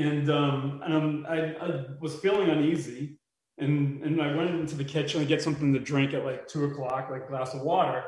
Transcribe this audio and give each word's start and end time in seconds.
and 0.00 0.30
um, 0.30 0.80
and 0.84 1.26
I, 1.26 1.54
I 1.60 1.84
was 2.00 2.16
feeling 2.16 2.48
uneasy, 2.48 3.18
and 3.58 4.02
and 4.02 4.20
I 4.20 4.34
went 4.34 4.50
into 4.50 4.76
the 4.76 4.84
kitchen 4.84 5.20
to 5.20 5.26
get 5.26 5.42
something 5.42 5.72
to 5.72 5.78
drink 5.78 6.14
at 6.14 6.24
like 6.24 6.46
two 6.48 6.64
o'clock, 6.64 7.08
like 7.10 7.24
a 7.24 7.28
glass 7.28 7.54
of 7.54 7.62
water, 7.62 8.04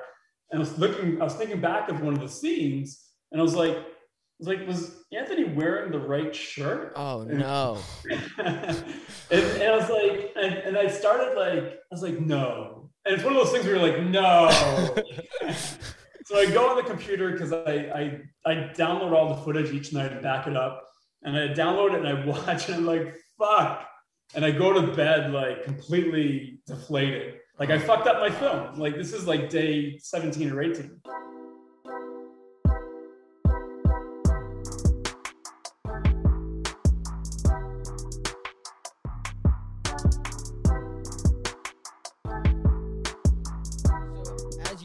and 0.50 0.58
I 0.58 0.61
was 0.61 0.79
looking, 0.79 1.21
I 1.21 1.24
was 1.24 1.34
thinking 1.34 1.61
back 1.61 1.88
of 1.88 2.00
one 2.00 2.14
of 2.14 2.21
the 2.21 2.29
scenes, 2.29 3.11
and 3.32 3.40
I 3.40 3.45
was 3.45 3.54
like, 3.54 3.76
was 4.40 4.48
like, 4.48 4.66
was 4.66 4.96
Anthony 5.12 5.45
wearing 5.45 5.92
the 5.92 5.98
right 5.98 6.34
shirt? 6.34 6.95
Oh 6.96 7.22
no! 7.24 7.79
and, 8.38 8.84
and, 9.30 9.62
I 9.62 9.77
was 9.77 9.91
like, 9.91 10.32
and, 10.36 10.54
and, 10.54 10.79
I 10.79 10.88
started 10.88 11.36
like, 11.36 11.75
I 11.75 11.91
was 11.91 12.02
like, 12.02 12.18
no. 12.18 12.91
And 13.04 13.14
it's 13.14 13.25
one 13.25 13.34
of 13.34 13.43
those 13.43 13.52
things 13.52 13.66
where 13.66 13.77
you're 13.77 13.86
like, 13.86 14.02
no. 14.02 14.48
so 16.25 16.38
I 16.38 16.46
go 16.46 16.70
on 16.70 16.77
the 16.77 16.82
computer 16.82 17.32
because 17.32 17.52
I, 17.52 17.61
I 17.64 18.20
I 18.46 18.54
download 18.75 19.12
all 19.12 19.34
the 19.34 19.43
footage 19.43 19.72
each 19.72 19.93
night 19.93 20.12
and 20.12 20.22
back 20.22 20.46
it 20.46 20.57
up, 20.57 20.89
and 21.23 21.37
I 21.37 21.48
download 21.48 21.95
it 21.95 22.05
and 22.05 22.09
I 22.09 22.25
watch 22.25 22.68
and 22.68 22.77
I'm 22.77 22.87
like, 22.87 23.14
fuck. 23.39 23.87
And 24.34 24.45
I 24.45 24.52
go 24.52 24.73
to 24.73 24.95
bed 24.95 25.33
like 25.33 25.65
completely 25.65 26.60
deflated. 26.66 27.41
Like 27.59 27.70
I 27.70 27.79
fucked 27.79 28.06
up 28.06 28.20
my 28.20 28.30
film. 28.30 28.79
Like 28.79 28.96
this 28.96 29.12
is 29.12 29.27
like 29.27 29.51
day 29.51 29.98
17 29.98 30.51
or 30.51 30.62
18. 30.62 31.01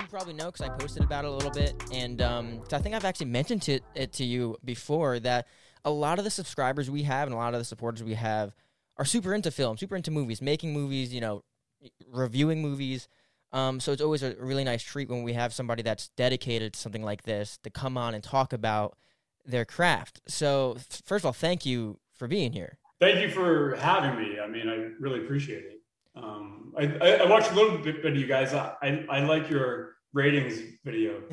probably 0.09 0.33
know 0.33 0.45
because 0.49 0.61
I 0.61 0.69
posted 0.69 1.03
about 1.03 1.25
it 1.25 1.27
a 1.27 1.31
little 1.31 1.51
bit, 1.51 1.75
and 1.91 2.21
um, 2.21 2.61
I 2.71 2.79
think 2.79 2.95
I've 2.95 3.03
actually 3.03 3.25
mentioned 3.25 3.63
to, 3.63 3.81
it 3.95 4.13
to 4.13 4.23
you 4.23 4.55
before 4.63 5.19
that 5.19 5.45
a 5.85 5.91
lot 5.91 6.17
of 6.17 6.25
the 6.25 6.31
subscribers 6.31 6.89
we 6.89 7.03
have 7.03 7.27
and 7.27 7.33
a 7.33 7.37
lot 7.37 7.53
of 7.53 7.59
the 7.59 7.65
supporters 7.65 8.03
we 8.03 8.15
have 8.15 8.53
are 8.97 9.05
super 9.05 9.33
into 9.33 9.51
film, 9.51 9.77
super 9.77 9.95
into 9.95 10.11
movies, 10.11 10.41
making 10.41 10.73
movies, 10.73 11.13
you 11.13 11.21
know, 11.21 11.43
reviewing 12.11 12.61
movies. 12.61 13.07
Um, 13.53 13.79
so 13.79 13.91
it's 13.91 14.01
always 14.01 14.23
a 14.23 14.35
really 14.39 14.63
nice 14.63 14.83
treat 14.83 15.07
when 15.07 15.23
we 15.23 15.33
have 15.33 15.53
somebody 15.53 15.83
that's 15.83 16.09
dedicated 16.09 16.73
to 16.73 16.79
something 16.79 17.03
like 17.03 17.23
this 17.23 17.57
to 17.63 17.69
come 17.69 17.97
on 17.97 18.15
and 18.15 18.23
talk 18.23 18.51
about 18.51 18.97
their 19.45 19.63
craft. 19.63 20.21
So 20.27 20.77
first 21.05 21.21
of 21.21 21.27
all, 21.27 21.33
thank 21.33 21.65
you 21.65 21.99
for 22.13 22.27
being 22.27 22.51
here. 22.51 22.79
Thank 22.99 23.19
you 23.19 23.29
for 23.29 23.75
having 23.75 24.17
me. 24.17 24.39
I 24.39 24.47
mean, 24.47 24.67
I 24.67 24.89
really 24.99 25.23
appreciate 25.23 25.65
it. 25.65 25.81
Um, 26.15 26.73
I, 26.77 26.83
I, 27.01 27.09
I, 27.17 27.29
watched 27.29 27.51
a 27.51 27.55
little 27.55 27.77
bit 27.77 28.05
of 28.05 28.15
you 28.15 28.25
guys. 28.25 28.53
I, 28.53 28.73
I, 28.81 29.05
I 29.09 29.19
like 29.19 29.49
your 29.49 29.94
ratings 30.15 30.59
video. 30.83 31.21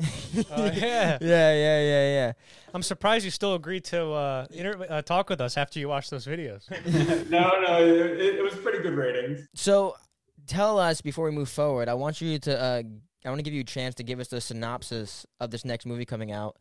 Uh, 0.49 0.71
yeah, 0.73 1.19
yeah, 1.21 1.53
yeah, 1.53 1.79
yeah, 1.79 2.13
yeah. 2.13 2.33
I'm 2.73 2.81
surprised 2.81 3.23
you 3.23 3.29
still 3.29 3.53
agreed 3.53 3.83
to 3.85 4.03
uh, 4.13 4.47
inter- 4.49 4.83
uh, 4.89 5.03
talk 5.03 5.29
with 5.29 5.39
us 5.39 5.57
after 5.57 5.77
you 5.77 5.87
watched 5.87 6.09
those 6.09 6.25
videos. 6.25 6.67
no, 7.29 7.51
no, 7.61 7.85
it, 7.85 8.35
it, 8.35 8.43
was 8.43 8.55
pretty 8.55 8.79
good 8.79 8.95
ratings. 8.95 9.47
So, 9.53 9.95
tell 10.47 10.79
us 10.79 11.01
before 11.01 11.25
we 11.25 11.31
move 11.31 11.49
forward. 11.49 11.87
I 11.87 11.93
want 11.93 12.19
you 12.19 12.39
to. 12.39 12.59
Uh, 12.59 12.81
I 13.23 13.29
want 13.29 13.37
to 13.37 13.43
give 13.43 13.53
you 13.53 13.61
a 13.61 13.63
chance 13.63 13.93
to 13.95 14.03
give 14.03 14.19
us 14.19 14.29
the 14.29 14.41
synopsis 14.41 15.27
of 15.39 15.51
this 15.51 15.63
next 15.63 15.85
movie 15.85 16.05
coming 16.05 16.31
out, 16.31 16.57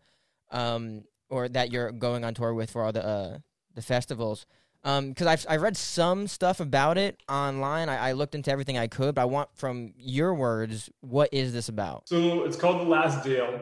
um, 0.51 1.05
or 1.31 1.49
that 1.49 1.73
you're 1.73 1.93
going 1.93 2.27
on 2.27 2.35
tour 2.35 2.53
with 2.53 2.71
for 2.71 2.85
all 2.85 2.93
the 2.93 3.05
uh, 3.05 3.39
the 3.75 3.83
festivals 3.83 4.45
because 4.83 5.23
um, 5.23 5.29
I've 5.29 5.47
I 5.49 5.57
read 5.57 5.77
some 5.77 6.27
stuff 6.27 6.59
about 6.59 6.99
it 6.99 7.23
online. 7.29 7.89
I, 7.89 8.09
I, 8.09 8.13
looked 8.13 8.35
into 8.35 8.51
everything 8.51 8.77
I 8.77 8.89
could, 8.89 9.15
but 9.15 9.23
I 9.23 9.27
want 9.27 9.49
from 9.55 9.93
your 9.97 10.35
words, 10.35 10.91
what 11.01 11.29
is 11.33 11.53
this 11.53 11.69
about? 11.69 12.09
So 12.09 12.43
it's 12.45 12.57
called 12.57 12.81
The 12.81 12.91
Last 12.91 13.23
Deal. 13.23 13.61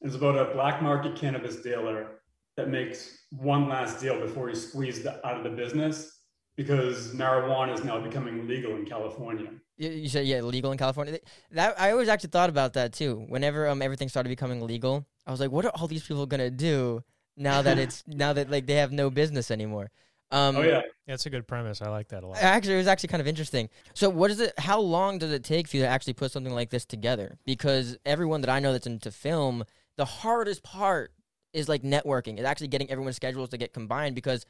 It's 0.00 0.14
about 0.14 0.36
a 0.38 0.52
black 0.54 0.80
market 0.82 1.14
cannabis 1.14 1.56
dealer 1.56 2.22
that 2.56 2.68
makes 2.68 3.18
one 3.30 3.68
last 3.68 4.00
deal 4.00 4.18
before 4.18 4.48
he's 4.48 4.66
squeezed 4.68 5.06
out 5.06 5.36
of 5.36 5.44
the 5.44 5.50
business 5.50 6.20
because 6.56 7.14
marijuana 7.14 7.74
is 7.74 7.84
now 7.84 8.00
becoming 8.00 8.46
legal 8.46 8.74
in 8.76 8.84
California. 8.84 9.50
You 9.76 10.08
said 10.08 10.26
yeah, 10.26 10.40
legal 10.40 10.72
in 10.72 10.78
California. 10.78 11.18
That 11.50 11.78
I 11.78 11.90
always 11.90 12.08
actually 12.08 12.30
thought 12.30 12.50
about 12.50 12.74
that 12.74 12.92
too. 12.92 13.24
Whenever 13.28 13.68
um 13.68 13.82
everything 13.82 14.08
started 14.08 14.30
becoming 14.30 14.60
legal, 14.66 15.06
I 15.26 15.30
was 15.30 15.40
like, 15.40 15.50
what 15.50 15.64
are 15.64 15.72
all 15.74 15.86
these 15.86 16.06
people 16.06 16.24
gonna 16.26 16.50
do 16.50 17.02
now 17.36 17.60
that 17.62 17.78
it's 17.78 18.04
now 18.06 18.32
that 18.32 18.50
like 18.50 18.66
they 18.66 18.74
have 18.74 18.92
no 18.92 19.10
business 19.10 19.50
anymore? 19.50 19.90
Um, 20.32 20.56
oh 20.56 20.62
yeah, 20.62 20.80
that's 21.06 21.26
a 21.26 21.30
good 21.30 21.46
premise. 21.46 21.82
I 21.82 21.90
like 21.90 22.08
that 22.08 22.24
a 22.24 22.26
lot. 22.26 22.38
Actually, 22.38 22.74
it 22.74 22.78
was 22.78 22.86
actually 22.86 23.10
kind 23.10 23.20
of 23.20 23.28
interesting. 23.28 23.68
So, 23.92 24.08
what 24.08 24.30
is 24.30 24.40
it? 24.40 24.58
How 24.58 24.80
long 24.80 25.18
does 25.18 25.30
it 25.30 25.44
take 25.44 25.68
for 25.68 25.76
you 25.76 25.82
to 25.82 25.88
actually 25.88 26.14
put 26.14 26.32
something 26.32 26.54
like 26.54 26.70
this 26.70 26.86
together? 26.86 27.38
Because 27.44 27.98
everyone 28.06 28.40
that 28.40 28.50
I 28.50 28.58
know 28.58 28.72
that's 28.72 28.86
into 28.86 29.10
film, 29.10 29.64
the 29.98 30.06
hardest 30.06 30.62
part 30.62 31.12
is 31.52 31.68
like 31.68 31.82
networking. 31.82 32.38
It's 32.38 32.46
actually 32.46 32.68
getting 32.68 32.90
everyone's 32.90 33.16
schedules 33.16 33.50
to 33.50 33.58
get 33.58 33.74
combined. 33.74 34.14
Because 34.14 34.46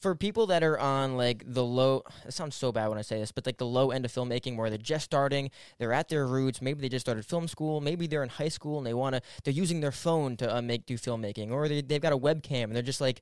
for 0.00 0.14
people 0.14 0.46
that 0.46 0.62
are 0.62 0.78
on 0.78 1.18
like 1.18 1.44
the 1.46 1.62
low, 1.62 2.02
it 2.26 2.32
sounds 2.32 2.56
so 2.56 2.72
bad 2.72 2.88
when 2.88 2.96
I 2.96 3.02
say 3.02 3.18
this, 3.20 3.30
but 3.30 3.44
like 3.44 3.58
the 3.58 3.66
low 3.66 3.90
end 3.90 4.06
of 4.06 4.12
filmmaking, 4.12 4.56
where 4.56 4.70
they're 4.70 4.78
just 4.78 5.04
starting, 5.04 5.50
they're 5.78 5.92
at 5.92 6.08
their 6.08 6.26
roots. 6.26 6.62
Maybe 6.62 6.80
they 6.80 6.88
just 6.88 7.04
started 7.04 7.26
film 7.26 7.46
school. 7.46 7.82
Maybe 7.82 8.06
they're 8.06 8.22
in 8.22 8.30
high 8.30 8.48
school 8.48 8.78
and 8.78 8.86
they 8.86 8.94
want 8.94 9.16
to. 9.16 9.22
They're 9.44 9.52
using 9.52 9.80
their 9.80 9.92
phone 9.92 10.38
to 10.38 10.56
uh, 10.56 10.62
make 10.62 10.86
do 10.86 10.96
filmmaking, 10.96 11.50
or 11.50 11.68
they, 11.68 11.82
they've 11.82 12.00
got 12.00 12.14
a 12.14 12.18
webcam 12.18 12.64
and 12.64 12.74
they're 12.74 12.82
just 12.82 13.02
like 13.02 13.20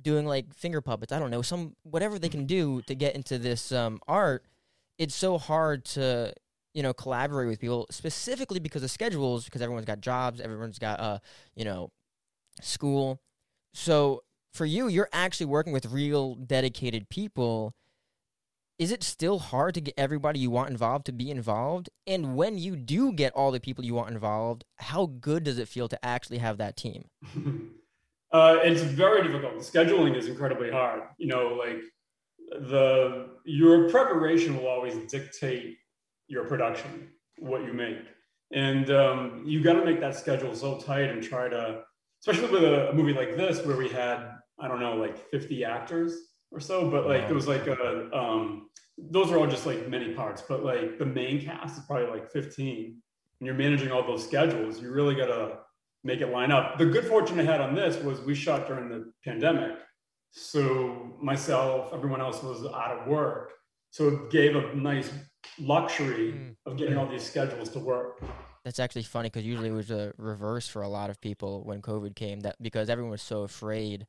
doing 0.00 0.26
like 0.26 0.54
finger 0.54 0.80
puppets. 0.80 1.12
I 1.12 1.18
don't 1.18 1.30
know 1.30 1.42
some 1.42 1.74
whatever 1.82 2.18
they 2.18 2.28
can 2.28 2.46
do 2.46 2.82
to 2.82 2.94
get 2.94 3.14
into 3.14 3.38
this 3.38 3.72
um, 3.72 4.00
art. 4.08 4.44
It's 4.98 5.14
so 5.14 5.38
hard 5.38 5.84
to 5.86 6.32
you 6.74 6.82
know 6.82 6.92
collaborate 6.92 7.48
with 7.48 7.60
people 7.60 7.86
specifically 7.90 8.60
because 8.60 8.82
of 8.82 8.90
schedules 8.90 9.44
because 9.44 9.62
everyone's 9.62 9.86
got 9.86 10.00
jobs, 10.00 10.40
everyone's 10.40 10.78
got 10.78 11.00
uh 11.00 11.18
you 11.54 11.64
know 11.64 11.90
school. 12.60 13.20
So 13.72 14.22
for 14.52 14.66
you, 14.66 14.88
you're 14.88 15.08
actually 15.12 15.46
working 15.46 15.72
with 15.72 15.86
real 15.86 16.34
dedicated 16.34 17.08
people. 17.08 17.74
Is 18.78 18.90
it 18.90 19.04
still 19.04 19.38
hard 19.38 19.74
to 19.74 19.80
get 19.80 19.94
everybody 19.96 20.40
you 20.40 20.50
want 20.50 20.70
involved 20.70 21.06
to 21.06 21.12
be 21.12 21.30
involved? 21.30 21.90
And 22.06 22.34
when 22.34 22.58
you 22.58 22.74
do 22.76 23.12
get 23.12 23.32
all 23.32 23.52
the 23.52 23.60
people 23.60 23.84
you 23.84 23.94
want 23.94 24.10
involved, 24.10 24.64
how 24.78 25.06
good 25.06 25.44
does 25.44 25.58
it 25.58 25.68
feel 25.68 25.88
to 25.88 26.04
actually 26.04 26.38
have 26.38 26.58
that 26.58 26.76
team? 26.76 27.04
Uh, 28.34 28.58
it's 28.64 28.82
very 28.82 29.22
difficult. 29.22 29.54
The 29.56 29.64
scheduling 29.64 30.16
is 30.16 30.26
incredibly 30.26 30.68
hard. 30.68 31.02
You 31.18 31.28
know, 31.28 31.56
like 31.56 31.80
the 32.50 33.28
your 33.44 33.88
preparation 33.88 34.56
will 34.56 34.66
always 34.66 34.96
dictate 35.08 35.76
your 36.26 36.44
production, 36.44 37.10
what 37.38 37.64
you 37.64 37.72
make, 37.72 37.98
and 38.52 38.90
um, 38.90 39.44
you 39.46 39.62
got 39.62 39.74
to 39.74 39.84
make 39.84 40.00
that 40.00 40.16
schedule 40.16 40.52
so 40.52 40.80
tight 40.80 41.10
and 41.10 41.22
try 41.22 41.48
to, 41.48 41.82
especially 42.22 42.50
with 42.50 42.64
a, 42.64 42.90
a, 42.90 42.92
movie 42.92 43.12
like 43.12 43.36
this 43.36 43.64
where 43.64 43.76
we 43.76 43.88
had 43.88 44.32
I 44.58 44.66
don't 44.66 44.80
know 44.80 44.96
like 44.96 45.16
50 45.30 45.64
actors 45.64 46.16
or 46.50 46.58
so, 46.58 46.90
but 46.90 47.06
like 47.06 47.30
it 47.30 47.34
was 47.34 47.46
like 47.46 47.68
a 47.68 48.10
um, 48.12 48.68
those 48.98 49.30
are 49.30 49.38
all 49.38 49.46
just 49.46 49.64
like 49.64 49.88
many 49.88 50.12
parts, 50.12 50.42
but 50.42 50.64
like 50.64 50.98
the 50.98 51.06
main 51.06 51.40
cast 51.40 51.78
is 51.78 51.84
probably 51.84 52.08
like 52.08 52.32
15, 52.32 53.00
and 53.38 53.46
you're 53.46 53.54
managing 53.54 53.92
all 53.92 54.04
those 54.04 54.24
schedules. 54.24 54.82
You 54.82 54.90
really 54.90 55.14
got 55.14 55.26
to 55.26 55.58
make 56.04 56.20
it 56.20 56.30
line 56.30 56.52
up. 56.52 56.78
The 56.78 56.86
good 56.86 57.06
fortune 57.06 57.40
I 57.40 57.44
had 57.44 57.60
on 57.60 57.74
this 57.74 58.02
was 58.02 58.20
we 58.20 58.34
shot 58.34 58.68
during 58.68 58.88
the 58.88 59.12
pandemic. 59.24 59.78
So 60.30 61.16
myself, 61.20 61.92
everyone 61.92 62.20
else 62.20 62.42
was 62.42 62.64
out 62.66 62.98
of 62.98 63.08
work. 63.08 63.52
So 63.90 64.08
it 64.08 64.30
gave 64.30 64.56
a 64.56 64.74
nice 64.74 65.10
luxury 65.58 66.32
mm. 66.32 66.56
of 66.66 66.76
getting 66.76 66.96
all 66.96 67.06
these 67.06 67.22
schedules 67.22 67.68
to 67.70 67.78
work. 67.78 68.22
That's 68.64 68.78
actually 68.78 69.04
funny 69.04 69.28
because 69.28 69.44
usually 69.44 69.68
it 69.68 69.72
was 69.72 69.90
a 69.90 70.12
reverse 70.16 70.66
for 70.66 70.82
a 70.82 70.88
lot 70.88 71.10
of 71.10 71.20
people 71.20 71.62
when 71.64 71.82
COVID 71.82 72.16
came. 72.16 72.40
That 72.40 72.56
because 72.60 72.88
everyone 72.88 73.10
was 73.10 73.22
so 73.22 73.42
afraid 73.42 74.06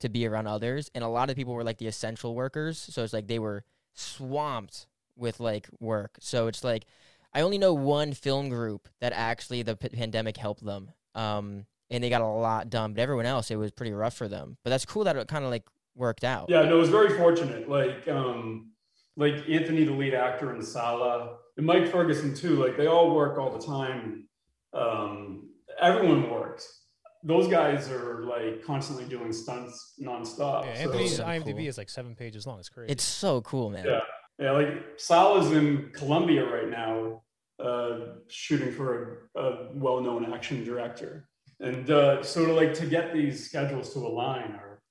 to 0.00 0.08
be 0.08 0.26
around 0.26 0.46
others, 0.46 0.90
and 0.94 1.02
a 1.02 1.08
lot 1.08 1.28
of 1.28 1.36
people 1.36 1.54
were 1.54 1.64
like 1.64 1.78
the 1.78 1.86
essential 1.86 2.34
workers. 2.34 2.78
So 2.78 3.02
it's 3.02 3.12
like 3.12 3.26
they 3.26 3.38
were 3.38 3.64
swamped 3.94 4.86
with 5.16 5.40
like 5.40 5.68
work. 5.80 6.16
So 6.20 6.46
it's 6.46 6.62
like 6.62 6.86
I 7.34 7.42
only 7.42 7.58
know 7.58 7.74
one 7.74 8.12
film 8.12 8.48
group 8.48 8.88
that 9.00 9.12
actually 9.12 9.62
the 9.62 9.76
p- 9.76 9.88
pandemic 9.88 10.36
helped 10.36 10.64
them, 10.64 10.92
um, 11.16 11.66
and 11.90 12.04
they 12.04 12.10
got 12.10 12.20
a 12.20 12.26
lot 12.26 12.70
done. 12.70 12.92
But 12.92 13.00
everyone 13.00 13.26
else, 13.26 13.50
it 13.50 13.56
was 13.56 13.72
pretty 13.72 13.92
rough 13.92 14.14
for 14.14 14.28
them. 14.28 14.56
But 14.62 14.70
that's 14.70 14.84
cool 14.84 15.04
that 15.04 15.16
it 15.16 15.28
kind 15.28 15.44
of 15.44 15.50
like 15.50 15.64
worked 15.94 16.24
out. 16.24 16.46
Yeah, 16.48 16.62
no, 16.62 16.76
it 16.76 16.80
was 16.80 16.90
very 16.90 17.16
fortunate. 17.16 17.68
Like, 17.68 18.06
um, 18.08 18.72
like 19.16 19.34
Anthony, 19.48 19.84
the 19.84 19.92
lead 19.92 20.14
actor, 20.14 20.52
and 20.52 20.64
Sala, 20.64 21.36
and 21.56 21.66
Mike 21.66 21.90
Ferguson 21.90 22.34
too. 22.34 22.62
Like, 22.62 22.76
they 22.76 22.86
all 22.86 23.14
work 23.14 23.38
all 23.38 23.56
the 23.56 23.64
time. 23.64 24.28
Um, 24.72 25.50
everyone 25.80 26.30
works. 26.30 26.82
Those 27.24 27.48
guys 27.48 27.90
are 27.90 28.24
like 28.24 28.62
constantly 28.64 29.04
doing 29.06 29.32
stunts 29.32 29.94
nonstop. 30.00 30.64
Yeah, 30.64 30.72
Anthony's 30.72 31.16
so, 31.16 31.24
IMDb 31.24 31.56
cool. 31.56 31.66
is 31.66 31.78
like 31.78 31.88
seven 31.88 32.14
pages 32.14 32.46
long. 32.46 32.60
It's 32.60 32.68
crazy. 32.68 32.92
It's 32.92 33.02
so 33.02 33.40
cool, 33.40 33.70
man. 33.70 33.84
Yeah, 33.84 34.00
yeah. 34.38 34.50
Like 34.52 34.68
Sala's 34.96 35.50
in 35.50 35.90
Colombia 35.92 36.44
right 36.44 36.68
now 36.68 37.22
uh, 37.58 37.98
shooting 38.28 38.72
for 38.72 39.30
a, 39.34 39.40
a, 39.40 39.68
well-known 39.74 40.32
action 40.32 40.64
director. 40.64 41.28
And 41.60 41.90
uh, 41.90 42.22
so 42.22 42.44
to 42.44 42.52
like 42.52 42.74
to 42.74 42.86
get 42.86 43.14
these 43.14 43.46
schedules 43.46 43.92
to 43.94 44.00
align 44.00 44.52
are 44.52 44.82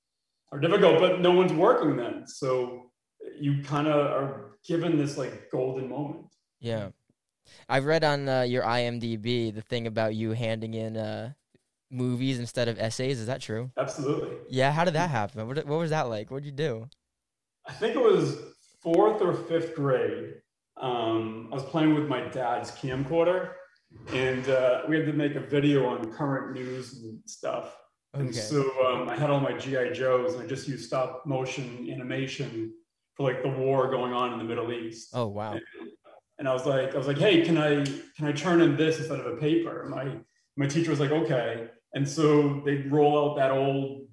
are 0.52 0.58
difficult, 0.58 1.00
but 1.00 1.20
no 1.20 1.32
one's 1.32 1.52
working 1.52 1.96
then. 1.96 2.26
So 2.26 2.90
you 3.38 3.62
kind 3.62 3.86
of 3.86 3.94
are 3.94 4.58
given 4.66 4.96
this 4.96 5.16
like 5.16 5.50
golden 5.50 5.88
moment. 5.88 6.26
Yeah. 6.60 6.88
I've 7.68 7.84
read 7.84 8.04
on 8.04 8.28
uh, 8.28 8.42
your 8.42 8.62
IMDb 8.62 9.54
the 9.54 9.62
thing 9.62 9.86
about 9.86 10.14
you 10.14 10.32
handing 10.32 10.74
in 10.74 10.96
uh, 10.96 11.32
movies 11.90 12.38
instead 12.38 12.68
of 12.68 12.78
essays. 12.78 13.20
Is 13.20 13.26
that 13.26 13.40
true? 13.40 13.70
Absolutely. 13.76 14.36
Yeah. 14.48 14.72
How 14.72 14.84
did 14.84 14.94
that 14.94 15.10
happen? 15.10 15.46
What, 15.46 15.64
what 15.66 15.78
was 15.78 15.90
that 15.90 16.08
like? 16.08 16.30
What 16.30 16.42
did 16.42 16.46
you 16.46 16.56
do? 16.56 16.88
I 17.66 17.72
think 17.72 17.94
it 17.94 18.02
was 18.02 18.38
fourth 18.82 19.20
or 19.22 19.34
fifth 19.34 19.74
grade. 19.74 20.34
Um, 20.80 21.48
I 21.50 21.54
was 21.54 21.64
playing 21.64 21.94
with 21.94 22.08
my 22.08 22.20
dad's 22.28 22.70
camcorder, 22.70 23.52
and 24.12 24.48
uh, 24.48 24.82
we 24.88 24.96
had 24.96 25.06
to 25.06 25.12
make 25.12 25.34
a 25.34 25.40
video 25.40 25.86
on 25.86 26.12
current 26.12 26.54
news 26.54 27.02
and 27.02 27.18
stuff. 27.26 27.76
Okay. 28.14 28.24
And 28.24 28.34
so 28.34 28.62
um, 28.86 29.08
I 29.08 29.16
had 29.16 29.30
all 29.30 29.40
my 29.40 29.52
GI 29.52 29.92
Joes, 29.92 30.34
and 30.34 30.42
I 30.42 30.46
just 30.46 30.68
used 30.68 30.86
stop 30.86 31.24
motion 31.26 31.88
animation 31.90 32.72
for 33.14 33.30
like 33.30 33.42
the 33.42 33.48
war 33.48 33.90
going 33.90 34.12
on 34.12 34.32
in 34.32 34.38
the 34.38 34.44
Middle 34.44 34.72
East. 34.72 35.10
Oh 35.14 35.26
wow. 35.26 35.58
And 36.38 36.46
I 36.46 36.52
was 36.52 36.66
like, 36.66 36.94
I 36.94 36.98
was 36.98 37.06
like, 37.06 37.18
hey, 37.18 37.42
can 37.42 37.56
I 37.56 37.84
can 38.16 38.26
I 38.26 38.32
turn 38.32 38.60
in 38.60 38.76
this 38.76 38.98
instead 38.98 39.20
of 39.20 39.26
a 39.26 39.36
paper? 39.36 39.82
And 39.82 39.90
my 39.90 40.16
my 40.56 40.66
teacher 40.66 40.90
was 40.90 41.00
like, 41.00 41.10
okay. 41.10 41.68
And 41.94 42.06
so 42.06 42.62
they 42.64 42.76
roll 42.88 43.30
out 43.30 43.36
that 43.36 43.50
old 43.50 44.06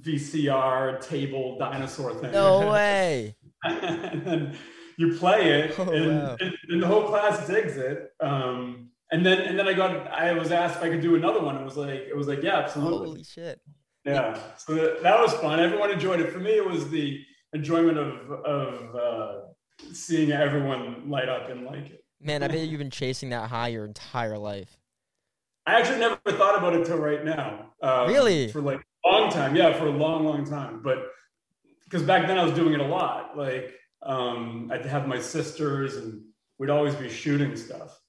VCR 0.00 1.00
table 1.00 1.56
dinosaur 1.58 2.14
thing. 2.14 2.32
No 2.32 2.68
way. 2.72 3.36
and 3.64 4.22
then 4.24 4.56
you 4.98 5.16
play 5.16 5.60
it, 5.60 5.74
Oh, 5.78 5.90
and, 5.90 6.08
wow. 6.22 6.36
and, 6.40 6.54
and 6.68 6.82
the 6.82 6.86
whole 6.86 7.04
class 7.04 7.46
digs 7.46 7.76
it. 7.78 8.10
Um, 8.20 8.90
and 9.10 9.24
then 9.24 9.38
and 9.40 9.58
then 9.58 9.66
I 9.66 9.72
got 9.72 10.06
I 10.12 10.32
was 10.34 10.52
asked 10.52 10.76
if 10.78 10.82
I 10.82 10.90
could 10.90 11.00
do 11.00 11.14
another 11.16 11.40
one. 11.40 11.56
It 11.56 11.64
was 11.64 11.76
like 11.78 11.90
it 12.10 12.14
was 12.16 12.28
like 12.28 12.42
yeah, 12.42 12.58
absolutely, 12.58 13.08
Holy 13.08 13.24
shit. 13.24 13.58
yeah. 14.04 14.38
So 14.58 14.74
that, 14.74 15.02
that 15.02 15.18
was 15.18 15.32
fun. 15.34 15.60
Everyone 15.60 15.90
enjoyed 15.90 16.20
it. 16.20 16.30
For 16.30 16.40
me, 16.40 16.50
it 16.50 16.68
was 16.68 16.90
the 16.90 17.18
enjoyment 17.54 17.96
of 17.96 18.30
of 18.30 18.94
uh, 18.94 19.32
seeing 19.94 20.30
everyone 20.32 21.08
light 21.08 21.28
up 21.30 21.48
and 21.48 21.64
like 21.64 21.86
it. 21.90 22.04
Man, 22.20 22.42
I 22.42 22.48
bet 22.48 22.66
you've 22.68 22.80
been 22.80 22.90
chasing 22.90 23.30
that 23.30 23.48
high 23.48 23.68
your 23.68 23.84
entire 23.86 24.36
life. 24.36 24.76
I 25.66 25.78
actually 25.78 26.00
never 26.00 26.16
thought 26.26 26.58
about 26.58 26.74
it 26.74 26.84
till 26.84 26.98
right 26.98 27.24
now. 27.24 27.72
Um, 27.82 28.08
Really? 28.08 28.48
For 28.48 28.60
like 28.60 28.80
a 29.06 29.08
long 29.08 29.30
time, 29.30 29.54
yeah, 29.54 29.72
for 29.72 29.86
a 29.86 29.90
long, 29.90 30.24
long 30.26 30.44
time. 30.44 30.80
But 30.82 30.98
because 31.84 32.02
back 32.02 32.26
then 32.26 32.36
I 32.38 32.42
was 32.44 32.52
doing 32.52 32.74
it 32.74 32.80
a 32.80 32.86
lot. 32.86 33.38
Like 33.38 33.72
um, 34.02 34.70
I'd 34.72 34.86
have 34.86 35.06
my 35.08 35.18
sisters, 35.18 35.96
and 35.96 36.22
we'd 36.58 36.70
always 36.70 36.94
be 36.94 37.08
shooting 37.08 37.56
stuff. 37.56 38.00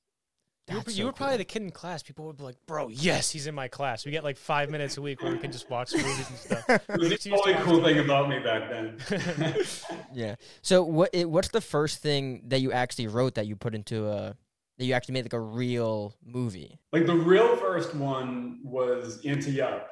You 0.70 0.76
were, 0.76 0.84
you 0.86 0.92
so 0.92 1.06
were 1.06 1.12
probably 1.14 1.34
cool. 1.34 1.38
the 1.40 1.46
kid 1.46 1.62
in 1.64 1.72
class. 1.72 2.04
People 2.04 2.26
would 2.26 2.38
be 2.38 2.44
like, 2.44 2.58
"Bro, 2.68 2.90
yes, 2.90 3.32
he's 3.32 3.48
in 3.48 3.56
my 3.56 3.68
class." 3.68 4.06
We 4.06 4.12
get 4.12 4.24
like 4.24 4.38
five 4.38 4.70
minutes 4.70 4.98
a 4.98 5.02
week 5.02 5.22
where 5.24 5.32
we 5.32 5.40
can 5.40 5.52
just 5.52 5.68
watch 5.68 5.92
movies 5.96 6.30
and 6.30 6.38
stuff. 6.38 6.64
It 6.70 7.00
was 7.00 7.10
Just 7.10 7.24
the 7.24 7.32
only 7.32 7.56
cool 7.64 7.82
them. 7.82 7.86
thing 7.86 8.00
about 8.06 8.30
me 8.30 8.38
back 8.40 8.70
then. 8.70 8.98
Yeah. 10.14 10.36
So 10.62 10.84
what? 10.84 11.10
It, 11.12 11.28
what's 11.30 11.48
the 11.50 11.62
first 11.62 12.04
thing 12.04 12.44
that 12.50 12.62
you 12.62 12.72
actually 12.72 13.08
wrote 13.08 13.34
that 13.36 13.48
you 13.48 13.56
put 13.56 13.74
into 13.74 14.08
a 14.08 14.36
that 14.78 14.86
you 14.86 14.94
actually 14.94 15.14
made 15.14 15.26
like 15.26 15.34
a 15.34 15.40
real 15.40 16.16
movie? 16.24 16.80
like 16.94 17.08
the 17.08 17.16
real 17.16 17.56
first 17.58 17.96
one 17.96 18.60
was 18.64 19.26
Ante 19.26 19.60
Up, 19.62 19.90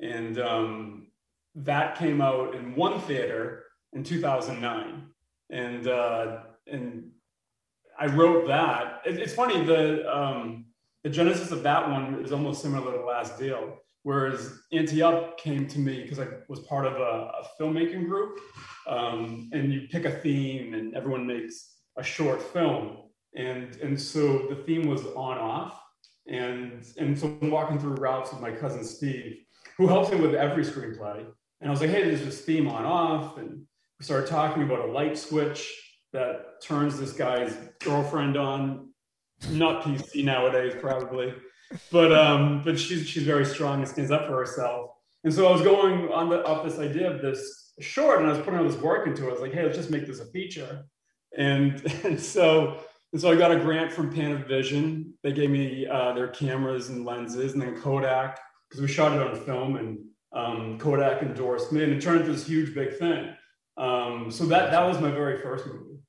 and 0.00 0.38
um, 0.38 1.08
that 1.56 1.98
came 1.98 2.20
out 2.20 2.54
in 2.54 2.76
one 2.76 3.00
theater 3.00 3.64
in 3.92 4.04
2009, 4.04 5.06
and 5.50 5.88
uh, 5.88 6.38
and 6.66 7.10
I 7.98 8.06
wrote 8.06 8.46
that. 8.48 9.02
It, 9.04 9.18
it's 9.18 9.34
funny 9.34 9.64
the 9.64 10.08
um, 10.14 10.66
the 11.04 11.10
genesis 11.10 11.50
of 11.50 11.62
that 11.62 11.88
one 11.88 12.22
is 12.24 12.32
almost 12.32 12.62
similar 12.62 12.92
to 12.92 12.98
the 12.98 13.04
last 13.04 13.38
deal. 13.38 13.78
Whereas 14.02 14.58
Ante 14.72 15.02
Up 15.02 15.38
came 15.38 15.66
to 15.68 15.78
me 15.78 16.02
because 16.02 16.18
I 16.18 16.26
was 16.48 16.60
part 16.60 16.86
of 16.86 16.94
a, 16.94 16.96
a 16.96 17.46
filmmaking 17.60 18.08
group, 18.08 18.38
um, 18.86 19.50
and 19.52 19.72
you 19.72 19.88
pick 19.90 20.06
a 20.06 20.10
theme, 20.10 20.72
and 20.72 20.94
everyone 20.94 21.26
makes 21.26 21.76
a 21.98 22.02
short 22.02 22.40
film, 22.40 22.96
and 23.36 23.76
and 23.76 24.00
so 24.00 24.46
the 24.48 24.56
theme 24.66 24.88
was 24.88 25.04
on 25.04 25.36
off, 25.36 25.82
and 26.26 26.82
and 26.96 27.18
so 27.18 27.36
I'm 27.42 27.50
walking 27.50 27.78
through 27.78 27.96
routes 27.96 28.32
with 28.32 28.40
my 28.40 28.50
cousin 28.50 28.84
Steve, 28.84 29.44
who 29.76 29.86
helps 29.86 30.10
me 30.10 30.18
with 30.18 30.34
every 30.34 30.64
screenplay, 30.64 31.26
and 31.60 31.68
I 31.68 31.70
was 31.70 31.82
like, 31.82 31.90
hey, 31.90 32.04
there's 32.04 32.24
this 32.24 32.40
theme 32.40 32.68
on 32.68 32.86
off, 32.86 33.36
and 33.36 33.66
we 34.00 34.04
started 34.04 34.28
talking 34.28 34.62
about 34.62 34.88
a 34.88 34.90
light 34.90 35.16
switch 35.16 35.76
that 36.14 36.62
turns 36.62 36.98
this 36.98 37.12
guy's 37.12 37.54
girlfriend 37.80 38.36
on, 38.38 38.88
not 39.50 39.84
PC 39.84 40.24
nowadays 40.24 40.72
probably, 40.80 41.34
but 41.92 42.10
um, 42.10 42.62
but 42.64 42.78
she's 42.78 43.06
she's 43.06 43.24
very 43.24 43.44
strong 43.44 43.80
and 43.80 43.88
stands 43.88 44.10
up 44.10 44.26
for 44.26 44.38
herself, 44.38 44.92
and 45.22 45.32
so 45.32 45.46
I 45.46 45.52
was 45.52 45.60
going 45.60 46.08
on 46.08 46.30
the 46.30 46.42
off 46.46 46.64
this 46.64 46.78
idea 46.78 47.12
of 47.12 47.20
this 47.20 47.74
short, 47.78 48.20
and 48.20 48.26
I 48.26 48.32
was 48.32 48.38
putting 48.38 48.58
all 48.58 48.64
this 48.64 48.80
work 48.80 49.06
into 49.06 49.26
it. 49.26 49.28
I 49.28 49.32
was 49.32 49.42
like, 49.42 49.52
hey, 49.52 49.64
let's 49.64 49.76
just 49.76 49.90
make 49.90 50.06
this 50.06 50.20
a 50.20 50.26
feature, 50.26 50.86
and 51.36 51.84
and 52.04 52.18
so 52.18 52.78
and 53.12 53.20
so 53.20 53.30
I 53.30 53.36
got 53.36 53.52
a 53.52 53.60
grant 53.60 53.92
from 53.92 54.12
Panavision. 54.12 55.10
They 55.22 55.32
gave 55.32 55.50
me 55.50 55.86
uh, 55.86 56.14
their 56.14 56.28
cameras 56.28 56.88
and 56.88 57.04
lenses, 57.04 57.52
and 57.52 57.60
then 57.60 57.78
Kodak 57.78 58.40
because 58.68 58.80
we 58.80 58.88
shot 58.88 59.12
it 59.12 59.20
on 59.20 59.36
film, 59.44 59.76
and 59.76 59.98
um, 60.32 60.78
Kodak 60.78 61.22
endorsed 61.22 61.70
me, 61.70 61.84
and 61.84 61.92
it 61.92 62.00
turned 62.00 62.20
into 62.20 62.32
this 62.32 62.46
huge 62.46 62.74
big 62.74 62.96
thing. 62.98 63.34
Um, 63.80 64.30
so 64.30 64.44
that 64.46 64.70
that 64.70 64.82
was 64.86 65.00
my 65.00 65.10
very 65.10 65.38
first 65.40 65.66
movie. 65.66 66.00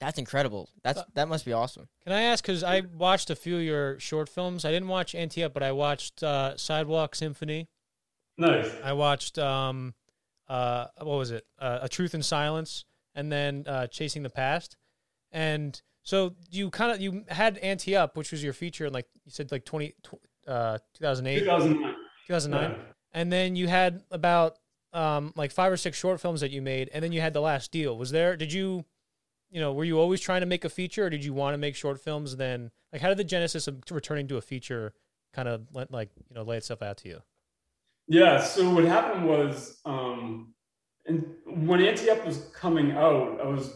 That's 0.00 0.18
incredible. 0.18 0.70
That's 0.82 1.02
that 1.14 1.28
must 1.28 1.44
be 1.44 1.52
awesome. 1.52 1.86
Can 2.04 2.12
I 2.14 2.22
ask? 2.22 2.42
Because 2.42 2.64
I 2.64 2.80
watched 2.96 3.28
a 3.28 3.36
few 3.36 3.56
of 3.58 3.62
your 3.62 3.98
short 4.00 4.28
films. 4.30 4.64
I 4.64 4.70
didn't 4.70 4.88
watch 4.88 5.14
Ante 5.14 5.44
Up, 5.44 5.52
but 5.52 5.62
I 5.62 5.72
watched 5.72 6.22
uh, 6.22 6.56
Sidewalk 6.56 7.14
Symphony. 7.14 7.68
Nice. 8.38 8.70
I 8.82 8.94
watched 8.94 9.38
um, 9.38 9.92
uh, 10.48 10.86
what 10.96 11.18
was 11.18 11.30
it? 11.30 11.44
Uh, 11.58 11.80
a 11.82 11.88
Truth 11.90 12.14
in 12.14 12.22
Silence, 12.22 12.86
and 13.14 13.30
then 13.30 13.64
uh, 13.66 13.86
Chasing 13.88 14.22
the 14.22 14.30
Past. 14.30 14.78
And 15.30 15.78
so 16.02 16.34
you 16.50 16.70
kind 16.70 16.92
of 16.92 17.00
you 17.02 17.24
had 17.28 17.58
Ante 17.58 17.94
Up, 17.94 18.16
which 18.16 18.32
was 18.32 18.42
your 18.42 18.54
feature 18.54 18.86
in 18.86 18.94
like 18.94 19.06
you 19.26 19.30
said 19.32 19.52
like 19.52 19.66
twenty 19.66 19.92
uh, 20.48 20.78
two 20.94 21.04
thousand 21.04 21.26
eight, 21.26 21.40
two 21.40 21.44
thousand 21.44 21.78
nine, 21.78 21.94
two 22.26 22.32
thousand 22.32 22.50
nine, 22.52 22.70
Yeah. 22.70 22.76
and 23.12 23.30
then 23.30 23.54
you 23.54 23.68
had 23.68 24.02
about 24.10 24.56
um, 24.92 25.32
like 25.36 25.52
five 25.52 25.72
or 25.72 25.76
six 25.76 25.98
short 25.98 26.20
films 26.20 26.40
that 26.40 26.50
you 26.50 26.62
made, 26.62 26.90
and 26.92 27.02
then 27.02 27.12
you 27.12 27.20
had 27.20 27.32
the 27.32 27.40
last 27.40 27.70
deal. 27.70 27.96
Was 27.96 28.10
there? 28.10 28.36
Did 28.36 28.52
you, 28.52 28.84
you 29.50 29.60
know, 29.60 29.72
were 29.72 29.84
you 29.84 29.98
always 29.98 30.20
trying 30.20 30.40
to 30.40 30.46
make 30.46 30.64
a 30.64 30.68
feature, 30.68 31.06
or 31.06 31.10
did 31.10 31.24
you 31.24 31.32
want 31.32 31.54
to 31.54 31.58
make 31.58 31.76
short 31.76 32.00
films? 32.00 32.36
Then, 32.36 32.70
like, 32.92 33.02
how 33.02 33.08
did 33.08 33.18
the 33.18 33.24
genesis 33.24 33.68
of 33.68 33.82
returning 33.90 34.26
to 34.28 34.36
a 34.36 34.40
feature 34.40 34.92
kind 35.32 35.48
of 35.48 35.62
like 35.72 36.10
you 36.28 36.34
know 36.34 36.42
lay 36.42 36.56
itself 36.56 36.82
out 36.82 36.96
to 36.98 37.08
you? 37.08 37.20
Yeah. 38.08 38.42
So 38.42 38.68
what 38.70 38.84
happened 38.84 39.26
was, 39.26 39.80
um, 39.84 40.54
and 41.06 41.24
when 41.46 41.80
Ante 41.80 42.10
Up 42.10 42.26
was 42.26 42.38
coming 42.52 42.92
out, 42.92 43.40
I 43.40 43.46
was 43.46 43.70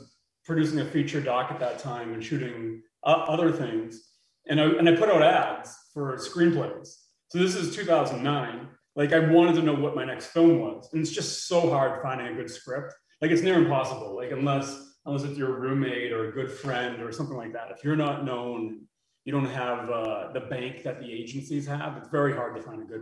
producing 0.44 0.80
a 0.80 0.84
feature 0.84 1.20
doc 1.20 1.50
at 1.50 1.60
that 1.60 1.78
time 1.78 2.12
and 2.12 2.22
shooting 2.22 2.82
uh, 3.04 3.24
other 3.28 3.52
things, 3.52 4.02
and 4.48 4.60
I 4.60 4.64
and 4.64 4.88
I 4.88 4.96
put 4.96 5.08
out 5.08 5.22
ads 5.22 5.76
for 5.92 6.16
screenplays. 6.16 6.88
So 7.28 7.38
this 7.38 7.54
is 7.54 7.74
2009. 7.74 8.68
Like 8.96 9.12
I 9.12 9.18
wanted 9.18 9.56
to 9.56 9.62
know 9.62 9.74
what 9.74 9.96
my 9.96 10.04
next 10.04 10.26
film 10.26 10.60
was, 10.60 10.88
and 10.92 11.02
it's 11.02 11.10
just 11.10 11.48
so 11.48 11.68
hard 11.70 12.02
finding 12.02 12.28
a 12.28 12.34
good 12.34 12.50
script. 12.50 12.94
Like 13.20 13.30
it's 13.30 13.42
near 13.42 13.56
impossible. 13.56 14.16
Like 14.16 14.30
unless 14.30 14.92
unless 15.06 15.24
it's 15.24 15.38
your 15.38 15.58
roommate 15.58 16.12
or 16.12 16.28
a 16.28 16.32
good 16.32 16.50
friend 16.50 17.02
or 17.02 17.12
something 17.12 17.36
like 17.36 17.52
that. 17.52 17.70
If 17.70 17.84
you're 17.84 17.96
not 17.96 18.24
known, 18.24 18.86
you 19.24 19.32
don't 19.32 19.46
have 19.46 19.90
uh, 19.90 20.32
the 20.32 20.40
bank 20.40 20.82
that 20.84 20.98
the 21.00 21.12
agencies 21.12 21.66
have. 21.66 21.96
It's 21.96 22.08
very 22.08 22.32
hard 22.32 22.56
to 22.56 22.62
find 22.62 22.80
a 22.80 22.84
good 22.84 23.00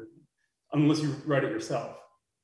one 0.70 0.82
unless 0.82 1.00
you 1.02 1.14
write 1.26 1.44
it 1.44 1.50
yourself. 1.50 1.96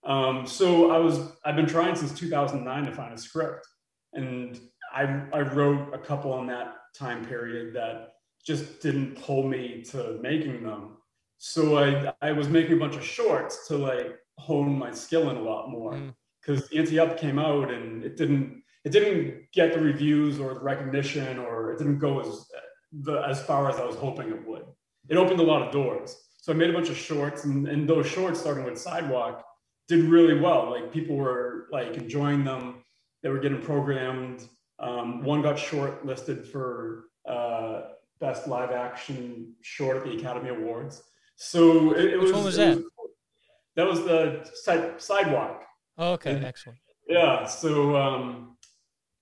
Um, 0.05 0.47
so 0.47 0.91
I 0.91 0.99
was 0.99 1.33
I've 1.45 1.57
been 1.57 1.67
trying 1.67 1.97
since 1.97 2.13
2009 2.13 2.85
to 2.85 2.93
find 2.93 3.13
a 3.13 3.19
script, 3.19 3.67
and 4.13 4.59
I 4.93 5.23
I 5.33 5.41
wrote 5.41 5.93
a 5.93 5.99
couple 5.99 6.33
on 6.33 6.47
that 6.49 6.77
time 6.95 7.25
period 7.25 7.75
that 7.75 8.11
just 8.45 8.81
didn't 8.81 9.21
pull 9.21 9.43
me 9.43 9.83
to 9.91 10.19
making 10.23 10.63
them. 10.63 10.98
So 11.39 11.79
I 11.79 12.13
I 12.21 12.33
was 12.33 12.49
making 12.49 12.75
a 12.75 12.81
bunch 12.81 12.97
of 12.97 13.05
shorts 13.05 13.67
to 13.69 13.77
like 13.79 14.19
hone 14.39 14.77
my 14.79 14.91
skill 14.91 15.31
in 15.31 15.37
a 15.37 15.43
lot 15.43 15.71
more 15.71 15.93
Mm. 15.95 16.15
because 16.41 16.69
Ante 16.73 16.99
Up 16.99 17.19
came 17.19 17.39
out 17.39 17.71
and 17.73 18.05
it 18.05 18.17
didn't 18.17 18.63
it 18.85 18.91
didn't 18.91 19.51
get 19.53 19.73
the 19.75 19.81
reviews 19.81 20.39
or 20.41 20.55
the 20.55 20.61
recognition 20.61 21.39
or 21.39 21.73
it 21.73 21.79
didn't 21.79 21.99
go 21.99 22.21
as 22.21 22.47
the 22.93 23.21
as 23.23 23.43
far 23.43 23.69
as 23.71 23.77
I 23.79 23.85
was 23.85 23.97
hoping 23.97 24.29
it 24.31 24.47
would. 24.47 24.65
It 25.09 25.17
opened 25.17 25.41
a 25.41 25.45
lot 25.45 25.63
of 25.63 25.73
doors. 25.73 26.17
So 26.43 26.53
I 26.53 26.57
made 26.57 26.71
a 26.71 26.73
bunch 26.73 26.89
of 26.91 26.97
shorts 26.97 27.45
and, 27.45 27.69
and 27.69 27.89
those 27.89 28.07
shorts 28.07 28.41
starting 28.41 28.65
with 28.65 28.79
Sidewalk 28.79 29.45
did 29.89 30.05
really 30.05 30.39
well. 30.41 30.71
Like 30.71 30.93
people 30.93 31.17
were 31.17 31.67
like 31.71 31.97
enjoying 31.97 32.45
them. 32.45 32.85
They 33.23 33.29
were 33.31 33.39
getting 33.39 33.61
programmed. 33.63 34.49
Um, 34.79 35.23
one 35.25 35.43
got 35.43 35.57
shortlisted 35.57 36.47
for 36.47 37.05
uh, 37.29 37.83
best 38.21 38.47
live 38.49 38.71
action 38.71 39.55
short 39.63 39.97
at 39.99 40.05
the 40.05 40.17
Academy 40.17 40.51
Awards. 40.51 41.03
So 41.49 41.93
it, 41.95 42.15
it 42.15 42.17
Which 42.19 42.25
was. 42.25 42.33
one 42.33 42.45
was 42.45 42.57
that? 42.57 42.85
that 43.77 43.87
was 43.87 44.01
the 44.01 44.45
side, 44.55 45.01
Sidewalk. 45.01 45.63
Oh, 45.97 46.13
okay, 46.15 46.33
And- 46.33 46.45
excellent. 46.45 46.79
Yeah. 47.09 47.47
So 47.47 47.97
um, 47.97 48.57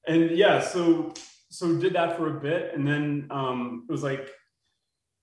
and 0.09 0.31
yeah, 0.33 0.61
so 0.61 1.13
so 1.51 1.77
did 1.79 1.93
that 1.93 2.17
for 2.17 2.37
a 2.37 2.41
bit, 2.41 2.73
and 2.75 2.87
then 2.89 3.29
um, 3.31 3.85
it 3.89 3.93
was 3.93 4.03
like 4.03 4.29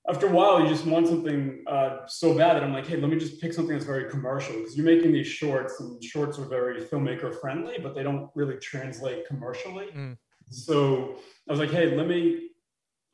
after 0.07 0.27
a 0.27 0.31
while, 0.31 0.61
you 0.61 0.69
just 0.69 0.85
want 0.85 1.07
something 1.07 1.63
uh, 1.67 2.05
so 2.07 2.37
bad 2.37 2.55
that 2.55 2.63
I'm 2.63 2.73
like, 2.73 2.85
hey, 2.87 2.97
let 2.97 3.09
me 3.09 3.17
just 3.17 3.41
pick 3.41 3.53
something 3.53 3.73
that's 3.73 3.85
very 3.85 4.09
commercial 4.09 4.53
because 4.55 4.77
you're 4.77 4.85
making 4.85 5.11
these 5.13 5.27
shorts, 5.27 5.79
and 5.79 6.01
shorts 6.03 6.37
are 6.37 6.45
very 6.45 6.81
filmmaker 6.81 7.33
friendly, 7.41 7.77
but 7.81 7.95
they 7.95 8.03
don't 8.03 8.29
really 8.35 8.57
translate 8.57 9.25
commercially. 9.27 9.87
Mm. 9.95 10.17
So 10.51 11.15
I 11.49 11.51
was 11.51 11.59
like, 11.59 11.71
hey, 11.71 11.95
let 11.97 12.07
me 12.07 12.49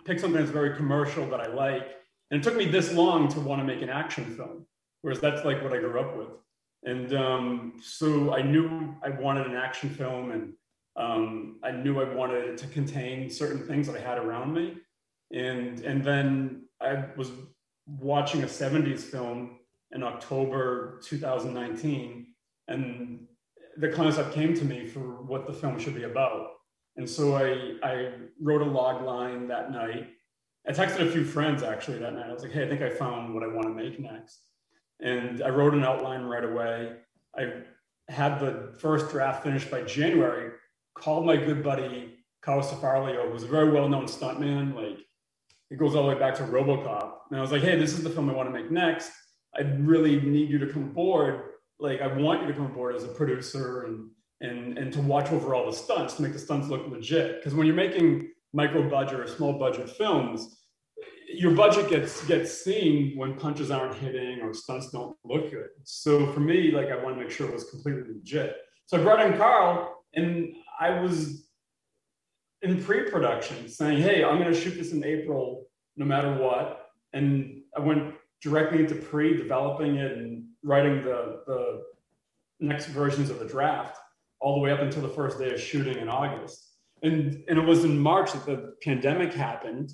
pick 0.05 0.19
something 0.19 0.39
that's 0.39 0.51
very 0.51 0.75
commercial 0.75 1.27
that 1.29 1.39
I 1.39 1.47
like. 1.47 1.87
And 2.31 2.41
it 2.41 2.43
took 2.43 2.55
me 2.55 2.65
this 2.65 2.93
long 2.93 3.27
to 3.29 3.39
want 3.39 3.61
to 3.61 3.65
make 3.65 3.81
an 3.81 3.89
action 3.89 4.25
film 4.35 4.65
whereas 5.01 5.19
that's 5.19 5.45
like 5.45 5.63
what 5.63 5.73
I 5.73 5.77
grew 5.77 5.99
up 5.99 6.17
with. 6.17 6.27
And 6.83 7.13
um, 7.13 7.73
so 7.81 8.33
I 8.33 8.41
knew 8.41 8.95
I 9.03 9.09
wanted 9.09 9.47
an 9.47 9.55
action 9.55 9.89
film, 9.89 10.31
and 10.31 10.53
um, 10.95 11.59
I 11.63 11.71
knew 11.71 12.01
I 12.01 12.13
wanted 12.13 12.45
it 12.45 12.57
to 12.59 12.67
contain 12.67 13.29
certain 13.29 13.65
things 13.65 13.87
that 13.87 13.97
I 13.97 13.99
had 13.99 14.17
around 14.17 14.53
me. 14.53 14.77
And 15.33 15.81
and 15.81 16.03
then 16.03 16.63
I 16.81 17.05
was 17.17 17.31
watching 17.85 18.43
a 18.43 18.47
70s 18.47 19.01
film 19.01 19.59
in 19.91 20.03
October 20.03 21.01
2019, 21.03 22.27
and 22.67 23.25
the 23.77 23.89
concept 23.89 24.33
came 24.33 24.53
to 24.53 24.63
me 24.63 24.87
for 24.87 25.21
what 25.23 25.47
the 25.47 25.53
film 25.53 25.79
should 25.79 25.95
be 25.95 26.03
about. 26.03 26.51
And 26.95 27.09
so 27.09 27.35
I, 27.35 27.75
I 27.83 28.11
wrote 28.41 28.61
a 28.61 28.65
log 28.65 29.03
line 29.03 29.47
that 29.47 29.71
night. 29.71 30.09
I 30.67 30.71
texted 30.71 31.07
a 31.07 31.11
few 31.11 31.23
friends 31.23 31.63
actually 31.63 31.99
that 31.99 32.13
night. 32.13 32.29
I 32.29 32.33
was 32.33 32.43
like, 32.43 32.51
hey, 32.51 32.65
I 32.65 32.67
think 32.67 32.81
I 32.81 32.89
found 32.89 33.33
what 33.33 33.43
I 33.43 33.47
want 33.47 33.67
to 33.67 33.73
make 33.73 33.99
next. 33.99 34.39
And 34.99 35.41
I 35.41 35.49
wrote 35.49 35.73
an 35.73 35.83
outline 35.83 36.23
right 36.23 36.43
away. 36.43 36.93
I 37.37 37.63
had 38.09 38.39
the 38.39 38.75
first 38.79 39.09
draft 39.09 39.43
finished 39.43 39.71
by 39.71 39.83
January, 39.83 40.51
called 40.95 41.25
my 41.25 41.37
good 41.37 41.63
buddy 41.63 42.17
Carl 42.41 42.61
Ciarfalio, 42.61 43.31
who's 43.31 43.43
a 43.43 43.47
very 43.47 43.71
well-known 43.71 44.05
stuntman. 44.05 44.75
Like 44.75 44.99
it 45.69 45.77
goes 45.77 45.95
all 45.95 46.03
the 46.03 46.09
way 46.09 46.19
back 46.19 46.35
to 46.35 46.43
RoboCop. 46.43 47.11
And 47.29 47.37
I 47.37 47.41
was 47.41 47.51
like, 47.51 47.61
hey, 47.61 47.77
this 47.77 47.93
is 47.93 48.03
the 48.03 48.09
film 48.09 48.29
I 48.29 48.33
want 48.33 48.49
to 48.49 48.53
make 48.53 48.71
next. 48.71 49.11
I 49.55 49.61
really 49.61 50.19
need 50.19 50.49
you 50.49 50.57
to 50.59 50.67
come 50.67 50.83
aboard. 50.83 51.41
Like 51.79 52.01
I 52.01 52.07
want 52.07 52.41
you 52.41 52.47
to 52.47 52.53
come 52.53 52.65
aboard 52.65 52.95
as 52.95 53.03
a 53.03 53.09
producer 53.09 53.83
and 53.83 54.09
and 54.41 54.77
and 54.77 54.93
to 54.93 55.01
watch 55.01 55.31
over 55.31 55.53
all 55.53 55.65
the 55.65 55.75
stunts 55.75 56.15
to 56.15 56.21
make 56.21 56.33
the 56.33 56.39
stunts 56.39 56.67
look 56.67 56.87
legit. 56.87 57.37
Because 57.37 57.53
when 57.53 57.67
you're 57.67 57.75
making 57.75 58.29
micro 58.53 58.89
budget 58.89 59.19
or 59.19 59.27
small 59.27 59.53
budget 59.53 59.89
films, 59.89 60.59
your 61.33 61.51
budget 61.51 61.89
gets 61.89 62.25
gets 62.25 62.63
seen 62.63 63.17
when 63.17 63.35
punches 63.35 63.69
aren't 63.71 63.95
hitting 63.95 64.41
or 64.41 64.53
stunts 64.53 64.89
don't 64.91 65.15
look 65.23 65.51
good. 65.51 65.69
So 65.83 66.31
for 66.33 66.39
me, 66.39 66.71
like 66.71 66.89
I 66.89 67.01
want 67.01 67.15
to 67.15 67.21
make 67.21 67.31
sure 67.31 67.47
it 67.47 67.53
was 67.53 67.69
completely 67.69 68.13
legit. 68.13 68.57
So 68.87 68.99
I 68.99 69.03
brought 69.03 69.25
in 69.25 69.37
Carl, 69.37 70.03
and 70.15 70.53
I 70.79 70.99
was 70.99 71.47
in 72.61 72.83
pre-production 72.83 73.69
saying, 73.69 74.01
"Hey, 74.01 74.23
I'm 74.23 74.39
going 74.39 74.51
to 74.51 74.59
shoot 74.59 74.75
this 74.75 74.91
in 74.91 75.03
April, 75.03 75.67
no 75.95 76.05
matter 76.05 76.33
what." 76.33 76.87
And 77.13 77.61
I 77.77 77.81
went 77.81 78.15
directly 78.41 78.79
into 78.79 78.95
pre-developing 78.95 79.95
it 79.95 80.17
and 80.17 80.45
writing 80.63 81.03
the 81.03 81.43
the 81.45 81.83
next 82.59 82.87
versions 82.87 83.29
of 83.29 83.39
the 83.39 83.45
draft 83.45 83.97
all 84.41 84.55
the 84.55 84.61
way 84.61 84.71
up 84.71 84.79
until 84.79 85.01
the 85.01 85.09
first 85.09 85.37
day 85.37 85.53
of 85.53 85.61
shooting 85.61 85.97
in 85.97 86.09
August. 86.09 86.68
And 87.03 87.43
and 87.47 87.57
it 87.57 87.65
was 87.65 87.83
in 87.83 87.99
March 87.99 88.33
that 88.33 88.45
the 88.45 88.75
pandemic 88.83 89.33
happened 89.33 89.91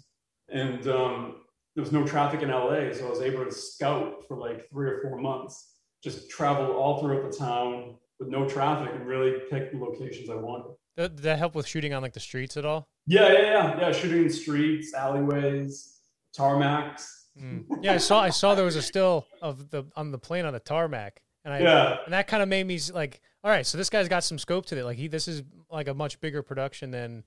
and 0.49 0.87
um, 0.87 1.35
there 1.75 1.83
was 1.83 1.91
no 1.91 2.05
traffic 2.05 2.41
in 2.41 2.49
LA, 2.49 2.93
so 2.93 3.07
I 3.07 3.09
was 3.09 3.21
able 3.21 3.43
to 3.45 3.51
scout 3.51 4.23
for 4.27 4.37
like 4.37 4.69
three 4.69 4.87
or 4.87 5.01
four 5.01 5.17
months, 5.17 5.73
just 6.03 6.29
travel 6.29 6.71
all 6.71 7.01
throughout 7.01 7.29
the 7.29 7.37
town 7.37 7.95
with 8.19 8.29
no 8.29 8.47
traffic 8.47 8.93
and 8.93 9.05
really 9.05 9.39
pick 9.49 9.71
the 9.71 9.77
locations 9.77 10.29
I 10.29 10.35
wanted. 10.35 10.75
Did 10.95 11.17
that 11.19 11.37
help 11.37 11.55
with 11.55 11.67
shooting 11.67 11.93
on 11.93 12.01
like 12.01 12.13
the 12.13 12.21
streets 12.21 12.55
at 12.55 12.65
all? 12.65 12.87
Yeah, 13.05 13.31
yeah, 13.31 13.41
yeah, 13.41 13.79
yeah. 13.79 13.91
Shooting 13.91 14.23
in 14.23 14.29
streets, 14.29 14.93
alleyways, 14.93 15.99
tarmacs. 16.37 17.07
Mm. 17.37 17.65
Yeah, 17.81 17.93
I 17.93 17.97
saw 17.97 18.21
I 18.21 18.29
saw 18.29 18.55
there 18.55 18.63
was 18.63 18.77
a 18.77 18.81
still 18.81 19.27
of 19.41 19.69
the 19.69 19.83
on 19.97 20.11
the 20.11 20.17
plane 20.17 20.45
on 20.45 20.53
the 20.53 20.59
tarmac, 20.61 21.21
and 21.43 21.53
I 21.53 21.59
yeah. 21.59 21.97
and 22.05 22.13
that 22.13 22.27
kind 22.27 22.41
of 22.41 22.47
made 22.47 22.65
me 22.65 22.79
like, 22.93 23.19
all 23.43 23.51
right, 23.51 23.65
so 23.65 23.77
this 23.77 23.89
guy's 23.89 24.07
got 24.07 24.23
some 24.23 24.39
scope 24.39 24.65
to 24.67 24.79
it. 24.79 24.85
Like 24.85 24.97
he, 24.97 25.09
this 25.09 25.27
is 25.27 25.43
like 25.75 25.87
a 25.87 25.93
much 25.93 26.19
bigger 26.19 26.41
production 26.41 26.91
than, 26.91 27.23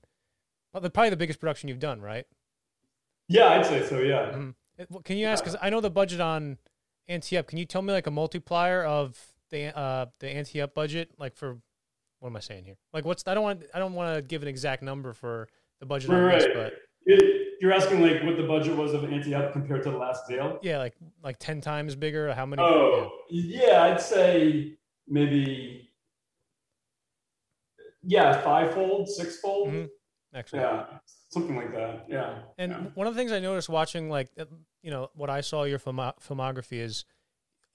well, 0.73 0.81
probably 0.89 1.09
the 1.09 1.17
biggest 1.17 1.39
production 1.39 1.69
you've 1.69 1.79
done, 1.79 2.01
right? 2.01 2.25
Yeah, 3.27 3.49
I'd 3.49 3.65
say 3.65 3.85
so. 3.85 3.99
Yeah. 3.99 4.31
Mm-hmm. 4.31 4.97
Can 5.03 5.17
you 5.17 5.27
ask? 5.27 5.43
Because 5.43 5.57
I 5.61 5.69
know 5.69 5.81
the 5.81 5.89
budget 5.89 6.19
on 6.19 6.57
Ante 7.07 7.37
Up. 7.37 7.47
Can 7.47 7.57
you 7.57 7.65
tell 7.65 7.81
me 7.81 7.93
like 7.93 8.07
a 8.07 8.11
multiplier 8.11 8.83
of 8.83 9.17
the 9.51 9.77
uh 9.77 10.05
the 10.19 10.29
Ante 10.29 10.61
Up 10.61 10.73
budget, 10.73 11.11
like 11.17 11.35
for 11.35 11.57
what 12.19 12.29
am 12.29 12.35
I 12.35 12.39
saying 12.39 12.65
here? 12.65 12.77
Like 12.93 13.05
what's 13.05 13.27
I 13.27 13.33
don't 13.33 13.43
want 13.43 13.63
I 13.73 13.79
don't 13.79 13.93
want 13.93 14.15
to 14.15 14.21
give 14.21 14.41
an 14.41 14.47
exact 14.47 14.81
number 14.81 15.13
for 15.13 15.47
the 15.79 15.85
budget 15.85 16.09
on 16.09 16.21
right. 16.21 16.39
this, 16.39 16.47
but 16.53 16.73
it, 17.05 17.57
you're 17.59 17.73
asking 17.73 18.01
like 18.01 18.23
what 18.23 18.37
the 18.37 18.43
budget 18.43 18.75
was 18.75 18.93
of 18.93 19.03
Ante 19.03 19.35
Up 19.35 19.51
compared 19.51 19.83
to 19.83 19.91
the 19.91 19.97
last 19.97 20.27
deal? 20.27 20.59
Yeah, 20.61 20.77
like 20.77 20.95
like 21.23 21.37
ten 21.39 21.61
times 21.61 21.95
bigger. 21.95 22.33
How 22.33 22.45
many? 22.45 22.61
Oh, 22.61 23.11
yeah, 23.29 23.67
yeah 23.67 23.83
I'd 23.83 24.01
say 24.01 24.77
maybe 25.07 25.88
yeah, 28.03 28.41
fivefold, 28.41 29.09
sixfold. 29.09 29.69
Mm-hmm. 29.69 29.85
Excellent. 30.33 30.65
Yeah, 30.65 30.97
something 31.29 31.55
like 31.55 31.73
that. 31.73 32.05
Yeah. 32.07 32.39
And 32.57 32.71
yeah. 32.71 32.77
one 32.93 33.07
of 33.07 33.13
the 33.13 33.19
things 33.19 33.31
I 33.31 33.39
noticed 33.39 33.69
watching, 33.69 34.09
like, 34.09 34.29
uh, 34.39 34.45
you 34.83 34.91
know, 34.91 35.09
what 35.15 35.29
I 35.29 35.41
saw 35.41 35.63
your 35.63 35.79
film- 35.79 35.97
filmography 35.97 36.79
is 36.79 37.05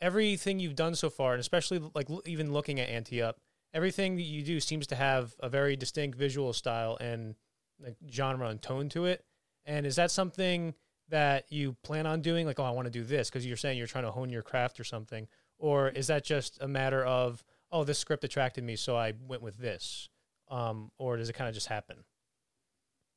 everything 0.01 0.61
you've 0.61 0.77
done 0.77 0.95
so 0.95 1.11
far, 1.11 1.33
and 1.33 1.41
especially 1.41 1.83
like 1.95 2.09
even 2.27 2.53
looking 2.53 2.81
at 2.81 2.89
Ante 2.89 3.23
Up, 3.23 3.41
everything 3.73 4.17
that 4.17 4.23
you 4.23 4.43
do 4.43 4.61
seems 4.61 4.87
to 4.89 4.95
have 4.95 5.35
a 5.41 5.49
very 5.49 5.77
distinct 5.77 6.17
visual 6.17 6.53
style 6.53 6.97
and 7.01 7.35
like 7.81 7.97
genre 8.11 8.49
and 8.49 8.63
tone 8.63 8.89
to 8.91 9.07
it. 9.07 9.25
And 9.65 9.87
is 9.87 9.97
that 9.97 10.11
something 10.11 10.75
that 11.09 11.47
you 11.51 11.77
plan 11.83 12.07
on 12.07 12.21
doing? 12.23 12.47
Like, 12.47 12.61
oh, 12.61 12.65
I 12.65 12.71
want 12.71 12.87
to 12.87 12.91
do 12.91 13.03
this 13.03 13.29
because 13.29 13.45
you're 13.47 13.57
saying 13.57 13.79
you're 13.79 13.87
trying 13.87 14.05
to 14.05 14.11
hone 14.11 14.31
your 14.31 14.43
craft 14.43 14.79
or 14.79 14.85
something, 14.85 15.27
or 15.59 15.89
is 15.89 16.07
that 16.07 16.25
just 16.25 16.59
a 16.61 16.69
matter 16.69 17.05
of 17.05 17.43
oh, 17.75 17.83
this 17.83 17.99
script 17.99 18.23
attracted 18.23 18.63
me, 18.63 18.77
so 18.77 18.97
I 18.97 19.15
went 19.27 19.43
with 19.43 19.59
this, 19.59 20.09
um, 20.51 20.91
or 20.99 21.17
does 21.17 21.29
it 21.29 21.35
kind 21.35 21.49
of 21.49 21.55
just 21.55 21.69
happen? 21.69 21.97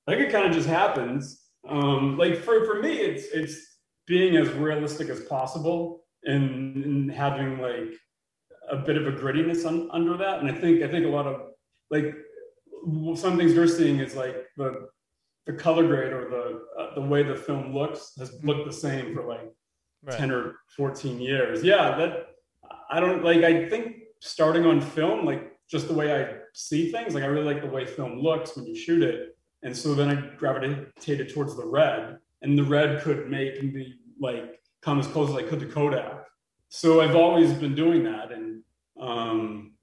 I 0.08 0.12
think 0.12 0.28
it 0.28 0.32
kind 0.32 0.48
of 0.48 0.54
just 0.54 0.68
happens. 0.68 1.44
Um, 1.68 2.18
like 2.18 2.38
for, 2.38 2.66
for 2.66 2.82
me, 2.82 2.94
it's 2.94 3.26
it's 3.34 3.78
being 4.06 4.38
as 4.38 4.50
realistic 4.50 5.10
as 5.10 5.22
possible 5.22 6.06
and, 6.24 6.84
and 6.84 7.12
having 7.12 7.60
like 7.60 7.94
a 8.70 8.78
bit 8.78 8.98
of 8.98 9.08
a 9.08 9.12
grittiness 9.12 9.66
un, 9.66 9.90
under 9.92 10.18
that. 10.18 10.40
And 10.40 10.50
I 10.50 10.54
think 10.54 10.82
I 10.82 10.88
think 10.88 11.06
a 11.06 11.10
lot 11.10 11.28
of 11.28 11.42
like 11.92 12.16
some 13.16 13.38
things 13.38 13.54
you're 13.54 13.68
seeing 13.68 14.00
is 14.00 14.16
like 14.16 14.36
the 14.56 14.88
the 15.46 15.54
color 15.54 15.86
grade 15.86 16.14
or 16.14 16.30
the 16.30 16.82
uh, 16.82 16.96
the 16.96 17.02
way 17.02 17.24
the 17.24 17.36
film 17.36 17.74
looks 17.74 18.14
has 18.18 18.34
looked 18.44 18.66
the 18.66 18.74
same 18.74 19.14
for 19.14 19.28
like 19.28 19.52
right. 20.04 20.18
10 20.18 20.32
or 20.32 20.56
14 20.76 21.20
years. 21.20 21.64
Yeah, 21.64 21.98
that 21.98 22.28
I 22.90 23.00
don't 23.00 23.24
like 23.24 23.44
I 23.44 23.68
think 23.70 23.98
starting 24.22 24.66
on 24.66 24.82
film 24.82 25.26
like 25.26 25.57
just 25.70 25.88
the 25.88 25.94
way 25.94 26.24
I 26.24 26.36
see 26.54 26.92
things 26.92 27.14
like 27.14 27.24
I 27.24 27.28
really 27.28 27.54
like 27.54 27.62
the 27.62 27.70
way 27.70 27.86
film 27.86 28.20
looks 28.20 28.56
when 28.56 28.66
you 28.66 28.76
shoot 28.76 29.04
it 29.04 29.38
and 29.64 29.76
so 29.76 29.94
then 29.96 30.10
I 30.10 30.36
gravitated 30.38 31.34
towards 31.34 31.56
the 31.56 31.66
red, 31.66 32.18
and 32.42 32.58
the 32.58 32.64
red 32.64 33.02
could 33.02 33.30
make 33.30 33.62
me 33.64 33.96
like 34.20 34.62
come 34.82 35.00
as 35.00 35.08
close 35.08 35.30
as 35.30 35.36
I 35.36 35.44
could 35.44 35.60
to 35.60 35.66
Kodak. 35.66 36.26
So 36.70 37.02
I've 37.02 37.16
always 37.16 37.54
been 37.54 37.76
doing 37.76 38.04
that, 38.04 38.32
and 38.32 38.62
um, 39.00 39.74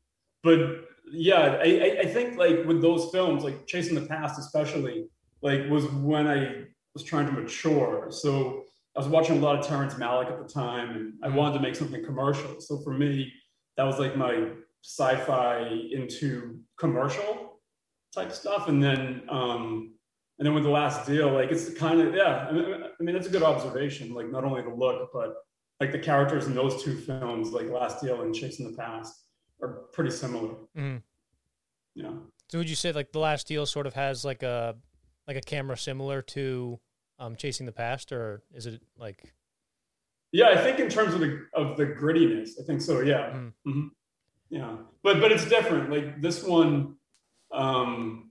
but 0.42 0.84
yeah, 1.10 1.58
I, 1.60 1.98
I 2.02 2.06
think 2.06 2.38
like 2.38 2.64
with 2.64 2.80
those 2.80 3.10
films, 3.10 3.42
like 3.42 3.66
Chasing 3.66 3.94
the 3.94 4.06
Past, 4.06 4.38
especially, 4.38 5.08
like 5.42 5.68
was 5.68 5.86
when 5.86 6.28
I 6.28 6.64
was 6.94 7.02
trying 7.02 7.26
to 7.26 7.32
mature. 7.32 8.08
So 8.10 8.64
I 8.96 9.00
was 9.00 9.08
watching 9.08 9.38
a 9.38 9.40
lot 9.40 9.58
of 9.58 9.66
Terrence 9.66 9.94
Malick 9.94 10.30
at 10.30 10.38
the 10.38 10.52
time, 10.52 10.90
and 10.90 11.12
I 11.22 11.28
wanted 11.28 11.54
to 11.54 11.60
make 11.60 11.74
something 11.74 12.04
commercial. 12.04 12.60
So 12.60 12.78
for 12.78 12.92
me, 12.92 13.32
that 13.76 13.84
was 13.84 13.98
like 13.98 14.16
my 14.16 14.50
sci-fi 14.84 15.66
into 15.90 16.60
commercial 16.78 17.60
type 18.14 18.30
stuff. 18.32 18.68
And 18.68 18.82
then, 18.82 19.22
um, 19.30 19.94
and 20.38 20.46
then 20.46 20.54
with 20.54 20.64
the 20.64 20.70
last 20.70 21.06
deal, 21.06 21.32
like 21.32 21.50
it's 21.50 21.72
kind 21.74 22.00
of, 22.00 22.14
yeah, 22.14 22.46
I 22.48 22.52
mean, 22.52 22.64
I 22.64 23.02
mean, 23.02 23.14
that's 23.14 23.26
a 23.26 23.30
good 23.30 23.42
observation. 23.42 24.12
Like 24.12 24.30
not 24.30 24.44
only 24.44 24.62
the 24.62 24.68
look, 24.68 25.10
but 25.12 25.36
like 25.80 25.90
the 25.90 25.98
characters 25.98 26.46
in 26.46 26.54
those 26.54 26.82
two 26.82 26.96
films, 26.96 27.50
like 27.50 27.68
Last 27.70 28.02
Deal 28.02 28.20
and 28.22 28.34
Chasing 28.34 28.70
the 28.70 28.76
Past, 28.76 29.24
are 29.62 29.84
pretty 29.92 30.10
similar. 30.10 30.50
Mm-hmm. 30.76 30.96
Yeah. 31.94 32.10
So 32.50 32.58
would 32.58 32.68
you 32.68 32.76
say 32.76 32.92
like 32.92 33.12
the 33.12 33.20
Last 33.20 33.48
Deal 33.48 33.64
sort 33.64 33.86
of 33.86 33.94
has 33.94 34.24
like 34.24 34.42
a 34.42 34.76
like 35.26 35.36
a 35.36 35.40
camera 35.40 35.78
similar 35.78 36.20
to 36.20 36.78
um, 37.18 37.36
Chasing 37.36 37.64
the 37.64 37.72
Past, 37.72 38.12
or 38.12 38.42
is 38.52 38.66
it 38.66 38.82
like? 38.98 39.32
Yeah, 40.32 40.50
I 40.50 40.56
think 40.56 40.78
in 40.78 40.88
terms 40.88 41.14
of 41.14 41.20
the 41.20 41.46
of 41.54 41.76
the 41.76 41.86
grittiness, 41.86 42.50
I 42.60 42.64
think 42.66 42.82
so. 42.82 43.00
Yeah. 43.00 43.30
Mm-hmm. 43.30 43.70
Mm-hmm. 43.70 43.86
Yeah, 44.54 44.76
but 45.02 45.20
but 45.20 45.32
it's 45.32 45.46
different. 45.46 45.90
Like 45.90 46.20
this 46.20 46.44
one, 46.44 46.94
um, 47.50 48.30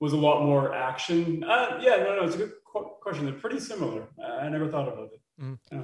was 0.00 0.14
a 0.14 0.16
lot 0.16 0.42
more 0.42 0.74
action. 0.74 1.44
Uh, 1.44 1.78
yeah, 1.78 1.96
no, 1.96 2.16
no, 2.16 2.24
it's 2.24 2.36
a 2.36 2.38
good 2.38 2.52
question. 3.02 3.26
They're 3.26 3.34
pretty 3.34 3.60
similar. 3.60 4.04
I 4.18 4.48
never 4.48 4.66
thought 4.68 4.88
about 4.88 5.10
it. 5.12 5.20
Mm. 5.38 5.58
Yeah. 5.70 5.82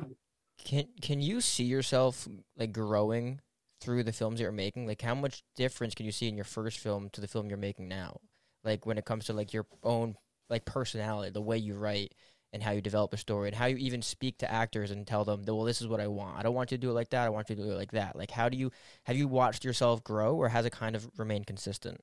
Can 0.64 0.84
Can 1.02 1.20
you 1.20 1.42
see 1.42 1.64
yourself 1.64 2.26
like 2.56 2.72
growing 2.72 3.42
through 3.82 4.04
the 4.04 4.12
films 4.12 4.38
that 4.38 4.44
you're 4.44 4.52
making? 4.52 4.86
Like, 4.86 5.02
how 5.02 5.14
much 5.14 5.42
difference 5.54 5.94
can 5.94 6.06
you 6.06 6.12
see 6.12 6.28
in 6.28 6.34
your 6.34 6.46
first 6.46 6.78
film 6.78 7.10
to 7.10 7.20
the 7.20 7.28
film 7.28 7.50
you're 7.50 7.58
making 7.58 7.88
now? 7.88 8.20
Like, 8.64 8.86
when 8.86 8.96
it 8.96 9.04
comes 9.04 9.26
to 9.26 9.34
like 9.34 9.52
your 9.52 9.66
own 9.82 10.16
like 10.48 10.64
personality, 10.64 11.30
the 11.30 11.42
way 11.42 11.58
you 11.58 11.74
write, 11.74 12.14
and 12.52 12.62
how 12.62 12.70
you 12.72 12.80
develop 12.80 13.14
a 13.14 13.16
story, 13.16 13.48
and 13.48 13.56
how 13.56 13.66
you 13.66 13.76
even 13.76 14.02
speak 14.02 14.38
to 14.38 14.52
actors 14.52 14.90
and 14.90 15.06
tell 15.06 15.24
them, 15.24 15.42
well, 15.46 15.64
this 15.64 15.80
is 15.80 15.88
what 15.88 16.00
I 16.00 16.06
want. 16.06 16.38
I 16.38 16.42
don't 16.42 16.54
want 16.54 16.70
you 16.70 16.76
to 16.76 16.80
do 16.80 16.90
it 16.90 16.94
like 16.94 17.10
that. 17.10 17.26
I 17.26 17.30
want 17.30 17.48
you 17.50 17.56
to 17.56 17.62
do 17.62 17.70
it 17.70 17.76
like 17.76 17.92
that. 17.92 18.16
Like, 18.16 18.30
how 18.30 18.48
do 18.48 18.56
you 18.56 18.70
have 19.04 19.16
you 19.16 19.28
watched 19.28 19.64
yourself 19.64 20.04
grow, 20.04 20.34
or 20.36 20.48
has 20.48 20.66
it 20.66 20.72
kind 20.72 20.94
of 20.94 21.08
remained 21.16 21.46
consistent? 21.46 22.00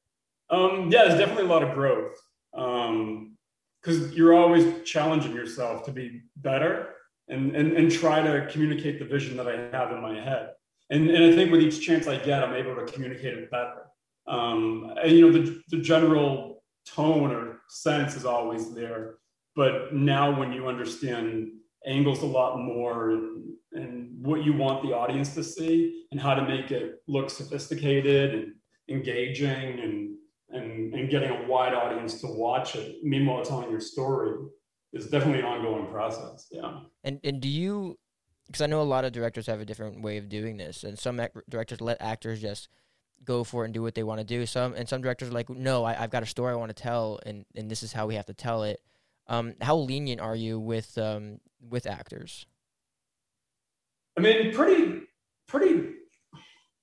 Um, 0.50 0.90
yeah, 0.92 1.06
there's 1.06 1.20
definitely 1.20 1.46
a 1.46 1.48
lot 1.48 1.64
of 1.64 1.74
growth 1.74 2.16
because 2.52 2.78
um, 2.78 4.12
you're 4.14 4.34
always 4.34 4.66
challenging 4.84 5.34
yourself 5.34 5.86
to 5.86 5.92
be 5.92 6.22
better. 6.36 6.96
and, 7.30 7.56
and, 7.56 7.74
and 7.74 7.92
try 7.92 8.22
to 8.22 8.48
communicate 8.52 9.00
the 9.00 9.06
vision 9.06 9.38
that 9.38 9.48
I 9.48 9.76
have 9.76 9.92
in 9.92 10.02
my 10.02 10.20
head. 10.20 10.50
And, 10.90 11.10
and 11.10 11.32
I 11.32 11.36
think 11.36 11.52
with 11.52 11.62
each 11.62 11.86
chance 11.86 12.08
I 12.08 12.18
get, 12.18 12.44
I'm 12.44 12.56
able 12.56 12.76
to 12.76 12.92
communicate 12.92 13.38
it 13.38 13.52
better. 13.52 13.84
Um, 14.28 14.94
and, 15.02 15.12
you 15.12 15.30
know, 15.30 15.40
the, 15.40 15.62
the 15.70 15.78
general 15.78 16.64
tone 16.86 17.32
or 17.32 17.62
sense 17.70 18.16
is 18.16 18.26
always 18.26 18.74
there. 18.74 19.16
But 19.56 19.94
now 19.94 20.38
when 20.38 20.52
you 20.54 20.68
understand 20.68 21.50
angles 21.86 22.22
a 22.22 22.26
lot 22.26 22.60
more 22.60 23.12
and, 23.12 23.54
and 23.74 24.26
what 24.26 24.44
you 24.44 24.54
want 24.54 24.84
the 24.84 24.94
audience 24.94 25.34
to 25.36 25.44
see 25.44 26.06
and 26.12 26.20
how 26.20 26.34
to 26.34 26.44
make 26.44 26.72
it 26.72 27.02
look 27.08 27.30
sophisticated 27.30 28.34
and 28.34 28.54
engaging 28.90 29.80
and, 29.80 30.16
and, 30.50 30.94
and 30.94 31.10
getting 31.10 31.32
a 31.32 31.48
wide 31.48 31.74
audience 31.74 32.22
to 32.22 32.28
watch 32.28 32.76
it, 32.76 32.98
meanwhile 33.04 33.44
telling 33.44 33.70
your 33.70 33.80
story, 33.80 34.38
is 34.94 35.08
definitely 35.08 35.40
an 35.40 35.46
ongoing 35.46 35.88
process. 35.88 36.48
Yeah. 36.52 36.80
And 37.04 37.20
and 37.24 37.42
do 37.42 37.48
you? 37.48 37.98
Because 38.48 38.62
I 38.62 38.66
know 38.66 38.82
a 38.82 38.84
lot 38.84 39.06
of 39.06 39.12
directors 39.12 39.46
have 39.46 39.62
a 39.62 39.66
different 39.66 40.02
way 40.02 40.18
of 40.18 40.28
doing 40.30 40.58
this, 40.58 40.84
and 40.84 40.98
some 40.98 41.22
directors 41.48 41.82
let 41.82 42.02
actors 42.02 42.42
just 42.42 42.68
go 43.24 43.44
for 43.44 43.64
it 43.64 43.66
and 43.66 43.74
do 43.74 43.82
what 43.82 43.96
they 43.96 44.04
want 44.04 44.20
to 44.20 44.26
do. 44.26 44.46
Some 44.46 44.74
and 44.74 44.90
some 44.90 45.02
directors 45.02 45.30
are 45.30 45.34
like, 45.34 45.50
no, 45.50 45.84
I, 45.84 45.94
have 45.94 46.10
got 46.10 46.24
a 46.24 46.26
story 46.26 46.54
I 46.54 46.56
want 46.56 46.76
to 46.76 46.84
tell, 46.84 47.20
and 47.26 47.46
and 47.56 47.70
this 47.70 47.84
is 47.84 47.94
how 47.94 48.08
we 48.08 48.16
have 48.16 48.26
to 48.28 48.34
tell 48.34 48.64
it. 48.64 48.82
Um, 49.30 49.54
how 49.62 49.78
lenient 49.78 50.20
are 50.20 50.36
you 50.36 50.60
with 50.60 50.98
um, 50.98 51.40
with 51.62 51.86
actors? 51.88 52.46
I 54.18 54.22
mean, 54.22 54.54
pretty, 54.54 55.04
pretty, 55.48 55.92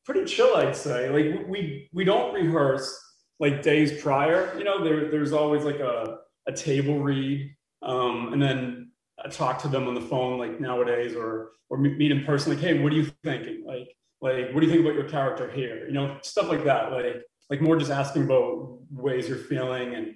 pretty 0.07 0.25
chill. 0.25 0.57
I'd 0.57 0.75
say. 0.75 1.11
Like 1.11 1.47
we 1.47 1.91
we 1.93 2.05
don't 2.05 2.33
rehearse 2.33 2.99
like 3.39 3.61
days 3.61 4.01
prior. 4.01 4.57
You 4.57 4.65
know, 4.65 4.83
there 4.83 5.11
there's 5.11 5.35
always 5.35 5.65
like 5.65 5.81
a 5.81 6.19
a 6.47 6.53
table 6.53 7.01
read 7.01 7.57
um, 7.83 8.33
and 8.33 8.43
then 8.43 8.91
I 9.25 9.29
talk 9.29 9.61
to 9.63 9.69
them 9.69 9.89
on 9.89 9.95
the 9.95 10.01
phone 10.01 10.39
like 10.39 10.61
nowadays, 10.61 11.15
or 11.15 11.51
or 11.71 11.79
meet 11.79 12.11
in 12.11 12.25
person. 12.25 12.53
Like, 12.53 12.63
hey, 12.63 12.79
what 12.83 12.93
are 12.93 12.97
you 12.97 13.11
thinking? 13.25 13.65
Like, 13.67 13.89
like 14.21 14.53
what 14.53 14.61
do 14.61 14.67
you 14.67 14.73
think 14.73 14.85
about 14.85 14.95
your 14.95 15.09
character 15.09 15.51
here? 15.51 15.87
You 15.87 15.93
know, 15.93 16.19
stuff 16.23 16.49
like 16.49 16.65
that. 16.65 16.93
Like, 16.93 17.23
like 17.49 17.61
more 17.61 17.77
just 17.77 17.91
asking 17.91 18.25
about 18.25 18.79
ways 18.91 19.29
you're 19.29 19.39
feeling 19.39 19.95
and 19.95 20.15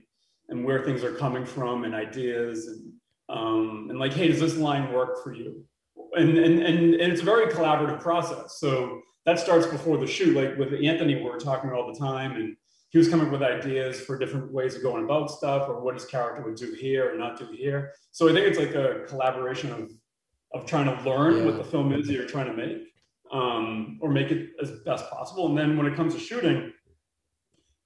and 0.51 0.65
where 0.65 0.85
things 0.85 1.03
are 1.03 1.15
coming 1.15 1.45
from 1.45 1.85
and 1.85 1.95
ideas 1.95 2.67
and 2.67 2.93
um, 3.29 3.87
and 3.89 3.99
like, 3.99 4.13
hey, 4.13 4.29
does 4.29 4.41
this 4.41 4.57
line 4.57 4.93
work 4.93 5.23
for 5.23 5.33
you? 5.33 5.65
And, 6.15 6.37
and 6.37 6.63
and 6.63 6.95
and 6.95 7.13
it's 7.13 7.23
a 7.23 7.25
very 7.25 7.47
collaborative 7.47 8.01
process. 8.01 8.59
So 8.59 9.01
that 9.25 9.39
starts 9.39 9.67
before 9.67 9.97
the 9.99 10.07
shoot. 10.07 10.35
Like 10.35 10.59
with 10.59 10.73
Anthony, 10.83 11.23
we're 11.23 11.39
talking 11.39 11.71
all 11.71 11.93
the 11.93 11.99
time, 11.99 12.33
and 12.33 12.57
he 12.91 12.99
was 12.99 13.09
coming 13.09 13.27
up 13.27 13.33
with 13.33 13.43
ideas 13.43 14.01
for 14.01 14.19
different 14.19 14.53
ways 14.53 14.75
of 14.75 14.83
going 14.83 15.05
about 15.05 15.31
stuff 15.31 15.69
or 15.69 15.81
what 15.81 15.95
his 15.95 16.05
character 16.05 16.43
would 16.43 16.57
do 16.57 16.73
here 16.73 17.15
or 17.15 17.17
not 17.17 17.39
do 17.39 17.47
here. 17.53 17.93
So 18.11 18.29
I 18.29 18.33
think 18.33 18.47
it's 18.47 18.59
like 18.59 18.75
a 18.75 19.05
collaboration 19.07 19.73
of 19.73 19.91
of 20.53 20.67
trying 20.67 20.87
to 20.87 21.09
learn 21.09 21.39
yeah. 21.39 21.45
what 21.45 21.57
the 21.57 21.65
film 21.65 21.93
is 21.93 22.09
that 22.09 22.13
you're 22.13 22.27
trying 22.27 22.47
to 22.47 22.55
make, 22.55 22.89
um, 23.31 24.01
or 24.03 24.11
make 24.11 24.33
it 24.33 24.51
as 24.61 24.73
best 24.85 25.09
possible. 25.09 25.47
And 25.47 25.57
then 25.57 25.77
when 25.77 25.87
it 25.87 25.95
comes 25.95 26.13
to 26.15 26.21
shooting, 26.21 26.73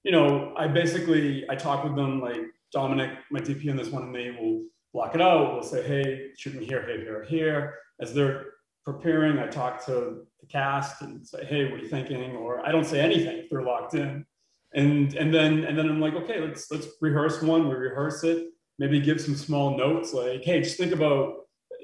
you 0.02 0.12
know, 0.12 0.54
I 0.56 0.68
basically 0.68 1.44
I 1.50 1.56
talk 1.56 1.85
with 1.85 1.94
them 1.94 2.23
like 2.23 2.40
Dominic, 2.75 3.11
my 3.31 3.40
DP 3.40 3.66
in 3.66 3.76
this 3.76 3.88
one, 3.88 4.02
and 4.02 4.12
me 4.12 4.31
will 4.33 4.64
block 4.93 5.14
it 5.14 5.23
out. 5.23 5.54
We'll 5.54 5.62
say, 5.62 5.83
hey, 5.87 6.31
shooting 6.37 6.61
here, 6.61 6.85
here, 6.87 7.00
here, 7.00 7.25
here. 7.25 7.75
As 8.00 8.12
they're 8.12 8.47
preparing, 8.85 9.38
I 9.38 9.47
talk 9.47 9.85
to 9.87 10.26
the 10.40 10.47
cast 10.47 11.00
and 11.00 11.26
say, 11.26 11.45
hey, 11.47 11.64
what 11.64 11.81
are 11.81 11.83
you 11.83 11.88
thinking? 11.88 12.37
Or 12.37 12.66
I 12.66 12.73
don't 12.73 12.85
say 12.85 13.00
anything 13.00 13.38
if 13.38 13.49
they're 13.49 13.62
locked 13.62 13.95
in 13.95 14.26
and 14.75 15.14
and 15.14 15.33
then 15.33 15.64
and 15.64 15.78
then 15.78 15.88
I'm 15.88 16.00
like, 16.00 16.14
okay, 16.14 16.40
let's 16.40 16.71
let's 16.71 16.88
rehearse 17.00 17.40
one. 17.40 17.69
We 17.69 17.75
rehearse 17.75 18.25
it. 18.25 18.49
Maybe 18.78 19.00
give 19.00 19.21
some 19.21 19.37
small 19.37 19.76
notes 19.78 20.12
like, 20.12 20.43
hey, 20.43 20.61
just 20.61 20.76
think 20.76 20.93
about. 20.93 21.37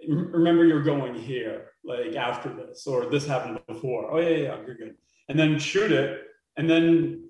Remember, 0.09 0.65
you're 0.65 0.83
going 0.83 1.15
here, 1.15 1.73
like 1.85 2.17
after 2.17 2.49
this, 2.49 2.87
or 2.87 3.07
this 3.07 3.27
happened 3.27 3.61
before. 3.69 4.11
Oh 4.11 4.19
yeah, 4.19 4.37
yeah, 4.37 4.57
you're 4.67 4.75
good. 4.75 4.97
And 5.29 5.39
then 5.39 5.59
shoot 5.59 5.93
it, 5.93 6.23
and 6.57 6.69
then 6.69 7.29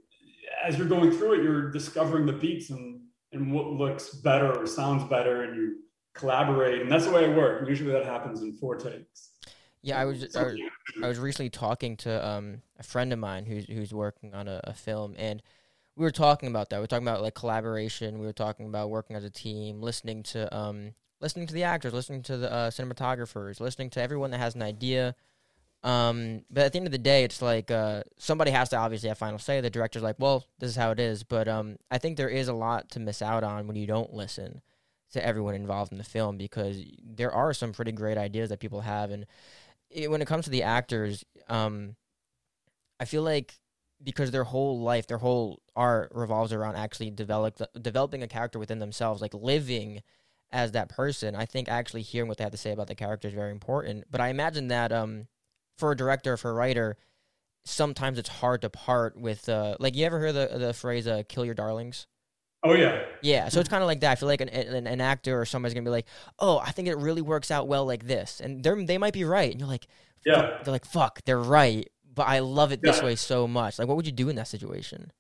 as 0.65 0.79
you're 0.79 0.89
going 0.89 1.11
through 1.11 1.41
it, 1.41 1.43
you're 1.43 1.71
discovering 1.71 2.27
the 2.27 2.33
beats 2.33 2.71
and 2.71 3.00
and 3.33 3.53
what 3.53 3.67
looks 3.69 4.11
better 4.11 4.53
or 4.53 4.67
sounds 4.67 5.05
better, 5.05 5.43
and 5.43 5.57
you 5.57 5.77
collaborate. 6.15 6.83
And 6.83 6.91
that's 6.91 7.07
the 7.07 7.13
way 7.13 7.31
I 7.31 7.37
work. 7.37 7.69
Usually, 7.69 7.93
that 7.93 8.05
happens 8.05 8.43
in 8.43 8.53
four 8.55 8.77
takes. 8.77 9.31
Yeah, 9.83 9.99
I 9.99 10.05
was, 10.05 10.37
I 10.37 10.43
was 10.43 10.59
I 11.03 11.09
was 11.09 11.19
recently 11.19 11.51
talking 11.51 11.97
to 11.99 12.27
um 12.27 12.63
a 12.79 12.83
friend 12.83 13.13
of 13.13 13.19
mine 13.19 13.47
who's 13.47 13.65
who's 13.67 13.95
working 13.95 14.35
on 14.35 14.47
a, 14.47 14.61
a 14.65 14.75
film 14.75 15.15
and 15.17 15.43
we 15.97 16.05
were 16.05 16.11
talking 16.11 16.49
about 16.49 16.71
that. 16.71 16.77
We 16.77 16.83
were 16.83 16.87
talking 16.87 17.07
about 17.07 17.21
like 17.21 17.35
collaboration. 17.35 18.19
We 18.19 18.27
were 18.27 18.33
talking 18.33 18.67
about 18.67 18.91
working 18.91 19.17
as 19.17 19.25
a 19.25 19.31
team, 19.31 19.83
listening 19.83 20.23
to 20.25 20.55
um 20.57 20.95
listening 21.21 21.47
to 21.47 21.55
the 21.55 21.65
actors, 21.65 21.93
listening 21.93 22.23
to 22.23 22.37
the 22.39 22.51
uh, 22.51 22.71
cinematographers, 22.71 23.61
listening 23.61 23.91
to 23.91 24.03
everyone 24.03 24.31
that 24.31 24.39
has 24.39 24.55
an 24.55 24.63
idea. 24.63 25.15
Um, 25.83 26.43
but 26.51 26.65
at 26.65 26.73
the 26.73 26.79
end 26.79 26.87
of 26.87 26.93
the 26.93 26.99
day, 26.99 27.25
it's 27.25 27.41
like 27.41 27.71
uh, 27.71 28.03
somebody 28.19 28.51
has 28.51 28.69
to 28.71 28.77
obviously 28.77 29.09
have 29.09 29.19
final 29.19 29.39
say. 29.39 29.61
The 29.61 29.71
director's 29.71 30.03
like, 30.03 30.17
"Well, 30.19 30.47
this 30.59 30.71
is 30.71 30.77
how 30.77 30.91
it 30.91 31.01
is." 31.01 31.23
But 31.23 31.49
um, 31.49 31.77
I 31.91 31.99
think 31.99 32.17
there 32.17 32.29
is 32.29 32.49
a 32.49 32.53
lot 32.53 32.91
to 32.91 33.01
miss 33.01 33.23
out 33.23 33.45
on 33.45 33.67
when 33.67 33.77
you 33.77 33.87
don't 33.87 34.13
listen 34.13 34.61
to 35.13 35.25
everyone 35.25 35.55
involved 35.55 35.91
in 35.91 35.99
the 35.99 36.05
film 36.05 36.37
because 36.37 36.79
there 37.03 37.33
are 37.33 37.53
some 37.55 37.73
pretty 37.73 37.93
great 37.93 38.19
ideas 38.19 38.51
that 38.51 38.61
people 38.61 38.83
have, 38.83 39.11
and 39.11 39.27
it, 39.91 40.11
when 40.11 40.21
it 40.21 40.29
comes 40.29 40.45
to 40.45 40.51
the 40.51 40.63
actors, 40.63 41.25
um, 41.49 41.97
I 43.01 43.07
feel 43.07 43.23
like 43.23 43.55
because 44.03 44.31
their 44.31 44.45
whole 44.45 44.81
life, 44.81 45.07
their 45.07 45.19
whole 45.19 45.61
art 45.77 46.13
revolves 46.15 46.53
around 46.53 46.77
actually 46.77 47.11
develop 47.11 47.61
developing 47.81 48.23
a 48.23 48.29
character 48.29 48.59
within 48.59 48.79
themselves, 48.79 49.23
like 49.23 49.35
living 49.35 50.03
as 50.53 50.73
that 50.73 50.89
person. 50.89 51.35
I 51.35 51.47
think 51.47 51.69
actually 51.69 52.03
hearing 52.03 52.29
what 52.29 52.39
they 52.39 52.45
have 52.45 52.53
to 52.53 52.59
say 52.59 52.73
about 52.73 52.87
the 52.89 52.95
character 52.95 53.29
is 53.29 53.35
very 53.35 53.51
important. 53.51 54.05
But 54.11 54.21
I 54.21 54.29
imagine 54.29 54.69
that 54.69 54.93
um, 54.93 55.27
for 55.81 55.93
a 55.93 55.97
director, 55.97 56.37
for 56.37 56.51
a 56.51 56.55
writer, 56.55 56.97
sometimes 57.65 58.19
it's 58.19 58.29
hard 58.29 58.63
to 58.63 58.71
part 58.71 59.17
with 59.19 59.49
uh, 59.49 59.77
like 59.81 59.97
you 59.97 60.07
ever 60.07 60.21
hear 60.21 60.33
the 60.33 60.59
the 60.59 60.73
phrase 60.75 61.07
uh, 61.09 61.23
"kill 61.29 61.45
your 61.45 61.55
darlings." 61.55 62.07
Oh 62.63 62.75
yeah. 62.75 63.05
Yeah, 63.23 63.49
so 63.49 63.61
it's 63.61 63.69
kind 63.69 63.83
of 63.83 63.87
like 63.87 64.01
that. 64.01 64.13
I 64.13 64.15
feel 64.17 64.29
like 64.29 64.41
an, 64.41 64.49
an, 64.49 64.87
an 64.87 65.01
actor 65.01 65.41
or 65.41 65.45
somebody's 65.45 65.75
gonna 65.75 65.85
be 65.85 65.91
like, 65.91 66.07
"Oh, 66.39 66.59
I 66.59 66.73
think 66.73 66.89
it 66.89 66.97
really 66.97 67.23
works 67.23 67.51
out 67.51 67.69
well 67.69 67.85
like 67.87 68.07
this," 68.07 68.41
and 68.41 68.63
they 68.63 68.85
they 68.85 68.99
might 68.99 69.15
be 69.15 69.25
right, 69.25 69.51
and 69.51 69.61
you're 69.61 69.69
like, 69.69 69.87
"Yeah." 70.25 70.59
They're 70.63 70.73
like, 70.73 70.85
"Fuck, 70.87 71.23
they're 71.25 71.41
right," 71.41 71.89
but 72.15 72.29
I 72.29 72.41
love 72.41 72.73
it 72.73 72.83
this 72.83 73.03
way 73.03 73.17
so 73.17 73.49
much. 73.49 73.79
Like, 73.79 73.89
what 73.89 73.97
would 73.97 74.07
you 74.07 74.13
do 74.13 74.29
in 74.29 74.37
that 74.37 74.49
situation? 74.49 75.13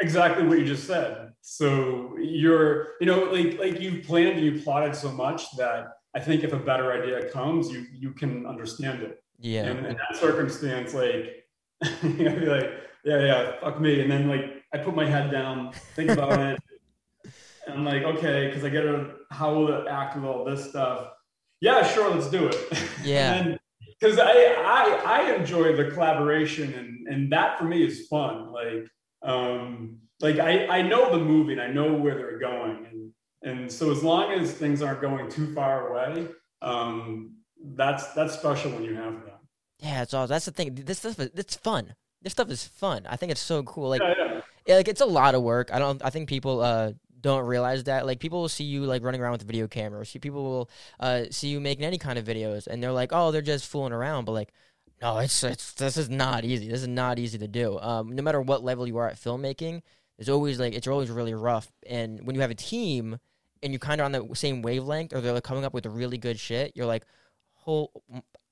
Exactly 0.00 0.46
what 0.46 0.58
you 0.58 0.66
just 0.66 0.86
said. 0.86 1.32
So 1.40 2.16
you're, 2.18 2.88
you 3.00 3.06
know, 3.06 3.24
like 3.24 3.58
like 3.58 3.80
you've 3.80 4.04
planned 4.04 4.38
and 4.38 4.44
you 4.44 4.60
plotted 4.62 4.94
so 4.94 5.10
much 5.10 5.44
that 5.56 5.86
I 6.14 6.20
think 6.20 6.44
if 6.44 6.52
a 6.52 6.58
better 6.58 6.92
idea 6.92 7.30
comes, 7.30 7.70
you 7.70 7.86
you 7.92 8.12
can 8.12 8.46
understand 8.46 9.02
it. 9.02 9.23
Yeah. 9.38 9.64
And 9.64 9.86
in 9.86 9.96
that 9.96 10.16
circumstance, 10.16 10.94
like, 10.94 11.46
I'd 11.82 12.18
be 12.18 12.46
like, 12.46 12.70
yeah, 13.04 13.20
yeah, 13.20 13.52
fuck 13.60 13.80
me, 13.80 14.00
and 14.00 14.10
then 14.10 14.28
like 14.28 14.62
I 14.72 14.78
put 14.78 14.96
my 14.96 15.06
head 15.06 15.30
down, 15.30 15.72
think 15.94 16.10
about 16.10 16.32
it. 16.52 16.60
And 17.66 17.78
I'm 17.78 17.84
like, 17.84 18.02
okay, 18.02 18.48
because 18.48 18.64
I 18.64 18.68
get 18.70 18.82
to 18.82 19.14
how 19.30 19.54
will 19.54 19.72
it 19.72 19.86
act 19.88 20.16
with 20.16 20.24
all 20.24 20.44
this 20.44 20.68
stuff? 20.68 21.08
Yeah, 21.60 21.86
sure, 21.86 22.14
let's 22.14 22.28
do 22.30 22.46
it. 22.46 22.56
Yeah. 23.04 23.56
Because 24.00 24.18
I, 24.18 24.32
I 24.32 25.02
I 25.06 25.34
enjoy 25.34 25.76
the 25.76 25.90
collaboration 25.90 26.72
and 26.74 27.06
and 27.06 27.32
that 27.32 27.58
for 27.58 27.64
me 27.64 27.84
is 27.86 28.06
fun. 28.08 28.50
Like 28.52 28.86
um 29.22 29.98
like 30.20 30.38
I 30.38 30.66
I 30.66 30.82
know 30.82 31.10
the 31.10 31.22
movie 31.22 31.52
and 31.52 31.60
I 31.60 31.68
know 31.68 31.92
where 31.94 32.14
they're 32.16 32.38
going 32.38 32.86
and 32.90 33.12
and 33.42 33.70
so 33.70 33.90
as 33.90 34.02
long 34.02 34.32
as 34.32 34.52
things 34.52 34.82
aren't 34.82 35.00
going 35.02 35.30
too 35.30 35.54
far 35.54 35.88
away, 35.88 36.28
um 36.60 37.36
that's 37.74 38.12
that's 38.14 38.34
special 38.34 38.72
when 38.72 38.84
you 38.84 38.94
have 38.94 39.14
that. 39.24 39.40
Yeah, 39.80 40.02
it's 40.02 40.14
all 40.14 40.26
that's 40.26 40.44
the 40.44 40.52
thing. 40.52 40.74
This 40.74 40.98
stuff 40.98 41.18
is 41.18 41.30
it's 41.34 41.56
fun. 41.56 41.94
This 42.22 42.32
stuff 42.32 42.50
is 42.50 42.64
fun. 42.64 43.06
I 43.08 43.16
think 43.16 43.32
it's 43.32 43.40
so 43.40 43.62
cool. 43.62 43.88
Like, 43.90 44.00
yeah, 44.00 44.14
yeah. 44.16 44.40
yeah 44.66 44.76
like 44.76 44.88
it's 44.88 45.00
a 45.00 45.06
lot 45.06 45.34
of 45.34 45.42
work. 45.42 45.70
I 45.72 45.78
don't. 45.78 46.02
I 46.04 46.10
think 46.10 46.28
people 46.28 46.60
uh 46.60 46.92
don't 47.24 47.46
realize 47.46 47.84
that 47.84 48.04
like 48.04 48.20
people 48.20 48.42
will 48.42 48.50
see 48.50 48.64
you 48.64 48.84
like 48.84 49.02
running 49.02 49.20
around 49.20 49.32
with 49.32 49.42
a 49.42 49.46
video 49.46 49.66
camera 49.66 50.04
see 50.04 50.18
people 50.18 50.44
will 50.44 50.70
uh, 51.00 51.24
see 51.30 51.48
you 51.48 51.58
making 51.58 51.82
any 51.82 51.96
kind 51.96 52.18
of 52.18 52.24
videos 52.26 52.66
and 52.66 52.82
they're 52.82 52.92
like 52.92 53.12
oh 53.12 53.30
they're 53.30 53.40
just 53.40 53.66
fooling 53.66 53.94
around 53.94 54.26
but 54.26 54.32
like 54.32 54.52
no 55.00 55.16
it's 55.18 55.42
it's 55.42 55.72
this 55.72 55.96
is 55.96 56.10
not 56.10 56.44
easy 56.44 56.68
this 56.68 56.82
is 56.82 56.88
not 56.88 57.18
easy 57.18 57.38
to 57.38 57.48
do 57.48 57.78
um, 57.78 58.14
no 58.14 58.22
matter 58.22 58.42
what 58.42 58.62
level 58.62 58.86
you 58.86 58.98
are 58.98 59.08
at 59.08 59.16
filmmaking 59.16 59.80
it's 60.18 60.28
always 60.28 60.60
like 60.60 60.74
it's 60.74 60.86
always 60.86 61.10
really 61.10 61.32
rough 61.32 61.72
and 61.86 62.20
when 62.26 62.34
you 62.34 62.42
have 62.42 62.50
a 62.50 62.54
team 62.54 63.18
and 63.62 63.72
you're 63.72 63.80
kind 63.80 64.02
of 64.02 64.04
on 64.04 64.12
the 64.12 64.34
same 64.34 64.60
wavelength 64.60 65.14
or 65.14 65.22
they're 65.22 65.32
like 65.32 65.44
coming 65.44 65.64
up 65.64 65.72
with 65.72 65.86
really 65.86 66.18
good 66.18 66.38
shit 66.38 66.72
you're 66.74 66.84
like 66.84 67.06
whole 67.64 68.02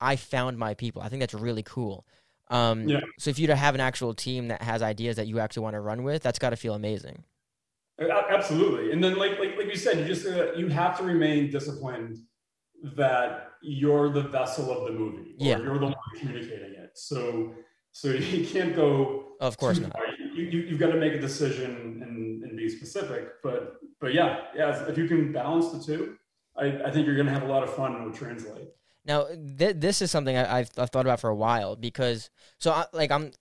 i 0.01 0.15
found 0.15 0.57
my 0.57 0.73
people 0.73 1.01
i 1.01 1.09
think 1.09 1.19
that's 1.19 1.33
really 1.33 1.63
cool 1.63 2.05
um, 2.49 2.87
yeah. 2.87 2.99
so 3.17 3.31
if 3.31 3.39
you 3.39 3.47
to 3.47 3.55
have 3.55 3.73
an 3.73 3.81
actual 3.81 4.13
team 4.13 4.49
that 4.49 4.61
has 4.61 4.83
ideas 4.83 5.15
that 5.15 5.27
you 5.27 5.39
actually 5.39 5.63
want 5.63 5.75
to 5.75 5.79
run 5.79 6.03
with 6.03 6.21
that's 6.21 6.37
got 6.37 6.51
to 6.51 6.55
feel 6.55 6.75
amazing 6.75 7.23
Absolutely, 7.99 8.91
and 8.91 9.03
then 9.03 9.17
like 9.17 9.37
like 9.39 9.55
like 9.55 9.67
you 9.67 9.75
said, 9.75 9.99
you 9.99 10.05
just 10.05 10.25
uh, 10.25 10.53
you 10.53 10.67
have 10.67 10.97
to 10.97 11.03
remain 11.03 11.51
disciplined 11.51 12.17
that 12.95 13.51
you're 13.61 14.09
the 14.09 14.21
vessel 14.21 14.71
of 14.71 14.85
the 14.87 14.91
movie. 14.91 15.35
yeah, 15.37 15.57
you're 15.57 15.77
the 15.77 15.85
one 15.85 15.95
communicating 16.17 16.73
it. 16.73 16.91
So 16.95 17.53
so 17.91 18.07
you 18.09 18.45
can't 18.47 18.75
go. 18.75 19.25
Of 19.39 19.57
course 19.57 19.79
not. 19.79 19.95
You, 20.33 20.43
you 20.43 20.59
you've 20.61 20.79
got 20.79 20.91
to 20.91 20.97
make 20.97 21.13
a 21.13 21.19
decision 21.19 22.01
and, 22.01 22.43
and 22.43 22.57
be 22.57 22.67
specific. 22.67 23.41
But 23.43 23.75
but 24.01 24.13
yeah 24.13 24.45
yeah, 24.55 24.87
if 24.87 24.97
you 24.97 25.07
can 25.07 25.31
balance 25.31 25.69
the 25.69 25.79
two, 25.79 26.17
I, 26.57 26.65
I 26.85 26.91
think 26.91 27.05
you're 27.05 27.15
going 27.15 27.27
to 27.27 27.33
have 27.33 27.43
a 27.43 27.47
lot 27.47 27.61
of 27.61 27.73
fun 27.75 27.93
and 27.93 28.03
it 28.03 28.05
will 28.07 28.13
translate. 28.13 28.69
Now, 29.05 29.27
th- 29.27 29.77
this 29.77 30.01
is 30.01 30.11
something 30.11 30.35
I, 30.35 30.59
have 30.59 30.71
I've 30.77 30.89
thought 30.89 31.05
about 31.05 31.19
for 31.19 31.29
a 31.29 31.35
while 31.35 31.75
because 31.75 32.29
so 32.59 32.71
I, 32.71 32.85
like 32.93 33.11
I'm 33.11 33.31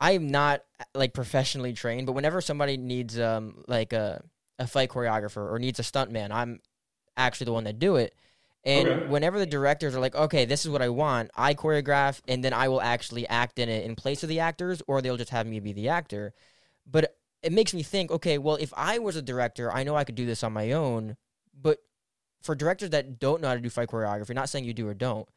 I'm 0.00 0.28
not 0.28 0.62
like 0.94 1.12
professionally 1.12 1.72
trained, 1.72 2.06
but 2.06 2.12
whenever 2.12 2.40
somebody 2.40 2.76
needs 2.76 3.18
um 3.18 3.64
like 3.68 3.92
a 3.92 4.22
a 4.58 4.66
fight 4.66 4.90
choreographer 4.90 5.50
or 5.50 5.58
needs 5.58 5.78
a 5.78 5.82
stuntman, 5.82 6.30
I'm 6.30 6.60
actually 7.16 7.46
the 7.46 7.52
one 7.52 7.64
that 7.64 7.78
do 7.78 7.96
it. 7.96 8.14
And 8.64 8.88
okay. 8.88 9.00
whenever 9.06 9.38
the 9.38 9.46
directors 9.46 9.94
are 9.94 10.00
like, 10.00 10.16
okay, 10.16 10.44
this 10.44 10.64
is 10.64 10.70
what 10.70 10.82
I 10.82 10.88
want, 10.88 11.30
I 11.36 11.54
choreograph 11.54 12.20
and 12.26 12.44
then 12.44 12.52
I 12.52 12.68
will 12.68 12.82
actually 12.82 13.26
act 13.28 13.58
in 13.58 13.68
it 13.68 13.84
in 13.84 13.94
place 13.94 14.22
of 14.22 14.28
the 14.28 14.40
actors, 14.40 14.82
or 14.86 15.00
they'll 15.00 15.16
just 15.16 15.30
have 15.30 15.46
me 15.46 15.60
be 15.60 15.72
the 15.72 15.88
actor. 15.88 16.34
But 16.84 17.16
it 17.42 17.52
makes 17.52 17.72
me 17.72 17.82
think, 17.82 18.10
okay, 18.10 18.36
well, 18.36 18.56
if 18.56 18.72
I 18.76 18.98
was 18.98 19.16
a 19.16 19.22
director, 19.22 19.72
I 19.72 19.84
know 19.84 19.94
I 19.96 20.04
could 20.04 20.16
do 20.16 20.26
this 20.26 20.42
on 20.42 20.52
my 20.52 20.72
own. 20.72 21.16
But 21.58 21.78
for 22.42 22.54
directors 22.54 22.90
that 22.90 23.18
don't 23.18 23.40
know 23.40 23.48
how 23.48 23.54
to 23.54 23.60
do 23.60 23.70
fight 23.70 23.88
choreography, 23.88 24.34
not 24.34 24.48
saying 24.48 24.64
you 24.64 24.74
do 24.74 24.88
or 24.88 24.94
don't, 24.94 25.28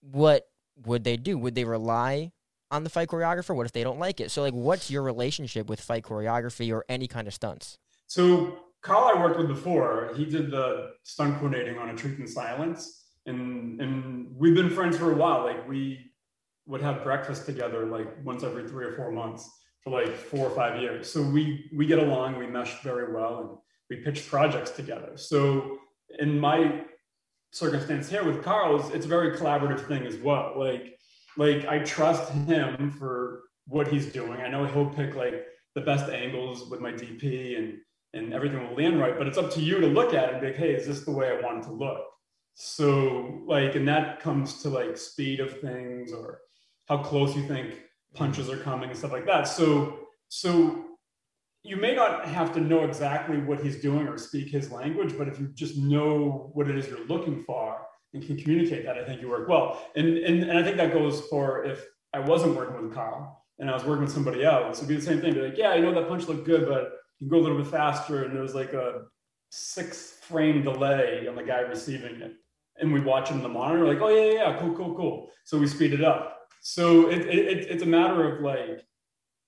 what 0.00 0.48
would 0.84 1.04
they 1.04 1.16
do? 1.16 1.38
Would 1.38 1.54
they 1.54 1.64
rely 1.64 2.32
on 2.70 2.84
the 2.84 2.90
fight 2.90 3.08
choreographer? 3.08 3.54
What 3.54 3.66
if 3.66 3.72
they 3.72 3.84
don't 3.84 3.98
like 3.98 4.20
it? 4.20 4.30
So, 4.30 4.42
like, 4.42 4.54
what's 4.54 4.90
your 4.90 5.02
relationship 5.02 5.68
with 5.68 5.80
fight 5.80 6.04
choreography 6.04 6.72
or 6.72 6.84
any 6.88 7.06
kind 7.06 7.26
of 7.26 7.34
stunts? 7.34 7.78
So, 8.06 8.58
Carl 8.82 9.10
I 9.14 9.20
worked 9.20 9.38
with 9.38 9.48
before, 9.48 10.12
he 10.16 10.24
did 10.24 10.50
the 10.50 10.92
stunt 11.02 11.36
coordinating 11.38 11.78
on 11.78 11.90
A 11.90 11.94
Truth 11.94 12.20
in 12.20 12.26
Silence. 12.26 13.04
And, 13.26 13.80
and 13.80 14.28
we've 14.36 14.54
been 14.54 14.70
friends 14.70 14.96
for 14.96 15.12
a 15.12 15.16
while. 15.16 15.44
Like, 15.44 15.68
we 15.68 16.12
would 16.66 16.82
have 16.82 17.02
breakfast 17.02 17.46
together 17.46 17.86
like 17.86 18.08
once 18.24 18.42
every 18.42 18.68
three 18.68 18.84
or 18.84 18.92
four 18.92 19.10
months 19.10 19.48
for 19.80 19.90
like 19.90 20.14
four 20.16 20.48
or 20.48 20.54
five 20.54 20.80
years. 20.80 21.10
So 21.10 21.22
we 21.22 21.70
we 21.74 21.86
get 21.86 21.98
along, 21.98 22.38
we 22.38 22.46
mesh 22.46 22.82
very 22.82 23.14
well, 23.14 23.40
and 23.40 23.50
we 23.88 24.04
pitch 24.04 24.28
projects 24.28 24.72
together. 24.72 25.12
So 25.16 25.78
in 26.18 26.38
my 26.38 26.84
circumstance 27.50 28.08
here 28.08 28.24
with 28.24 28.42
Carl's, 28.42 28.92
it's 28.92 29.06
a 29.06 29.08
very 29.08 29.36
collaborative 29.36 29.86
thing 29.86 30.06
as 30.06 30.16
well. 30.16 30.54
Like 30.56 30.98
like 31.36 31.66
I 31.66 31.80
trust 31.80 32.32
him 32.32 32.90
for 32.90 33.42
what 33.66 33.88
he's 33.88 34.06
doing. 34.06 34.40
I 34.40 34.48
know 34.48 34.64
he'll 34.66 34.88
pick 34.88 35.14
like 35.14 35.46
the 35.74 35.80
best 35.80 36.10
angles 36.10 36.68
with 36.70 36.80
my 36.80 36.92
DP 36.92 37.58
and 37.58 37.78
and 38.14 38.32
everything 38.32 38.66
will 38.66 38.76
land 38.76 38.98
right. 38.98 39.18
But 39.18 39.26
it's 39.26 39.38
up 39.38 39.50
to 39.52 39.60
you 39.60 39.80
to 39.80 39.86
look 39.86 40.14
at 40.14 40.28
it 40.28 40.32
and 40.32 40.40
be 40.40 40.46
like, 40.48 40.56
hey, 40.56 40.74
is 40.74 40.86
this 40.86 41.02
the 41.02 41.10
way 41.10 41.28
I 41.28 41.40
want 41.40 41.58
it 41.58 41.66
to 41.66 41.72
look? 41.72 42.02
So 42.54 43.42
like, 43.46 43.74
and 43.74 43.86
that 43.88 44.20
comes 44.20 44.62
to 44.62 44.70
like 44.70 44.96
speed 44.96 45.40
of 45.40 45.60
things 45.60 46.12
or 46.12 46.40
how 46.88 46.98
close 46.98 47.36
you 47.36 47.46
think 47.46 47.82
punches 48.14 48.48
are 48.48 48.56
coming 48.56 48.88
and 48.88 48.98
stuff 48.98 49.12
like 49.12 49.26
that. 49.26 49.46
So 49.46 49.98
so 50.28 50.85
you 51.66 51.76
may 51.76 51.94
not 51.94 52.26
have 52.26 52.54
to 52.54 52.60
know 52.60 52.84
exactly 52.84 53.38
what 53.38 53.60
he's 53.60 53.80
doing 53.80 54.06
or 54.06 54.16
speak 54.16 54.48
his 54.48 54.70
language, 54.70 55.16
but 55.18 55.28
if 55.28 55.38
you 55.40 55.48
just 55.54 55.76
know 55.76 56.50
what 56.54 56.68
it 56.68 56.76
is 56.76 56.86
you're 56.88 57.06
looking 57.06 57.42
for 57.42 57.78
and 58.14 58.24
can 58.24 58.36
communicate 58.36 58.84
that, 58.84 58.96
I 58.96 59.04
think 59.04 59.20
you 59.20 59.28
work 59.28 59.48
well. 59.48 59.82
And, 59.96 60.16
and, 60.18 60.44
and 60.44 60.58
I 60.58 60.62
think 60.62 60.76
that 60.76 60.92
goes 60.92 61.22
for 61.28 61.64
if 61.64 61.84
I 62.12 62.20
wasn't 62.20 62.54
working 62.54 62.80
with 62.80 62.94
Kyle 62.94 63.44
and 63.58 63.68
I 63.68 63.74
was 63.74 63.84
working 63.84 64.04
with 64.04 64.12
somebody 64.12 64.44
else, 64.44 64.78
it'd 64.78 64.88
be 64.88 64.96
the 64.96 65.02
same 65.02 65.20
thing. 65.20 65.34
Be 65.34 65.40
like, 65.40 65.58
yeah, 65.58 65.70
I 65.70 65.80
know 65.80 65.92
that 65.92 66.08
punch 66.08 66.28
looked 66.28 66.46
good, 66.46 66.68
but 66.68 66.92
you 67.18 67.28
can 67.28 67.28
go 67.28 67.38
a 67.38 67.44
little 67.44 67.58
bit 67.58 67.66
faster. 67.66 68.24
And 68.24 68.34
there 68.34 68.42
was 68.42 68.54
like 68.54 68.72
a 68.72 69.02
six 69.50 70.18
frame 70.22 70.62
delay 70.62 71.26
on 71.28 71.34
the 71.34 71.42
guy 71.42 71.60
receiving 71.60 72.20
it. 72.20 72.34
And 72.78 72.92
we 72.92 73.00
watch 73.00 73.30
him 73.30 73.38
in 73.38 73.42
the 73.42 73.48
monitor, 73.48 73.86
like, 73.86 74.02
oh, 74.02 74.08
yeah, 74.08 74.32
yeah, 74.32 74.50
yeah, 74.50 74.58
cool, 74.60 74.74
cool, 74.76 74.94
cool. 74.94 75.30
So 75.44 75.58
we 75.58 75.66
speed 75.66 75.94
it 75.94 76.04
up. 76.04 76.40
So 76.60 77.08
it, 77.08 77.22
it, 77.22 77.70
it's 77.70 77.82
a 77.82 77.86
matter 77.86 78.36
of 78.36 78.42
like, 78.42 78.82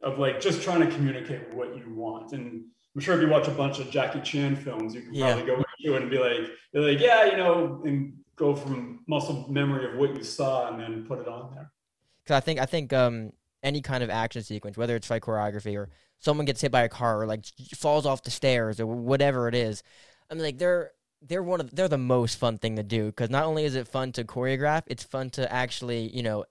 of 0.02 0.18
like 0.18 0.40
just 0.40 0.62
trying 0.62 0.80
to 0.80 0.94
communicate 0.94 1.52
what 1.52 1.76
you 1.76 1.94
want. 1.94 2.32
And 2.32 2.64
I'm 2.94 3.00
sure 3.00 3.14
if 3.14 3.20
you 3.20 3.28
watch 3.28 3.48
a 3.48 3.52
bunch 3.52 3.78
of 3.78 3.90
Jackie 3.90 4.20
Chan 4.20 4.56
films, 4.56 4.94
you 4.94 5.02
can 5.02 5.14
yeah. 5.14 5.34
probably 5.34 5.46
go 5.46 5.56
into 5.56 5.96
it 5.96 6.02
and 6.02 6.10
be 6.10 6.18
like, 6.18 6.50
you're 6.72 6.82
like, 6.90 7.00
yeah, 7.00 7.24
you 7.26 7.36
know, 7.36 7.82
and 7.84 8.14
go 8.36 8.54
from 8.54 9.00
muscle 9.06 9.46
memory 9.50 9.90
of 9.90 9.98
what 9.98 10.14
you 10.16 10.22
saw 10.22 10.68
and 10.68 10.80
then 10.80 11.04
put 11.06 11.18
it 11.18 11.28
on 11.28 11.52
there. 11.54 11.72
Because 12.22 12.36
I 12.36 12.40
think 12.40 12.60
I 12.60 12.66
think 12.66 12.92
um, 12.92 13.32
any 13.62 13.80
kind 13.80 14.02
of 14.04 14.10
action 14.10 14.42
sequence, 14.42 14.76
whether 14.76 14.96
it's 14.96 15.06
fight 15.06 15.22
choreography 15.22 15.76
or 15.76 15.88
someone 16.20 16.46
gets 16.46 16.60
hit 16.60 16.72
by 16.72 16.82
a 16.82 16.88
car 16.88 17.22
or 17.22 17.26
like 17.26 17.44
falls 17.74 18.06
off 18.06 18.22
the 18.22 18.30
stairs 18.30 18.80
or 18.80 18.86
whatever 18.86 19.48
it 19.48 19.54
is, 19.54 19.82
I 20.30 20.34
mean, 20.34 20.42
like 20.42 20.58
they're 20.58 20.92
they're 21.22 21.42
one 21.42 21.60
of 21.60 21.74
they're 21.74 21.88
the 21.88 21.98
most 21.98 22.38
fun 22.38 22.58
thing 22.58 22.76
to 22.76 22.82
do 22.82 23.06
because 23.06 23.30
not 23.30 23.44
only 23.44 23.64
is 23.64 23.74
it 23.74 23.88
fun 23.88 24.12
to 24.12 24.24
choreograph, 24.24 24.82
it's 24.86 25.02
fun 25.02 25.30
to 25.30 25.52
actually 25.52 26.14
you 26.14 26.22
know 26.22 26.44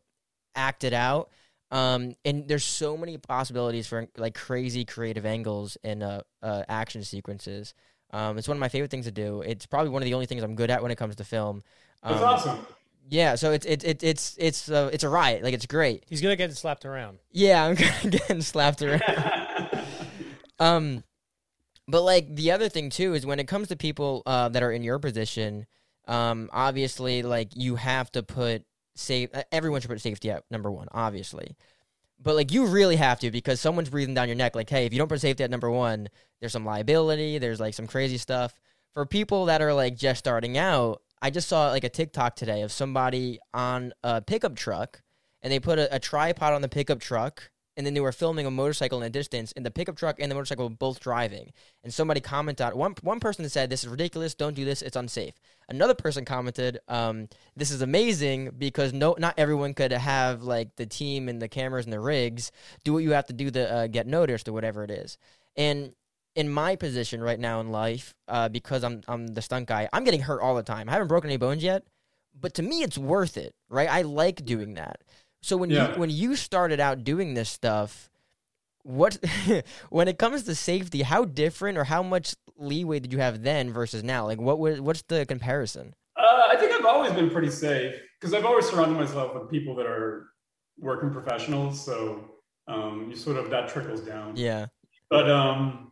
act 0.56 0.84
it 0.84 0.94
out 0.94 1.30
um, 1.72 2.14
and 2.24 2.48
there's 2.48 2.64
so 2.64 2.96
many 2.96 3.18
possibilities 3.18 3.88
for 3.88 4.08
like 4.18 4.36
crazy 4.36 4.86
creative 4.86 5.26
angles 5.26 5.78
and 5.84 6.02
uh, 6.02 6.22
uh, 6.42 6.64
action 6.70 7.04
sequences. 7.04 7.74
Um, 8.12 8.38
it's 8.38 8.48
one 8.48 8.56
of 8.56 8.62
my 8.62 8.70
favorite 8.70 8.90
things 8.90 9.06
to 9.06 9.12
do. 9.12 9.42
It's 9.42 9.66
probably 9.66 9.90
one 9.90 10.02
of 10.02 10.06
the 10.06 10.14
only 10.14 10.26
things 10.26 10.44
I'm 10.44 10.56
good 10.56 10.70
at 10.72 10.82
when 10.82 10.92
it 10.92 10.98
comes 10.98 11.18
to 11.18 11.24
film. 11.24 11.64
Um, 12.04 12.14
That's 12.14 12.24
awesome. 12.24 12.66
Yeah, 13.10 13.36
so 13.36 13.52
it's 13.52 13.66
it's 13.66 13.86
it's 13.86 14.04
it's 14.04 14.36
it's 14.38 14.70
uh, 14.70 14.90
it's 14.92 15.04
a 15.04 15.10
riot. 15.10 15.44
Like 15.44 15.54
it's 15.54 15.66
great. 15.66 16.04
He's 16.08 16.22
gonna 16.22 16.36
get 16.36 16.56
slapped 16.56 16.86
around. 16.86 17.20
Yeah, 17.32 17.64
I'm 17.64 17.76
getting 18.10 18.42
slapped 18.42 18.82
around. 18.82 19.02
um, 20.60 21.04
but 21.88 22.02
like 22.02 22.36
the 22.36 22.52
other 22.52 22.68
thing 22.68 22.90
too 22.90 23.14
is 23.14 23.26
when 23.26 23.40
it 23.40 23.48
comes 23.48 23.70
to 23.70 23.78
people 23.78 24.24
uh, 24.26 24.50
that 24.50 24.62
are 24.62 24.72
in 24.72 24.84
your 24.84 25.00
position, 25.00 25.68
um, 26.08 26.50
obviously 26.52 27.24
like 27.24 27.50
you 27.56 27.76
have 27.76 28.12
to 28.12 28.24
put 28.24 28.66
safe. 29.00 29.30
Uh, 29.34 29.44
everyone 29.52 29.82
should 29.82 29.90
put 29.90 30.02
safety 30.02 30.32
at 30.32 30.44
number 30.50 30.72
one, 30.72 30.88
obviously. 30.92 31.56
But 32.22 32.36
like 32.36 32.52
you 32.52 32.66
really 32.66 32.96
have 32.96 33.20
to 33.20 33.32
because 33.32 33.60
someone's 33.60 33.90
breathing 33.90 34.14
down 34.14 34.28
your 34.28 34.36
neck. 34.36 34.56
Like, 34.56 34.70
hey, 34.70 34.86
if 34.86 34.94
you 34.94 35.00
don't 35.00 35.08
put 35.08 35.22
safety 35.22 35.44
at 35.44 35.52
number 35.52 35.70
one, 35.70 36.10
there's 36.40 36.52
some 36.52 36.66
liability. 36.66 37.38
There's 37.38 37.60
like 37.60 37.74
some 37.74 37.88
crazy 37.88 38.18
stuff 38.18 38.54
for 38.94 39.06
people 39.06 39.46
that 39.46 39.62
are 39.62 39.74
like 39.74 39.96
just 39.96 40.20
starting 40.20 40.58
out. 40.58 41.02
I 41.22 41.30
just 41.30 41.48
saw 41.48 41.70
like 41.70 41.84
a 41.84 41.90
TikTok 41.90 42.36
today 42.36 42.62
of 42.62 42.72
somebody 42.72 43.40
on 43.54 43.94
a 44.04 44.22
pickup 44.22 44.56
truck, 44.56 45.02
and 45.42 45.52
they 45.52 45.60
put 45.60 45.80
a, 45.80 45.94
a 45.96 46.00
tripod 46.00 46.54
on 46.54 46.62
the 46.62 46.70
pickup 46.70 47.00
truck 47.00 47.50
and 47.78 47.86
then 47.86 47.94
they 47.94 48.02
were 48.02 48.12
filming 48.12 48.48
a 48.48 48.52
motorcycle 48.52 49.00
in 49.00 49.06
a 49.06 49.10
distance, 49.10 49.54
and 49.56 49.66
the 49.66 49.72
pickup 49.72 49.96
truck 49.96 50.20
and 50.20 50.30
the 50.30 50.36
motorcycle 50.36 50.68
were 50.68 50.76
both 50.76 51.00
driving. 51.00 51.54
And 51.84 51.94
somebody 51.94 52.20
commented, 52.20 52.74
one 52.74 52.96
one 53.02 53.20
person 53.20 53.48
said, 53.48 53.70
"This 53.70 53.84
is 53.84 53.90
ridiculous. 53.90 54.34
Don't 54.34 54.56
do 54.56 54.66
this. 54.66 54.82
It's 54.82 54.96
unsafe." 54.96 55.36
Another 55.70 55.94
person 55.94 56.26
commented, 56.26 56.80
um, 56.88 57.30
"This 57.56 57.72
is 57.72 57.82
amazing 57.82 58.52
because 58.58 58.92
no, 58.92 59.16
not 59.20 59.36
everyone 59.38 59.76
could 59.76 59.92
have 59.92 60.42
like 60.42 60.76
the 60.76 60.88
team 60.88 61.30
and 61.30 61.42
the 61.42 61.48
cameras 61.48 61.86
and 61.86 61.94
the 61.94 62.00
rigs 62.00 62.52
do 62.84 62.94
what 62.94 63.04
you 63.04 63.12
have 63.12 63.28
to 63.28 63.34
do 63.34 63.52
to 63.52 63.72
uh, 63.72 63.88
get 63.88 64.08
noticed 64.08 64.48
or 64.48 64.54
whatever 64.54 64.84
it 64.84 64.92
is." 64.92 65.18
And 65.56 65.94
in 66.36 66.50
my 66.50 66.76
position 66.76 67.22
right 67.22 67.40
now 67.40 67.60
in 67.62 67.72
life, 67.72 68.16
uh, 68.28 68.50
because 68.50 68.84
I'm 68.84 69.02
I'm 69.08 69.28
the 69.28 69.42
stunt 69.42 69.68
guy, 69.68 69.88
I'm 69.94 70.04
getting 70.04 70.22
hurt 70.22 70.42
all 70.42 70.56
the 70.56 70.63
time. 70.63 70.90
I 70.90 70.94
haven't 70.94 71.08
broken 71.08 71.30
any 71.30 71.38
bones 71.38 71.63
yet, 71.63 71.84
but 72.40 72.54
to 72.56 72.63
me, 72.63 72.84
it's 72.84 72.98
worth 72.98 73.38
it, 73.38 73.56
right? 73.70 73.90
I 73.90 74.02
like 74.04 74.46
doing 74.46 74.76
that. 74.76 75.02
So 75.41 75.58
when 75.58 75.69
yeah. 75.69 75.93
you 75.93 76.00
when 76.00 76.10
you 76.10 76.36
started 76.36 76.80
out 76.80 77.04
doing 77.04 77.34
this 77.34 77.50
stuff, 77.50 78.10
what 78.84 79.17
when 79.89 80.08
it 80.08 80.17
comes 80.17 80.43
to 80.43 80.56
safety, 80.56 81.02
how 81.04 81.26
different 81.26 81.78
or 81.78 81.84
how 81.84 82.04
much 82.04 82.36
leeway 82.58 83.00
did 83.00 83.13
you 83.13 83.19
have 83.19 83.43
then 83.43 83.71
versus 83.71 84.04
now? 84.04 84.26
Like 84.26 84.39
what 84.39 84.60
was 84.60 84.82
what's 84.82 85.04
the 85.04 85.26
comparison? 85.26 85.93
Uh, 86.17 86.47
I 86.50 86.58
think 86.58 86.71
I've 86.71 86.86
always 86.86 87.12
been 87.13 87.30
pretty 87.30 87.52
safe 87.52 87.95
because 88.19 88.34
I've 88.34 88.45
always 88.45 88.67
surrounded 88.67 88.95
myself 88.95 89.34
with 89.36 89.50
people 89.52 89.76
that 89.76 89.86
are 89.86 90.28
working 90.80 91.12
professionals. 91.12 91.84
So 91.84 92.32
um, 92.67 93.08
you 93.10 93.15
sort 93.15 93.38
of 93.38 93.50
that 93.52 93.69
trickles 93.69 94.02
down. 94.02 94.36
Yeah. 94.36 94.67
But 95.10 95.30
um, 95.30 95.91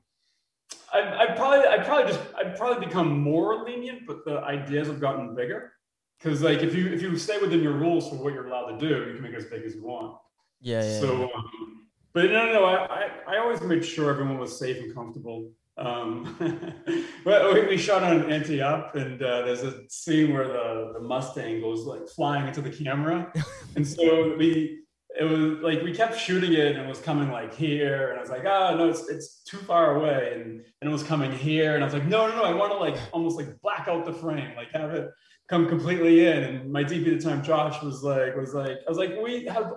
I, 0.91 1.25
I 1.25 1.36
probably 1.36 1.67
I 1.67 1.77
probably 1.84 2.12
just 2.12 2.23
I'd 2.38 2.55
probably 2.55 2.86
become 2.86 3.19
more 3.19 3.63
lenient, 3.63 4.08
but 4.08 4.25
the 4.25 4.39
ideas 4.39 4.88
have 4.88 4.99
gotten 4.99 5.36
bigger 5.36 5.75
because 6.17 6.41
like 6.41 6.60
if 6.60 6.73
you 6.75 6.88
if 6.88 7.01
you 7.01 7.17
stay 7.17 7.39
within 7.39 7.62
your 7.62 7.73
rules 7.73 8.10
for 8.10 8.15
what 8.15 8.34
you're 8.34 8.47
allowed 8.47 8.78
to 8.78 8.78
do, 8.78 9.08
you 9.08 9.13
can 9.13 9.23
make 9.23 9.34
it 9.34 9.38
as 9.38 9.45
big 9.45 9.63
as 9.63 9.75
you 9.75 9.84
want. 9.84 10.17
Yeah. 10.62 10.84
yeah 10.84 10.99
so, 10.99 11.19
yeah. 11.19 11.25
Um, 11.25 11.88
but 12.13 12.25
no, 12.25 12.45
no, 12.45 12.54
no. 12.54 12.65
I, 12.65 12.86
I, 12.86 13.10
I 13.28 13.38
always 13.39 13.62
made 13.62 13.86
sure 13.86 14.10
everyone 14.10 14.38
was 14.38 14.58
safe 14.58 14.78
and 14.78 14.93
comfortable. 14.93 15.51
Um, 15.78 16.36
but 17.25 17.54
we, 17.54 17.67
we 17.67 17.78
shot 17.78 18.04
on 18.04 18.32
Up, 18.62 18.95
and 18.95 19.21
uh, 19.21 19.41
there's 19.41 19.63
a 19.63 19.82
scene 19.89 20.34
where 20.34 20.47
the 20.47 20.93
the 20.93 21.01
Mustang 21.01 21.62
goes 21.62 21.86
like 21.86 22.08
flying 22.08 22.47
into 22.47 22.62
the 22.62 22.69
camera, 22.69 23.32
and 23.75 23.86
so 23.86 24.36
we 24.38 24.86
it 25.17 25.23
was 25.23 25.62
like 25.62 25.82
we 25.82 25.93
kept 25.93 26.19
shooting 26.19 26.54
it 26.54 26.75
and 26.75 26.80
it 26.80 26.88
was 26.88 26.99
coming 26.99 27.32
like 27.32 27.54
here 27.54 28.10
and 28.10 28.17
I 28.17 28.21
was 28.21 28.30
like 28.30 28.43
oh 28.45 28.75
no 28.78 28.89
it's 28.89 29.08
it's 29.08 29.43
too 29.43 29.58
far 29.60 29.95
away 29.95 30.34
and, 30.34 30.62
and 30.82 30.89
it 30.89 30.91
was 30.91 31.04
coming 31.04 31.32
here 31.32 31.75
and 31.75 31.84
I 31.84 31.86
was 31.86 31.93
like 31.93 32.06
no 32.06 32.28
no 32.28 32.36
no 32.36 32.43
I 32.43 32.54
want 32.54 32.73
to 32.73 32.78
like 32.78 32.97
almost 33.13 33.38
like 33.38 33.60
black 33.62 33.88
out 33.88 34.06
the 34.06 34.13
frame 34.13 34.56
like 34.58 34.71
have 34.73 34.93
it 34.93 35.10
come 35.47 35.67
completely 35.67 36.25
in. 36.25 36.43
And 36.43 36.71
my 36.71 36.84
DP 36.84 37.13
at 37.13 37.19
the 37.21 37.29
time, 37.29 37.43
Josh, 37.43 37.81
was 37.81 38.03
like, 38.03 38.36
was 38.36 38.53
like, 38.53 38.77
I 38.86 38.89
was 38.89 38.97
like, 38.97 39.15
we 39.21 39.45
have 39.45 39.73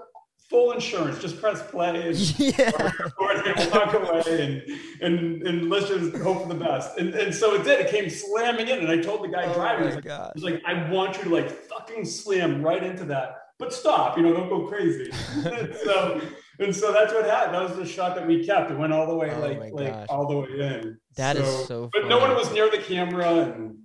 full 0.49 0.73
insurance. 0.73 1.21
Just 1.21 1.41
press 1.41 1.63
play 1.71 2.09
and 2.09 2.17
yeah. 2.39 2.71
we'll 3.19 3.71
walk 3.71 3.95
away 3.95 4.23
and, 4.27 4.63
and 5.03 5.43
and 5.47 5.71
let's 5.71 5.89
just 5.89 6.17
hope 6.17 6.43
for 6.43 6.49
the 6.49 6.55
best. 6.55 6.99
And, 6.99 7.15
and 7.15 7.35
so 7.35 7.55
it 7.55 7.65
did. 7.65 7.81
It 7.81 7.91
came 7.91 8.09
slamming 8.09 8.69
in, 8.69 8.79
and 8.79 8.89
I 8.89 8.99
told 8.99 9.25
the 9.25 9.29
guy 9.29 9.45
oh 9.45 9.55
driving, 9.55 9.85
I 9.85 9.87
was, 9.87 9.95
like, 9.97 10.09
I 10.09 10.31
was 10.35 10.45
like, 10.45 10.63
I 10.67 10.91
want 10.91 11.17
you 11.19 11.25
to 11.25 11.31
like 11.31 11.51
fucking 11.51 12.05
slam 12.05 12.63
right 12.63 12.83
into 12.83 13.05
that, 13.07 13.37
but 13.59 13.73
stop. 13.73 14.17
You 14.17 14.23
know, 14.23 14.33
don't 14.33 14.49
go 14.49 14.67
crazy. 14.67 15.11
so. 15.85 16.21
And 16.61 16.75
so 16.75 16.93
that's 16.93 17.13
what 17.13 17.25
happened. 17.25 17.55
That 17.55 17.63
was 17.63 17.77
the 17.77 17.87
shot 17.87 18.17
that 18.17 18.27
we 18.27 18.45
kept. 18.45 18.73
It 18.73 18.77
went 18.77 18.93
all 18.93 19.07
the 19.07 19.15
way, 19.15 19.31
oh 19.33 19.39
like, 19.39 19.73
like 19.73 20.07
all 20.09 20.27
the 20.27 20.39
way 20.39 20.49
in. 20.59 20.99
That 21.15 21.37
so, 21.37 21.43
is 21.45 21.67
so. 21.69 21.91
But 21.93 22.09
no 22.09 22.19
one 22.19 22.35
was 22.35 22.53
near 22.53 22.69
the 22.69 22.79
camera, 22.79 23.29
and 23.29 23.77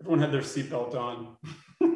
everyone 0.00 0.20
had 0.20 0.32
their 0.32 0.42
seatbelt 0.42 0.94
on. 0.94 1.36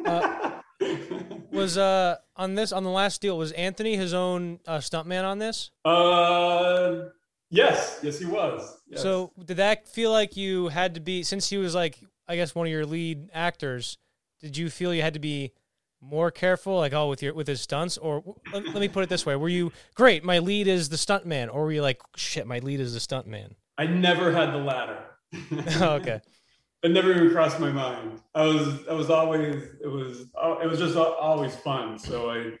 uh, 0.05 0.59
Was 1.51 1.77
uh 1.77 2.17
on 2.35 2.55
this 2.55 2.71
on 2.71 2.83
the 2.83 2.89
last 2.89 3.21
deal 3.21 3.37
was 3.37 3.51
Anthony 3.53 3.95
his 3.95 4.13
own 4.13 4.59
uh, 4.67 4.79
stuntman 4.79 5.23
on 5.23 5.37
this? 5.37 5.71
uh, 5.85 7.09
yes, 7.49 7.99
yes, 8.03 8.19
he 8.19 8.25
was. 8.25 8.79
Yes. 8.87 9.01
So 9.01 9.31
did 9.45 9.57
that 9.57 9.87
feel 9.87 10.11
like 10.11 10.35
you 10.35 10.67
had 10.69 10.95
to 10.95 10.99
be 10.99 11.23
since 11.23 11.49
he 11.49 11.57
was 11.57 11.73
like 11.75 11.99
I 12.27 12.35
guess 12.35 12.53
one 12.55 12.67
of 12.67 12.71
your 12.71 12.85
lead 12.85 13.29
actors? 13.33 13.97
Did 14.41 14.57
you 14.57 14.69
feel 14.69 14.93
you 14.93 15.01
had 15.03 15.13
to 15.13 15.19
be 15.19 15.53
more 16.01 16.31
careful, 16.31 16.77
like 16.77 16.91
oh 16.91 17.07
with 17.07 17.21
your 17.23 17.33
with 17.33 17.47
his 17.47 17.61
stunts, 17.61 17.97
or 17.97 18.23
let, 18.51 18.65
let 18.65 18.75
me 18.75 18.89
put 18.89 19.03
it 19.03 19.09
this 19.09 19.25
way: 19.25 19.35
Were 19.37 19.47
you 19.47 19.71
great? 19.95 20.23
My 20.23 20.39
lead 20.39 20.67
is 20.67 20.89
the 20.89 20.97
stuntman, 20.97 21.53
or 21.53 21.63
were 21.63 21.71
you 21.71 21.81
like 21.81 22.01
shit? 22.17 22.45
My 22.47 22.59
lead 22.59 22.79
is 22.81 22.93
the 22.93 22.99
stuntman. 22.99 23.53
I 23.77 23.85
never 23.85 24.31
had 24.33 24.51
the 24.51 24.57
latter. 24.57 24.97
okay. 25.81 26.19
It 26.83 26.91
never 26.91 27.13
even 27.13 27.31
crossed 27.31 27.59
my 27.59 27.71
mind. 27.71 28.21
I 28.35 28.43
was, 28.45 28.87
I 28.89 28.93
was 28.93 29.09
always, 29.09 29.55
it 29.81 29.87
was, 29.87 30.21
it 30.21 30.69
was 30.69 30.79
just 30.79 30.97
always 30.97 31.55
fun. 31.55 31.97
So 31.97 32.29
I, 32.29 32.51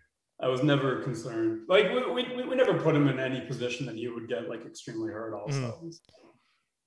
I 0.41 0.47
was 0.47 0.63
never 0.63 1.01
concerned. 1.03 1.63
Like 1.67 1.91
we, 1.91 2.09
we, 2.11 2.45
we 2.45 2.55
never 2.55 2.73
put 2.73 2.95
him 2.95 3.07
in 3.07 3.19
any 3.19 3.41
position 3.41 3.85
that 3.85 3.95
he 3.95 4.07
would 4.07 4.27
get 4.27 4.49
like 4.49 4.65
extremely 4.65 5.11
hurt. 5.11 5.33
Also, 5.33 5.79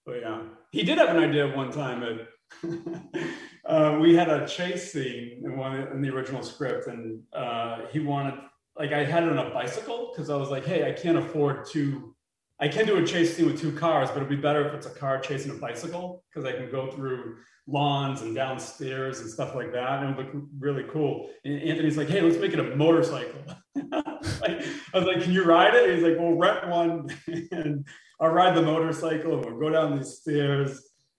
but 0.04 0.20
yeah, 0.20 0.42
he 0.72 0.82
did 0.82 0.98
have 0.98 1.10
an 1.10 1.22
idea 1.22 1.54
one 1.54 1.70
time. 1.70 2.02
At, 2.02 2.28
uh, 3.66 3.98
we 4.00 4.14
had 4.14 4.28
a 4.28 4.46
chase 4.46 4.92
scene 4.92 5.42
in 5.44 5.56
one 5.56 5.76
in 5.76 6.00
the 6.00 6.08
original 6.10 6.42
script, 6.42 6.86
and 6.86 7.22
uh, 7.32 7.86
he 7.90 8.00
wanted 8.00 8.34
like 8.78 8.92
I 8.92 9.04
had 9.04 9.24
it 9.24 9.30
on 9.30 9.38
a 9.38 9.50
bicycle 9.50 10.12
because 10.12 10.30
I 10.30 10.36
was 10.36 10.50
like, 10.50 10.64
hey, 10.64 10.88
I 10.88 10.92
can't 10.92 11.18
afford 11.18 11.66
two. 11.66 12.14
I 12.58 12.68
can 12.68 12.86
do 12.86 12.96
a 12.96 13.06
chase 13.06 13.36
scene 13.36 13.46
with 13.46 13.60
two 13.60 13.72
cars, 13.72 14.08
but 14.08 14.16
it'd 14.18 14.28
be 14.30 14.36
better 14.36 14.66
if 14.66 14.72
it's 14.74 14.86
a 14.86 14.90
car 14.90 15.18
chasing 15.20 15.50
a 15.50 15.54
bicycle 15.54 16.24
because 16.30 16.48
I 16.48 16.52
can 16.56 16.70
go 16.70 16.90
through 16.90 17.36
lawns 17.66 18.22
and 18.22 18.34
downstairs 18.34 19.20
and 19.20 19.28
stuff 19.28 19.54
like 19.54 19.72
that, 19.72 20.02
and 20.02 20.10
it 20.10 20.16
would 20.16 20.34
look 20.34 20.44
really 20.58 20.84
cool. 20.90 21.28
And 21.44 21.60
Anthony's 21.62 21.96
like, 21.98 22.08
"Hey, 22.08 22.22
let's 22.22 22.38
make 22.38 22.52
it 22.54 22.58
a 22.58 22.74
motorcycle." 22.76 23.40
like, 23.74 24.62
I 24.94 24.98
was 24.98 25.04
like, 25.04 25.22
"Can 25.22 25.32
you 25.32 25.44
ride 25.44 25.74
it?" 25.74 25.94
He's 25.94 26.02
like, 26.02 26.18
"Well, 26.18 26.32
rent 26.34 26.68
one, 26.68 27.08
and 27.52 27.86
I'll 28.20 28.30
ride 28.30 28.56
the 28.56 28.62
motorcycle, 28.62 29.34
and 29.34 29.44
we'll 29.44 29.58
go 29.60 29.68
down 29.70 29.96
these 29.98 30.18
stairs." 30.18 30.70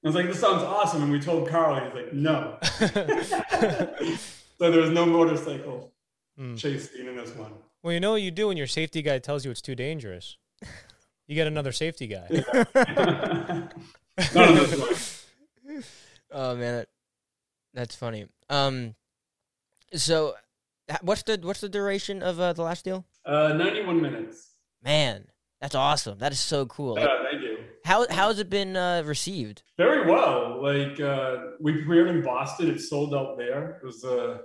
And 0.03 0.05
I 0.05 0.07
was 0.09 0.15
like, 0.15 0.27
"This 0.27 0.39
sounds 0.39 0.63
awesome," 0.63 1.03
and 1.03 1.11
we 1.11 1.19
told 1.19 1.49
Carl. 1.49 1.75
He's 1.85 1.93
like, 1.93 2.13
"No." 2.13 2.57
so 4.57 4.71
there 4.71 4.81
was 4.81 4.89
no 4.91 5.05
motorcycle 5.05 5.93
Mm. 6.39 6.55
chase 6.55 6.91
scene 6.91 7.07
in 7.07 7.15
this 7.15 7.31
one. 7.35 7.51
Well, 7.81 7.93
you 7.93 7.99
know 7.99 8.11
what 8.11 8.21
you 8.21 8.29
do 8.29 8.49
when 8.49 8.57
your 8.57 8.67
safety 8.67 9.01
guy 9.01 9.17
tells 9.17 9.43
you 9.43 9.49
it's 9.49 9.59
too 9.59 9.73
dangerous. 9.73 10.37
You 11.27 11.35
get 11.35 11.47
another 11.47 11.71
safety 11.71 12.07
guy. 12.07 12.27
Not 14.33 14.49
in 14.49 14.55
this 14.55 15.19
one. 15.67 15.83
Oh 16.31 16.55
man, 16.55 16.75
that, 16.77 16.87
that's 17.73 17.95
funny. 17.95 18.27
Um, 18.49 18.95
so 19.93 20.35
what's 21.01 21.23
the 21.23 21.39
what's 21.41 21.61
the 21.61 21.69
duration 21.69 22.21
of 22.23 22.39
uh, 22.39 22.53
the 22.53 22.63
last 22.63 22.83
deal? 22.85 23.05
Uh, 23.25 23.53
91 23.53 24.01
minutes. 24.01 24.51
Man, 24.83 25.25
that's 25.61 25.75
awesome. 25.75 26.17
That 26.19 26.31
is 26.31 26.39
so 26.39 26.65
cool. 26.65 26.95
Like, 26.95 27.03
Yeah, 27.05 27.23
thank 27.31 27.43
you. 27.43 27.57
how 27.85 28.07
how 28.09 28.27
has 28.29 28.39
it 28.39 28.49
been 28.49 28.75
uh, 28.75 29.03
received? 29.05 29.63
Very 29.77 30.09
well. 30.09 30.61
Like 30.61 30.99
uh, 30.99 31.37
we 31.59 31.73
premiered 31.73 32.09
in 32.09 32.23
Boston. 32.23 32.69
It 32.69 32.79
sold 32.79 33.13
out 33.13 33.37
there. 33.37 33.79
It 33.81 33.85
was 33.85 34.03
a 34.03 34.41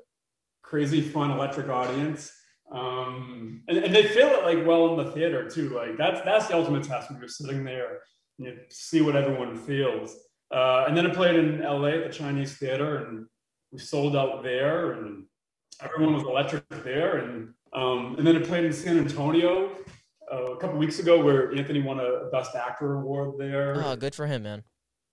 crazy 0.62 1.00
fun 1.00 1.30
electric 1.30 1.68
audience. 1.68 2.32
Um, 2.72 3.62
and, 3.68 3.78
and 3.78 3.94
they 3.94 4.04
feel 4.04 4.28
it 4.28 4.44
like 4.44 4.66
well 4.66 4.90
in 4.98 5.04
the 5.04 5.12
theater 5.12 5.48
too. 5.48 5.70
Like 5.70 5.96
that's 5.98 6.20
that's 6.22 6.48
the 6.48 6.56
ultimate 6.56 6.84
test 6.84 7.10
when 7.10 7.18
you're 7.18 7.28
sitting 7.28 7.64
there 7.64 7.98
and 8.38 8.46
you 8.48 8.58
see 8.70 9.02
what 9.02 9.14
everyone 9.16 9.56
feels. 9.56 10.16
Uh, 10.52 10.84
and 10.86 10.96
then 10.96 11.06
it 11.06 11.14
played 11.14 11.36
in 11.36 11.62
LA 11.62 11.88
at 11.88 12.04
the 12.04 12.12
Chinese 12.12 12.56
Theater, 12.56 12.96
and 12.98 13.26
we 13.70 13.78
sold 13.78 14.14
out 14.14 14.42
there, 14.42 14.92
and 14.92 15.24
everyone 15.80 16.14
was 16.14 16.24
electric 16.24 16.68
there. 16.84 17.18
And 17.18 17.54
um, 17.72 18.16
and 18.18 18.26
then 18.26 18.36
it 18.36 18.46
played 18.46 18.64
in 18.64 18.72
San 18.72 18.98
Antonio 18.98 19.70
uh, 20.30 20.52
a 20.52 20.56
couple 20.58 20.78
weeks 20.78 20.98
ago, 20.98 21.22
where 21.24 21.54
Anthony 21.54 21.80
won 21.80 22.00
a 22.00 22.28
Best 22.30 22.54
Actor 22.54 22.94
award 22.94 23.38
there. 23.38 23.82
Oh, 23.84 23.96
good 23.96 24.14
for 24.14 24.26
him, 24.26 24.42
man. 24.42 24.62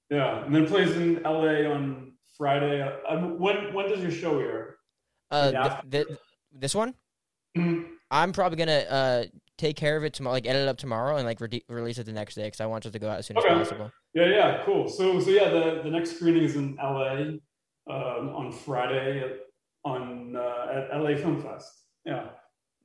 Yeah, 0.09 0.43
and 0.43 0.53
then 0.53 0.67
plays 0.67 0.91
in 0.91 1.21
LA 1.23 1.71
on 1.71 2.13
Friday. 2.37 2.81
Um, 3.07 3.39
when 3.39 3.73
when 3.73 3.87
does 3.87 4.01
your 4.01 4.11
show 4.11 4.39
air? 4.39 4.75
Uh, 5.31 5.51
th- 5.51 6.07
th- 6.07 6.19
this 6.51 6.75
one, 6.75 6.95
Mhm. 7.59 7.85
I'm 8.11 8.31
probably 8.31 8.57
gonna 8.57 8.85
uh 8.89 9.25
take 9.57 9.75
care 9.75 9.97
of 9.97 10.03
it 10.03 10.13
tomorrow, 10.13 10.33
like 10.33 10.47
edit 10.47 10.63
it 10.63 10.67
up 10.67 10.77
tomorrow 10.77 11.17
and 11.17 11.25
like 11.25 11.39
re- 11.41 11.63
release 11.67 11.97
it 11.97 12.05
the 12.05 12.13
next 12.13 12.35
day 12.35 12.45
because 12.45 12.61
I 12.61 12.65
want 12.65 12.85
it 12.85 12.91
to 12.91 12.99
go 12.99 13.09
out 13.09 13.19
as 13.19 13.27
soon 13.27 13.37
as 13.37 13.43
possible. 13.45 13.91
Yeah, 14.13 14.27
yeah, 14.27 14.63
cool. 14.65 14.87
So 14.87 15.19
so 15.19 15.29
yeah, 15.29 15.49
the, 15.49 15.81
the 15.83 15.89
next 15.91 16.15
screening 16.15 16.43
is 16.43 16.55
in 16.55 16.75
LA 16.77 17.37
um, 17.89 18.29
on 18.35 18.51
Friday 18.51 19.19
at, 19.23 19.31
on 19.83 20.35
uh, 20.35 20.87
at 20.91 20.99
LA 21.01 21.15
Film 21.17 21.41
Fest. 21.41 21.85
Yeah, 22.05 22.29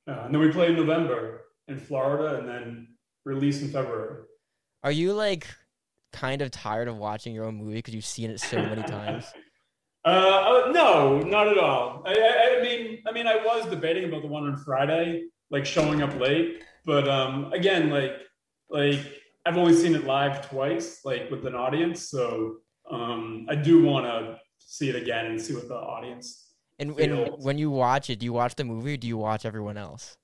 yeah, 0.07 0.27
and 0.27 0.35
then 0.35 0.41
we 0.41 0.51
play 0.51 0.69
in 0.69 0.77
November 0.77 1.43
in 1.69 1.79
Florida, 1.79 2.39
and 2.39 2.49
then 2.49 2.89
release 3.25 3.63
in 3.63 3.69
February. 3.69 4.25
Are 4.83 4.93
you 4.93 5.15
like 5.15 5.47
kind 6.13 6.43
of 6.43 6.51
tired 6.51 6.89
of 6.89 6.97
watching 6.97 7.35
your 7.35 7.45
own 7.47 7.55
movie 7.55 7.77
because 7.77 7.95
you've 7.95 8.05
seen 8.05 8.31
it 8.31 8.41
so 8.41 8.59
many 8.59 8.83
times? 8.83 9.25
Uh, 10.05 10.09
uh, 10.09 10.73
no, 10.73 11.21
not 11.21 11.49
at 11.49 11.57
all. 11.57 12.03
I, 12.05 12.13
I, 12.13 12.59
I 12.59 12.63
mean, 12.63 13.03
I 13.07 13.13
mean, 13.13 13.27
I 13.27 13.37
was 13.37 13.67
debating 13.67 14.05
about 14.05 14.23
the 14.23 14.29
one 14.29 14.45
on 14.45 14.57
Friday, 14.59 15.25
like 15.51 15.65
showing 15.65 16.03
up 16.03 16.19
late, 16.21 16.63
but 16.85 17.09
um, 17.09 17.53
again, 17.55 17.89
like, 17.89 18.13
like 18.69 19.01
I've 19.47 19.57
only 19.57 19.75
seen 19.75 19.95
it 19.95 20.05
live 20.05 20.47
twice, 20.49 21.01
like 21.05 21.31
with 21.31 21.47
an 21.47 21.55
audience, 21.55 22.09
so 22.09 22.57
um, 22.91 23.47
I 23.49 23.55
do 23.55 23.83
want 23.83 24.05
to 24.05 24.39
see 24.59 24.91
it 24.91 24.97
again 24.97 25.27
and 25.27 25.41
see 25.41 25.55
what 25.55 25.69
the 25.69 25.75
audience. 25.75 26.53
And, 26.79 26.99
and 26.99 27.31
when 27.39 27.57
you 27.57 27.71
watch 27.71 28.11
it, 28.11 28.19
do 28.19 28.27
you 28.27 28.33
watch 28.33 28.57
the 28.57 28.65
movie 28.65 28.95
or 28.95 28.97
do 28.97 29.07
you 29.07 29.17
watch 29.17 29.47
everyone 29.47 29.79
else? 29.79 30.17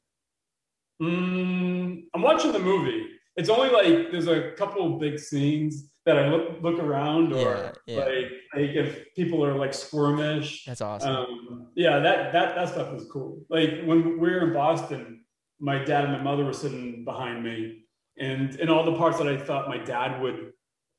Mm, 1.01 2.03
I'm 2.13 2.23
watching 2.23 2.53
the 2.53 2.59
movie. 2.59 3.07
It's 3.37 3.49
only 3.49 3.71
like 3.71 4.11
there's 4.11 4.27
a 4.27 4.53
couple 4.53 4.95
of 4.95 5.01
big 5.01 5.19
scenes 5.19 5.90
that 6.07 6.17
I 6.19 6.29
look 6.29 6.63
look 6.63 6.79
around, 6.79 7.33
or 7.33 7.39
Yeah, 7.39 7.73
yeah. 7.87 7.99
like 8.05 8.31
like 8.55 8.71
if 8.77 9.15
people 9.15 9.45
are 9.45 9.55
like 9.55 9.73
squirmish. 9.73 10.65
That's 10.65 10.81
awesome. 10.81 11.11
Um, 11.15 11.69
yeah, 11.75 11.99
that 11.99 12.33
that 12.33 12.55
that 12.55 12.69
stuff 12.71 12.93
was 12.93 13.07
cool. 13.13 13.45
Like 13.51 13.83
when 13.85 14.19
we 14.19 14.31
were 14.31 14.47
in 14.47 14.53
Boston, 14.55 15.25
my 15.61 15.83
dad 15.85 16.05
and 16.05 16.13
my 16.13 16.23
mother 16.23 16.45
were 16.45 16.53
sitting 16.53 17.05
behind 17.05 17.45
me, 17.45 17.85
and 18.19 18.55
in 18.57 18.69
all 18.71 18.85
the 18.85 18.97
parts 18.97 19.19
that 19.19 19.29
I 19.29 19.37
thought 19.37 19.69
my 19.69 19.79
dad 19.79 20.21
would 20.23 20.53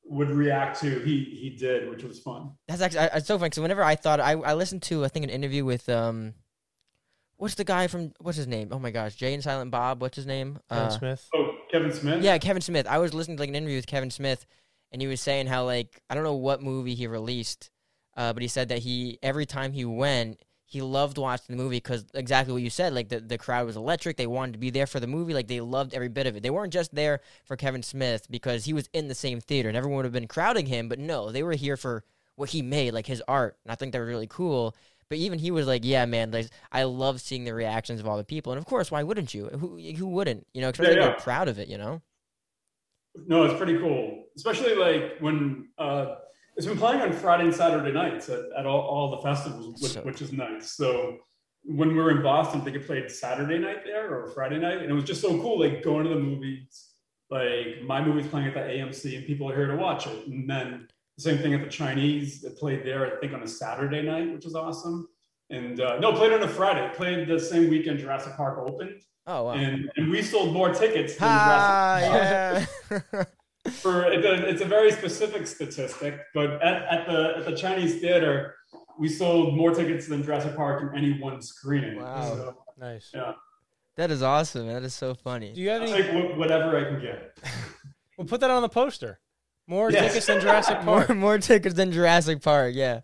would 0.04 0.30
react 0.30 0.80
to, 0.80 1.00
he 1.00 1.24
he 1.24 1.50
did, 1.58 1.88
which 1.90 2.04
was 2.04 2.20
fun. 2.20 2.52
That's 2.68 2.80
actually 2.80 3.00
I, 3.00 3.06
it's 3.18 3.26
so 3.26 3.38
funny. 3.38 3.50
So 3.52 3.62
whenever 3.62 3.82
I 3.82 3.96
thought 3.96 4.20
I 4.20 4.32
I 4.32 4.54
listened 4.54 4.82
to 4.84 5.04
I 5.04 5.08
think 5.08 5.24
an 5.24 5.30
interview 5.30 5.64
with 5.64 5.88
um, 5.88 6.34
what's 7.36 7.54
the 7.56 7.64
guy 7.64 7.86
from 7.88 8.12
what's 8.20 8.36
his 8.38 8.46
name? 8.46 8.68
Oh 8.70 8.78
my 8.78 8.90
gosh, 8.92 9.14
Jay 9.16 9.34
and 9.34 9.42
Silent 9.42 9.70
Bob. 9.70 10.00
What's 10.00 10.16
his 10.16 10.26
name? 10.26 10.58
Kevin 10.68 10.84
Uh, 10.86 10.90
Smith. 10.90 11.28
Oh, 11.34 11.54
Kevin 11.70 11.92
Smith. 11.92 12.22
Yeah, 12.22 12.38
Kevin 12.38 12.62
Smith. 12.62 12.86
I 12.86 12.98
was 12.98 13.14
listening 13.14 13.36
to 13.38 13.42
like 13.42 13.48
an 13.48 13.54
interview 13.56 13.76
with 13.76 13.86
Kevin 13.86 14.10
Smith, 14.10 14.44
and 14.92 15.00
he 15.00 15.08
was 15.08 15.20
saying 15.20 15.46
how 15.46 15.64
like 15.64 16.02
I 16.08 16.14
don't 16.14 16.24
know 16.24 16.34
what 16.34 16.62
movie 16.62 16.94
he 16.94 17.06
released, 17.06 17.70
uh, 18.16 18.32
but 18.32 18.42
he 18.42 18.48
said 18.48 18.68
that 18.68 18.80
he 18.80 19.18
every 19.22 19.46
time 19.46 19.72
he 19.72 19.84
went, 19.84 20.40
he 20.64 20.80
loved 20.82 21.18
watching 21.18 21.56
the 21.56 21.62
movie 21.62 21.76
because 21.76 22.04
exactly 22.14 22.52
what 22.52 22.62
you 22.62 22.70
said. 22.70 22.92
Like 22.92 23.08
the 23.08 23.20
the 23.20 23.38
crowd 23.38 23.66
was 23.66 23.76
electric. 23.76 24.16
They 24.16 24.26
wanted 24.26 24.52
to 24.52 24.58
be 24.58 24.70
there 24.70 24.86
for 24.86 25.00
the 25.00 25.06
movie. 25.06 25.34
Like 25.34 25.48
they 25.48 25.60
loved 25.60 25.94
every 25.94 26.08
bit 26.08 26.26
of 26.26 26.36
it. 26.36 26.42
They 26.42 26.50
weren't 26.50 26.72
just 26.72 26.94
there 26.94 27.20
for 27.44 27.56
Kevin 27.56 27.82
Smith 27.82 28.26
because 28.30 28.64
he 28.64 28.72
was 28.72 28.88
in 28.92 29.08
the 29.08 29.14
same 29.14 29.40
theater 29.40 29.68
and 29.68 29.76
everyone 29.76 29.96
would 29.96 30.04
have 30.04 30.12
been 30.12 30.28
crowding 30.28 30.66
him. 30.66 30.88
But 30.88 30.98
no, 30.98 31.32
they 31.32 31.42
were 31.42 31.52
here 31.52 31.76
for 31.76 32.04
what 32.36 32.50
he 32.50 32.62
made, 32.62 32.92
like 32.92 33.06
his 33.06 33.22
art. 33.26 33.56
And 33.64 33.72
I 33.72 33.74
think 33.74 33.92
that 33.92 33.98
was 34.00 34.08
really 34.08 34.26
cool. 34.26 34.74
But 35.08 35.18
even 35.18 35.38
he 35.38 35.50
was 35.50 35.66
like, 35.66 35.84
"Yeah, 35.84 36.06
man, 36.06 36.30
like 36.30 36.48
I 36.70 36.84
love 36.84 37.20
seeing 37.20 37.44
the 37.44 37.52
reactions 37.52 38.00
of 38.00 38.06
all 38.06 38.16
the 38.16 38.24
people, 38.24 38.52
and 38.52 38.58
of 38.58 38.64
course, 38.64 38.90
why 38.90 39.02
wouldn't 39.02 39.34
you? 39.34 39.48
Who 39.48 39.78
who 39.78 40.06
wouldn't? 40.06 40.46
You 40.54 40.62
know, 40.62 40.70
especially 40.70 40.96
yeah. 40.96 41.08
you're 41.08 41.20
proud 41.20 41.48
of 41.48 41.58
it. 41.58 41.68
You 41.68 41.76
know." 41.78 42.00
No, 43.14 43.44
it's 43.44 43.56
pretty 43.56 43.78
cool, 43.78 44.24
especially 44.36 44.74
like 44.74 45.18
when 45.20 45.68
uh, 45.78 46.14
it's 46.56 46.66
been 46.66 46.78
playing 46.78 47.00
on 47.02 47.12
Friday 47.12 47.44
and 47.44 47.54
Saturday 47.54 47.92
nights 47.92 48.28
at, 48.28 48.40
at 48.56 48.66
all, 48.66 48.80
all 48.80 49.10
the 49.16 49.22
festivals, 49.22 49.80
which, 49.82 49.92
So- 49.92 50.00
which 50.02 50.22
is 50.22 50.32
nice. 50.32 50.72
So 50.72 51.18
when 51.64 51.88
we 51.88 51.94
were 51.94 52.10
in 52.10 52.22
Boston, 52.22 52.60
I 52.60 52.64
think 52.64 52.76
it 52.76 53.10
Saturday 53.10 53.58
night 53.58 53.84
there 53.84 54.14
or 54.18 54.28
Friday 54.28 54.58
night, 54.58 54.78
and 54.78 54.90
it 54.90 54.94
was 54.94 55.04
just 55.04 55.20
so 55.20 55.40
cool, 55.40 55.60
like 55.60 55.82
going 55.82 56.04
to 56.04 56.10
the 56.10 56.18
movies. 56.20 56.88
Like 57.30 57.82
my 57.86 58.04
movie's 58.04 58.26
playing 58.26 58.48
at 58.48 58.54
the 58.54 58.60
AMC, 58.60 59.16
and 59.16 59.26
people 59.26 59.48
are 59.50 59.54
here 59.56 59.66
to 59.68 59.76
watch 59.76 60.06
it. 60.06 60.26
And 60.26 60.48
then 60.48 60.88
the 61.16 61.22
same 61.22 61.38
thing 61.38 61.54
at 61.54 61.62
the 61.62 61.70
Chinese, 61.70 62.44
it 62.44 62.58
played 62.58 62.84
there, 62.84 63.06
I 63.06 63.20
think, 63.20 63.32
on 63.32 63.42
a 63.42 63.48
Saturday 63.48 64.02
night, 64.02 64.32
which 64.32 64.44
was 64.44 64.54
awesome. 64.54 65.08
And 65.50 65.80
uh, 65.80 65.98
no, 65.98 66.12
played 66.12 66.32
on 66.32 66.42
a 66.42 66.48
Friday. 66.48 66.90
Played 66.94 67.28
the 67.28 67.38
same 67.38 67.70
weekend 67.70 67.98
Jurassic 68.00 68.36
Park 68.36 68.58
opened, 68.58 69.00
Oh 69.26 69.44
wow. 69.44 69.52
and, 69.52 69.90
and 69.96 70.10
we 70.10 70.20
sold 70.22 70.52
more 70.52 70.72
tickets 70.74 71.14
than 71.16 71.28
Ah, 71.30 71.98
yeah. 72.00 72.64
for 73.70 74.04
it's 74.06 74.26
a, 74.26 74.48
it's 74.48 74.60
a 74.62 74.64
very 74.64 74.90
specific 74.90 75.46
statistic, 75.46 76.18
but 76.34 76.60
at, 76.62 76.82
at 76.90 77.06
the 77.06 77.34
at 77.38 77.44
the 77.46 77.56
Chinese 77.56 78.00
theater, 78.00 78.54
we 78.98 79.08
sold 79.08 79.56
more 79.56 79.72
tickets 79.74 80.08
than 80.08 80.22
Jurassic 80.24 80.56
Park 80.56 80.82
in 80.82 80.98
any 80.98 81.20
one 81.20 81.40
screening. 81.40 82.00
Wow. 82.02 82.22
So 82.34 82.56
Nice. 82.78 83.10
yeah, 83.14 83.34
that 83.96 84.10
is 84.10 84.22
awesome. 84.22 84.66
That 84.66 84.82
is 84.82 84.92
so 84.94 85.14
funny. 85.14 85.52
Do 85.52 85.60
you 85.60 85.68
have 85.70 85.82
I'll 85.82 85.94
any? 85.94 86.02
take 86.02 86.36
whatever 86.36 86.76
I 86.76 86.84
can 86.84 87.00
get. 87.00 87.38
We'll 88.18 88.26
put 88.28 88.40
that 88.42 88.50
on 88.50 88.60
the 88.62 88.68
poster. 88.68 89.18
More 89.66 89.90
Yes. 89.90 90.08
tickets 90.08 90.26
than 90.26 90.40
Jurassic 90.40 90.80
Park. 90.82 91.08
more 91.08 91.16
more, 91.16 91.38
tickets 91.38 91.74
than 91.74 91.90
Jurassic 91.92 92.42
Park. 92.42 92.74
Yeah. 92.74 93.00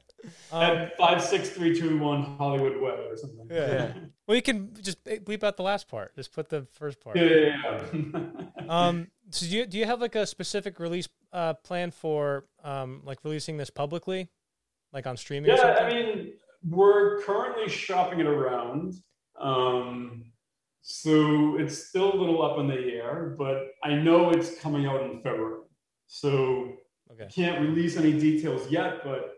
Um, 0.53 0.63
At 0.63 0.97
five, 0.99 1.23
six, 1.23 1.49
three, 1.49 1.79
two, 1.81 1.99
one 1.99 2.37
Hollywood 2.37 2.77
Way 2.81 3.07
or 3.09 3.17
something. 3.17 3.49
Yeah. 3.51 3.93
well, 4.29 4.37
you 4.37 4.43
can 4.43 4.75
just 4.83 5.03
bleep 5.05 5.43
out 5.43 5.57
the 5.57 5.63
last 5.63 5.89
part. 5.89 6.15
Just 6.15 6.33
put 6.33 6.51
the 6.51 6.67
first 6.73 7.01
part. 7.01 7.17
Yeah, 7.17 7.25
yeah, 7.25 7.85
yeah. 7.93 8.21
Um, 8.69 9.09
so 9.31 9.47
do 9.47 9.57
you 9.57 9.65
do 9.65 9.79
you 9.79 9.87
have 9.87 10.03
like 10.03 10.15
a 10.15 10.27
specific 10.27 10.79
release 10.79 11.09
uh, 11.33 11.55
plan 11.55 11.91
for 11.91 12.45
um, 12.63 13.01
like 13.03 13.19
releasing 13.25 13.57
this 13.57 13.71
publicly, 13.71 14.29
like 14.93 15.07
on 15.07 15.17
streaming? 15.17 15.51
or 15.51 15.55
yeah, 15.55 15.79
something? 15.79 15.85
I 15.87 15.89
mean, 15.89 16.33
we're 16.69 17.23
currently 17.23 17.71
shopping 17.71 18.21
it 18.21 18.27
around. 18.27 18.93
Um, 19.41 20.27
so 20.83 21.57
it's 21.59 21.89
still 21.89 22.13
a 22.13 22.17
little 22.17 22.43
up 22.43 22.59
in 22.59 22.67
the 22.67 22.75
air, 22.75 23.35
but 23.39 23.69
I 23.83 23.95
know 23.95 24.31
it's 24.31 24.61
coming 24.61 24.85
out 24.85 25.03
in 25.03 25.23
February. 25.23 25.63
So 26.07 26.75
okay. 27.11 27.29
can't 27.35 27.63
release 27.63 27.97
any 27.97 28.13
details 28.13 28.71
yet, 28.71 29.05
but 29.05 29.37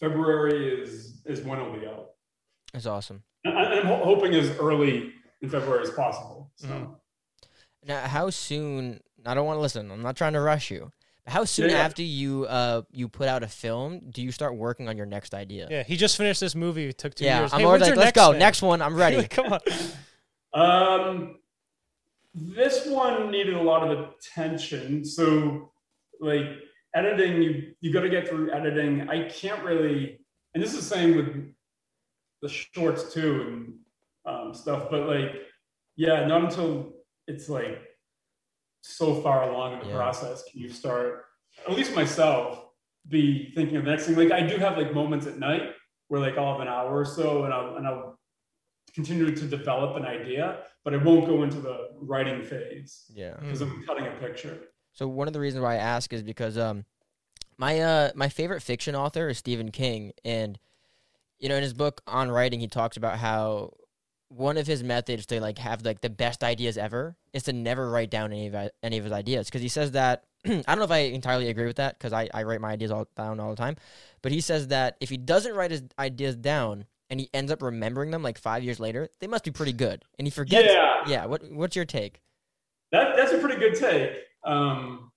February 0.00 0.80
is 0.80 1.20
is 1.26 1.42
when 1.42 1.60
it'll 1.60 1.78
be 1.78 1.86
out. 1.86 2.11
That's 2.72 2.86
awesome. 2.86 3.22
And 3.44 3.58
I- 3.58 3.78
I'm 3.80 3.86
ho- 3.86 4.04
hoping 4.04 4.34
as 4.34 4.50
early 4.58 5.12
in 5.40 5.48
February 5.50 5.82
as 5.82 5.90
possible. 5.90 6.50
So. 6.56 6.68
Mhm. 6.68 6.94
Now, 7.84 8.06
how 8.06 8.30
soon? 8.30 9.00
I 9.26 9.34
don't 9.34 9.46
want 9.46 9.56
to 9.58 9.60
listen. 9.60 9.90
I'm 9.90 10.02
not 10.02 10.16
trying 10.16 10.32
to 10.34 10.40
rush 10.40 10.70
you. 10.70 10.92
How 11.26 11.44
soon 11.44 11.70
Yeah, 11.70 11.76
yeah. 11.76 11.82
after 11.84 12.02
you 12.02 12.46
uh 12.46 12.82
you 12.90 13.08
put 13.08 13.28
out 13.28 13.42
a 13.44 13.48
film 13.48 14.10
do 14.10 14.22
you 14.22 14.32
start 14.32 14.56
working 14.56 14.88
on 14.88 14.96
your 14.96 15.06
next 15.06 15.34
idea? 15.34 15.68
Yeah, 15.70 15.82
he 15.84 15.96
just 15.96 16.16
finished 16.16 16.40
this 16.40 16.54
movie. 16.56 16.88
It 16.88 16.98
took 16.98 17.14
two 17.14 17.24
Yeah, 17.24 17.40
years. 17.40 17.52
I'm 17.52 17.60
hey, 17.60 17.66
already 17.66 17.84
like, 17.86 17.96
let's 17.96 18.12
go. 18.12 18.30
thing?" 18.30 18.40
Next 18.40 18.60
one, 18.62 18.82
I'm 18.82 18.96
ready. 19.04 19.28
Come 19.28 19.52
on. 19.52 19.60
Um, 20.52 21.38
this 22.34 22.86
one 22.86 23.30
needed 23.30 23.54
a 23.54 23.62
lot 23.62 23.88
of 23.88 24.08
attention. 24.16 25.04
So, 25.04 25.72
like 26.20 26.46
editing, 26.94 27.42
you 27.42 27.74
you 27.80 27.92
got 27.92 28.00
to 28.02 28.08
get 28.10 28.28
through 28.28 28.52
editing. 28.52 29.08
I 29.08 29.28
can't 29.28 29.62
really, 29.62 30.18
and 30.54 30.62
this 30.62 30.74
is 30.74 30.88
the 30.88 30.94
same 30.96 31.16
with 31.16 31.54
the 32.42 32.48
shorts 32.48 33.12
too 33.14 33.40
and 33.42 33.74
um, 34.26 34.54
stuff. 34.54 34.88
But 34.90 35.06
like, 35.08 35.32
yeah, 35.96 36.26
not 36.26 36.44
until 36.44 36.92
it's 37.26 37.48
like 37.48 37.78
so 38.82 39.20
far 39.22 39.48
along 39.48 39.74
in 39.74 39.78
the 39.80 39.86
Yeah. 39.86 39.94
process 39.96 40.44
can 40.50 40.60
you 40.60 40.68
start. 40.68 41.24
At 41.66 41.74
least 41.74 41.94
myself, 41.94 42.64
be 43.08 43.52
thinking 43.54 43.76
of 43.76 43.84
the 43.84 43.90
next 43.90 44.06
thing. 44.06 44.16
Like 44.16 44.32
I 44.32 44.46
do 44.46 44.56
have 44.56 44.76
like 44.76 44.92
moments 44.94 45.26
at 45.26 45.38
night 45.38 45.70
where 46.08 46.20
like 46.20 46.36
I'll 46.36 46.52
have 46.52 46.60
an 46.60 46.68
hour 46.68 46.98
or 46.98 47.04
so, 47.04 47.44
and 47.44 47.54
I'll 47.54 47.76
and 47.76 47.86
I'll 47.86 48.18
continue 48.94 49.34
to 49.34 49.44
develop 49.46 49.96
an 49.96 50.04
idea, 50.04 50.64
but 50.84 50.92
I 50.94 50.98
won't 50.98 51.26
go 51.26 51.42
into 51.44 51.60
the 51.60 51.90
writing 52.00 52.42
phase 52.42 53.04
Yeah. 53.14 53.36
because 53.40 53.60
I'm 53.62 53.84
cutting 53.86 54.06
a 54.06 54.10
picture. 54.12 54.58
So 54.92 55.08
one 55.08 55.26
of 55.26 55.32
the 55.32 55.40
reasons 55.40 55.62
why 55.62 55.74
I 55.74 55.78
ask 55.78 56.12
is 56.12 56.22
because 56.22 56.58
um 56.58 56.84
my 57.56 57.78
uh 57.80 58.10
my 58.14 58.28
favorite 58.28 58.62
fiction 58.62 58.94
author 58.94 59.28
is 59.28 59.38
Stephen 59.38 59.70
King 59.70 60.12
and 60.24 60.58
you 61.42 61.48
know 61.50 61.56
in 61.56 61.62
his 61.62 61.74
book 61.74 62.00
on 62.06 62.30
writing 62.30 62.60
he 62.60 62.68
talks 62.68 62.96
about 62.96 63.18
how 63.18 63.74
one 64.28 64.56
of 64.56 64.66
his 64.66 64.82
methods 64.82 65.26
to 65.26 65.40
like 65.42 65.58
have 65.58 65.84
like 65.84 66.00
the 66.00 66.08
best 66.08 66.42
ideas 66.42 66.78
ever 66.78 67.16
is 67.34 67.42
to 67.42 67.52
never 67.52 67.90
write 67.90 68.10
down 68.10 68.32
any 68.32 68.46
of 68.46 68.70
any 68.82 68.96
of 68.96 69.04
his 69.04 69.12
ideas 69.12 69.48
because 69.48 69.60
he 69.60 69.68
says 69.68 69.90
that 69.90 70.24
I 70.46 70.50
don't 70.50 70.78
know 70.78 70.84
if 70.84 70.90
I 70.90 70.98
entirely 71.00 71.48
agree 71.48 71.66
with 71.66 71.76
that 71.76 71.98
because 71.98 72.14
I, 72.14 72.30
I 72.32 72.44
write 72.44 72.60
my 72.62 72.70
ideas 72.70 72.90
all 72.90 73.06
down 73.14 73.40
all 73.40 73.50
the 73.50 73.56
time 73.56 73.76
but 74.22 74.32
he 74.32 74.40
says 74.40 74.68
that 74.68 74.96
if 75.00 75.10
he 75.10 75.18
doesn't 75.18 75.54
write 75.54 75.70
his 75.70 75.82
ideas 75.98 76.36
down 76.36 76.86
and 77.10 77.20
he 77.20 77.28
ends 77.34 77.52
up 77.52 77.60
remembering 77.60 78.10
them 78.10 78.22
like 78.22 78.38
five 78.38 78.62
years 78.62 78.80
later 78.80 79.08
they 79.20 79.26
must 79.26 79.44
be 79.44 79.50
pretty 79.50 79.74
good 79.74 80.04
and 80.18 80.26
he 80.26 80.30
forgets 80.30 80.72
Yeah. 80.72 81.02
yeah 81.06 81.26
what 81.26 81.42
what's 81.52 81.76
your 81.76 81.84
take 81.84 82.22
That 82.92 83.16
that's 83.16 83.32
a 83.32 83.38
pretty 83.38 83.58
good 83.58 83.74
take. 83.74 84.12
Um, 84.44 85.10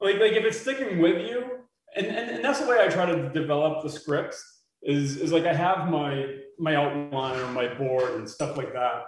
like 0.00 0.18
like 0.18 0.32
if 0.32 0.44
it's 0.44 0.60
sticking 0.60 0.98
with 0.98 1.18
you, 1.28 1.60
and, 1.96 2.06
and 2.06 2.30
and 2.30 2.44
that's 2.44 2.60
the 2.60 2.66
way 2.66 2.78
I 2.80 2.88
try 2.88 3.06
to 3.06 3.30
develop 3.30 3.82
the 3.82 3.88
scripts. 3.88 4.53
Is 4.84 5.16
is 5.16 5.32
like 5.32 5.44
I 5.44 5.54
have 5.54 5.88
my 5.88 6.36
my 6.58 6.76
outline 6.76 7.40
or 7.40 7.46
my 7.48 7.72
board 7.74 8.14
and 8.14 8.28
stuff 8.28 8.56
like 8.56 8.72
that. 8.74 9.04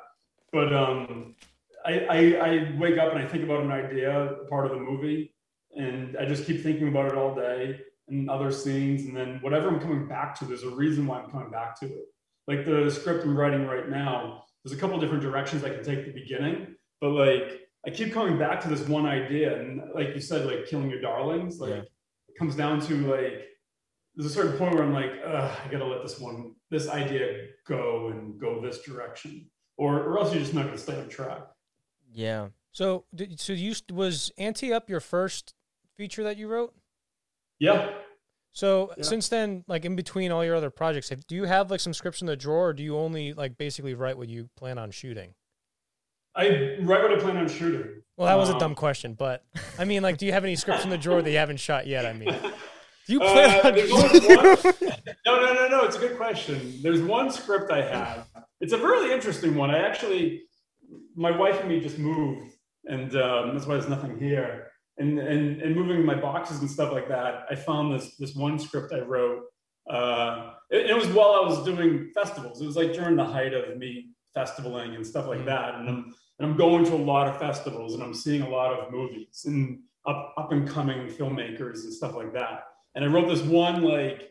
But 0.52 0.72
um, 0.72 1.34
I, 1.84 2.00
I 2.00 2.18
I 2.48 2.76
wake 2.78 2.98
up 2.98 3.12
and 3.12 3.22
I 3.22 3.26
think 3.26 3.44
about 3.44 3.62
an 3.62 3.70
idea, 3.70 4.36
part 4.48 4.66
of 4.66 4.72
the 4.72 4.78
movie, 4.78 5.34
and 5.76 6.16
I 6.16 6.24
just 6.24 6.46
keep 6.46 6.62
thinking 6.62 6.88
about 6.88 7.06
it 7.06 7.14
all 7.18 7.34
day 7.34 7.80
and 8.08 8.30
other 8.30 8.52
scenes, 8.52 9.04
and 9.06 9.16
then 9.16 9.38
whatever 9.42 9.68
I'm 9.68 9.80
coming 9.80 10.06
back 10.06 10.38
to, 10.38 10.44
there's 10.44 10.62
a 10.62 10.70
reason 10.70 11.06
why 11.06 11.20
I'm 11.20 11.30
coming 11.30 11.50
back 11.50 11.78
to 11.80 11.86
it. 11.86 12.04
Like 12.46 12.64
the 12.64 12.88
script 12.90 13.24
I'm 13.24 13.36
writing 13.36 13.66
right 13.66 13.88
now, 13.88 14.44
there's 14.64 14.76
a 14.76 14.80
couple 14.80 14.98
different 15.00 15.22
directions 15.24 15.64
I 15.64 15.70
can 15.70 15.82
take 15.82 15.98
at 15.98 16.06
the 16.06 16.12
beginning, 16.12 16.76
but 17.00 17.10
like 17.10 17.62
I 17.86 17.90
keep 17.90 18.12
coming 18.14 18.38
back 18.38 18.60
to 18.62 18.68
this 18.68 18.88
one 18.88 19.06
idea, 19.06 19.60
and 19.60 19.82
like 19.94 20.14
you 20.14 20.20
said, 20.20 20.46
like 20.46 20.66
killing 20.66 20.88
your 20.88 21.00
darlings, 21.00 21.58
like 21.60 21.70
Yeah. 21.70 21.82
it 22.28 22.38
comes 22.38 22.54
down 22.56 22.80
to 22.82 22.94
like 23.14 23.48
there's 24.16 24.30
a 24.30 24.34
certain 24.34 24.56
point 24.58 24.74
where 24.74 24.82
I'm 24.84 24.92
like, 24.94 25.12
Ugh, 25.24 25.58
I 25.64 25.68
gotta 25.70 25.84
let 25.84 26.02
this 26.02 26.18
one, 26.18 26.54
this 26.70 26.88
idea 26.88 27.48
go 27.66 28.08
and 28.08 28.40
go 28.40 28.60
this 28.60 28.82
direction, 28.82 29.50
or 29.76 30.02
or 30.02 30.18
else 30.18 30.32
you're 30.32 30.40
just 30.42 30.54
not 30.54 30.64
gonna 30.66 30.78
stay 30.78 30.98
on 30.98 31.08
track. 31.08 31.42
yeah 32.12 32.48
So, 32.72 33.04
did, 33.14 33.38
so 33.40 33.52
you 33.52 33.74
was 33.92 34.32
Ante 34.38 34.72
Up 34.72 34.88
your 34.88 35.00
first 35.00 35.54
feature 35.96 36.22
that 36.24 36.36
you 36.36 36.48
wrote? 36.48 36.74
Yeah, 37.58 37.90
So 38.52 38.92
Yeah. 38.96 39.04
since 39.04 39.28
then, 39.28 39.64
like 39.66 39.84
in 39.84 39.96
between 39.96 40.30
all 40.30 40.44
your 40.44 40.56
other 40.56 40.70
projects, 40.70 41.08
have, 41.10 41.26
do 41.26 41.34
you 41.34 41.44
have 41.44 41.70
like 41.70 41.80
some 41.80 41.92
scripts 41.94 42.20
in 42.20 42.26
the 42.26 42.36
drawer, 42.36 42.68
or 42.68 42.72
do 42.72 42.82
you 42.82 42.96
only 42.96 43.32
like 43.34 43.56
basically 43.58 43.94
write 43.94 44.16
what 44.18 44.28
you 44.28 44.48
plan 44.56 44.78
on 44.78 44.90
shooting? 44.90 45.34
I 46.34 46.76
write 46.82 47.02
what 47.02 47.12
I 47.12 47.18
plan 47.18 47.36
on 47.38 47.48
shooting. 47.48 48.02
Well, 48.16 48.26
that 48.28 48.34
was 48.34 48.48
a 48.50 48.52
Um, 48.54 48.58
dumb 48.58 48.74
question, 48.74 49.14
but 49.14 49.44
I 49.78 49.84
mean, 49.84 50.02
like, 50.02 50.16
do 50.18 50.24
you 50.26 50.32
have 50.32 50.44
any 50.44 50.56
scripts 50.56 50.84
in 50.84 50.90
the 50.90 50.98
drawer 50.98 51.20
that 51.22 51.30
you 51.30 51.36
haven't 51.38 51.60
shot 51.60 51.86
yet? 51.86 52.04
I 52.06 52.12
mean, 52.14 52.28
do 53.06 53.12
you 53.12 53.20
plan 53.20 53.60
Uh, 53.64 53.68
on? 53.68 53.74
one- 53.74 54.74
no, 55.26 55.40
no, 55.40 55.52
no, 55.54 55.68
no. 55.68 55.84
It's 55.84 55.96
a 55.96 56.00
good 56.00 56.16
question. 56.16 56.78
There's 56.82 57.00
one 57.02 57.30
script 57.30 57.70
I 57.70 57.82
have. 57.82 58.26
It's 58.60 58.72
a 58.72 58.78
really 58.78 59.12
interesting 59.12 59.54
one. 59.54 59.70
I 59.70 59.78
actually, 59.78 60.42
my 61.14 61.30
wife 61.36 61.60
and 61.60 61.68
me 61.68 61.80
just 61.80 61.98
moved, 61.98 62.52
and 62.86 63.14
um, 63.16 63.54
that's 63.54 63.66
why 63.66 63.74
there's 63.74 63.88
nothing 63.88 64.18
here. 64.18 64.68
And, 64.98 65.18
and 65.18 65.60
and 65.60 65.76
moving 65.76 66.04
my 66.06 66.14
boxes 66.14 66.60
and 66.60 66.70
stuff 66.70 66.90
like 66.92 67.08
that, 67.08 67.44
I 67.50 67.54
found 67.54 67.92
this 67.92 68.16
this 68.16 68.34
one 68.34 68.58
script 68.58 68.92
I 68.92 69.00
wrote. 69.00 69.42
Uh, 69.88 70.52
it, 70.70 70.90
it 70.90 70.96
was 70.96 71.06
while 71.08 71.32
I 71.42 71.46
was 71.46 71.62
doing 71.64 72.10
festivals. 72.14 72.60
It 72.62 72.66
was 72.66 72.76
like 72.76 72.92
during 72.94 73.14
the 73.16 73.24
height 73.24 73.52
of 73.52 73.76
me 73.76 74.10
festivaling 74.34 74.94
and 74.94 75.06
stuff 75.06 75.26
like 75.26 75.40
Mhm. 75.40 75.46
that. 75.46 75.74
And 75.76 75.88
I'm 75.88 76.14
and 76.38 76.50
I'm 76.50 76.56
going 76.56 76.84
to 76.86 76.94
a 76.94 77.04
lot 77.12 77.28
of 77.28 77.38
festivals 77.38 77.94
and 77.94 78.02
I'm 78.02 78.14
seeing 78.14 78.42
a 78.42 78.48
lot 78.48 78.72
of 78.72 78.90
movies 78.90 79.44
and 79.46 79.80
up 80.06 80.32
up 80.38 80.52
and 80.52 80.66
coming 80.68 81.08
filmmakers 81.08 81.84
and 81.84 81.92
stuff 81.92 82.14
like 82.14 82.32
that. 82.32 82.64
And 82.96 83.04
I 83.04 83.08
wrote 83.08 83.28
this 83.28 83.42
one 83.42 83.82
like 83.82 84.30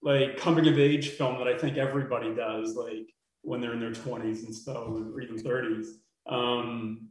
like 0.00 0.38
coming 0.38 0.66
of 0.68 0.78
age 0.78 1.10
film 1.10 1.38
that 1.38 1.48
I 1.48 1.58
think 1.58 1.76
everybody 1.76 2.34
does, 2.34 2.74
like 2.74 3.12
when 3.42 3.60
they're 3.60 3.74
in 3.74 3.80
their 3.80 3.90
20s 3.90 4.44
and 4.44 4.54
so 4.54 5.04
or 5.14 5.20
even 5.20 5.36
30s. 5.36 5.88
Um, 6.26 7.08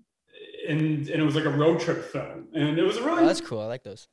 and 0.68 1.08
and 1.10 1.22
it 1.22 1.24
was 1.24 1.36
like 1.36 1.46
a 1.46 1.50
road 1.50 1.80
trip 1.80 2.04
film, 2.06 2.48
and 2.54 2.80
it 2.80 2.84
was 2.84 2.98
a 2.98 3.04
really 3.04 3.24
oh, 3.24 3.26
that's 3.28 3.42
cool 3.42 3.60
I 3.60 3.66
like 3.66 3.84
those 3.84 4.08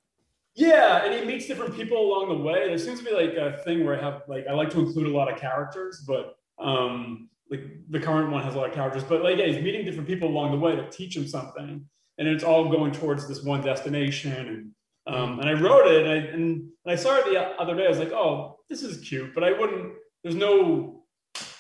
yeah, 0.55 1.05
and 1.05 1.13
he 1.13 1.25
meets 1.27 1.47
different 1.47 1.75
people 1.75 1.99
along 1.99 2.29
the 2.29 2.45
way. 2.45 2.69
There 2.69 2.79
seems 2.79 3.01
to 3.01 3.05
be 3.05 3.13
like 3.13 3.35
a 3.35 3.59
thing 3.65 3.85
where 3.85 3.99
I 3.99 4.03
have 4.03 4.23
like 4.29 4.47
I 4.49 4.53
like 4.53 4.71
to 4.71 4.81
include 4.81 5.09
a 5.09 5.17
lot 5.17 5.33
of 5.33 5.39
characters, 5.39 6.05
but 6.07 6.37
um 6.59 7.29
like 7.51 7.65
the 7.91 8.01
current 8.01 8.31
one 8.31 8.43
has 8.43 8.55
a 8.55 8.59
lot 8.59 8.69
of 8.69 8.75
characters, 8.75 9.03
but 9.03 9.23
like 9.23 9.37
yeah, 9.37 9.47
he's 9.47 9.63
meeting 9.63 9.85
different 9.85 10.09
people 10.09 10.29
along 10.29 10.53
the 10.53 10.59
way 10.59 10.77
that 10.77 10.93
teach 10.93 11.17
him 11.17 11.27
something, 11.27 11.85
and 12.19 12.29
it's 12.29 12.45
all 12.45 12.71
going 12.71 12.93
towards 12.93 13.27
this 13.27 13.43
one 13.43 13.63
destination. 13.63 14.33
And 14.33 14.71
um, 15.07 15.39
and 15.41 15.49
I 15.49 15.53
wrote 15.53 15.87
it, 15.87 16.07
and 16.07 16.11
I, 16.11 16.17
and, 16.17 16.69
I 16.87 16.97
saw 16.97 17.17
it 17.17 17.25
the 17.25 17.41
other 17.41 17.75
day. 17.75 17.87
I 17.87 17.89
was 17.89 17.99
like, 17.99 18.13
oh, 18.13 18.59
this 18.69 18.83
is 18.83 19.07
cute, 19.07 19.35
but 19.35 19.43
I 19.45 19.53
wouldn't. 19.53 19.95
There's 20.23 20.35
no 20.35 21.05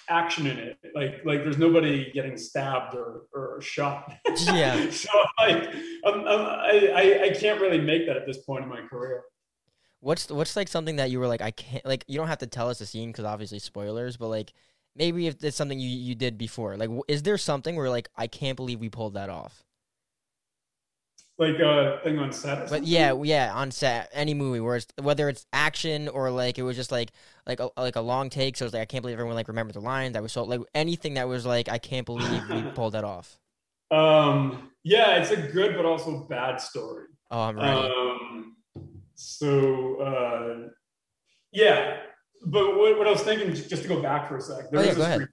action 0.08 0.46
in 0.46 0.58
it. 0.58 0.78
Like 0.94 1.22
like 1.24 1.44
there's 1.44 1.58
nobody 1.58 2.10
getting 2.12 2.36
stabbed 2.36 2.94
or 2.94 3.22
or 3.32 3.60
shot. 3.60 4.12
Yeah. 4.46 4.90
so 4.90 5.08
like 5.38 5.68
I'm, 6.04 6.20
I'm, 6.20 6.40
I, 6.40 6.92
I 6.94 7.22
I 7.24 7.30
can't 7.30 7.60
really 7.60 7.80
make 7.80 8.06
that 8.06 8.16
at 8.16 8.26
this 8.26 8.38
point 8.38 8.64
in 8.64 8.68
my 8.68 8.82
career. 8.82 9.24
What's 10.00 10.30
what's 10.30 10.56
like 10.56 10.68
something 10.68 10.96
that 10.96 11.10
you 11.10 11.18
were 11.18 11.26
like 11.26 11.40
I 11.40 11.50
can't 11.50 11.84
like 11.84 12.04
you 12.06 12.18
don't 12.18 12.28
have 12.28 12.38
to 12.38 12.46
tell 12.46 12.68
us 12.68 12.78
the 12.78 12.86
scene 12.86 13.10
because 13.10 13.24
obviously 13.24 13.58
spoilers, 13.58 14.16
but 14.16 14.28
like 14.28 14.52
maybe 14.94 15.26
if 15.26 15.42
it's 15.42 15.56
something 15.56 15.80
you 15.80 15.88
you 15.88 16.14
did 16.14 16.36
before, 16.38 16.76
like 16.76 16.90
is 17.08 17.22
there 17.22 17.38
something 17.38 17.76
where 17.76 17.90
like 17.90 18.08
I 18.16 18.26
can't 18.26 18.56
believe 18.56 18.80
we 18.80 18.90
pulled 18.90 19.14
that 19.14 19.30
off? 19.30 19.64
Like 21.36 21.58
a 21.58 21.98
thing 22.04 22.18
on 22.20 22.32
set. 22.32 22.70
But 22.70 22.84
yeah, 22.84 23.12
yeah, 23.22 23.52
on 23.54 23.72
set, 23.72 24.08
any 24.12 24.34
movie 24.34 24.60
where 24.60 24.76
it's 24.76 24.86
whether 25.02 25.28
it's 25.28 25.46
action 25.52 26.06
or 26.08 26.30
like 26.30 26.58
it 26.58 26.62
was 26.62 26.76
just 26.76 26.92
like 26.92 27.10
like 27.44 27.58
a, 27.58 27.70
like 27.76 27.96
a 27.96 28.00
long 28.00 28.30
take, 28.30 28.56
so 28.56 28.66
it's 28.66 28.72
like 28.74 28.82
I 28.82 28.84
can't 28.84 29.02
believe 29.02 29.14
everyone 29.14 29.34
like 29.34 29.48
remembered 29.48 29.74
the 29.74 29.80
lines. 29.80 30.16
I 30.16 30.20
was 30.20 30.30
so 30.32 30.44
like 30.44 30.60
anything 30.76 31.14
that 31.14 31.26
was 31.26 31.44
like 31.44 31.68
I 31.68 31.78
can't 31.78 32.06
believe 32.06 32.48
we 32.48 32.62
pulled 32.74 32.92
that 32.94 33.02
off. 33.02 33.38
Um, 33.90 34.70
yeah, 34.84 35.16
it's 35.16 35.32
a 35.32 35.36
good 35.36 35.74
but 35.76 35.84
also 35.84 36.20
bad 36.28 36.60
story. 36.60 37.06
Oh, 37.32 37.40
I'm 37.40 37.56
ready. 37.56 37.88
Um, 37.88 38.56
so 39.16 39.96
uh, 40.00 40.68
yeah, 41.52 41.96
but 42.46 42.76
what, 42.76 42.96
what 42.96 43.08
I 43.08 43.10
was 43.10 43.22
thinking, 43.22 43.52
just 43.54 43.82
to 43.82 43.88
go 43.88 44.00
back 44.00 44.28
for 44.28 44.36
a 44.36 44.40
sec, 44.40 44.70
there 44.70 44.80
Oh, 44.80 44.82
yeah, 44.84 44.94
go 44.94 45.02
a 45.02 45.04
ahead. 45.04 45.14
screen- 45.16 45.28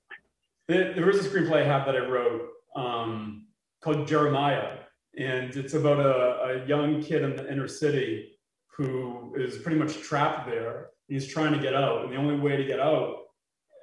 there, 0.68 0.94
there 0.96 1.10
is 1.12 1.24
a 1.26 1.30
screenplay 1.30 1.62
I 1.62 1.66
have 1.66 1.86
that 1.86 1.96
I 1.96 2.00
wrote 2.08 2.50
um, 2.76 3.46
called 3.82 4.08
Jeremiah, 4.08 4.78
and 5.18 5.56
it's 5.56 5.74
about 5.74 6.00
a, 6.00 6.64
a 6.64 6.68
young 6.68 7.02
kid 7.02 7.24
in 7.24 7.36
the 7.36 7.52
inner 7.52 7.68
city 7.68 8.38
who 8.78 9.36
is 9.38 9.58
pretty 9.58 9.78
much 9.78 10.00
trapped 10.00 10.48
there. 10.48 10.90
he's 11.08 11.28
trying 11.28 11.54
to 11.54 11.60
get 11.60 11.76
out. 11.76 12.04
And 12.04 12.12
the 12.12 12.18
only 12.18 12.40
way 12.40 12.56
to 12.56 12.64
get 12.64 12.80
out 12.80 13.18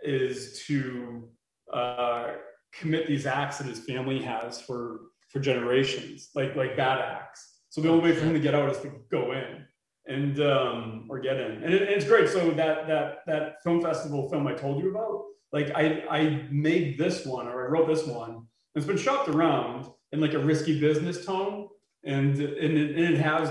is 0.02 0.64
to 0.66 1.28
uh, 1.72 2.32
commit 2.72 3.06
these 3.06 3.26
acts 3.26 3.58
that 3.58 3.66
his 3.66 3.80
family 3.80 4.22
has 4.22 4.60
for 4.60 5.00
for 5.30 5.40
generations, 5.40 6.30
like 6.34 6.56
like 6.56 6.76
bad 6.76 7.00
acts. 7.00 7.60
So 7.68 7.82
the 7.82 7.90
only 7.90 8.10
way 8.10 8.16
for 8.16 8.24
him 8.24 8.32
to 8.32 8.40
get 8.40 8.54
out 8.54 8.70
is 8.70 8.78
to 8.78 8.92
go 9.10 9.32
in 9.32 9.64
and 10.06 10.40
um, 10.40 11.06
or 11.10 11.18
get 11.18 11.36
in, 11.36 11.62
and, 11.62 11.74
it, 11.74 11.82
and 11.82 11.90
it's 11.90 12.06
great. 12.06 12.30
So 12.30 12.50
that 12.52 12.86
that 12.88 13.18
that 13.26 13.62
film 13.62 13.82
festival 13.82 14.28
film 14.30 14.46
I 14.46 14.54
told 14.54 14.82
you 14.82 14.90
about, 14.90 15.24
like 15.52 15.70
I 15.74 16.02
I 16.10 16.46
made 16.50 16.96
this 16.96 17.26
one 17.26 17.46
or 17.46 17.66
I 17.66 17.70
wrote 17.70 17.88
this 17.88 18.06
one. 18.06 18.46
It's 18.74 18.86
been 18.86 18.96
shopped 18.96 19.28
around 19.28 19.88
in 20.12 20.20
like 20.20 20.34
a 20.34 20.38
risky 20.38 20.80
business 20.80 21.24
tone, 21.24 21.68
and 22.04 22.36
and 22.38 22.78
it, 22.78 22.96
and 22.96 23.14
it 23.14 23.20
has 23.20 23.50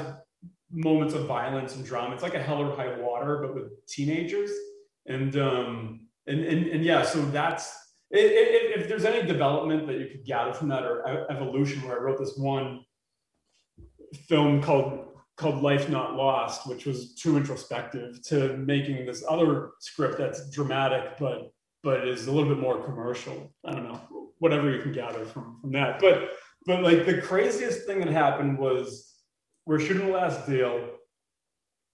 moments 0.71 1.13
of 1.13 1.25
violence 1.25 1.75
and 1.75 1.85
drama. 1.85 2.13
It's 2.13 2.23
like 2.23 2.35
a 2.35 2.41
hell 2.41 2.61
or 2.61 2.75
high 2.75 2.99
water, 2.99 3.39
but 3.41 3.55
with 3.55 3.85
teenagers. 3.87 4.51
And 5.05 5.37
um, 5.37 6.07
and, 6.27 6.43
and 6.43 6.67
and 6.67 6.83
yeah, 6.83 7.03
so 7.03 7.23
that's 7.25 7.73
if, 8.11 8.81
if 8.81 8.89
there's 8.89 9.05
any 9.05 9.27
development 9.27 9.87
that 9.87 9.99
you 9.99 10.07
could 10.07 10.25
gather 10.25 10.53
from 10.53 10.69
that 10.69 10.83
or 10.83 11.29
evolution, 11.31 11.81
where 11.83 11.99
I 11.99 12.01
wrote 12.01 12.19
this 12.19 12.37
one 12.37 12.83
film 14.27 14.61
called 14.61 15.05
called 15.35 15.61
Life 15.61 15.87
Not 15.87 16.15
Lost, 16.15 16.67
which 16.67 16.85
was 16.85 17.13
too 17.15 17.37
introspective, 17.37 18.21
to 18.23 18.57
making 18.57 19.05
this 19.05 19.23
other 19.29 19.71
script 19.79 20.17
that's 20.17 20.49
dramatic, 20.49 21.17
but 21.17 21.51
but 21.83 22.07
is 22.07 22.27
a 22.27 22.31
little 22.31 22.49
bit 22.49 22.59
more 22.59 22.83
commercial. 22.83 23.53
I 23.65 23.71
don't 23.71 23.87
know, 23.87 24.31
whatever 24.39 24.71
you 24.71 24.81
can 24.81 24.91
gather 24.91 25.25
from 25.25 25.59
from 25.61 25.71
that. 25.73 25.99
But 25.99 26.31
but 26.67 26.83
like 26.83 27.05
the 27.05 27.21
craziest 27.21 27.85
thing 27.85 27.99
that 27.99 28.09
happened 28.09 28.59
was 28.59 29.15
we're 29.65 29.79
shooting 29.79 30.07
the 30.07 30.13
last 30.13 30.45
deal, 30.45 30.89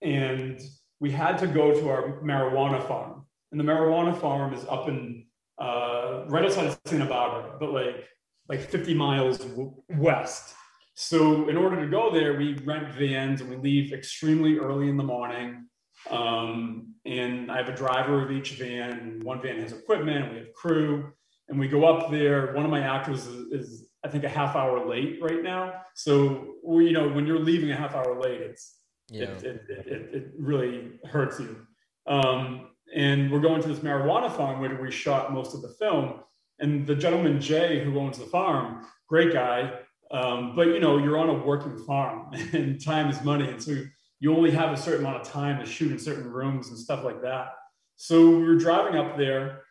and 0.01 0.59
we 0.99 1.11
had 1.11 1.37
to 1.37 1.47
go 1.47 1.71
to 1.71 1.89
our 1.89 2.21
marijuana 2.23 2.85
farm, 2.87 3.25
and 3.51 3.59
the 3.59 3.63
marijuana 3.63 4.19
farm 4.19 4.53
is 4.53 4.65
up 4.67 4.89
in 4.89 5.25
uh, 5.61 6.25
right 6.27 6.43
outside 6.43 6.65
of 6.65 6.79
Santa 6.85 7.05
Barbara, 7.05 7.55
but 7.59 7.71
like 7.71 8.07
like 8.49 8.61
50 8.61 8.95
miles 8.95 9.37
w- 9.37 9.73
west. 9.91 10.55
So 10.95 11.47
in 11.49 11.55
order 11.55 11.79
to 11.79 11.87
go 11.89 12.11
there, 12.11 12.37
we 12.37 12.55
rent 12.65 12.93
vans 12.93 13.41
and 13.41 13.49
we 13.49 13.55
leave 13.55 13.93
extremely 13.93 14.57
early 14.57 14.89
in 14.89 14.97
the 14.97 15.03
morning. 15.03 15.67
Um, 16.09 16.93
and 17.05 17.49
I 17.49 17.57
have 17.57 17.69
a 17.69 17.75
driver 17.75 18.23
of 18.23 18.31
each 18.31 18.53
van. 18.53 19.21
One 19.23 19.41
van 19.41 19.59
has 19.61 19.71
equipment. 19.71 20.31
We 20.31 20.39
have 20.39 20.53
crew, 20.53 21.11
and 21.47 21.59
we 21.59 21.67
go 21.67 21.85
up 21.85 22.11
there. 22.11 22.53
One 22.53 22.65
of 22.65 22.71
my 22.71 22.81
actors 22.81 23.25
is, 23.27 23.51
is 23.51 23.82
I 24.03 24.09
think 24.09 24.23
a 24.23 24.29
half 24.29 24.55
hour 24.55 24.87
late 24.87 25.19
right 25.21 25.41
now. 25.41 25.81
So 25.95 26.55
you 26.65 26.91
know, 26.91 27.09
when 27.09 27.25
you're 27.25 27.39
leaving 27.39 27.71
a 27.71 27.75
half 27.75 27.95
hour 27.95 28.19
late, 28.19 28.41
it's 28.41 28.75
yeah. 29.09 29.25
it, 29.25 29.43
it, 29.43 29.87
it, 29.87 30.15
it 30.15 30.31
really 30.37 30.99
hurts 31.05 31.39
you. 31.39 31.65
Um, 32.07 32.69
and 32.93 33.31
we're 33.31 33.39
going 33.39 33.61
to 33.61 33.67
this 33.67 33.79
marijuana 33.79 34.31
farm 34.35 34.59
where 34.59 34.79
we 34.81 34.91
shot 34.91 35.33
most 35.33 35.55
of 35.55 35.61
the 35.61 35.69
film. 35.79 36.19
And 36.59 36.85
the 36.85 36.95
gentleman 36.95 37.41
Jay, 37.41 37.83
who 37.83 37.99
owns 37.99 38.19
the 38.19 38.25
farm, 38.25 38.85
great 39.07 39.33
guy, 39.33 39.73
um, 40.11 40.55
but 40.55 40.67
you 40.67 40.79
know 40.79 40.99
you're 40.99 41.17
on 41.17 41.29
a 41.29 41.33
working 41.33 41.77
farm, 41.85 42.31
and 42.53 42.83
time 42.83 43.09
is 43.09 43.21
money, 43.23 43.49
and 43.49 43.61
so 43.61 43.75
you 44.19 44.35
only 44.35 44.51
have 44.51 44.71
a 44.71 44.77
certain 44.77 45.05
amount 45.05 45.21
of 45.21 45.27
time 45.27 45.59
to 45.59 45.65
shoot 45.65 45.91
in 45.91 45.99
certain 45.99 46.31
rooms 46.31 46.69
and 46.69 46.77
stuff 46.77 47.03
like 47.03 47.21
that. 47.23 47.47
So 47.95 48.29
we 48.29 48.43
were 48.43 48.55
driving 48.55 48.95
up 48.95 49.17
there, 49.17 49.63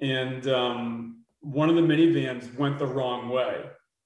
and 0.00 0.46
um, 0.48 1.24
one 1.40 1.68
of 1.68 1.76
the 1.76 1.82
minivans 1.82 2.54
went 2.56 2.78
the 2.78 2.86
wrong 2.86 3.28
way, 3.28 3.64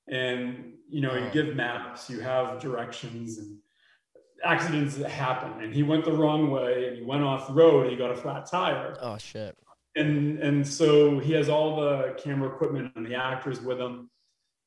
and 0.08 0.72
you 0.88 1.00
know 1.00 1.14
you 1.14 1.30
give 1.30 1.54
maps, 1.54 2.10
you 2.10 2.20
have 2.20 2.60
directions, 2.60 3.38
and 3.38 3.58
accidents 4.44 4.96
that 4.96 5.10
happen. 5.10 5.62
And 5.62 5.74
he 5.74 5.82
went 5.82 6.04
the 6.04 6.12
wrong 6.12 6.50
way 6.50 6.88
and 6.88 6.96
he 6.96 7.02
went 7.02 7.22
off 7.22 7.48
road 7.50 7.82
and 7.82 7.90
he 7.90 7.96
got 7.96 8.10
a 8.10 8.16
flat 8.16 8.46
tire. 8.46 8.96
Oh 9.00 9.18
shit. 9.18 9.56
And 9.96 10.38
and 10.40 10.66
so 10.66 11.18
he 11.18 11.32
has 11.32 11.48
all 11.48 11.80
the 11.80 12.14
camera 12.22 12.48
equipment 12.48 12.92
and 12.96 13.06
the 13.06 13.14
actors 13.14 13.60
with 13.60 13.80
him. 13.80 14.10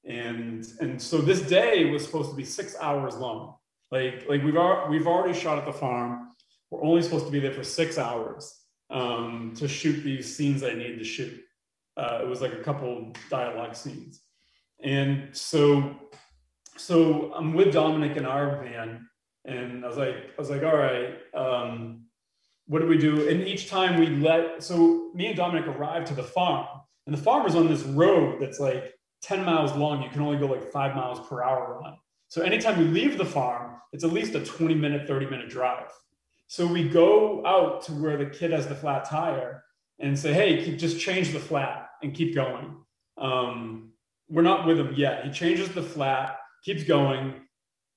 And 0.06 0.66
and 0.80 1.02
so 1.02 1.18
this 1.18 1.42
day 1.42 1.86
was 1.86 2.06
supposed 2.06 2.30
to 2.32 2.36
be 2.36 2.46
six 2.46 2.76
hours 2.82 3.16
long. 3.16 3.56
Like 3.92 4.26
like 4.28 4.44
we've 4.44 4.56
al- 4.56 4.88
we've 4.90 5.08
already 5.08 5.38
shot 5.38 5.58
at 5.58 5.66
the 5.66 5.74
farm. 5.74 6.30
We're 6.72 6.84
only 6.84 7.02
supposed 7.02 7.26
to 7.26 7.32
be 7.32 7.40
there 7.40 7.54
for 7.54 7.64
six 7.64 7.98
hours 7.98 8.54
um, 8.90 9.54
to 9.56 9.68
shoot 9.68 10.04
these 10.04 10.36
scenes 10.36 10.64
I 10.64 10.74
needed 10.74 11.00
to 11.00 11.06
shoot. 11.06 11.42
Uh, 11.96 12.20
it 12.22 12.28
was 12.28 12.42
like 12.42 12.54
a 12.54 12.64
couple 12.64 13.14
dialogue 13.30 13.76
scenes. 13.76 14.22
And 14.84 15.36
so 15.36 15.96
so 16.78 17.34
I'm 17.34 17.54
with 17.54 17.74
Dominic 17.74 18.18
in 18.18 18.26
our 18.26 18.64
van 18.64 19.08
and 19.46 19.84
I 19.84 19.88
was 19.88 19.98
like, 19.98 20.16
I 20.16 20.40
was 20.42 20.50
like, 20.50 20.64
all 20.64 20.76
right, 20.76 21.16
um, 21.34 22.04
what 22.68 22.80
do 22.80 22.88
we 22.88 22.98
do? 22.98 23.30
And 23.30 23.42
each 23.42 23.70
time 23.70 23.98
we 24.00 24.08
let, 24.08 24.62
so 24.62 25.10
me 25.16 25.28
and 25.28 25.38
Dominic 25.38 25.68
arrived 25.68 26.08
to 26.08 26.14
the 26.14 26.24
farm, 26.24 26.68
and 27.06 27.18
the 27.18 27.22
farm 27.22 27.48
is 27.48 27.56
on 27.56 27.68
this 27.68 27.84
road 27.84 28.42
that's 28.42 28.60
like 28.60 28.94
10 29.22 29.46
miles 29.46 29.74
long. 29.76 30.04
You 30.04 30.10
can 30.10 30.22
only 30.22 30.38
go 30.38 30.48
like 30.48 30.70
five 30.72 30.96
miles 30.96 31.26
per 31.28 31.42
hour 31.42 31.82
on. 31.82 31.98
So 32.28 32.42
anytime 32.42 32.78
we 32.78 32.84
leave 32.86 33.18
the 33.18 33.26
farm, 33.26 33.78
it's 33.94 34.04
at 34.04 34.12
least 34.12 34.36
a 34.36 34.44
20 34.44 34.76
minute, 34.76 35.08
30 35.08 35.28
minute 35.28 35.50
drive. 35.50 35.92
So 36.48 36.68
we 36.68 36.88
go 36.88 37.46
out 37.46 37.84
to 37.84 37.94
where 37.94 38.18
the 38.18 38.26
kid 38.26 38.52
has 38.52 38.68
the 38.68 38.76
flat 38.76 39.06
tire 39.06 39.64
and 40.00 40.20
say, 40.20 40.34
hey, 40.34 40.64
keep, 40.64 40.78
just 40.78 41.00
change 41.00 41.32
the 41.32 41.40
flat 41.40 41.90
and 42.04 42.14
keep 42.14 42.36
going. 42.36 42.76
Um, 43.18 43.94
we're 44.30 44.42
not 44.42 44.66
with 44.66 44.80
him 44.80 44.94
yet. 44.96 45.26
He 45.26 45.32
changes 45.32 45.70
the 45.70 45.82
flat, 45.82 46.38
keeps 46.64 46.84
going 46.84 47.42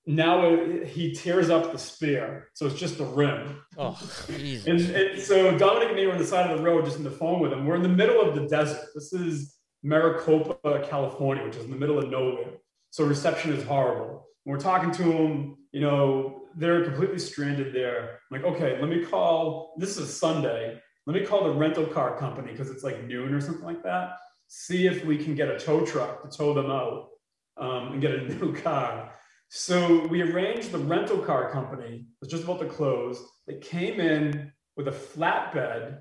now 0.06 0.46
it, 0.46 0.86
he 0.86 1.12
tears 1.12 1.50
up 1.50 1.72
the 1.72 1.78
spare, 1.78 2.48
so 2.54 2.66
it's 2.66 2.78
just 2.78 2.98
the 2.98 3.04
rim. 3.04 3.62
Oh. 3.76 3.98
And, 4.28 4.80
and, 4.80 5.20
so 5.20 5.56
Dominic 5.56 5.88
and 5.88 5.96
me 5.96 6.06
were 6.06 6.12
on 6.12 6.18
the 6.18 6.24
side 6.24 6.50
of 6.50 6.58
the 6.58 6.64
road, 6.64 6.84
just 6.84 6.96
in 6.96 7.04
the 7.04 7.10
phone 7.10 7.40
with 7.40 7.52
him. 7.52 7.66
We're 7.66 7.76
in 7.76 7.82
the 7.82 7.88
middle 7.88 8.20
of 8.20 8.34
the 8.34 8.46
desert. 8.48 8.88
This 8.94 9.12
is 9.12 9.56
Maricopa, 9.82 10.86
California, 10.88 11.44
which 11.44 11.56
is 11.56 11.64
in 11.64 11.70
the 11.70 11.76
middle 11.76 11.98
of 11.98 12.08
nowhere. 12.08 12.54
So 12.90 13.04
reception 13.04 13.52
is 13.52 13.64
horrible. 13.64 14.26
we're 14.44 14.58
talking 14.58 14.90
to 14.92 15.02
him. 15.02 15.56
you 15.72 15.80
know, 15.80 16.42
they're 16.56 16.82
completely 16.84 17.18
stranded 17.18 17.72
there. 17.72 18.18
I'm 18.30 18.42
like, 18.42 18.52
okay, 18.54 18.80
let 18.80 18.88
me 18.88 19.04
call. 19.04 19.74
This 19.78 19.96
is 19.96 20.18
Sunday. 20.18 20.80
Let 21.06 21.14
me 21.14 21.24
call 21.24 21.44
the 21.44 21.54
rental 21.54 21.86
car 21.86 22.18
company 22.18 22.50
because 22.50 22.70
it's 22.70 22.82
like 22.82 23.04
noon 23.04 23.32
or 23.32 23.40
something 23.40 23.64
like 23.64 23.82
that. 23.84 24.16
See 24.52 24.88
if 24.88 25.04
we 25.04 25.16
can 25.16 25.36
get 25.36 25.48
a 25.48 25.56
tow 25.56 25.86
truck 25.86 26.28
to 26.28 26.36
tow 26.36 26.52
them 26.52 26.72
out 26.72 27.10
um, 27.56 27.92
and 27.92 28.00
get 28.00 28.10
a 28.12 28.28
new 28.34 28.52
car. 28.52 29.12
So 29.48 30.08
we 30.08 30.22
arranged 30.22 30.72
the 30.72 30.78
rental 30.78 31.18
car 31.18 31.52
company 31.52 32.06
was 32.20 32.28
just 32.28 32.42
about 32.42 32.58
to 32.58 32.66
close. 32.66 33.22
They 33.46 33.58
came 33.58 34.00
in 34.00 34.50
with 34.76 34.88
a 34.88 34.90
flatbed 34.90 35.98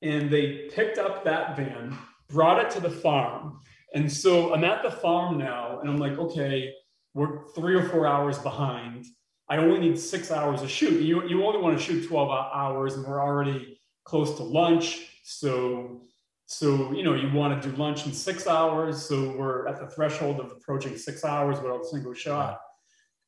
and 0.00 0.30
they 0.30 0.68
picked 0.72 0.98
up 0.98 1.24
that 1.24 1.56
van, 1.56 1.98
brought 2.28 2.64
it 2.64 2.70
to 2.70 2.80
the 2.80 2.90
farm. 2.90 3.58
And 3.96 4.10
so 4.10 4.54
I'm 4.54 4.62
at 4.62 4.84
the 4.84 4.90
farm 4.92 5.38
now 5.38 5.80
and 5.80 5.90
I'm 5.90 5.98
like, 5.98 6.16
okay, 6.18 6.72
we're 7.14 7.48
three 7.48 7.74
or 7.74 7.88
four 7.88 8.06
hours 8.06 8.38
behind. 8.38 9.06
I 9.48 9.56
only 9.56 9.80
need 9.80 9.98
six 9.98 10.30
hours 10.30 10.60
to 10.60 10.68
shoot. 10.68 11.02
You, 11.02 11.26
you 11.26 11.44
only 11.44 11.60
want 11.60 11.76
to 11.76 11.84
shoot 11.84 12.06
12 12.06 12.30
hours 12.30 12.94
and 12.94 13.04
we're 13.04 13.20
already 13.20 13.80
close 14.04 14.36
to 14.36 14.44
lunch. 14.44 15.04
So 15.24 16.02
so, 16.50 16.92
you 16.92 17.02
know, 17.02 17.12
you 17.12 17.30
want 17.30 17.62
to 17.62 17.70
do 17.70 17.76
lunch 17.76 18.06
in 18.06 18.12
six 18.14 18.46
hours. 18.46 19.04
So 19.06 19.36
we're 19.36 19.68
at 19.68 19.78
the 19.78 19.86
threshold 19.86 20.40
of 20.40 20.50
approaching 20.50 20.96
six 20.96 21.22
hours 21.22 21.60
without 21.60 21.82
a 21.82 21.84
single 21.84 22.14
shot. 22.14 22.58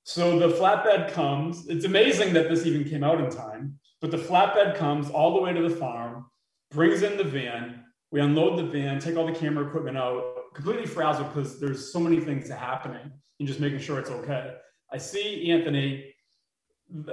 So 0.05 0.39
the 0.39 0.49
flatbed 0.49 1.13
comes. 1.13 1.69
It's 1.69 1.85
amazing 1.85 2.33
that 2.33 2.49
this 2.49 2.65
even 2.65 2.89
came 2.89 3.05
out 3.05 3.21
in 3.21 3.29
time, 3.31 3.79
but 4.01 4.11
the 4.11 4.17
flatbed 4.17 4.75
comes 4.75 5.11
all 5.11 5.35
the 5.35 5.43
way 5.43 5.53
to 5.53 5.69
the 5.69 5.77
farm, 5.77 6.31
brings 6.71 7.03
in 7.03 7.19
the 7.19 7.25
van. 7.25 7.85
We 8.11 8.23
unload 8.23 8.59
the 8.59 8.65
van, 8.65 8.99
take 8.99 9.19
all 9.19 9.27
the 9.27 9.39
camera 9.39 9.67
equipment 9.67 9.99
out, 9.99 10.55
completely 10.55 10.87
frazzled 10.87 11.29
because 11.35 11.61
there's 11.61 11.93
so 11.93 12.01
many 12.01 12.21
things 12.21 12.49
happening 12.49 13.13
and 13.39 13.47
just 13.47 13.61
making 13.61 13.81
sure 13.81 13.99
it's 13.99 14.11
okay. 14.11 14.55
I 14.91 14.97
see 14.97 15.51
Anthony, 15.51 16.15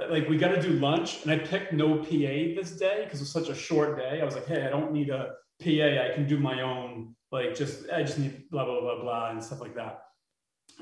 like, 0.08 0.26
we 0.26 0.38
got 0.38 0.54
to 0.54 0.62
do 0.62 0.70
lunch. 0.70 1.22
And 1.22 1.30
I 1.30 1.36
picked 1.36 1.74
no 1.74 1.98
PA 1.98 2.08
this 2.08 2.70
day 2.78 3.02
because 3.04 3.20
it's 3.20 3.30
such 3.30 3.50
a 3.50 3.54
short 3.54 3.98
day. 3.98 4.22
I 4.22 4.24
was 4.24 4.36
like, 4.36 4.46
hey, 4.46 4.64
I 4.64 4.70
don't 4.70 4.90
need 4.90 5.10
a 5.10 5.34
PA, 5.62 6.10
I 6.10 6.14
can 6.14 6.26
do 6.26 6.38
my 6.38 6.62
own, 6.62 7.14
like 7.32 7.54
just, 7.54 7.90
I 7.90 8.02
just 8.02 8.18
need 8.18 8.48
blah, 8.50 8.64
blah, 8.64 8.80
blah, 8.80 9.00
blah, 9.00 9.30
and 9.30 9.42
stuff 9.42 9.60
like 9.60 9.74
that. 9.74 10.02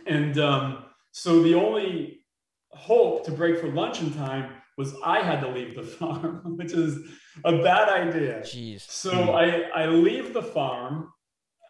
And 0.06 0.38
um, 0.38 0.84
so 1.12 1.42
the 1.42 1.54
only 1.54 2.20
hope 2.70 3.24
to 3.24 3.32
break 3.32 3.58
for 3.58 3.68
luncheon 3.68 4.12
time 4.12 4.52
was 4.76 4.94
I 5.04 5.22
had 5.22 5.40
to 5.40 5.48
leave 5.48 5.74
the 5.74 5.82
farm, 5.98 6.56
which 6.56 6.72
is 6.72 6.98
a 7.44 7.62
bad 7.62 7.88
idea. 7.88 8.40
Jeez. 8.40 8.82
So 8.88 9.12
mm. 9.12 9.34
I, 9.34 9.84
I 9.84 9.86
leave 9.86 10.34
the 10.34 10.42
farm. 10.42 11.10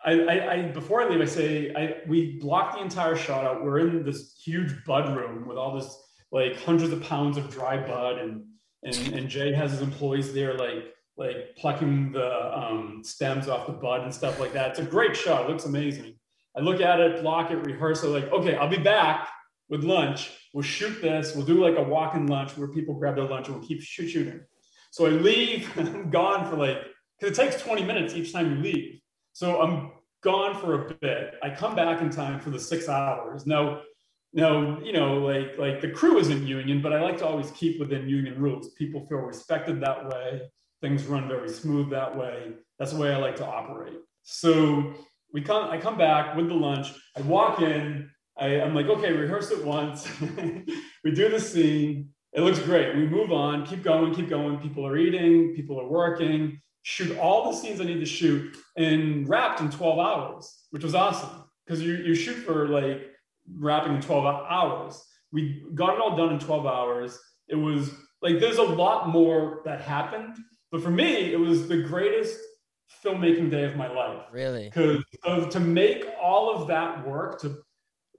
I, 0.05 0.13
I, 0.13 0.53
I, 0.53 0.63
before 0.63 1.03
I 1.03 1.09
leave, 1.09 1.21
I 1.21 1.25
say 1.25 1.73
I 1.75 1.97
we 2.07 2.39
block 2.39 2.75
the 2.75 2.83
entire 2.83 3.17
shot 3.17 3.45
out. 3.45 3.65
We're 3.65 3.81
in 3.81 4.05
this 4.05 4.41
huge 4.45 4.85
bud 4.85 5.17
room 5.17 5.47
with 5.49 5.57
all 5.57 5.75
this 5.75 5.97
like 6.31 6.61
hundreds 6.63 6.93
of 6.93 7.03
pounds 7.03 7.37
of 7.37 7.51
dry 7.51 7.77
bud, 7.77 8.19
and 8.19 8.45
and, 8.85 9.15
and 9.15 9.29
Jay 9.29 9.53
has 9.53 9.73
his 9.73 9.81
employees 9.81 10.33
there 10.33 10.55
like 10.55 10.93
like 11.17 11.57
plucking 11.57 12.13
the 12.13 12.59
um, 12.59 13.01
stems 13.03 13.49
off 13.49 13.67
the 13.67 13.73
bud 13.73 14.03
and 14.03 14.13
stuff 14.13 14.39
like 14.39 14.53
that. 14.53 14.71
It's 14.71 14.79
a 14.79 14.85
great 14.85 15.17
shot. 15.17 15.45
It 15.45 15.51
looks 15.51 15.65
amazing. 15.65 16.15
I 16.57 16.61
look 16.61 16.81
at 16.81 17.01
it, 17.01 17.23
block 17.23 17.51
it, 17.51 17.57
rehearse 17.57 18.03
it. 18.03 18.09
Like, 18.09 18.31
okay, 18.33 18.57
I'll 18.57 18.69
be 18.69 18.79
back 18.79 19.29
with 19.69 19.85
lunch. 19.85 20.33
We'll 20.53 20.63
shoot 20.63 21.01
this. 21.03 21.35
We'll 21.35 21.47
do 21.47 21.63
like 21.63 21.77
a 21.77 21.83
walk-in 21.83 22.27
lunch 22.27 22.57
where 22.57 22.69
people 22.69 22.95
grab 22.95 23.17
their 23.17 23.25
lunch 23.25 23.49
and 23.49 23.57
we'll 23.57 23.67
keep 23.67 23.83
shooting. 23.83 24.41
So 24.91 25.07
I 25.07 25.11
leave, 25.11 25.71
I'm 25.79 26.11
gone 26.11 26.49
for 26.49 26.57
like, 26.57 26.79
because 27.19 27.39
it 27.39 27.43
takes 27.43 27.63
20 27.63 27.85
minutes 27.85 28.15
each 28.15 28.33
time 28.33 28.57
you 28.57 28.63
leave. 28.63 29.01
So 29.33 29.61
I'm 29.61 29.93
gone 30.23 30.59
for 30.59 30.87
a 30.87 30.95
bit. 30.95 31.35
I 31.43 31.51
come 31.51 31.75
back 31.75 32.01
in 32.01 32.11
time 32.11 32.41
for 32.41 32.51
the 32.51 32.59
six 32.59 32.89
hours. 32.89 33.47
Now, 33.47 33.83
now, 34.33 34.79
you 34.81 34.93
know, 34.93 35.19
like 35.19 35.57
like 35.57 35.81
the 35.81 35.91
crew 35.91 36.19
isn't 36.19 36.47
union, 36.47 36.83
but 36.83 36.93
I 36.93 37.01
like 37.01 37.17
to 37.19 37.27
always 37.27 37.51
keep 37.53 37.81
within 37.81 38.09
union 38.09 38.41
rules. 38.41 38.71
People 38.75 39.07
feel 39.07 39.19
respected 39.19 39.81
that 39.81 40.07
way. 40.09 40.43
Things 40.81 41.05
run 41.05 41.29
very 41.29 41.49
smooth 41.49 41.91
that 41.91 42.17
way. 42.17 42.53
That's 42.79 42.93
the 42.93 42.99
way 42.99 43.13
I 43.13 43.17
like 43.17 43.37
to 43.37 43.47
operate. 43.47 43.99
So 44.23 44.93
we 45.33 45.41
come, 45.41 45.71
I 45.71 45.79
come 45.79 45.97
back 45.97 46.37
with 46.37 46.49
the 46.49 46.55
lunch. 46.55 46.93
I 47.17 47.23
walk 47.23 47.61
in. 47.61 48.11
I, 48.39 48.49
am 48.49 48.75
like, 48.75 48.87
okay, 48.87 49.13
rehearse 49.13 49.51
it 49.51 49.65
once. 49.65 50.07
we 51.05 51.11
do 51.11 51.29
the 51.29 51.41
scene. 51.41 52.11
It 52.33 52.43
looks 52.43 52.59
great. 52.59 52.95
We 52.95 53.07
move 53.07 53.33
on, 53.33 53.65
keep 53.65 53.83
going, 53.83 54.15
keep 54.15 54.29
going. 54.29 54.59
People 54.59 54.87
are 54.87 54.99
eating, 54.99 55.55
people 55.55 55.81
are 55.81 55.89
working. 55.89 56.61
Shoot 56.83 57.17
all 57.19 57.51
the 57.51 57.57
scenes 57.57 57.81
I 57.81 57.85
need 57.85 57.99
to 58.01 58.07
shoot 58.07 58.57
and 58.77 59.29
wrapped 59.29 59.61
in 59.61 59.71
12 59.71 59.99
hours, 59.99 60.67
which 60.71 60.85
was 60.85 60.95
awesome 60.95 61.45
because 61.67 61.83
you, 61.83 61.95
you 61.97 62.15
shoot 62.15 62.37
for 62.37 62.69
like 62.69 63.11
wrapping 63.59 63.95
in 63.95 64.01
12 64.01 64.25
hours. 64.25 65.03
We 65.33 65.65
got 65.75 65.95
it 65.95 66.01
all 66.01 66.17
done 66.17 66.35
in 66.35 66.39
12 66.39 66.67
hours. 66.67 67.19
It 67.49 67.57
was 67.57 67.91
like 68.23 68.39
there's 68.39 68.59
a 68.59 68.63
lot 68.63 69.09
more 69.09 69.63
that 69.65 69.81
happened, 69.81 70.37
but 70.77 70.83
for 70.83 70.91
me, 70.91 71.33
it 71.33 71.41
was 71.41 71.69
the 71.69 71.79
greatest 71.79 72.39
filmmaking 73.03 73.51
day 73.51 73.65
of 73.65 73.77
my 73.77 73.91
life. 73.91 74.27
Really? 74.31 74.71
Because 74.71 75.03
to 75.55 75.59
make 75.59 76.05
all 76.21 76.55
of 76.55 76.69
that 76.69 77.07
work, 77.09 77.41
to 77.41 77.63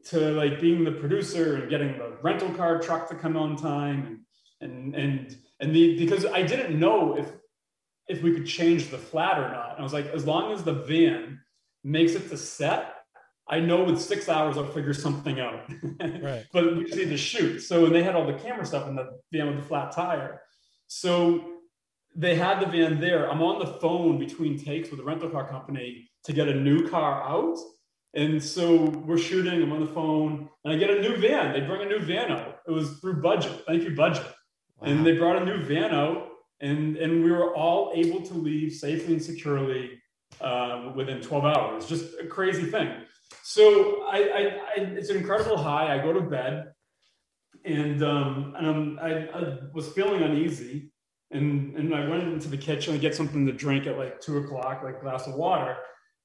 to 0.06 0.32
like 0.32 0.60
being 0.60 0.84
the 0.84 0.92
producer 0.92 1.58
and 1.58 1.70
getting 1.70 2.00
the 2.00 2.18
rental 2.24 2.50
car 2.50 2.80
truck 2.80 3.08
to 3.10 3.16
come 3.16 3.38
on 3.38 3.58
time 3.58 4.26
and 4.60 4.96
and 4.96 4.96
and 4.96 5.38
and 5.60 5.76
the 5.76 6.00
because 6.00 6.26
I 6.26 6.42
didn't 6.42 6.80
know 6.80 7.16
if 7.16 7.32
if 8.08 8.24
we 8.24 8.34
could 8.34 8.48
change 8.48 8.90
the 8.90 8.98
flat 8.98 9.38
or 9.38 9.52
not. 9.52 9.74
And 9.74 9.80
I 9.80 9.84
was 9.84 9.94
like, 9.94 10.08
as 10.08 10.26
long 10.26 10.52
as 10.52 10.64
the 10.64 10.74
van 10.74 11.40
makes 11.84 12.14
it 12.14 12.28
to 12.30 12.38
set, 12.38 12.96
I 13.48 13.60
know 13.60 13.84
with 13.84 14.02
six 14.02 14.30
hours 14.30 14.58
I'll 14.58 14.66
figure 14.66 14.96
something 14.96 15.40
out. 15.40 15.70
right. 16.02 16.48
But 16.52 16.76
we 16.76 16.86
just 16.86 16.98
need 16.98 17.10
to 17.10 17.18
shoot. 17.18 17.60
So 17.60 17.86
and 17.86 17.94
they 17.94 18.02
had 18.02 18.16
all 18.16 18.26
the 18.26 18.34
camera 18.34 18.66
stuff 18.66 18.88
in 18.88 18.96
the 18.96 19.20
van 19.32 19.46
with 19.46 19.58
the 19.58 19.62
flat 19.62 19.92
tire. 19.92 20.42
So 20.88 21.57
they 22.18 22.36
had 22.36 22.60
the 22.60 22.66
van 22.66 23.00
there. 23.00 23.30
I'm 23.32 23.44
on 23.44 23.60
the 23.60 23.74
phone 23.80 24.18
between 24.18 24.58
takes 24.58 24.90
with 24.90 25.00
the 25.00 25.06
rental 25.06 25.30
car 25.30 25.48
company 25.48 26.10
to 26.24 26.34
get 26.34 26.48
a 26.48 26.54
new 26.54 26.90
car 26.90 27.22
out. 27.22 27.58
And 28.16 28.44
so 28.44 28.86
we're 28.86 29.20
shooting, 29.20 29.62
I'm 29.62 29.72
on 29.72 29.82
the 29.82 29.94
phone, 29.94 30.50
and 30.66 30.74
I 30.74 30.78
get 30.78 30.90
a 30.90 31.00
new 31.00 31.16
van. 31.18 31.54
They 31.54 31.62
bring 31.62 31.84
a 31.84 31.86
new 31.86 32.00
van 32.00 32.32
out. 32.32 32.58
It 32.68 32.72
was 32.72 32.98
through 33.00 33.22
budget. 33.22 33.64
Thank 33.68 33.84
you, 33.84 33.96
budget. 33.96 34.26
Wow. 34.80 34.88
And 34.88 35.06
they 35.06 35.16
brought 35.16 35.40
a 35.40 35.46
new 35.46 35.60
van 35.64 35.94
out, 35.94 36.30
and, 36.60 36.98
and 36.98 37.24
we 37.24 37.32
were 37.32 37.56
all 37.56 37.92
able 37.94 38.24
to 38.24 38.34
leave 38.34 38.74
safely 38.74 39.14
and 39.14 39.24
securely 39.24 40.02
uh, 40.42 40.92
within 40.96 41.22
12 41.22 41.46
hours. 41.46 41.86
Just 41.86 42.16
a 42.20 42.26
crazy 42.26 42.66
thing. 42.72 42.90
So 43.44 44.04
I, 44.06 44.18
I, 44.18 44.40
I, 44.40 44.74
it's 44.78 45.10
an 45.10 45.18
incredible 45.18 45.58
high. 45.58 45.94
I 45.94 46.02
go 46.02 46.14
to 46.14 46.22
bed, 46.22 46.74
and 47.64 48.02
um, 48.04 48.54
and 48.58 48.68
I'm 48.68 49.00
I 49.00 49.58
was 49.74 49.90
feeling 49.90 50.22
uneasy 50.22 50.92
and 51.32 51.76
and 51.76 51.94
I 51.94 52.08
went 52.08 52.24
into 52.24 52.48
the 52.48 52.58
kitchen 52.58 52.94
to 52.94 53.00
get 53.00 53.16
something 53.16 53.46
to 53.46 53.52
drink 53.52 53.88
at 53.88 53.98
like 53.98 54.22
two 54.22 54.38
o'clock, 54.38 54.84
like 54.84 54.98
a 54.98 55.02
glass 55.02 55.28
of 55.28 55.36
water. 55.36 55.76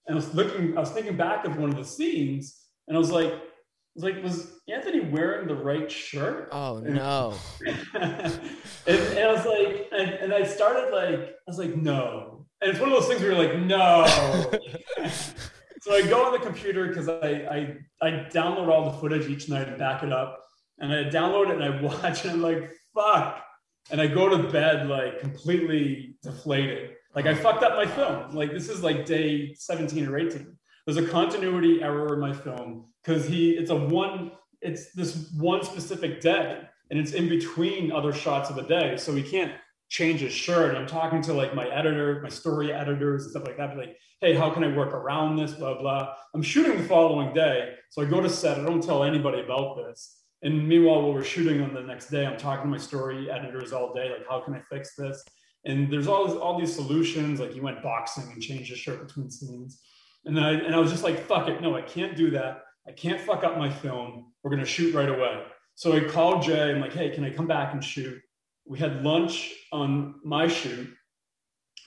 And 0.06 0.14
I 0.14 0.16
was 0.16 0.34
looking, 0.34 0.76
I 0.76 0.80
was 0.80 0.90
thinking 0.90 1.16
back 1.16 1.44
of 1.44 1.56
one 1.56 1.70
of 1.70 1.76
the 1.76 1.84
scenes, 1.84 2.60
and 2.88 2.96
I 2.96 3.00
was 3.00 3.10
like, 3.10 3.32
I 3.32 3.38
was 3.94 4.04
like, 4.04 4.22
was 4.22 4.52
Anthony 4.72 5.00
wearing 5.00 5.48
the 5.48 5.54
right 5.54 5.90
shirt? 5.90 6.48
Oh 6.52 6.78
no! 6.84 7.34
and, 7.64 8.40
and, 8.86 9.18
I 9.18 9.32
was 9.32 9.44
like, 9.44 9.88
and, 9.92 10.10
and 10.10 10.34
I 10.34 10.44
started 10.44 10.92
like, 10.92 11.30
I 11.30 11.42
was 11.46 11.58
like, 11.58 11.76
no. 11.76 12.46
And 12.60 12.70
it's 12.70 12.80
one 12.80 12.92
of 12.92 12.98
those 12.98 13.08
things 13.08 13.20
where 13.20 13.32
you're 13.32 13.44
like, 13.44 13.58
no. 13.58 14.04
so 15.80 15.94
I 15.94 16.02
go 16.02 16.24
on 16.24 16.32
the 16.32 16.38
computer 16.38 16.88
because 16.88 17.08
I, 17.08 17.16
I 17.20 17.76
I 18.00 18.10
download 18.30 18.68
all 18.68 18.90
the 18.90 18.98
footage 18.98 19.28
each 19.28 19.48
night 19.48 19.68
and 19.68 19.78
back 19.78 20.04
it 20.04 20.12
up, 20.12 20.38
and 20.78 20.92
I 20.92 21.04
download 21.04 21.50
it 21.50 21.60
and 21.60 21.64
I 21.64 21.82
watch, 21.82 22.24
and 22.24 22.32
I'm 22.32 22.42
like, 22.42 22.70
fuck 22.94 23.42
and 23.90 24.00
I 24.00 24.06
go 24.06 24.28
to 24.28 24.50
bed 24.50 24.88
like 24.88 25.20
completely 25.20 26.16
deflated. 26.22 26.90
Like 27.14 27.26
I 27.26 27.34
fucked 27.34 27.62
up 27.62 27.74
my 27.74 27.86
film. 27.86 28.34
Like 28.34 28.52
this 28.52 28.68
is 28.68 28.82
like 28.82 29.04
day 29.04 29.54
17 29.54 30.06
or 30.06 30.18
18. 30.18 30.56
There's 30.86 30.96
a 30.96 31.06
continuity 31.06 31.82
error 31.82 32.14
in 32.14 32.20
my 32.20 32.32
film 32.32 32.86
because 33.02 33.26
he 33.26 33.52
it's 33.52 33.70
a 33.70 33.76
one 33.76 34.32
it's 34.60 34.92
this 34.92 35.32
one 35.36 35.64
specific 35.64 36.20
day 36.20 36.60
and 36.90 36.98
it's 36.98 37.12
in 37.12 37.28
between 37.28 37.92
other 37.92 38.12
shots 38.12 38.50
of 38.50 38.56
the 38.56 38.62
day. 38.62 38.96
So 38.96 39.14
he 39.14 39.22
can't 39.22 39.52
change 39.88 40.20
his 40.20 40.32
shirt. 40.32 40.76
I'm 40.76 40.86
talking 40.86 41.20
to 41.22 41.34
like 41.34 41.54
my 41.54 41.68
editor, 41.68 42.20
my 42.22 42.28
story 42.28 42.72
editors 42.72 43.24
and 43.24 43.30
stuff 43.32 43.46
like 43.46 43.58
that. 43.58 43.76
Like, 43.76 43.96
hey, 44.20 44.34
how 44.34 44.50
can 44.50 44.64
I 44.64 44.74
work 44.74 44.94
around 44.94 45.36
this? 45.36 45.52
Blah, 45.52 45.78
blah. 45.78 46.14
I'm 46.34 46.42
shooting 46.42 46.78
the 46.78 46.88
following 46.88 47.34
day. 47.34 47.74
So 47.90 48.02
I 48.02 48.06
go 48.06 48.20
to 48.20 48.30
set. 48.30 48.58
I 48.58 48.64
don't 48.64 48.82
tell 48.82 49.04
anybody 49.04 49.40
about 49.40 49.76
this. 49.76 50.21
And 50.42 50.66
meanwhile, 50.68 51.02
while 51.02 51.12
we're 51.14 51.24
shooting 51.24 51.60
on 51.62 51.72
the 51.72 51.82
next 51.82 52.08
day, 52.10 52.26
I'm 52.26 52.36
talking 52.36 52.64
to 52.64 52.70
my 52.70 52.78
story 52.78 53.30
editors 53.30 53.72
all 53.72 53.94
day, 53.94 54.10
like, 54.10 54.28
how 54.28 54.40
can 54.40 54.54
I 54.54 54.60
fix 54.60 54.94
this? 54.96 55.22
And 55.64 55.92
there's 55.92 56.08
all, 56.08 56.38
all 56.38 56.58
these 56.58 56.74
solutions, 56.74 57.38
like 57.38 57.52
he 57.52 57.60
went 57.60 57.82
boxing 57.82 58.30
and 58.32 58.42
changed 58.42 58.70
his 58.70 58.78
shirt 58.78 59.06
between 59.06 59.30
scenes. 59.30 59.80
And 60.24 60.36
then 60.36 60.44
I, 60.44 60.52
and 60.52 60.74
I 60.74 60.78
was 60.78 60.90
just 60.90 61.04
like, 61.04 61.20
fuck 61.26 61.48
it, 61.48 61.60
no, 61.60 61.76
I 61.76 61.82
can't 61.82 62.16
do 62.16 62.30
that. 62.30 62.62
I 62.86 62.92
can't 62.92 63.20
fuck 63.20 63.44
up 63.44 63.56
my 63.56 63.70
film. 63.70 64.32
We're 64.42 64.50
gonna 64.50 64.64
shoot 64.64 64.92
right 64.94 65.08
away. 65.08 65.44
So 65.76 65.92
I 65.92 66.00
called 66.00 66.42
Jay. 66.42 66.72
I'm 66.72 66.80
like, 66.80 66.92
hey, 66.92 67.10
can 67.10 67.24
I 67.24 67.30
come 67.30 67.46
back 67.46 67.72
and 67.72 67.82
shoot? 67.82 68.20
We 68.66 68.78
had 68.78 69.04
lunch 69.04 69.52
on 69.72 70.16
my 70.24 70.46
shoot, 70.48 70.88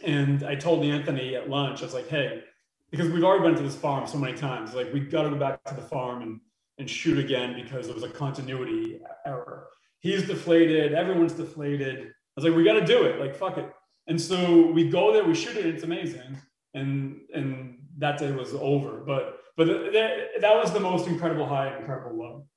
and 0.04 0.44
I 0.44 0.56
told 0.56 0.84
Anthony 0.84 1.36
at 1.36 1.50
lunch, 1.50 1.82
I 1.82 1.86
was 1.86 1.94
like, 1.94 2.08
hey, 2.08 2.44
because 2.92 3.10
we've 3.10 3.24
already 3.24 3.44
been 3.44 3.56
to 3.56 3.64
this 3.64 3.76
farm 3.76 4.08
so 4.08 4.18
many 4.18 4.38
times, 4.38 4.74
like 4.74 4.92
we 4.94 5.02
got 5.02 5.24
to 5.24 5.30
go 5.30 5.36
back 5.36 5.64
to 5.66 5.76
the 5.76 5.82
farm 5.82 6.22
and 6.22 6.40
and 6.78 6.90
shoot 6.90 7.18
again 7.18 7.56
because 7.56 7.86
there 7.86 7.96
was 7.96 8.04
a 8.04 8.10
continuity 8.10 9.00
error. 9.26 9.68
He's 10.00 10.28
deflated, 10.28 10.94
everyone's 10.94 11.34
deflated. 11.34 12.08
I 12.08 12.12
was 12.36 12.46
like, 12.46 12.56
we 12.56 12.64
got 12.64 12.74
to 12.74 12.86
do 12.86 13.06
it. 13.06 13.20
Like, 13.20 13.36
fuck 13.36 13.58
it. 13.58 13.72
And 14.08 14.22
so 14.22 14.68
we 14.72 14.90
go 14.90 15.14
there, 15.14 15.24
we 15.24 15.34
shoot 15.34 15.58
it, 15.58 15.66
it's 15.66 15.84
amazing. 15.84 16.38
And 16.74 17.22
and 17.34 17.80
that 17.98 18.20
day 18.20 18.32
was 18.32 18.54
over. 18.54 19.04
But 19.06 19.40
but 19.58 19.68
that, 19.68 20.42
that 20.42 20.56
was 20.56 20.72
the 20.74 20.80
most 20.80 21.08
incredible 21.08 21.46
high 21.46 21.68
and 21.68 21.80
incredible 21.80 22.18
low. 22.18 22.48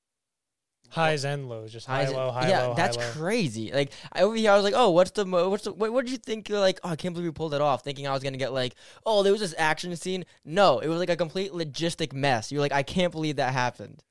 Highs 0.90 1.26
and 1.26 1.50
lows, 1.50 1.70
just 1.70 1.86
high, 1.86 2.08
low, 2.08 2.30
high, 2.30 2.48
yeah, 2.48 2.62
low. 2.62 2.68
Yeah, 2.70 2.74
that's 2.74 2.96
high, 2.96 3.10
crazy. 3.10 3.70
Like 3.72 3.92
I, 4.12 4.22
over 4.22 4.34
here, 4.34 4.50
I 4.50 4.56
was 4.56 4.64
like, 4.64 4.72
"Oh, 4.74 4.90
what's 4.90 5.10
the 5.10 5.26
what's 5.26 5.64
the 5.64 5.72
what, 5.74 5.92
what 5.92 6.06
did 6.06 6.12
you 6.12 6.16
think?" 6.16 6.48
You're 6.48 6.60
like, 6.60 6.80
"Oh, 6.82 6.88
I 6.88 6.96
can't 6.96 7.12
believe 7.12 7.28
we 7.28 7.32
pulled 7.32 7.52
it 7.52 7.60
off." 7.60 7.84
Thinking 7.84 8.06
I 8.06 8.12
was 8.12 8.22
gonna 8.22 8.38
get 8.38 8.54
like, 8.54 8.74
"Oh, 9.04 9.22
there 9.22 9.32
was 9.32 9.42
this 9.42 9.54
action 9.58 9.94
scene." 9.96 10.24
No, 10.46 10.78
it 10.78 10.88
was 10.88 10.98
like 10.98 11.10
a 11.10 11.16
complete 11.16 11.52
logistic 11.52 12.14
mess. 12.14 12.50
You're 12.50 12.62
like, 12.62 12.72
"I 12.72 12.82
can't 12.82 13.12
believe 13.12 13.36
that 13.36 13.52
happened." 13.52 14.02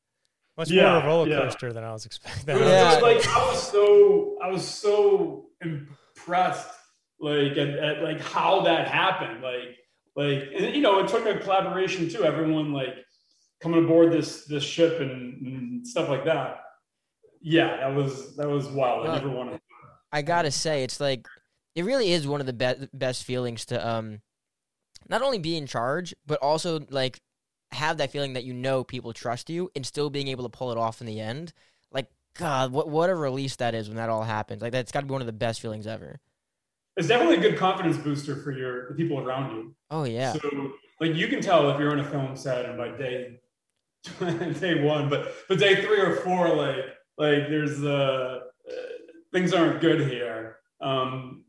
Much 0.57 0.71
yeah, 0.71 0.93
more 0.93 1.01
a 1.01 1.05
roller 1.05 1.39
coaster 1.39 1.67
yeah. 1.67 1.73
than 1.73 1.83
I 1.83 1.93
was 1.93 2.05
expecting. 2.05 2.57
Yeah. 2.57 2.93
like 3.01 3.25
I 3.27 3.47
was 3.47 3.71
so 3.71 4.37
I 4.41 4.49
was 4.49 4.67
so 4.67 5.45
impressed, 5.61 6.69
like 7.19 7.51
at, 7.51 7.69
at, 7.69 8.03
like 8.03 8.19
how 8.19 8.61
that 8.61 8.87
happened. 8.87 9.43
Like 9.43 9.77
like 10.15 10.49
and, 10.55 10.75
you 10.75 10.81
know, 10.81 10.99
it 10.99 11.07
took 11.07 11.27
a 11.27 11.37
collaboration 11.37 12.09
too. 12.09 12.23
Everyone 12.23 12.73
like 12.73 12.95
coming 13.61 13.83
aboard 13.83 14.11
this 14.11 14.45
this 14.45 14.63
ship 14.63 14.99
and, 14.99 15.45
and 15.45 15.87
stuff 15.87 16.09
like 16.09 16.25
that. 16.25 16.61
Yeah, 17.39 17.77
that 17.77 17.95
was 17.95 18.35
that 18.37 18.49
was 18.49 18.67
wild. 18.67 19.03
Well, 19.03 19.11
I 19.11 19.15
never 19.15 19.29
wanted. 19.29 19.61
I 20.11 20.23
gotta 20.23 20.49
say, 20.49 20.83
it's 20.83 20.99
like 20.99 21.27
it 21.75 21.85
really 21.85 22.11
is 22.11 22.27
one 22.27 22.39
of 22.39 22.47
the 22.47 22.53
be- 22.53 22.89
best 22.93 23.25
feelings 23.25 23.65
to 23.67 23.87
um 23.87 24.21
not 25.07 25.21
only 25.21 25.37
be 25.37 25.55
in 25.55 25.67
charge, 25.67 26.15
but 26.25 26.39
also 26.41 26.79
like 26.89 27.21
have 27.71 27.97
that 27.97 28.11
feeling 28.11 28.33
that 28.33 28.43
you 28.43 28.53
know 28.53 28.83
people 28.83 29.13
trust 29.13 29.49
you 29.49 29.69
and 29.75 29.85
still 29.85 30.09
being 30.09 30.27
able 30.27 30.43
to 30.43 30.49
pull 30.49 30.71
it 30.71 30.77
off 30.77 31.01
in 31.01 31.07
the 31.07 31.19
end. 31.19 31.53
Like, 31.91 32.09
God, 32.35 32.71
what 32.71 32.89
what 32.89 33.09
a 33.09 33.15
release 33.15 33.55
that 33.57 33.75
is 33.75 33.87
when 33.87 33.97
that 33.97 34.09
all 34.09 34.23
happens. 34.23 34.61
Like 34.61 34.71
that's 34.71 34.91
got 34.91 35.01
to 35.01 35.05
be 35.05 35.11
one 35.11 35.21
of 35.21 35.27
the 35.27 35.33
best 35.33 35.61
feelings 35.61 35.87
ever. 35.87 36.19
It's 36.95 37.07
definitely 37.07 37.37
a 37.37 37.41
good 37.41 37.57
confidence 37.57 37.97
booster 37.97 38.35
for 38.35 38.51
your 38.51 38.89
the 38.89 38.95
people 38.95 39.19
around 39.19 39.55
you. 39.55 39.75
Oh 39.91 40.03
yeah. 40.03 40.33
So 40.33 40.71
like 40.99 41.15
you 41.15 41.27
can 41.27 41.41
tell 41.41 41.69
if 41.69 41.79
you're 41.79 41.91
on 41.91 41.99
a 41.99 42.09
film 42.09 42.35
set 42.35 42.65
and 42.65 42.77
by 42.77 42.89
day 42.89 43.39
day 44.59 44.83
one, 44.83 45.09
but 45.09 45.33
but 45.47 45.59
day 45.59 45.83
three 45.83 45.99
or 45.99 46.17
four, 46.17 46.49
like 46.49 46.85
like 47.17 47.49
there's 47.49 47.83
uh, 47.83 48.39
uh 48.67 48.71
things 49.31 49.53
aren't 49.53 49.81
good 49.81 50.09
here. 50.09 50.57
Um, 50.81 51.43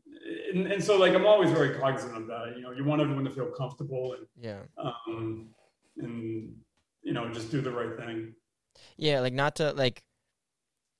and, 0.53 0.67
and 0.67 0.83
so 0.83 0.97
like 0.97 1.13
I'm 1.13 1.25
always 1.25 1.51
very 1.51 1.77
cognizant 1.79 2.15
of 2.15 2.27
that. 2.27 2.53
You 2.55 2.61
know, 2.61 2.71
you 2.71 2.83
want 2.83 3.01
everyone 3.01 3.25
to 3.25 3.31
feel 3.31 3.51
comfortable 3.51 4.13
and 4.13 4.27
yeah. 4.39 4.59
Um, 4.77 5.49
and 5.99 6.55
you 7.01 7.13
know 7.13 7.29
just 7.29 7.51
do 7.51 7.61
the 7.61 7.71
right 7.71 7.97
thing 7.97 8.33
yeah 8.97 9.19
like 9.19 9.33
not 9.33 9.55
to 9.55 9.71
like 9.73 10.03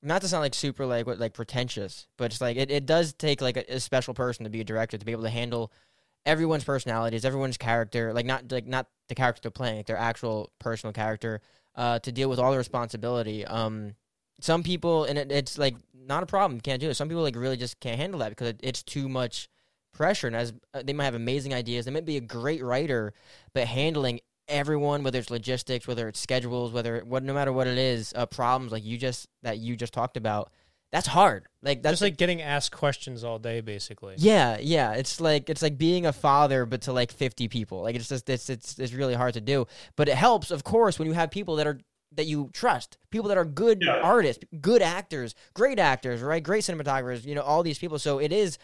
not 0.02 0.22
to 0.22 0.28
sound 0.28 0.42
like 0.42 0.54
super 0.54 0.86
like 0.86 1.06
what 1.06 1.20
like 1.20 1.34
pretentious 1.34 2.08
but 2.18 2.32
it's 2.32 2.42
like 2.42 2.58
it, 2.58 2.72
it 2.72 2.86
does 2.86 3.14
take 3.14 3.42
like 3.42 3.58
a, 3.58 3.76
a, 3.76 3.80
special 3.80 4.14
person 4.14 4.44
to 4.44 4.50
be 4.50 4.62
a 4.62 4.64
director 4.64 4.98
to 4.98 5.06
be 5.06 5.12
able 5.12 5.24
to 5.24 5.30
handle 5.30 5.72
everyone's 6.26 6.64
personalities 6.64 7.26
everyone's 7.26 7.58
character 7.58 8.14
like 8.14 8.26
not 8.26 8.52
like 8.52 8.68
not 8.68 8.88
the 9.08 9.16
character 9.16 9.42
they're 9.42 9.52
playing 9.52 9.78
like 9.78 9.86
their 9.86 9.98
actual 9.98 10.52
personal 10.60 10.94
character 10.94 11.42
uh 11.76 12.00
to 12.00 12.12
deal 12.12 12.30
with 12.30 12.40
all 12.40 12.52
the 12.52 12.58
responsibility 12.58 13.46
um 13.46 13.94
some 14.42 14.64
people, 14.64 15.04
and 15.04 15.18
it, 15.18 15.32
it's 15.32 15.58
like 15.58 15.76
not 15.94 16.24
a 16.24 16.26
problem, 16.26 16.60
can't 16.62 16.82
do 16.82 16.90
it. 16.90 16.96
Some 16.96 17.10
people 17.10 17.24
like 17.24 17.36
really 17.36 17.58
just 17.58 17.80
can't 17.80 18.00
handle 18.00 18.20
that 18.22 18.30
because 18.30 18.50
it, 18.50 18.60
it's 18.64 18.84
too 18.84 19.10
much 19.10 19.50
pressure. 19.94 20.28
And 20.28 20.36
as 20.36 20.54
uh, 20.74 20.82
they 20.84 20.94
might 20.94 21.06
have 21.06 21.16
amazing 21.16 21.54
ideas, 21.54 21.86
they 21.86 21.92
might 21.92 22.06
be 22.06 22.18
a 22.18 22.22
great 22.22 22.64
writer, 22.64 23.14
but 23.54 23.68
handling 23.68 24.22
everyone, 24.50 25.04
whether 25.04 25.20
it's 25.20 25.30
logistics, 25.30 25.88
whether 25.88 26.08
it's 26.08 26.20
schedules, 26.20 26.72
whether 26.72 27.00
what, 27.06 27.24
no 27.24 27.34
matter 27.34 27.54
what 27.54 27.68
it 27.68 27.78
is, 27.78 28.14
uh, 28.16 28.26
problems 28.26 28.72
like 28.72 28.84
you 28.84 28.98
just 28.98 29.28
that 29.44 29.60
you 29.60 29.76
just 29.76 29.94
talked 29.94 30.18
about, 30.18 30.52
that's 30.92 31.08
hard. 31.08 31.46
Like 31.62 31.84
that's 31.84 31.94
Just 31.94 32.02
like 32.02 32.18
getting 32.18 32.42
asked 32.42 32.72
questions 32.72 33.24
all 33.24 33.38
day, 33.40 33.62
basically. 33.62 34.16
yeah, 34.18 34.58
yeah. 34.60 34.94
It's 34.94 35.22
like 35.22 35.50
it's 35.50 35.62
like 35.62 35.78
being 35.78 36.06
a 36.08 36.12
father, 36.14 36.66
but 36.66 36.82
to 36.82 36.94
like 36.94 37.12
fifty 37.12 37.48
people. 37.48 37.82
Like 37.84 37.96
it's 37.96 38.10
just 38.10 38.28
it's 38.30 38.50
it's 38.50 38.80
it's 38.80 38.94
really 38.94 39.14
hard 39.14 39.36
to 39.36 39.42
do. 39.42 39.68
But 39.96 40.10
it 40.10 40.16
helps, 40.16 40.50
of 40.52 40.64
course, 40.64 40.98
when 40.98 41.08
you 41.08 41.14
have 41.14 41.30
people 41.32 41.56
that 41.58 41.68
are 41.68 41.80
that 42.16 42.26
you 42.26 42.50
trust, 42.54 42.98
people 43.12 43.28
that 43.30 43.38
are 43.38 43.46
good 43.46 43.84
Yeah. 43.84 44.00
artists, 44.02 44.44
good 44.62 44.82
actors, 44.82 45.36
great 45.54 45.78
actors, 45.78 46.22
right? 46.24 46.42
Great 46.42 46.64
cinematographers. 46.64 47.24
You 47.24 47.36
know, 47.36 47.42
all 47.42 47.62
these 47.62 47.78
people. 47.78 48.00
So 48.00 48.18
it 48.20 48.32
is 48.34 48.58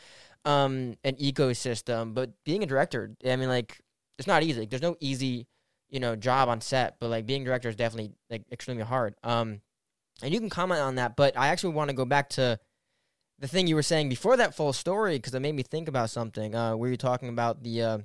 um 0.46 0.96
an 1.04 1.16
ecosystem. 1.18 2.14
But 2.16 2.32
being 2.44 2.64
a 2.64 2.66
director, 2.66 3.12
I 3.24 3.36
mean, 3.36 3.50
like 3.50 3.82
it's 4.18 4.28
not 4.28 4.42
easy. 4.42 4.66
There's 4.66 4.82
no 4.82 4.96
easy 5.00 5.46
you 5.90 6.00
know 6.00 6.16
job 6.16 6.50
on 6.50 6.62
set, 6.62 6.98
but 7.00 7.10
like 7.10 7.26
being 7.26 7.44
director 7.44 7.70
is 7.70 7.76
definitely 7.76 8.14
like 8.30 8.44
extremely 8.52 8.84
hard. 8.84 9.16
Um, 9.24 9.62
and 10.22 10.34
you 10.34 10.40
can 10.40 10.50
comment 10.50 10.82
on 10.82 10.96
that. 10.96 11.16
But 11.16 11.38
I 11.38 11.48
actually 11.48 11.74
want 11.74 11.90
to 11.90 11.96
go 11.96 12.06
back 12.06 12.30
to 12.32 12.60
the 13.40 13.48
thing 13.48 13.68
you 13.68 13.76
were 13.76 13.84
saying 13.84 14.10
before 14.10 14.38
that 14.38 14.56
full 14.56 14.74
story 14.74 15.18
because 15.18 15.34
it 15.34 15.42
made 15.42 15.56
me 15.56 15.64
think 15.64 15.88
about 15.88 16.10
something. 16.10 16.56
Uh, 16.56 16.76
where 16.76 16.90
you 16.90 16.98
talking 16.98 17.30
about 17.30 17.64
the 17.64 17.82
uh, 17.82 17.98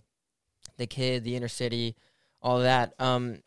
the 0.76 0.87
kid, 0.87 1.24
the 1.24 1.37
inner 1.37 1.49
city, 1.49 1.97
all 2.43 2.61
that. 2.61 2.95
Um, 2.99 3.43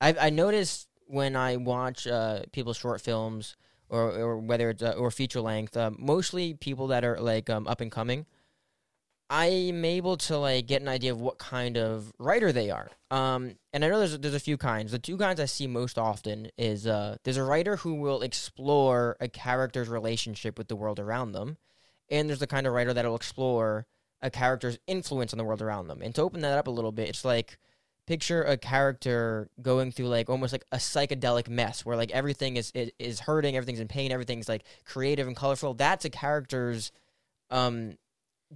I 0.00 0.14
I 0.20 0.30
noticed 0.30 0.88
when 1.06 1.36
I 1.36 1.56
watch 1.56 2.06
uh, 2.06 2.42
people's 2.52 2.76
short 2.76 3.00
films 3.00 3.56
or 3.88 4.10
or 4.12 4.38
whether 4.38 4.70
it's 4.70 4.82
uh, 4.82 4.92
or 4.92 5.10
feature 5.10 5.40
length, 5.40 5.76
uh, 5.76 5.90
mostly 5.98 6.54
people 6.54 6.88
that 6.88 7.04
are 7.04 7.20
like 7.20 7.50
um, 7.50 7.66
up 7.66 7.80
and 7.80 7.90
coming. 7.90 8.26
I'm 9.30 9.84
able 9.84 10.16
to 10.18 10.36
like 10.36 10.66
get 10.66 10.82
an 10.82 10.88
idea 10.88 11.12
of 11.12 11.20
what 11.20 11.38
kind 11.38 11.78
of 11.78 12.12
writer 12.18 12.52
they 12.52 12.70
are. 12.70 12.90
Um, 13.10 13.56
and 13.72 13.84
I 13.84 13.88
know 13.88 13.98
there's 13.98 14.18
there's 14.18 14.34
a 14.34 14.40
few 14.40 14.56
kinds. 14.56 14.92
The 14.92 14.98
two 14.98 15.16
kinds 15.16 15.40
I 15.40 15.46
see 15.46 15.66
most 15.66 15.98
often 15.98 16.48
is 16.58 16.86
uh, 16.86 17.16
there's 17.24 17.38
a 17.38 17.42
writer 17.42 17.76
who 17.76 17.94
will 17.94 18.22
explore 18.22 19.16
a 19.20 19.28
character's 19.28 19.88
relationship 19.88 20.58
with 20.58 20.68
the 20.68 20.76
world 20.76 21.00
around 21.00 21.32
them, 21.32 21.56
and 22.10 22.28
there's 22.28 22.38
the 22.40 22.46
kind 22.46 22.66
of 22.66 22.74
writer 22.74 22.92
that 22.92 23.04
will 23.04 23.16
explore 23.16 23.86
a 24.20 24.30
character's 24.30 24.78
influence 24.86 25.32
on 25.32 25.38
the 25.38 25.44
world 25.44 25.62
around 25.62 25.86
them. 25.88 26.00
And 26.02 26.14
to 26.14 26.22
open 26.22 26.40
that 26.42 26.58
up 26.58 26.66
a 26.66 26.70
little 26.70 26.92
bit, 26.92 27.08
it's 27.08 27.24
like 27.24 27.58
picture 28.06 28.42
a 28.42 28.56
character 28.58 29.48
going 29.62 29.90
through 29.90 30.08
like 30.08 30.28
almost 30.28 30.52
like 30.52 30.64
a 30.70 30.76
psychedelic 30.76 31.48
mess 31.48 31.86
where 31.86 31.96
like 31.96 32.10
everything 32.10 32.56
is 32.56 32.70
is, 32.74 32.90
is 32.98 33.20
hurting, 33.20 33.56
everything's 33.56 33.80
in 33.80 33.88
pain, 33.88 34.12
everything's 34.12 34.48
like 34.48 34.64
creative 34.84 35.26
and 35.26 35.36
colorful. 35.36 35.72
That's 35.72 36.04
a 36.04 36.10
character's 36.10 36.92
um 37.50 37.96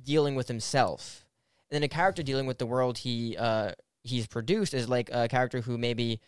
dealing 0.05 0.35
with 0.35 0.49
himself. 0.49 1.25
And 1.71 1.77
then 1.77 1.83
a 1.83 1.89
character 1.89 2.23
dealing 2.23 2.47
with 2.47 2.59
the 2.59 2.67
world 2.67 2.99
he 2.99 3.37
uh 3.37 3.73
he's 4.03 4.27
produced 4.27 4.75
is 4.75 4.89
like 4.89 5.11
a 5.13 5.29
character 5.29 5.61
who 5.61 5.77
maybe 5.77 6.21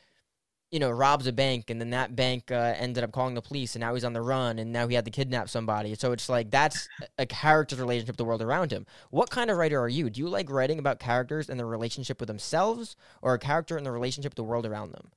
you 0.70 0.78
know 0.78 0.90
robs 0.90 1.26
a 1.26 1.32
bank 1.32 1.70
and 1.70 1.80
then 1.80 1.90
that 1.90 2.14
bank 2.14 2.50
uh, 2.52 2.74
ended 2.76 3.02
up 3.02 3.10
calling 3.10 3.34
the 3.34 3.42
police 3.42 3.74
and 3.74 3.80
now 3.80 3.94
he's 3.94 4.04
on 4.04 4.12
the 4.12 4.20
run 4.20 4.58
and 4.58 4.72
now 4.72 4.86
he 4.86 4.94
had 4.94 5.04
to 5.04 5.10
kidnap 5.10 5.48
somebody 5.48 5.94
so 5.94 6.12
it's 6.12 6.28
like 6.28 6.50
that's 6.50 6.88
a 7.18 7.26
character's 7.26 7.80
relationship 7.80 8.12
with 8.12 8.18
the 8.18 8.24
world 8.24 8.42
around 8.42 8.70
him 8.72 8.86
what 9.10 9.30
kind 9.30 9.50
of 9.50 9.56
writer 9.56 9.80
are 9.80 9.88
you 9.88 10.10
do 10.10 10.20
you 10.20 10.28
like 10.28 10.48
writing 10.50 10.78
about 10.78 11.00
characters 11.00 11.48
and 11.48 11.58
their 11.58 11.66
relationship 11.66 12.20
with 12.20 12.28
themselves 12.28 12.94
or 13.22 13.34
a 13.34 13.38
character 13.38 13.76
and 13.76 13.84
the 13.84 13.90
relationship 13.90 14.30
with 14.30 14.36
the 14.36 14.44
world 14.44 14.66
around 14.66 14.92
them 14.92 15.10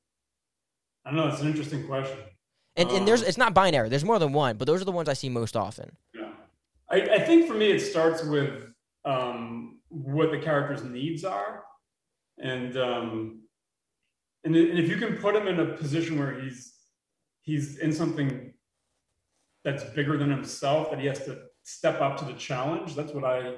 I 1.06 1.10
don't 1.10 1.18
know. 1.18 1.28
It's 1.28 1.42
an 1.42 1.50
interesting 1.50 1.86
question. 1.86 2.18
and, 2.78 2.90
and 2.90 3.08
there's 3.08 3.22
Um, 3.22 3.28
it's 3.28 3.38
not 3.38 3.54
binary 3.54 3.90
there's 3.90 4.06
more 4.06 4.20
than 4.20 4.34
one 4.34 4.58
but 4.58 4.66
those 4.66 4.82
are 4.82 4.86
the 4.86 4.92
ones 4.92 5.10
i 5.10 5.14
see 5.14 5.30
most 5.30 5.56
often. 5.56 5.98
I, 6.94 7.16
I 7.16 7.20
think 7.20 7.48
for 7.48 7.56
me, 7.56 7.72
it 7.72 7.80
starts 7.80 8.24
with 8.24 8.68
um, 9.04 9.80
what 9.90 10.32
the 10.32 10.38
character's 10.40 10.84
needs 10.84 11.24
are. 11.24 11.64
And, 12.38 12.78
um, 12.78 13.42
and, 14.44 14.56
and 14.56 14.78
if 14.78 14.88
you 14.88 14.98
can 14.98 15.18
put 15.18 15.36
him 15.36 15.48
in 15.48 15.60
a 15.60 15.74
position 15.74 16.20
where 16.20 16.40
he's, 16.40 16.74
he's 17.42 17.80
in 17.80 17.92
something 17.92 18.54
that's 19.64 19.84
bigger 19.96 20.18
than 20.18 20.30
himself, 20.30 20.92
that 20.92 21.00
he 21.00 21.08
has 21.08 21.26
to 21.26 21.40
step 21.64 22.00
up 22.00 22.18
to 22.18 22.26
the 22.26 22.34
challenge, 22.34 22.96
that's 22.96 23.12
what 23.12 23.24
I, 23.24 23.56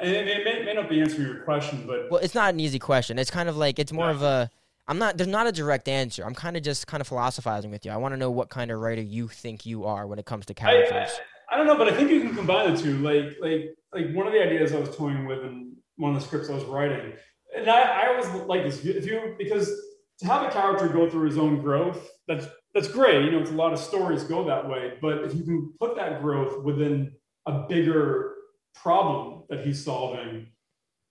and 0.00 0.10
it 0.10 0.44
may, 0.44 0.64
may, 0.64 0.74
not 0.74 0.88
be 0.88 1.00
answering 1.00 1.26
your 1.26 1.42
question, 1.42 1.84
but 1.86 2.10
Well, 2.10 2.20
it's 2.22 2.34
not 2.34 2.54
an 2.54 2.60
easy 2.60 2.78
question. 2.78 3.18
It's 3.18 3.30
kind 3.32 3.48
of 3.48 3.56
like 3.56 3.78
it's 3.78 3.92
more 3.92 4.06
Yeah. 4.06 4.12
of 4.12 4.22
a. 4.22 4.50
I'm 4.86 4.98
not. 4.98 5.18
There's 5.18 5.28
not 5.28 5.46
a 5.48 5.52
direct 5.52 5.88
answer. 5.88 6.24
I'm 6.24 6.36
kind 6.36 6.56
of 6.56 6.62
just 6.62 6.86
kind 6.86 7.00
of 7.00 7.08
philosophizing 7.08 7.70
with 7.72 7.84
you. 7.84 7.90
I 7.90 7.96
want 7.96 8.14
to 8.14 8.16
know 8.16 8.30
what 8.30 8.48
kind 8.48 8.70
of 8.70 8.78
writer 8.78 9.02
you 9.02 9.26
think 9.26 9.66
you 9.66 9.84
are 9.86 10.06
when 10.06 10.20
it 10.20 10.24
comes 10.24 10.46
to 10.46 10.54
I, 10.62 10.68
I, 10.68 10.70
characters. 10.70 11.18
I 11.50 11.56
don't 11.56 11.66
know, 11.66 11.76
but 11.76 11.88
I 11.88 11.96
think 11.96 12.10
you 12.10 12.20
can 12.20 12.34
combine 12.34 12.74
the 12.74 12.80
two. 12.80 12.98
Like, 12.98 13.36
like, 13.40 13.74
like 13.92 14.14
one 14.14 14.26
of 14.26 14.32
the 14.32 14.42
ideas 14.42 14.72
I 14.72 14.80
was 14.80 14.94
toying 14.94 15.26
with 15.26 15.40
in 15.40 15.76
one 15.96 16.14
of 16.14 16.20
the 16.20 16.26
scripts 16.26 16.50
I 16.50 16.54
was 16.54 16.64
writing, 16.64 17.12
and 17.56 17.68
I, 17.68 17.80
I 17.80 18.08
always 18.08 18.28
like 18.46 18.64
this. 18.64 18.84
If 18.84 19.06
you 19.06 19.34
because 19.38 19.70
to 20.18 20.26
have 20.26 20.42
a 20.42 20.50
character 20.50 20.88
go 20.88 21.08
through 21.08 21.26
his 21.26 21.38
own 21.38 21.60
growth, 21.60 22.10
that's 22.26 22.46
that's 22.74 22.88
great. 22.88 23.24
You 23.24 23.32
know, 23.32 23.40
it's 23.40 23.50
a 23.50 23.54
lot 23.54 23.72
of 23.72 23.78
stories 23.78 24.24
go 24.24 24.44
that 24.44 24.68
way. 24.68 24.94
But 25.00 25.24
if 25.24 25.34
you 25.34 25.42
can 25.44 25.72
put 25.80 25.96
that 25.96 26.22
growth 26.22 26.62
within 26.62 27.12
a 27.46 27.66
bigger 27.66 28.34
problem 28.74 29.44
that 29.48 29.64
he's 29.66 29.82
solving, 29.84 30.48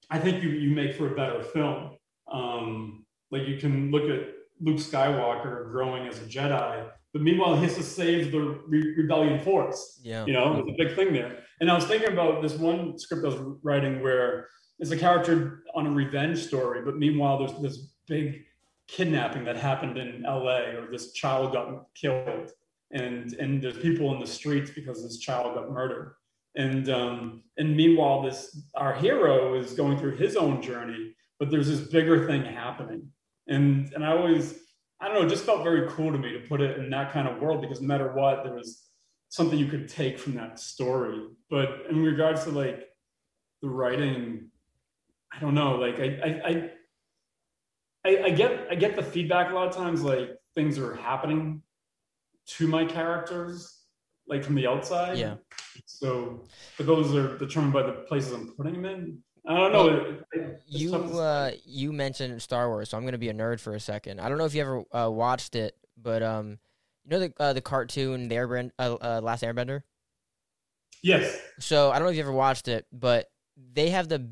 I 0.10 0.20
think 0.20 0.44
you 0.44 0.50
you 0.50 0.70
make 0.70 0.96
for 0.96 1.12
a 1.12 1.16
better 1.16 1.42
film. 1.44 1.98
Um, 2.32 3.06
like 3.32 3.48
you 3.48 3.58
can 3.58 3.92
look 3.92 4.04
at 4.04 4.30
Luke 4.60 4.78
Skywalker 4.78 5.72
growing 5.72 6.08
as 6.08 6.20
a 6.20 6.26
Jedi, 6.26 6.90
but 7.14 7.22
meanwhile 7.22 7.55
he 7.55 7.64
has 7.64 7.76
to 7.76 7.84
save 7.84 8.32
the 8.32 8.60
re- 8.68 8.93
rebellion 8.97 9.39
force. 9.39 9.99
yeah. 10.03 10.26
You 10.26 10.34
know, 10.34 10.58
it's 10.58 10.70
a 10.70 10.84
big 10.84 10.95
thing 10.95 11.14
there. 11.14 11.39
And 11.60 11.72
I 11.72 11.76
was 11.76 11.86
thinking 11.86 12.12
about 12.12 12.41
this 12.41 12.55
one 12.55 12.97
script 12.97 13.26
I 13.26 13.30
was 13.30 13.58
writing 13.64 14.01
where 14.01 14.47
it's 14.80 14.91
a 14.91 14.97
character 14.97 15.64
on 15.74 15.88
a 15.88 15.91
revenge 15.91 16.39
story, 16.39 16.82
but 16.84 16.97
meanwhile 16.97 17.39
there's 17.39 17.60
this 17.62 17.93
big 18.08 18.43
kidnapping 18.88 19.43
that 19.45 19.58
happened 19.58 19.97
in 19.97 20.24
LA 20.24 20.70
or 20.78 20.88
this 20.91 21.12
child 21.14 21.53
got 21.53 21.86
killed 21.93 22.51
and 22.91 23.34
and 23.34 23.62
there's 23.62 23.78
people 23.78 24.14
in 24.14 24.20
the 24.20 24.28
streets 24.28 24.72
because 24.72 25.03
this 25.03 25.18
child 25.20 25.55
got 25.55 25.72
murdered. 25.72 26.16
And 26.55 26.89
um, 26.89 27.43
and 27.58 27.76
meanwhile 27.76 28.22
this 28.22 28.62
our 28.76 28.93
hero 28.93 29.60
is 29.60 29.74
going 29.74 29.97
through 29.97 30.18
his 30.18 30.36
own 30.36 30.62
journey, 30.62 31.14
but 31.39 31.51
there's 31.51 31.68
this 31.68 31.82
bigger 31.82 32.28
thing 32.28 32.43
happening. 32.45 33.10
And 33.47 33.91
and 33.93 34.05
I 34.05 34.12
always 34.12 34.60
I 35.00 35.08
don't 35.08 35.16
know, 35.16 35.26
it 35.26 35.30
just 35.30 35.45
felt 35.45 35.64
very 35.64 35.88
cool 35.89 36.12
to 36.12 36.18
me 36.18 36.34
to 36.34 36.39
put 36.48 36.62
it 36.62 36.80
in 36.80 36.89
that 36.89 37.14
kind 37.14 37.28
of 37.28 37.39
world 37.39 37.62
because 37.62 37.82
no 37.82 37.88
matter 37.88 38.14
what, 38.14 38.43
there 38.43 38.54
was 38.54 38.88
something 39.30 39.60
you 39.60 39.68
could 39.68 39.88
take 39.88 40.18
from 40.18 40.36
that 40.36 40.60
story. 40.60 41.22
But 41.50 41.84
in 41.89 42.04
regards 42.04 42.45
to 42.45 42.52
like 42.52 42.88
the 43.62 43.70
writing, 43.70 44.50
I 45.32 45.39
don't 45.39 45.54
know. 45.54 45.76
Like 45.76 46.00
I 46.00 46.20
I 46.24 46.50
I, 46.50 46.72
I, 48.06 48.24
I 48.26 48.30
get 48.32 48.68
I 48.72 48.76
get 48.76 48.95
the 48.95 49.04
feedback 49.04 49.52
a 49.52 49.56
lot 49.56 49.68
of 49.68 49.76
times 49.76 50.02
like 50.02 50.32
things 50.56 50.80
are 50.80 50.95
happening 50.95 51.62
to 52.48 52.68
my 52.68 52.86
characters, 52.86 53.84
like 54.28 54.43
from 54.43 54.56
the 54.56 54.68
outside. 54.68 55.18
Yeah. 55.18 55.36
So, 55.86 56.43
but 56.78 56.86
those 56.86 57.14
are 57.16 57.38
determined 57.38 57.74
by 57.74 57.84
the 57.84 57.91
places 58.08 58.34
I'm 58.34 58.54
putting 58.56 58.74
them 58.74 58.86
in. 58.86 59.20
I 59.48 59.56
don't 59.56 59.72
know. 59.72 59.88
It- 59.88 60.24
it- 60.34 60.62
You 60.68 60.91
to 60.91 60.98
uh, 61.20 61.52
you 61.66 61.93
mentioned 61.93 62.41
Star 62.41 62.68
Wars, 62.70 62.89
so 62.89 62.98
I'm 62.98 63.06
gonna 63.06 63.18
be 63.18 63.30
a 63.30 63.34
nerd 63.34 63.60
for 63.62 63.74
a 63.74 63.80
second. 63.80 64.20
I 64.20 64.28
don't 64.30 64.38
know 64.38 64.45
if 64.45 64.54
you 64.54 64.62
ever 64.62 64.84
uh, 64.93 65.10
watched 65.10 65.56
it, 65.56 65.76
but 65.95 66.22
um, 66.22 66.60
you 67.06 67.12
know 67.12 67.20
the 67.20 67.34
uh, 67.39 67.54
the 67.54 67.62
cartoon, 67.62 68.28
the 68.28 68.36
Airbend, 68.36 68.72
uh, 68.78 68.95
uh, 69.02 69.22
Last 69.24 69.43
Airbender. 69.43 69.84
yes. 71.02 71.39
So 71.60 71.89
I 71.91 71.93
don't 72.00 72.06
know 72.06 72.10
if 72.12 72.16
you 72.18 72.22
ever 72.24 72.32
watched 72.32 72.68
it, 72.68 72.86
but 72.91 73.30
they 73.74 73.89
have 73.91 74.10
the 74.10 74.30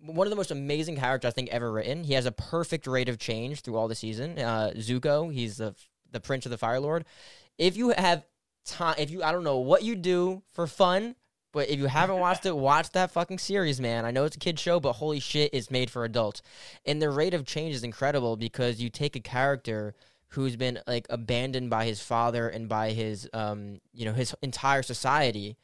one 0.00 0.26
of 0.26 0.30
the 0.30 0.36
most 0.36 0.50
amazing 0.52 0.96
characters 0.96 1.28
I 1.28 1.32
think 1.32 1.48
ever 1.50 1.72
written. 1.72 2.04
He 2.04 2.12
has 2.14 2.26
a 2.26 2.32
perfect 2.32 2.86
rate 2.86 3.08
of 3.08 3.18
change 3.18 3.62
through 3.62 3.76
all 3.76 3.88
the 3.88 3.94
season. 3.94 4.38
Uh, 4.38 4.72
Zuko, 4.76 5.32
he's 5.32 5.56
the 5.56 5.74
the 6.12 6.20
Prince 6.20 6.46
of 6.46 6.50
the 6.50 6.58
Fire 6.58 6.78
Lord. 6.80 7.04
If 7.58 7.76
you 7.76 7.90
have 7.90 8.24
time, 8.64 8.94
if 8.98 9.10
you 9.10 9.22
I 9.24 9.32
don't 9.32 9.44
know 9.44 9.58
what 9.58 9.82
you 9.82 9.96
do 9.96 10.42
for 10.52 10.66
fun, 10.68 11.16
but 11.56 11.70
if 11.70 11.78
you 11.78 11.86
haven't 11.86 12.18
watched 12.18 12.44
it, 12.44 12.54
watch 12.54 12.90
that 12.90 13.12
fucking 13.12 13.38
series, 13.38 13.80
man. 13.80 14.04
I 14.04 14.10
know 14.10 14.26
it's 14.26 14.36
a 14.36 14.38
kid 14.38 14.58
show, 14.58 14.78
but 14.78 14.92
holy 14.92 15.20
shit, 15.20 15.54
it's 15.54 15.70
made 15.70 15.90
for 15.90 16.04
adults. 16.04 16.42
And 16.84 17.00
the 17.00 17.08
rate 17.08 17.32
of 17.32 17.46
change 17.46 17.74
is 17.74 17.82
incredible 17.82 18.36
because 18.36 18.78
you 18.78 18.90
take 18.90 19.16
a 19.16 19.20
character 19.20 19.94
who's 20.28 20.54
been 20.54 20.80
like 20.86 21.06
abandoned 21.08 21.70
by 21.70 21.86
his 21.86 22.02
father 22.02 22.46
and 22.46 22.68
by 22.68 22.90
his 22.90 23.26
um 23.32 23.80
you 23.94 24.04
know 24.04 24.12
his 24.12 24.34
entire 24.42 24.82
society 24.82 25.56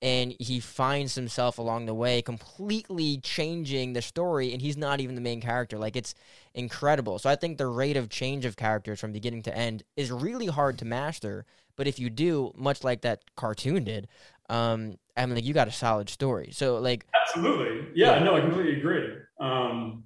and 0.00 0.34
he 0.40 0.60
finds 0.60 1.14
himself 1.14 1.58
along 1.58 1.84
the 1.84 1.94
way 1.94 2.22
completely 2.22 3.18
changing 3.18 3.92
the 3.92 4.00
story 4.00 4.52
and 4.52 4.62
he's 4.62 4.78
not 4.78 5.00
even 5.00 5.14
the 5.14 5.20
main 5.20 5.42
character 5.42 5.76
like 5.76 5.96
it's 5.96 6.14
incredible 6.54 7.18
so 7.18 7.28
i 7.28 7.36
think 7.36 7.58
the 7.58 7.66
rate 7.66 7.96
of 7.96 8.08
change 8.08 8.44
of 8.46 8.56
characters 8.56 9.00
from 9.00 9.12
beginning 9.12 9.42
to 9.42 9.54
end 9.54 9.82
is 9.96 10.10
really 10.10 10.46
hard 10.46 10.78
to 10.78 10.84
master 10.84 11.44
but 11.76 11.86
if 11.86 11.98
you 11.98 12.08
do 12.08 12.52
much 12.56 12.84
like 12.84 13.00
that 13.00 13.22
cartoon 13.34 13.84
did 13.84 14.06
um 14.50 14.96
i 15.16 15.24
mean 15.26 15.34
like 15.36 15.44
you 15.44 15.54
got 15.54 15.68
a 15.68 15.72
solid 15.72 16.08
story 16.08 16.50
so 16.52 16.76
like 16.78 17.06
Absolutely. 17.26 17.88
Yeah, 17.94 18.18
Yeah. 18.18 18.24
no, 18.24 18.36
I 18.36 18.40
completely 18.40 18.78
agree. 18.78 19.08
Um, 19.40 20.04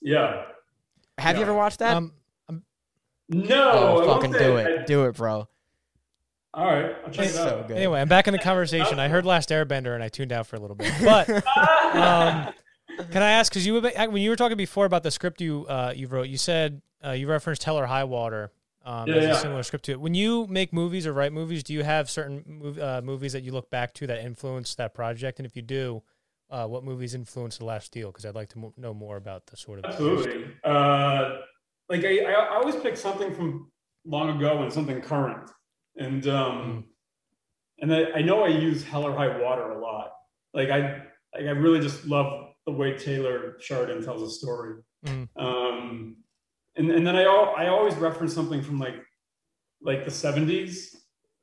yeah. 0.00 0.44
have 1.18 1.36
you 1.36 1.42
ever 1.42 1.54
watched 1.54 1.78
that 1.80 1.96
Um, 1.96 2.12
No. 3.28 3.70
oh 3.74 4.06
fucking 4.06 4.32
say 4.32 4.38
do 4.38 4.56
I- 4.56 4.62
it 4.62 4.86
do 4.86 5.04
it 5.04 5.16
bro 5.16 5.46
All 6.54 6.66
right, 6.66 6.94
I'll 7.04 7.10
check 7.12 7.26
it 7.26 7.30
So 7.32 7.64
good. 7.68 7.76
Anyway, 7.76 8.00
I'm 8.00 8.08
back 8.08 8.26
in 8.28 8.32
the 8.32 8.38
conversation. 8.50 8.98
I 8.98 9.08
heard 9.08 9.24
Last 9.24 9.48
Airbender 9.50 9.94
and 9.94 10.02
I 10.02 10.08
tuned 10.08 10.32
out 10.32 10.46
for 10.46 10.56
a 10.56 10.60
little 10.60 10.76
bit. 10.76 10.92
But 11.02 11.28
um, 11.96 12.52
can 13.10 13.22
I 13.22 13.30
ask? 13.32 13.50
Because 13.50 13.66
you 13.66 13.80
when 13.80 14.16
you 14.22 14.28
were 14.30 14.36
talking 14.36 14.58
before 14.58 14.84
about 14.84 15.02
the 15.02 15.10
script 15.10 15.40
you 15.40 15.64
uh, 15.66 15.92
you 15.96 16.08
wrote, 16.08 16.28
you 16.28 16.36
said 16.36 16.82
uh, 17.04 17.12
you 17.12 17.26
referenced 17.28 17.64
Hell 17.64 17.78
or 17.78 17.86
High 17.86 18.04
Water 18.04 18.50
um, 18.84 19.08
Yeah, 19.08 19.16
as 19.16 19.38
a 19.38 19.40
similar 19.40 19.62
script 19.62 19.84
to 19.86 19.92
it. 19.92 20.00
When 20.00 20.14
you 20.14 20.46
make 20.46 20.72
movies 20.72 21.06
or 21.06 21.12
write 21.12 21.32
movies, 21.32 21.62
do 21.62 21.72
you 21.72 21.82
have 21.82 22.10
certain 22.10 22.60
mov- 22.62 22.80
uh, 22.80 23.02
movies 23.02 23.32
that 23.32 23.42
you 23.42 23.52
look 23.52 23.70
back 23.70 23.94
to 23.94 24.06
that 24.06 24.24
influence 24.24 24.74
that 24.76 24.94
project? 24.94 25.38
And 25.38 25.46
if 25.46 25.56
you 25.56 25.62
do, 25.62 26.02
uh, 26.50 26.66
what 26.66 26.84
movies 26.84 27.14
influenced 27.14 27.58
the 27.60 27.64
last 27.64 27.92
deal? 27.92 28.08
Because 28.08 28.26
I'd 28.26 28.34
like 28.34 28.50
to 28.50 28.58
mo- 28.58 28.74
know 28.76 28.92
more 28.92 29.16
about 29.16 29.46
the 29.46 29.56
sort 29.56 29.78
of 29.78 29.86
Absolutely. 29.86 30.52
Uh, 30.64 31.38
like 31.88 32.04
I, 32.04 32.20
I 32.20 32.56
always 32.56 32.76
pick 32.76 32.96
something 32.96 33.34
from 33.34 33.70
long 34.04 34.36
ago 34.36 34.62
and 34.62 34.72
something 34.72 35.00
current, 35.00 35.50
and 35.96 36.26
um, 36.26 36.84
and 37.80 37.94
I, 37.94 38.04
I 38.16 38.22
know 38.22 38.42
I 38.42 38.48
use 38.48 38.84
Hell 38.84 39.04
or 39.04 39.14
High 39.16 39.40
Water 39.40 39.70
a 39.70 39.78
lot. 39.78 40.12
Like 40.54 40.70
I 40.70 41.02
like 41.34 41.46
I 41.46 41.50
really 41.50 41.80
just 41.80 42.06
love 42.06 42.52
the 42.66 42.72
way 42.72 42.96
Taylor 42.96 43.56
Sheridan 43.60 44.04
tells 44.04 44.22
a 44.22 44.30
story. 44.30 44.82
Mm. 45.06 45.28
Um, 45.36 46.16
and 46.76 46.90
and 46.90 47.06
then 47.06 47.16
I 47.16 47.24
al- 47.24 47.54
I 47.56 47.68
always 47.68 47.94
reference 47.96 48.34
something 48.34 48.62
from 48.62 48.78
like 48.78 48.96
like 49.82 50.04
the 50.04 50.10
'70s. 50.10 50.96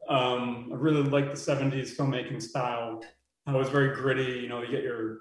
Um, 0.08 0.70
I 0.72 0.76
really 0.76 1.04
like 1.04 1.26
the 1.26 1.40
'70s 1.40 1.96
filmmaking 1.96 2.42
style. 2.42 3.04
It 3.48 3.54
was 3.54 3.70
very 3.70 3.96
gritty. 3.96 4.40
You 4.40 4.50
know, 4.50 4.62
you 4.62 4.70
get 4.70 4.84
your 4.84 5.20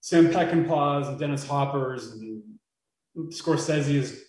Sam 0.00 0.28
Peckinpahs 0.28 1.08
and 1.08 1.18
Dennis 1.18 1.46
Hoppers 1.46 2.12
and 2.12 2.42
Scorsese 3.30 3.94
is 3.94 4.24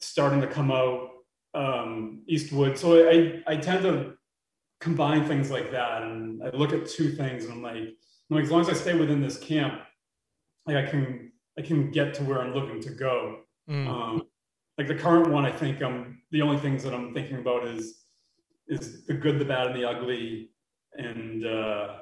starting 0.00 0.40
to 0.40 0.46
come 0.46 0.70
out. 0.70 1.08
Um, 1.54 2.22
Eastwood. 2.28 2.78
So 2.78 3.08
I 3.08 3.42
I 3.46 3.56
tend 3.56 3.82
to 3.82 4.14
combine 4.80 5.24
things 5.26 5.50
like 5.50 5.70
that, 5.72 6.02
and 6.02 6.42
I 6.42 6.50
look 6.50 6.72
at 6.72 6.88
two 6.88 7.10
things, 7.12 7.44
and 7.44 7.54
I'm 7.54 7.62
like, 7.62 7.76
I'm 7.76 8.36
like 8.36 8.44
as 8.44 8.50
long 8.50 8.60
as 8.60 8.68
I 8.68 8.74
stay 8.74 8.94
within 8.94 9.20
this 9.20 9.38
camp, 9.38 9.80
like 10.66 10.76
I 10.76 10.86
can 10.88 11.32
I 11.58 11.62
can 11.62 11.90
get 11.90 12.14
to 12.14 12.24
where 12.24 12.40
I'm 12.40 12.54
looking 12.54 12.80
to 12.82 12.90
go. 12.90 13.40
Mm. 13.68 13.88
Um, 13.88 14.22
like 14.78 14.88
the 14.88 14.94
current 14.94 15.30
one, 15.30 15.44
I 15.44 15.50
think 15.50 15.82
I'm 15.82 16.22
the 16.30 16.42
only 16.42 16.58
things 16.58 16.82
that 16.84 16.94
I'm 16.94 17.12
thinking 17.12 17.38
about 17.38 17.66
is 17.66 18.04
is 18.68 19.06
the 19.06 19.14
good, 19.14 19.38
the 19.38 19.44
bad, 19.44 19.68
and 19.68 19.76
the 19.76 19.88
ugly. 19.88 20.50
And 20.94 21.46
uh, 21.46 21.98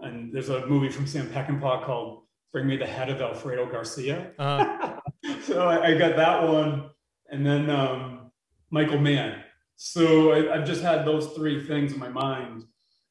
and 0.00 0.32
there's 0.32 0.48
a 0.48 0.66
movie 0.66 0.90
from 0.90 1.06
Sam 1.06 1.28
Peckinpah 1.28 1.84
called 1.84 2.24
"Bring 2.52 2.66
Me 2.66 2.76
the 2.76 2.86
Head 2.86 3.08
of 3.08 3.20
Alfredo 3.20 3.70
Garcia." 3.70 4.32
Uh, 4.38 4.98
so 5.42 5.66
I, 5.68 5.88
I 5.88 5.98
got 5.98 6.16
that 6.16 6.42
one, 6.42 6.90
and 7.30 7.46
then 7.46 7.70
um, 7.70 8.30
Michael 8.70 8.98
Mann. 8.98 9.42
So 9.76 10.32
I, 10.32 10.54
I've 10.54 10.66
just 10.66 10.82
had 10.82 11.04
those 11.04 11.28
three 11.28 11.64
things 11.64 11.92
in 11.92 11.98
my 11.98 12.08
mind 12.08 12.64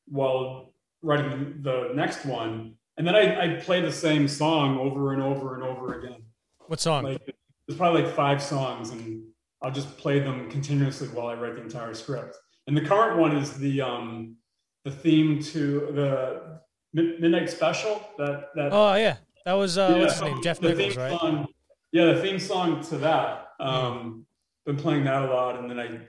while 0.08 0.74
writing 1.02 1.60
the 1.62 1.92
next 1.96 2.26
one, 2.26 2.76
and 2.98 3.08
then 3.08 3.16
I, 3.16 3.56
I 3.56 3.56
play 3.56 3.82
the 3.82 3.92
same 3.92 4.28
song 4.28 4.78
over 4.78 5.14
and 5.14 5.22
over 5.22 5.56
and 5.56 5.64
over 5.64 6.00
again. 6.00 6.24
what 6.68 6.80
song? 6.80 7.04
Like 7.04 7.36
there's 7.72 7.78
probably 7.78 8.03
like 8.03 8.13
five 8.13 8.43
songs, 8.43 8.89
and 8.89 9.24
I'll 9.61 9.72
just 9.72 9.97
play 9.97 10.19
them 10.19 10.49
continuously 10.51 11.07
while 11.07 11.28
I 11.28 11.36
write 11.36 11.55
the 11.55 11.61
entire 11.61 11.93
script. 11.93 12.38
And 12.67 12.76
the 12.76 12.82
current 12.82 13.17
one 13.17 13.38
is 13.38 13.53
the 13.53 13.80
um, 13.80 14.36
the 14.84 14.91
theme 14.91 15.41
to 15.43 15.89
the 15.93 16.59
Midnight 16.93 17.49
Special. 17.49 18.03
That 18.17 18.49
that 18.55 18.69
oh 18.74 18.95
yeah, 18.95 19.17
that 19.45 19.53
was 19.53 19.78
uh, 19.78 19.95
what's 19.97 20.13
his 20.13 20.22
Yeah, 20.22 20.34
name? 20.34 20.43
Jeff 20.43 20.59
the 20.59 20.69
Nichols, 20.76 20.95
theme 20.95 21.01
right? 21.03 21.19
Song, 21.19 21.47
yeah, 21.93 22.05
the 22.13 22.22
theme 22.22 22.39
song 22.39 22.84
to 22.84 22.97
that. 22.97 23.47
Um, 23.61 24.26
Been 24.65 24.76
playing 24.76 25.05
that 25.05 25.24
a 25.24 25.34
lot, 25.34 25.57
and 25.57 25.69
then 25.69 25.80
I 25.80 25.99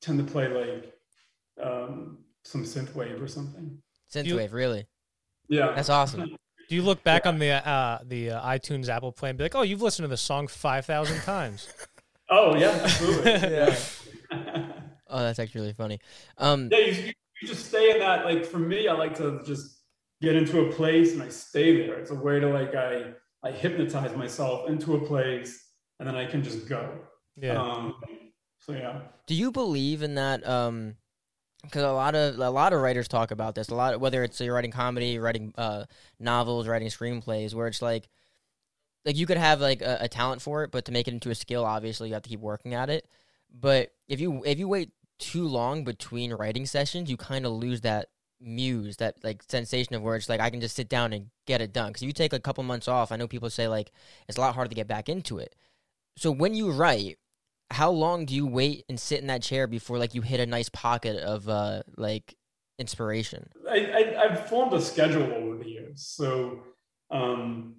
tend 0.00 0.18
to 0.18 0.24
play 0.24 0.48
like 0.48 0.92
um, 1.62 2.18
some 2.44 2.64
synthwave 2.64 3.22
or 3.22 3.28
something. 3.28 3.80
Synthwave, 4.12 4.52
really? 4.52 4.86
Yeah, 5.48 5.72
That's 5.76 5.88
awesome. 5.88 6.36
Do 6.72 6.76
you 6.76 6.82
look 6.82 7.04
back 7.04 7.26
on 7.26 7.38
the 7.38 7.50
uh, 7.50 7.98
the 8.02 8.30
uh, 8.30 8.48
iTunes 8.48 8.88
Apple 8.88 9.12
Play 9.12 9.28
and 9.28 9.36
be 9.36 9.44
like, 9.44 9.54
oh, 9.54 9.60
you've 9.60 9.82
listened 9.82 10.04
to 10.04 10.08
the 10.08 10.16
song 10.16 10.46
five 10.46 10.86
thousand 10.86 11.20
times? 11.24 11.68
Oh 12.30 12.56
yeah, 12.56 12.70
absolutely. 12.82 13.30
Yeah. 13.30 13.76
yeah. 14.32 14.72
Oh, 15.06 15.18
that's 15.18 15.38
actually 15.38 15.60
really 15.60 15.74
funny. 15.74 16.00
Um, 16.38 16.70
yeah, 16.72 16.78
you, 16.78 16.92
you 16.92 17.12
you 17.42 17.48
just 17.48 17.66
stay 17.66 17.90
in 17.90 17.98
that. 17.98 18.24
Like 18.24 18.46
for 18.46 18.56
me, 18.56 18.88
I 18.88 18.94
like 18.94 19.14
to 19.16 19.42
just 19.44 19.82
get 20.22 20.34
into 20.34 20.60
a 20.60 20.72
place 20.72 21.12
and 21.12 21.22
I 21.22 21.28
stay 21.28 21.76
there. 21.76 21.98
It's 21.98 22.10
a 22.10 22.14
way 22.14 22.40
to 22.40 22.48
like 22.48 22.74
I 22.74 23.12
I 23.42 23.50
hypnotize 23.50 24.16
myself 24.16 24.66
into 24.66 24.94
a 24.96 25.06
place, 25.06 25.62
and 25.98 26.08
then 26.08 26.16
I 26.16 26.24
can 26.24 26.42
just 26.42 26.66
go. 26.70 27.00
Yeah. 27.36 27.60
Um, 27.60 27.96
so 28.60 28.72
yeah. 28.72 28.98
do 29.26 29.34
you 29.34 29.52
believe 29.52 30.02
in 30.02 30.14
that? 30.14 30.48
Um, 30.48 30.94
because 31.62 31.82
a 31.82 31.92
lot 31.92 32.14
of 32.14 32.38
a 32.38 32.50
lot 32.50 32.72
of 32.72 32.80
writers 32.80 33.08
talk 33.08 33.30
about 33.30 33.54
this. 33.54 33.68
A 33.68 33.74
lot, 33.74 34.00
whether 34.00 34.22
it's 34.24 34.40
you're 34.40 34.54
writing 34.54 34.70
comedy, 34.70 35.18
writing 35.18 35.54
uh, 35.56 35.84
novels, 36.18 36.66
writing 36.66 36.88
screenplays, 36.88 37.54
where 37.54 37.68
it's 37.68 37.82
like, 37.82 38.08
like 39.04 39.16
you 39.16 39.26
could 39.26 39.36
have 39.36 39.60
like 39.60 39.80
a, 39.82 39.98
a 40.02 40.08
talent 40.08 40.42
for 40.42 40.64
it, 40.64 40.70
but 40.70 40.84
to 40.86 40.92
make 40.92 41.08
it 41.08 41.14
into 41.14 41.30
a 41.30 41.34
skill, 41.34 41.64
obviously 41.64 42.08
you 42.08 42.14
have 42.14 42.22
to 42.22 42.28
keep 42.28 42.40
working 42.40 42.74
at 42.74 42.90
it. 42.90 43.06
But 43.52 43.92
if 44.08 44.20
you 44.20 44.42
if 44.44 44.58
you 44.58 44.68
wait 44.68 44.90
too 45.18 45.46
long 45.46 45.84
between 45.84 46.32
writing 46.32 46.66
sessions, 46.66 47.10
you 47.10 47.16
kind 47.16 47.46
of 47.46 47.52
lose 47.52 47.82
that 47.82 48.08
muse, 48.40 48.96
that 48.96 49.22
like 49.22 49.44
sensation 49.48 49.94
of 49.94 50.02
where 50.02 50.16
it's 50.16 50.28
like 50.28 50.40
I 50.40 50.50
can 50.50 50.60
just 50.60 50.74
sit 50.74 50.88
down 50.88 51.12
and 51.12 51.28
get 51.46 51.60
it 51.60 51.72
done. 51.72 51.88
Because 51.90 52.02
you 52.02 52.12
take 52.12 52.32
a 52.32 52.40
couple 52.40 52.64
months 52.64 52.88
off, 52.88 53.12
I 53.12 53.16
know 53.16 53.28
people 53.28 53.50
say 53.50 53.68
like 53.68 53.92
it's 54.28 54.38
a 54.38 54.40
lot 54.40 54.54
harder 54.54 54.68
to 54.68 54.74
get 54.74 54.88
back 54.88 55.08
into 55.08 55.38
it. 55.38 55.54
So 56.16 56.30
when 56.30 56.54
you 56.54 56.72
write, 56.72 57.18
how 57.72 57.90
long 57.90 58.26
do 58.26 58.34
you 58.34 58.46
wait 58.46 58.84
and 58.88 59.00
sit 59.00 59.20
in 59.20 59.26
that 59.28 59.42
chair 59.42 59.66
before 59.66 59.98
like 59.98 60.14
you 60.14 60.22
hit 60.22 60.40
a 60.40 60.46
nice 60.46 60.68
pocket 60.68 61.16
of 61.22 61.48
uh 61.48 61.82
like 61.96 62.36
inspiration? 62.78 63.48
I, 63.68 63.78
I, 63.78 64.22
I've 64.24 64.48
formed 64.48 64.72
a 64.74 64.80
schedule 64.80 65.32
over 65.32 65.56
the 65.56 65.68
years. 65.68 66.06
So 66.06 66.60
um, 67.10 67.76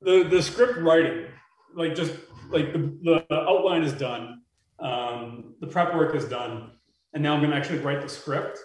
the 0.00 0.24
the 0.24 0.42
script 0.42 0.78
writing, 0.78 1.26
like 1.74 1.94
just 1.94 2.14
like 2.50 2.72
the, 2.72 3.24
the 3.28 3.34
outline 3.34 3.82
is 3.82 3.92
done, 3.92 4.42
um, 4.78 5.54
the 5.60 5.66
prep 5.66 5.94
work 5.94 6.14
is 6.14 6.24
done, 6.24 6.72
and 7.12 7.22
now 7.22 7.34
I'm 7.34 7.50
to 7.50 7.56
actually 7.56 7.80
write 7.80 8.00
the 8.00 8.08
script. 8.08 8.58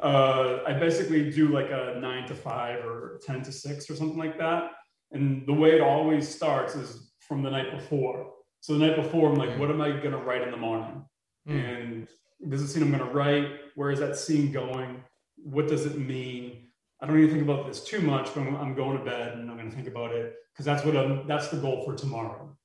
Uh, 0.00 0.58
I 0.66 0.74
basically 0.74 1.30
do 1.30 1.48
like 1.48 1.70
a 1.70 1.98
nine 2.00 2.28
to 2.28 2.34
five 2.34 2.84
or 2.84 3.18
ten 3.24 3.42
to 3.42 3.52
six 3.52 3.88
or 3.88 3.96
something 3.96 4.18
like 4.18 4.38
that. 4.38 4.72
And 5.12 5.46
the 5.46 5.54
way 5.54 5.70
it 5.70 5.80
always 5.80 6.28
starts 6.28 6.74
is 6.74 7.12
from 7.20 7.42
the 7.42 7.50
night 7.50 7.70
before. 7.70 8.32
So 8.60 8.76
the 8.76 8.86
night 8.86 8.96
before, 8.96 9.30
I'm 9.30 9.36
like, 9.36 9.58
what 9.58 9.70
am 9.70 9.80
I 9.80 9.90
going 9.90 10.10
to 10.10 10.18
write 10.18 10.42
in 10.42 10.50
the 10.50 10.56
morning? 10.56 11.04
Mm. 11.48 11.52
and 11.52 12.08
this 12.40 12.60
is 12.60 12.66
the 12.66 12.72
scene 12.74 12.82
I'm 12.82 12.96
going 12.96 13.08
to 13.08 13.14
write. 13.16 13.48
Where 13.76 13.90
is 13.90 14.00
that 14.00 14.16
scene 14.16 14.50
going? 14.50 15.02
What 15.36 15.68
does 15.68 15.86
it 15.86 15.98
mean? 15.98 16.68
I 17.00 17.06
don't 17.06 17.18
even 17.18 17.30
think 17.30 17.42
about 17.42 17.66
this 17.66 17.84
too 17.84 18.00
much, 18.00 18.34
but 18.34 18.40
I'm, 18.40 18.56
I'm 18.56 18.74
going 18.74 18.98
to 18.98 19.04
bed 19.04 19.34
and 19.34 19.50
I'm 19.50 19.56
going 19.56 19.70
to 19.70 19.76
think 19.76 19.88
about 19.88 20.12
it 20.12 20.34
because 20.52 20.64
that's 20.66 20.84
what 20.84 20.96
I'm, 20.96 21.26
that's 21.26 21.48
the 21.48 21.58
goal 21.58 21.84
for 21.84 21.94
tomorrow. 21.94 22.56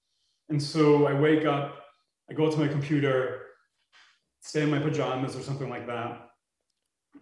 And 0.49 0.61
so 0.61 1.05
I 1.05 1.13
wake 1.13 1.45
up, 1.45 1.83
I 2.29 2.33
go 2.33 2.49
to 2.49 2.57
my 2.57 2.67
computer, 2.67 3.41
stay 4.41 4.63
in 4.63 4.71
my 4.71 4.79
pajamas 4.79 5.35
or 5.35 5.41
something 5.41 5.69
like 5.69 5.85
that, 5.87 6.29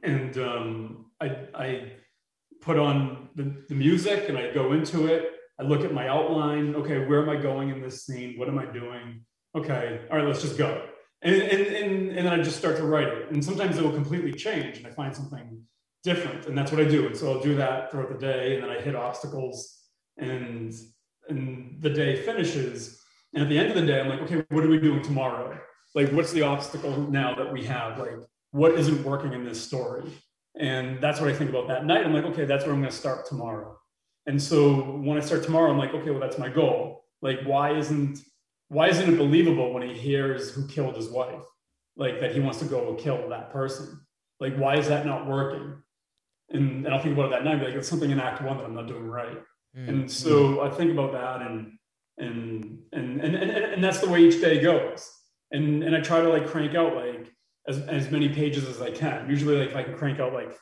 and 0.03 0.38
um, 0.38 1.05
I, 1.20 1.38
I 1.53 1.91
put 2.61 2.78
on 2.78 3.30
the, 3.36 3.55
the 3.67 3.76
music 3.76 4.30
and 4.30 4.38
I 4.38 4.51
go 4.51 4.74
into 4.74 5.07
it. 5.07 5.34
I 5.60 5.64
look 5.64 5.84
at 5.84 5.93
my 5.93 6.07
outline. 6.07 6.76
Okay, 6.76 7.05
where 7.05 7.22
am 7.22 7.30
I 7.30 7.36
going 7.36 7.70
in 7.70 7.82
this 7.82 8.05
scene? 8.05 8.38
What 8.38 8.47
am 8.47 8.57
I 8.57 8.66
doing? 8.66 9.26
Okay, 9.55 10.01
all 10.10 10.18
right, 10.18 10.28
let's 10.28 10.41
just 10.41 10.57
go 10.57 10.84
and, 11.22 11.36
and, 11.36 11.62
and, 11.62 12.10
and 12.10 12.28
then 12.28 12.39
I 12.39 12.41
just 12.41 12.57
start 12.57 12.78
to 12.78 12.84
write 12.84 13.07
it. 13.07 13.32
And 13.32 13.43
sometimes 13.43 13.78
it 13.78 13.84
will 13.84 13.91
completely 13.91 14.32
change 14.32 14.78
and 14.78 14.88
I 14.88 14.91
find 14.91 15.16
something 15.16 15.62
different. 16.03 16.45
And 16.45 16.57
that's 16.57 16.72
what 16.72 16.80
I 16.80 16.86
do. 16.86 17.07
And 17.07 17.16
so 17.16 17.32
I'll 17.32 17.41
do 17.41 17.55
that 17.55 17.91
throughout 17.91 18.10
the 18.10 18.18
day 18.18 18.55
and 18.55 18.64
then 18.64 18.70
I 18.70 18.80
hit 18.80 18.95
obstacles 18.95 19.78
and, 20.18 20.74
and 21.28 21.78
the 21.80 21.89
day 21.89 22.24
finishes. 22.24 23.01
And 23.34 23.43
at 23.43 23.49
the 23.49 23.57
end 23.57 23.70
of 23.70 23.76
the 23.76 23.86
day, 23.86 23.99
I'm 23.99 24.07
like, 24.07 24.22
okay, 24.22 24.43
what 24.49 24.64
are 24.64 24.70
we 24.70 24.80
doing 24.80 25.01
tomorrow? 25.01 25.60
Like, 25.93 26.12
what's 26.12 26.32
the 26.32 26.43
obstacle 26.43 27.12
now 27.12 27.36
that 27.36 27.51
we 27.51 27.66
have? 27.66 27.99
Like, 27.99 28.14
what 28.51 28.74
isn't 28.74 29.03
working 29.03 29.34
in 29.34 29.43
this 29.43 29.62
story? 29.62 30.03
And 30.57 31.01
that's 31.01 31.20
what 31.20 31.30
I 31.30 31.34
think 31.34 31.49
about 31.49 31.68
that 31.68 31.86
night. 31.86 32.05
I'm 32.05 32.14
like, 32.14 32.26
okay, 32.26 32.45
that's 32.45 32.66
where 32.66 32.74
I'm 32.74 32.80
going 32.80 32.91
to 32.91 32.95
start 32.95 33.26
tomorrow. 33.26 33.78
And 34.30 34.39
so 34.39 34.75
when 34.75 35.17
I 35.17 35.21
start 35.21 35.43
tomorrow, 35.43 35.71
I'm 35.71 35.80
like, 35.80 35.91
okay, 35.95 36.11
well, 36.11 36.19
that's 36.19 36.38
my 36.38 36.49
goal. 36.49 37.03
Like, 37.23 37.41
why 37.45 37.75
isn't 37.75 38.19
why 38.67 38.88
isn't 38.88 39.11
it 39.11 39.17
believable 39.17 39.73
when 39.73 39.82
he 39.82 39.95
hears 39.95 40.51
who 40.51 40.67
killed 40.67 40.95
his 40.95 41.09
wife? 41.09 41.41
Like 41.97 42.19
that 42.19 42.36
he 42.36 42.39
wants 42.39 42.59
to 42.59 42.65
go 42.65 42.93
kill 42.93 43.27
that 43.30 43.51
person. 43.51 43.99
Like, 44.39 44.55
why 44.55 44.75
is 44.75 44.88
that 44.88 45.07
not 45.07 45.25
working? 45.25 45.82
And, 46.51 46.86
and 46.86 46.93
I'll 46.93 47.01
think 47.01 47.15
about 47.15 47.25
it 47.25 47.32
that 47.32 47.43
night, 47.43 47.59
be 47.59 47.65
like, 47.65 47.73
it's 47.73 47.89
something 47.89 48.11
in 48.11 48.19
act 48.19 48.43
one 48.43 48.57
that 48.57 48.65
I'm 48.65 48.75
not 48.75 48.86
doing 48.86 49.07
right. 49.07 49.39
Mm. 49.75 49.89
And 49.89 50.11
so 50.11 50.61
I 50.61 50.69
think 50.69 50.91
about 50.91 51.11
that 51.13 51.41
and 51.41 51.80
and 52.19 52.77
and 52.93 53.21
and 53.21 53.36
and, 53.36 53.49
and 53.49 53.84
that's 53.84 53.99
the 53.99 54.09
way 54.09 54.21
each 54.21 54.39
day 54.39 54.61
goes. 54.61 55.09
And 55.49 55.84
and 55.84 55.95
I 55.95 56.01
try 56.01 56.21
to 56.21 56.30
like 56.30 56.45
crank 56.45 56.75
out 56.75 56.93
like 56.95 57.34
as, 57.67 57.80
as 57.80 58.11
many 58.11 58.30
pages 58.30 58.67
as 58.67 58.80
I 58.80 58.91
can. 58.91 59.27
Usually 59.27 59.57
like 59.57 59.69
if 59.69 59.75
I 59.75 59.82
can 59.82 59.95
crank 59.95 60.19
out 60.19 60.34
like 60.34 60.55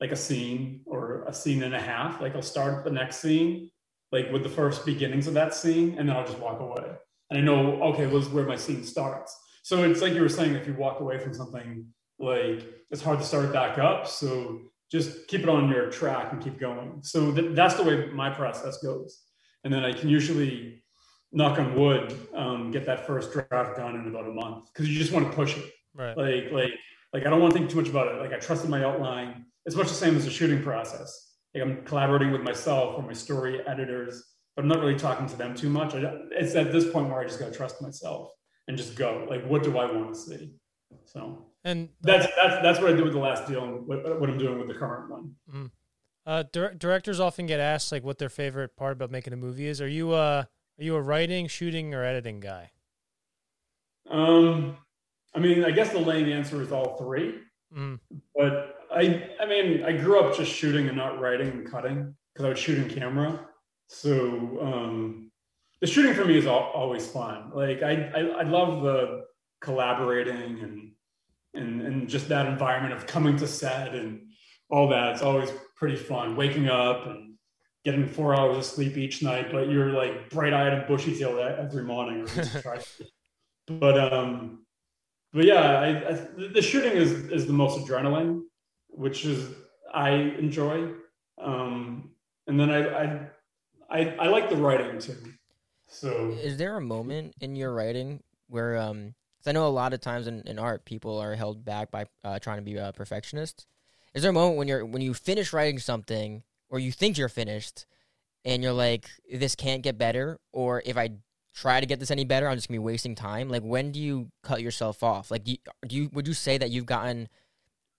like 0.00 0.12
a 0.12 0.16
scene 0.16 0.80
or 0.86 1.24
a 1.26 1.32
scene 1.32 1.62
and 1.62 1.74
a 1.74 1.80
half, 1.80 2.20
like 2.20 2.34
I'll 2.34 2.42
start 2.42 2.84
the 2.84 2.90
next 2.90 3.18
scene, 3.18 3.70
like 4.12 4.30
with 4.32 4.42
the 4.42 4.48
first 4.48 4.86
beginnings 4.86 5.26
of 5.26 5.34
that 5.34 5.54
scene, 5.54 5.96
and 5.98 6.08
then 6.08 6.16
I'll 6.16 6.26
just 6.26 6.38
walk 6.38 6.60
away. 6.60 6.92
And 7.30 7.38
I 7.38 7.42
know, 7.42 7.82
okay, 7.82 8.06
well, 8.06 8.18
this 8.18 8.26
is 8.26 8.32
where 8.32 8.46
my 8.46 8.56
scene 8.56 8.84
starts. 8.84 9.36
So 9.62 9.82
it's 9.84 10.00
like 10.00 10.14
you 10.14 10.22
were 10.22 10.28
saying, 10.28 10.54
if 10.54 10.66
you 10.66 10.74
walk 10.74 11.00
away 11.00 11.18
from 11.18 11.34
something, 11.34 11.86
like 12.18 12.64
it's 12.90 13.02
hard 13.02 13.18
to 13.18 13.24
start 13.24 13.46
it 13.46 13.52
back 13.52 13.78
up. 13.78 14.06
So 14.06 14.60
just 14.90 15.26
keep 15.28 15.42
it 15.42 15.48
on 15.48 15.68
your 15.68 15.90
track 15.90 16.32
and 16.32 16.42
keep 16.42 16.58
going. 16.58 17.00
So 17.02 17.32
th- 17.32 17.54
that's 17.54 17.74
the 17.74 17.82
way 17.82 18.06
my 18.06 18.30
process 18.30 18.78
goes. 18.78 19.20
And 19.64 19.72
then 19.72 19.84
I 19.84 19.92
can 19.92 20.08
usually 20.08 20.82
knock 21.32 21.58
on 21.58 21.74
wood, 21.74 22.16
um, 22.34 22.70
get 22.70 22.86
that 22.86 23.06
first 23.06 23.32
draft 23.32 23.76
done 23.76 23.96
in 23.96 24.08
about 24.08 24.26
a 24.26 24.32
month 24.32 24.72
because 24.72 24.88
you 24.88 24.98
just 24.98 25.12
want 25.12 25.30
to 25.30 25.36
push 25.36 25.56
it. 25.56 25.70
Right. 25.94 26.16
Like, 26.16 26.52
like, 26.52 26.72
like 27.12 27.26
I 27.26 27.30
don't 27.30 27.40
want 27.40 27.52
to 27.52 27.58
think 27.58 27.70
too 27.70 27.76
much 27.76 27.88
about 27.88 28.08
it. 28.08 28.20
Like 28.20 28.32
I 28.32 28.38
trusted 28.38 28.70
my 28.70 28.84
outline. 28.84 29.44
It's 29.68 29.76
much 29.76 29.88
the 29.88 29.94
same 29.94 30.16
as 30.16 30.24
the 30.24 30.30
shooting 30.30 30.62
process. 30.62 31.34
Like 31.54 31.62
I'm 31.62 31.84
collaborating 31.84 32.32
with 32.32 32.40
myself 32.40 32.96
or 32.96 33.02
my 33.02 33.12
story 33.12 33.60
editors, 33.68 34.24
but 34.56 34.62
I'm 34.62 34.68
not 34.68 34.80
really 34.80 34.98
talking 34.98 35.26
to 35.26 35.36
them 35.36 35.54
too 35.54 35.68
much. 35.68 35.94
I, 35.94 36.10
it's 36.30 36.54
at 36.54 36.72
this 36.72 36.90
point 36.90 37.10
where 37.10 37.20
I 37.20 37.24
just 37.24 37.38
got 37.38 37.52
to 37.52 37.54
trust 37.54 37.82
myself 37.82 38.30
and 38.66 38.78
just 38.78 38.96
go. 38.96 39.26
Like, 39.28 39.44
what 39.44 39.62
do 39.62 39.76
I 39.76 39.84
want 39.84 40.14
to 40.14 40.18
see? 40.18 40.54
So 41.04 41.44
And 41.64 41.90
that's 42.00 42.26
that's 42.34 42.62
that's 42.62 42.80
what 42.80 42.92
I 42.92 42.94
did 42.94 43.04
with 43.04 43.12
the 43.12 43.18
last 43.18 43.46
deal 43.46 43.62
and 43.62 43.86
what, 43.86 44.18
what 44.18 44.30
I'm 44.30 44.38
doing 44.38 44.58
with 44.58 44.68
the 44.68 44.74
current 44.74 45.10
one. 45.10 45.70
uh, 46.24 46.44
dir- 46.50 46.72
directors 46.72 47.20
often 47.20 47.44
get 47.44 47.60
asked 47.60 47.92
like 47.92 48.02
what 48.02 48.16
their 48.16 48.30
favorite 48.30 48.74
part 48.74 48.94
about 48.94 49.10
making 49.10 49.34
a 49.34 49.36
movie 49.36 49.66
is. 49.66 49.82
Are 49.82 49.88
you 49.88 50.12
uh 50.12 50.44
are 50.78 50.82
you 50.82 50.94
a 50.94 51.02
writing, 51.02 51.46
shooting, 51.46 51.92
or 51.92 52.04
editing 52.04 52.40
guy? 52.40 52.70
Um, 54.08 54.78
I 55.34 55.40
mean, 55.40 55.62
I 55.62 55.72
guess 55.72 55.90
the 55.90 55.98
lame 55.98 56.30
answer 56.30 56.62
is 56.62 56.72
all 56.72 56.96
three. 56.96 57.40
Mm. 57.76 57.98
But 58.34 58.77
I, 58.92 59.30
I 59.40 59.46
mean, 59.46 59.84
I 59.84 59.92
grew 59.92 60.20
up 60.20 60.36
just 60.36 60.52
shooting 60.52 60.88
and 60.88 60.96
not 60.96 61.20
writing 61.20 61.48
and 61.48 61.70
cutting 61.70 62.14
because 62.32 62.44
I 62.44 62.48
would 62.48 62.58
shoot 62.58 62.78
in 62.78 62.88
camera. 62.88 63.46
So 63.88 64.58
um, 64.60 65.30
the 65.80 65.86
shooting 65.86 66.14
for 66.14 66.24
me 66.24 66.38
is 66.38 66.46
al- 66.46 66.70
always 66.74 67.06
fun. 67.06 67.50
Like 67.54 67.82
I, 67.82 68.10
I, 68.14 68.20
I 68.20 68.42
love 68.42 68.82
the 68.82 69.24
collaborating 69.60 70.60
and 70.60 70.92
and 71.54 71.80
and 71.80 72.08
just 72.08 72.28
that 72.28 72.46
environment 72.46 72.94
of 72.94 73.06
coming 73.06 73.36
to 73.38 73.46
set 73.46 73.94
and 73.94 74.20
all 74.70 74.88
that. 74.88 75.14
It's 75.14 75.22
always 75.22 75.50
pretty 75.76 75.96
fun. 75.96 76.36
Waking 76.36 76.68
up 76.68 77.06
and 77.06 77.34
getting 77.84 78.06
four 78.06 78.34
hours 78.34 78.56
of 78.56 78.64
sleep 78.64 78.96
each 78.96 79.22
night, 79.22 79.50
but 79.50 79.68
you're 79.68 79.92
like 79.92 80.30
bright 80.30 80.52
eyed 80.52 80.74
and 80.74 80.86
bushy 80.86 81.16
tailed 81.18 81.38
every 81.38 81.84
morning. 81.84 82.26
But 83.70 84.00
um, 84.00 84.64
but 85.34 85.44
yeah, 85.44 85.78
I, 85.78 85.88
I, 86.08 86.12
the 86.54 86.62
shooting 86.62 86.92
is 86.92 87.12
is 87.30 87.46
the 87.46 87.52
most 87.52 87.78
adrenaline, 87.78 88.40
which 88.88 89.24
is 89.24 89.54
I 89.92 90.10
enjoy. 90.10 90.90
Um, 91.40 92.10
and 92.46 92.58
then 92.58 92.70
I, 92.70 92.80
I 92.88 93.20
I 93.90 94.16
I 94.20 94.28
like 94.28 94.50
the 94.50 94.56
writing 94.56 94.98
too. 94.98 95.16
So 95.88 96.36
Is 96.42 96.58
there 96.58 96.76
a 96.76 96.80
moment 96.80 97.34
in 97.40 97.56
your 97.56 97.72
writing 97.72 98.22
where, 98.48 98.76
um, 98.76 99.14
I 99.46 99.52
know 99.52 99.66
a 99.66 99.68
lot 99.68 99.94
of 99.94 100.02
times 100.02 100.26
in, 100.26 100.42
in 100.42 100.58
art, 100.58 100.84
people 100.84 101.18
are 101.18 101.34
held 101.34 101.64
back 101.64 101.90
by 101.90 102.04
uh, 102.22 102.38
trying 102.38 102.58
to 102.58 102.62
be 102.62 102.76
a 102.76 102.92
perfectionist. 102.92 103.66
Is 104.12 104.20
there 104.20 104.30
a 104.30 104.34
moment 104.34 104.58
when 104.58 104.68
you're 104.68 104.84
when 104.84 105.00
you 105.00 105.14
finish 105.14 105.54
writing 105.54 105.78
something, 105.78 106.42
or 106.68 106.78
you 106.78 106.92
think 106.92 107.16
you're 107.16 107.30
finished, 107.30 107.86
and 108.44 108.62
you're 108.62 108.74
like, 108.74 109.08
this 109.32 109.54
can't 109.54 109.82
get 109.82 109.96
better, 109.96 110.38
or 110.52 110.82
if 110.84 110.98
I 110.98 111.12
try 111.54 111.80
to 111.80 111.86
get 111.86 111.98
this 111.98 112.10
any 112.10 112.24
better, 112.24 112.46
I'm 112.46 112.56
just 112.56 112.68
gonna 112.68 112.80
be 112.80 112.84
wasting 112.84 113.14
time. 113.14 113.48
Like, 113.48 113.62
when 113.62 113.90
do 113.90 114.00
you 114.00 114.28
cut 114.42 114.60
yourself 114.60 115.02
off? 115.02 115.30
Like, 115.30 115.44
do 115.44 115.52
you, 115.52 115.58
do 115.86 115.96
you 115.96 116.10
would 116.12 116.28
you 116.28 116.34
say 116.34 116.58
that 116.58 116.70
you've 116.70 116.84
gotten 116.84 117.28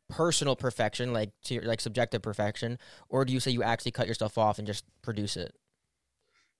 personal 0.10 0.56
perfection, 0.56 1.14
like 1.14 1.32
to 1.44 1.54
your, 1.54 1.64
like 1.64 1.80
subjective 1.80 2.22
perfection, 2.22 2.78
or 3.08 3.24
do 3.24 3.32
you 3.32 3.40
say 3.40 3.52
you 3.52 3.64
actually 3.64 3.92
cut 3.92 4.08
yourself 4.08 4.38
off 4.38 4.58
and 4.58 4.68
just 4.68 4.84
produce 5.02 5.38
it? 5.38 5.54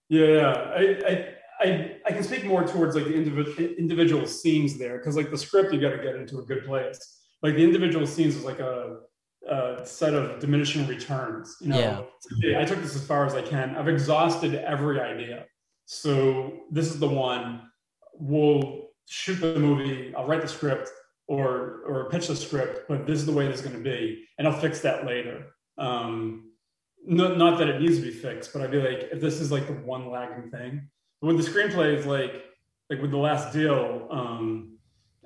Yeah, 0.08 0.26
yeah. 0.26 0.52
I, 0.52 1.00
I, 1.08 1.36
I, 1.60 1.98
I 2.06 2.12
can 2.12 2.24
speak 2.24 2.46
more 2.46 2.66
towards 2.66 2.96
like 2.96 3.06
the 3.06 3.14
individual 3.14 3.70
individual 3.78 4.26
scenes 4.26 4.78
there 4.78 4.98
because 4.98 5.16
like 5.16 5.30
the 5.30 5.38
script 5.38 5.74
you 5.74 5.82
got 5.82 5.90
to 5.90 6.02
get 6.02 6.16
into 6.16 6.40
a 6.40 6.44
good 6.44 6.66
place. 6.66 7.00
Like 7.42 7.56
the 7.56 7.64
individual 7.64 8.06
scenes 8.08 8.36
is 8.36 8.44
like 8.44 8.60
a, 8.60 9.00
a 9.50 9.86
set 9.86 10.14
of 10.14 10.40
diminishing 10.40 10.88
returns. 10.88 11.58
You 11.62 11.70
know, 11.70 12.08
I 12.58 12.66
took 12.66 12.82
this 12.82 12.96
as 12.96 13.06
far 13.06 13.26
as 13.26 13.34
I 13.34 13.42
can. 13.42 13.76
I've 13.76 13.88
exhausted 13.88 14.56
every 14.56 15.00
idea, 15.00 15.46
so 15.86 16.54
this 16.72 16.88
is 16.88 17.00
the 17.00 17.08
one. 17.08 17.62
We'll 18.14 18.90
shoot 19.08 19.36
the 19.36 19.60
movie. 19.60 20.14
I'll 20.16 20.28
write 20.28 20.42
the 20.42 20.48
script 20.48 20.90
or 21.30 21.84
or 21.86 22.10
pitch 22.10 22.28
the 22.28 22.36
script, 22.36 22.88
but 22.90 23.06
this 23.06 23.20
is 23.20 23.26
the 23.28 23.32
way 23.32 23.46
it's 23.46 23.62
going 23.62 23.76
to 23.76 23.82
be, 23.82 24.26
and 24.38 24.48
I'll 24.48 24.60
fix 24.60 24.82
that 24.82 25.06
later. 25.06 25.46
Um, 25.78 26.50
not, 27.06 27.38
not 27.38 27.60
that 27.60 27.70
it 27.70 27.80
needs 27.80 27.98
to 27.98 28.04
be 28.04 28.12
fixed, 28.12 28.52
but 28.52 28.64
I'd 28.64 28.72
be 28.72 28.82
like, 28.82 29.10
if 29.12 29.22
this 29.22 29.40
is 29.40 29.52
like 29.52 29.68
the 29.68 29.74
one 29.74 30.12
lagging 30.12 30.50
thing. 30.50 30.90
But 31.22 31.28
with 31.28 31.46
the 31.46 31.50
screenplay, 31.50 31.94
it's 31.94 32.06
like, 32.06 32.44
like 32.90 33.02
with 33.02 33.12
the 33.12 33.18
last 33.18 33.54
deal, 33.54 34.08
um, 34.12 34.78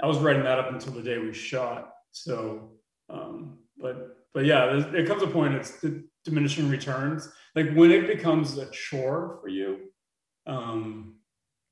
I 0.01 0.05
was 0.05 0.19
writing 0.19 0.43
that 0.43 0.59
up 0.59 0.71
until 0.71 0.91
the 0.91 1.01
day 1.01 1.17
we 1.17 1.33
shot. 1.33 1.93
So, 2.11 2.71
um, 3.09 3.59
but, 3.77 4.17
but 4.33 4.45
yeah, 4.45 4.93
it 4.93 5.07
comes 5.07 5.23
a 5.23 5.27
point, 5.27 5.55
it's 5.55 5.79
the 5.79 6.03
diminishing 6.25 6.69
returns. 6.69 7.29
Like 7.55 7.73
when 7.73 7.91
it 7.91 8.07
becomes 8.07 8.57
a 8.57 8.69
chore 8.71 9.39
for 9.41 9.47
you, 9.47 9.89
um, 10.45 11.15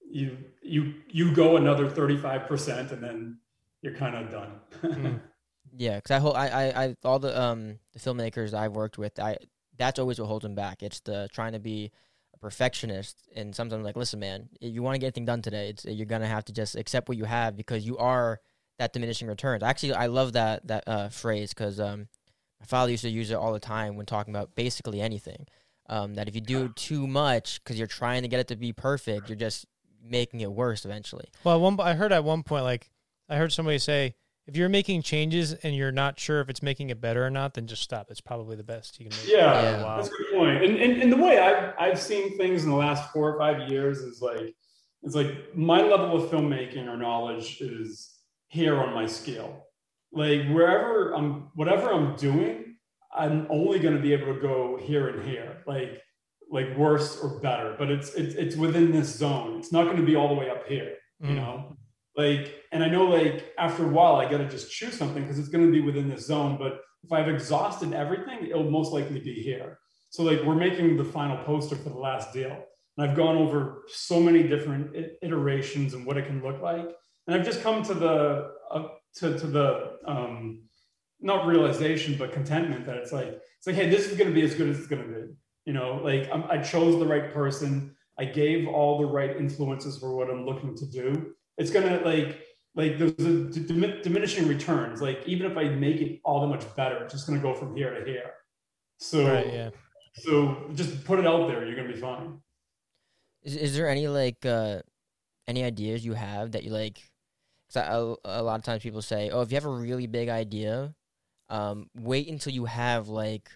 you, 0.09 0.37
you, 0.63 0.95
you 1.09 1.33
go 1.33 1.57
another 1.57 1.89
35% 1.89 2.91
and 2.91 3.03
then 3.03 3.37
you're 3.81 3.93
kind 3.95 4.15
of 4.15 4.31
done. 4.31 4.51
Mm. 4.83 5.19
Yeah, 5.77 5.95
because 5.95 6.11
I, 6.11 6.19
ho- 6.19 6.31
I, 6.31 6.47
I, 6.47 6.83
I, 6.83 6.95
all 7.05 7.17
the 7.17 7.39
um 7.39 7.79
the 7.93 7.99
filmmakers 7.99 8.53
I've 8.53 8.73
worked 8.73 8.97
with, 8.97 9.17
I 9.19 9.37
that's 9.77 9.99
always 9.99 10.19
what 10.19 10.27
holds 10.27 10.43
them 10.43 10.53
back. 10.53 10.83
It's 10.83 10.99
the 10.99 11.29
trying 11.31 11.53
to 11.53 11.59
be 11.59 11.91
a 12.33 12.37
perfectionist, 12.37 13.21
and 13.37 13.55
sometimes 13.55 13.85
like, 13.85 13.95
listen, 13.95 14.19
man, 14.19 14.49
if 14.59 14.73
you 14.73 14.83
want 14.83 14.95
to 14.95 14.99
get 14.99 15.07
anything 15.07 15.23
done 15.23 15.41
today, 15.41 15.69
it's 15.69 15.85
you're 15.85 16.05
gonna 16.05 16.27
have 16.27 16.43
to 16.45 16.53
just 16.53 16.75
accept 16.75 17.07
what 17.07 17.17
you 17.17 17.23
have 17.23 17.55
because 17.55 17.85
you 17.85 17.97
are 17.99 18.41
that 18.79 18.91
diminishing 18.91 19.29
returns. 19.29 19.63
Actually, 19.63 19.93
I 19.93 20.07
love 20.07 20.33
that 20.33 20.67
that 20.67 20.83
uh, 20.87 21.07
phrase 21.07 21.53
because 21.53 21.79
um 21.79 22.09
my 22.59 22.65
father 22.65 22.91
used 22.91 23.03
to 23.03 23.09
use 23.09 23.31
it 23.31 23.35
all 23.35 23.53
the 23.53 23.59
time 23.59 23.95
when 23.95 24.05
talking 24.05 24.33
about 24.35 24.55
basically 24.55 24.99
anything. 24.99 25.47
Um, 25.87 26.15
that 26.15 26.27
if 26.27 26.35
you 26.35 26.41
do 26.41 26.69
too 26.69 27.07
much 27.07 27.63
because 27.63 27.77
you're 27.77 27.87
trying 27.87 28.23
to 28.23 28.27
get 28.27 28.41
it 28.41 28.47
to 28.49 28.57
be 28.57 28.73
perfect, 28.73 29.29
you're 29.29 29.37
just 29.37 29.65
making 30.03 30.41
it 30.41 30.51
worse 30.51 30.83
eventually. 30.85 31.29
Well, 31.45 31.61
one 31.61 31.79
I 31.79 31.93
heard 31.93 32.11
at 32.11 32.23
one 32.25 32.43
point 32.43 32.65
like 32.65 32.90
I 33.31 33.37
heard 33.37 33.51
somebody 33.51 33.79
say 33.79 34.13
if 34.47 34.57
you're 34.57 34.69
making 34.69 35.03
changes 35.03 35.53
and 35.53 35.75
you're 35.75 35.91
not 35.91 36.19
sure 36.19 36.41
if 36.41 36.49
it's 36.49 36.61
making 36.61 36.89
it 36.89 36.99
better 36.99 37.25
or 37.25 37.29
not, 37.29 37.53
then 37.53 37.67
just 37.67 37.81
stop. 37.81 38.07
It's 38.11 38.19
probably 38.21 38.55
the 38.55 38.63
best 38.63 38.99
you 38.99 39.07
can 39.09 39.17
make. 39.17 39.27
Yeah, 39.31 39.61
Yeah. 39.61 39.83
Wow. 39.83 39.95
that's 39.97 40.09
a 40.09 40.11
good 40.11 40.33
point. 40.37 40.63
And, 40.63 40.75
and 40.77 41.01
and 41.01 41.11
the 41.11 41.17
way 41.17 41.39
I've 41.39 41.73
I've 41.79 41.99
seen 41.99 42.37
things 42.37 42.63
in 42.63 42.69
the 42.69 42.75
last 42.75 43.11
four 43.13 43.31
or 43.33 43.39
five 43.39 43.69
years 43.71 43.99
is 43.99 44.21
like 44.21 44.53
it's 45.03 45.15
like 45.15 45.55
my 45.55 45.81
level 45.81 46.21
of 46.23 46.29
filmmaking 46.29 46.87
or 46.87 46.97
knowledge 46.97 47.59
is 47.61 48.17
here 48.49 48.77
on 48.79 48.93
my 48.93 49.07
scale. 49.07 49.65
Like 50.11 50.45
wherever 50.49 51.13
I'm, 51.15 51.49
whatever 51.55 51.89
I'm 51.91 52.15
doing, 52.17 52.75
I'm 53.15 53.47
only 53.49 53.79
going 53.79 53.95
to 53.95 54.01
be 54.01 54.11
able 54.13 54.33
to 54.33 54.39
go 54.41 54.77
here 54.81 55.07
and 55.07 55.25
here, 55.27 55.63
like 55.65 56.01
like 56.51 56.75
worse 56.75 57.17
or 57.23 57.39
better. 57.39 57.75
But 57.79 57.89
it's 57.89 58.13
it's 58.15 58.35
it's 58.35 58.55
within 58.57 58.91
this 58.91 59.15
zone. 59.15 59.57
It's 59.59 59.71
not 59.71 59.85
going 59.85 59.97
to 59.97 60.03
be 60.03 60.15
all 60.17 60.27
the 60.27 60.33
way 60.35 60.49
up 60.49 60.67
here, 60.67 60.95
you 61.21 61.29
Mm. 61.29 61.35
know. 61.35 61.77
Like, 62.15 62.55
and 62.71 62.83
I 62.83 62.89
know 62.89 63.05
like 63.05 63.53
after 63.57 63.85
a 63.85 63.89
while, 63.89 64.15
I 64.15 64.29
got 64.29 64.39
to 64.39 64.49
just 64.49 64.71
choose 64.71 64.97
something 64.97 65.23
because 65.23 65.39
it's 65.39 65.49
going 65.49 65.65
to 65.65 65.71
be 65.71 65.81
within 65.81 66.09
this 66.09 66.25
zone. 66.25 66.57
But 66.57 66.81
if 67.03 67.11
I've 67.11 67.29
exhausted 67.29 67.93
everything, 67.93 68.47
it'll 68.47 68.69
most 68.69 68.91
likely 68.91 69.19
be 69.19 69.33
here. 69.33 69.79
So 70.09 70.23
like 70.23 70.43
we're 70.43 70.55
making 70.55 70.97
the 70.97 71.05
final 71.05 71.37
poster 71.45 71.75
for 71.75 71.89
the 71.89 71.97
last 71.97 72.33
deal. 72.33 72.63
And 72.97 73.09
I've 73.09 73.15
gone 73.15 73.37
over 73.37 73.83
so 73.87 74.19
many 74.19 74.43
different 74.43 74.95
iterations 75.21 75.93
and 75.93 76.05
what 76.05 76.17
it 76.17 76.27
can 76.27 76.43
look 76.43 76.61
like. 76.61 76.89
And 77.27 77.35
I've 77.35 77.45
just 77.45 77.63
come 77.63 77.81
to 77.83 77.93
the 77.93 78.51
uh, 78.69 78.87
to, 79.15 79.39
to 79.39 79.47
the 79.47 79.97
um, 80.05 80.63
not 81.19 81.45
realization 81.45 82.17
but 82.17 82.31
contentment 82.31 82.85
that 82.85 82.97
it's 82.97 83.11
like 83.11 83.27
it's 83.27 83.67
like 83.67 83.75
hey 83.75 83.89
this 83.89 84.09
is 84.09 84.17
going 84.17 84.29
to 84.29 84.33
be 84.33 84.41
as 84.41 84.55
good 84.55 84.69
as 84.69 84.79
it's 84.79 84.87
going 84.87 85.03
to 85.03 85.07
be. 85.07 85.33
You 85.65 85.73
know, 85.73 86.01
like 86.03 86.29
I'm, 86.31 86.43
I 86.45 86.57
chose 86.57 86.99
the 86.99 87.05
right 87.05 87.33
person. 87.33 87.95
I 88.19 88.25
gave 88.25 88.67
all 88.67 88.99
the 88.99 89.05
right 89.05 89.37
influences 89.37 89.97
for 89.97 90.15
what 90.15 90.29
I'm 90.29 90.45
looking 90.45 90.75
to 90.75 90.85
do. 90.85 91.33
It's 91.57 91.71
gonna 91.71 92.01
like 92.03 92.41
like 92.75 92.97
there's 92.97 93.11
a 93.19 93.49
d- 93.49 94.01
diminishing 94.03 94.47
returns. 94.47 95.01
Like 95.01 95.27
even 95.27 95.49
if 95.51 95.57
I 95.57 95.65
make 95.65 96.01
it 96.01 96.21
all 96.23 96.41
that 96.41 96.47
much 96.47 96.75
better, 96.75 97.03
it's 97.03 97.13
just 97.13 97.27
gonna 97.27 97.41
go 97.41 97.53
from 97.53 97.75
here 97.75 97.93
to 97.93 98.05
here. 98.05 98.33
So 98.97 99.25
Right, 99.25 99.47
yeah. 99.53 99.69
so 100.15 100.69
just 100.75 101.03
put 101.05 101.19
it 101.19 101.27
out 101.27 101.47
there. 101.47 101.65
You're 101.65 101.75
gonna 101.75 101.93
be 101.93 101.99
fine. 101.99 102.41
Is 103.43 103.55
is 103.55 103.75
there 103.75 103.89
any 103.89 104.07
like 104.07 104.45
uh 104.45 104.81
any 105.47 105.63
ideas 105.63 106.05
you 106.05 106.13
have 106.13 106.51
that 106.51 106.63
you 106.63 106.71
like? 106.71 107.01
Because 107.67 107.87
a, 107.87 108.15
a 108.25 108.43
lot 108.43 108.59
of 108.59 108.63
times 108.65 108.83
people 108.83 109.01
say, 109.01 109.29
"Oh, 109.29 109.41
if 109.41 109.51
you 109.51 109.55
have 109.55 109.65
a 109.65 109.69
really 109.69 110.07
big 110.07 110.29
idea, 110.29 110.95
um, 111.49 111.89
wait 111.95 112.27
until 112.29 112.53
you 112.53 112.65
have 112.65 113.07
like 113.07 113.49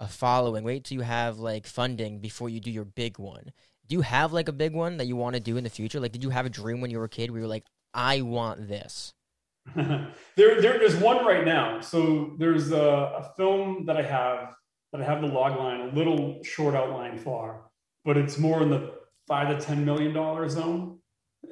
a 0.00 0.08
following. 0.08 0.64
Wait 0.64 0.84
till 0.84 0.96
you 0.96 1.02
have 1.04 1.38
like 1.38 1.66
funding 1.66 2.20
before 2.20 2.48
you 2.48 2.60
do 2.60 2.70
your 2.70 2.84
big 2.84 3.18
one." 3.18 3.52
Do 3.90 3.96
you 3.96 4.02
have 4.02 4.32
like 4.32 4.46
a 4.46 4.52
big 4.52 4.72
one 4.72 4.98
that 4.98 5.06
you 5.06 5.16
want 5.16 5.34
to 5.34 5.40
do 5.40 5.56
in 5.56 5.64
the 5.64 5.70
future? 5.70 5.98
Like, 5.98 6.12
did 6.12 6.22
you 6.22 6.30
have 6.30 6.46
a 6.46 6.48
dream 6.48 6.80
when 6.80 6.92
you 6.92 6.98
were 6.98 7.06
a 7.06 7.08
kid 7.08 7.32
where 7.32 7.40
you 7.40 7.42
were 7.42 7.50
like, 7.50 7.64
"I 7.92 8.20
want 8.20 8.68
this"? 8.68 9.12
there, 9.74 10.14
there, 10.36 10.78
there's 10.78 10.94
one 10.94 11.26
right 11.26 11.44
now. 11.44 11.80
So 11.80 12.36
there's 12.38 12.70
a, 12.70 12.78
a 12.78 13.32
film 13.36 13.86
that 13.86 13.96
I 13.96 14.02
have 14.02 14.54
that 14.92 15.00
I 15.00 15.04
have 15.04 15.20
the 15.20 15.26
log 15.26 15.58
line, 15.58 15.80
a 15.80 15.92
little 15.92 16.40
short 16.44 16.76
outline 16.76 17.18
for, 17.18 17.68
but 18.04 18.16
it's 18.16 18.38
more 18.38 18.62
in 18.62 18.70
the 18.70 18.94
five 19.26 19.48
to 19.48 19.60
ten 19.60 19.84
million 19.84 20.14
dollar 20.14 20.48
zone, 20.48 21.00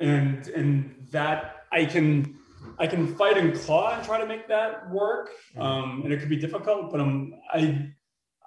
and 0.00 0.46
and 0.46 1.08
that 1.10 1.64
I 1.72 1.86
can 1.86 2.38
I 2.78 2.86
can 2.86 3.16
fight 3.16 3.36
and 3.36 3.52
claw 3.52 3.96
and 3.96 4.06
try 4.06 4.20
to 4.20 4.26
make 4.26 4.46
that 4.46 4.88
work, 4.92 5.30
um, 5.56 6.02
and 6.04 6.12
it 6.12 6.20
could 6.20 6.28
be 6.28 6.36
difficult. 6.36 6.92
But 6.92 7.00
I'm 7.00 7.34
I 7.52 7.90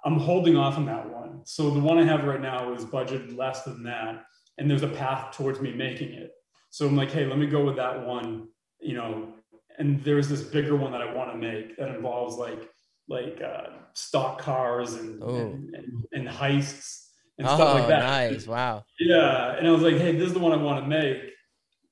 I'm 0.04 0.18
holding 0.18 0.56
off 0.56 0.76
on 0.76 0.86
that 0.86 1.08
one. 1.08 1.40
So 1.44 1.70
the 1.70 1.80
one 1.80 1.98
I 1.98 2.04
have 2.04 2.24
right 2.24 2.40
now 2.40 2.72
is 2.74 2.84
budgeted 2.84 3.36
less 3.36 3.62
than 3.62 3.82
that, 3.84 4.24
and 4.58 4.70
there's 4.70 4.82
a 4.82 4.88
path 4.88 5.36
towards 5.36 5.60
me 5.60 5.72
making 5.72 6.12
it. 6.12 6.32
So 6.70 6.86
I'm 6.86 6.96
like, 6.96 7.10
hey, 7.10 7.26
let 7.26 7.38
me 7.38 7.46
go 7.46 7.64
with 7.64 7.76
that 7.76 8.06
one, 8.06 8.48
you 8.80 8.94
know. 8.94 9.34
And 9.78 10.02
there's 10.04 10.28
this 10.28 10.42
bigger 10.42 10.76
one 10.76 10.92
that 10.92 11.02
I 11.02 11.12
want 11.12 11.32
to 11.32 11.38
make 11.38 11.76
that 11.76 11.88
involves 11.88 12.36
like 12.36 12.68
like 13.08 13.40
uh, 13.42 13.70
stock 13.94 14.38
cars 14.38 14.94
and, 14.94 15.22
and, 15.22 15.74
and, 15.74 16.04
and 16.12 16.28
heists 16.28 17.08
and 17.38 17.46
oh, 17.46 17.54
stuff 17.54 17.74
like 17.74 17.88
that. 17.88 18.00
Nice, 18.00 18.46
wow. 18.46 18.84
Yeah, 19.00 19.56
and 19.56 19.66
I 19.66 19.70
was 19.70 19.82
like, 19.82 19.96
hey, 19.96 20.16
this 20.16 20.28
is 20.28 20.32
the 20.32 20.38
one 20.38 20.52
I 20.52 20.62
want 20.62 20.84
to 20.84 20.88
make, 20.88 21.30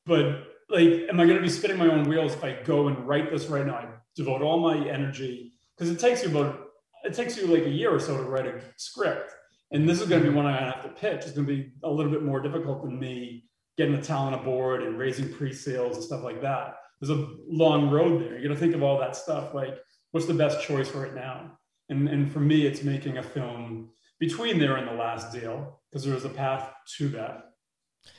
but 0.06 0.44
like, 0.68 1.08
am 1.08 1.18
I 1.18 1.24
going 1.24 1.36
to 1.36 1.42
be 1.42 1.48
spinning 1.48 1.78
my 1.78 1.88
own 1.88 2.08
wheels 2.08 2.32
if 2.32 2.44
I 2.44 2.62
go 2.62 2.88
and 2.88 3.06
write 3.06 3.30
this 3.30 3.46
right 3.46 3.66
now? 3.66 3.74
I 3.74 3.88
devote 4.14 4.40
all 4.40 4.60
my 4.60 4.76
energy 4.88 5.52
because 5.76 5.90
it 5.90 5.98
takes 5.98 6.22
you 6.22 6.30
about 6.30 6.69
it 7.04 7.14
takes 7.14 7.36
you 7.36 7.46
like 7.46 7.66
a 7.66 7.70
year 7.70 7.94
or 7.94 8.00
so 8.00 8.16
to 8.16 8.22
write 8.22 8.46
a 8.46 8.60
script, 8.76 9.32
and 9.70 9.88
this 9.88 10.00
is 10.00 10.08
going 10.08 10.22
to 10.22 10.28
be 10.28 10.34
one 10.34 10.46
I 10.46 10.56
have 10.56 10.82
to 10.82 10.88
pitch. 10.88 11.24
It's 11.24 11.32
going 11.32 11.46
to 11.46 11.52
be 11.52 11.72
a 11.84 11.90
little 11.90 12.12
bit 12.12 12.22
more 12.22 12.40
difficult 12.40 12.82
than 12.82 12.98
me 12.98 13.44
getting 13.76 13.94
the 13.94 14.02
talent 14.02 14.34
aboard 14.34 14.82
and 14.82 14.98
raising 14.98 15.32
pre-sales 15.32 15.96
and 15.96 16.04
stuff 16.04 16.22
like 16.22 16.42
that. 16.42 16.76
There's 17.00 17.16
a 17.18 17.28
long 17.48 17.90
road 17.90 18.20
there. 18.20 18.38
You 18.38 18.48
got 18.48 18.54
to 18.54 18.60
think 18.60 18.74
of 18.74 18.82
all 18.82 18.98
that 18.98 19.16
stuff. 19.16 19.54
Like, 19.54 19.78
what's 20.10 20.26
the 20.26 20.34
best 20.34 20.60
choice 20.62 20.90
right 20.94 21.14
now? 21.14 21.58
And 21.88 22.08
and 22.08 22.30
for 22.30 22.40
me, 22.40 22.66
it's 22.66 22.82
making 22.82 23.18
a 23.18 23.22
film 23.22 23.90
between 24.18 24.58
there 24.58 24.76
and 24.76 24.86
the 24.86 24.92
last 24.92 25.32
deal 25.32 25.80
because 25.90 26.04
there 26.04 26.14
was 26.14 26.24
a 26.24 26.28
path 26.28 26.70
to 26.98 27.08
that. 27.08 27.44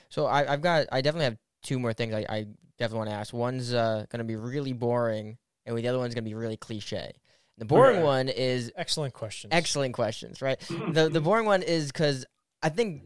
So 0.09 0.25
I, 0.25 0.45
have 0.45 0.61
got 0.61 0.87
I 0.91 1.01
definitely 1.01 1.25
have 1.25 1.37
two 1.63 1.79
more 1.79 1.93
things 1.93 2.13
I, 2.13 2.25
I 2.27 2.45
definitely 2.77 2.97
want 2.97 3.09
to 3.11 3.15
ask. 3.15 3.33
One's 3.33 3.73
uh, 3.73 4.05
going 4.09 4.19
to 4.19 4.25
be 4.25 4.35
really 4.35 4.73
boring, 4.73 5.37
and 5.65 5.77
the 5.77 5.87
other 5.87 5.99
one's 5.99 6.13
going 6.13 6.25
to 6.25 6.29
be 6.29 6.35
really 6.35 6.57
cliche. 6.57 7.13
The 7.61 7.65
boring 7.65 7.97
okay. 7.97 8.03
one 8.03 8.27
is 8.27 8.71
excellent 8.75 9.13
questions. 9.13 9.53
Excellent 9.53 9.93
questions, 9.93 10.41
right? 10.41 10.59
the 10.67 11.09
the 11.09 11.21
boring 11.21 11.45
one 11.45 11.61
is 11.61 11.91
because 11.91 12.25
I 12.63 12.69
think 12.69 13.03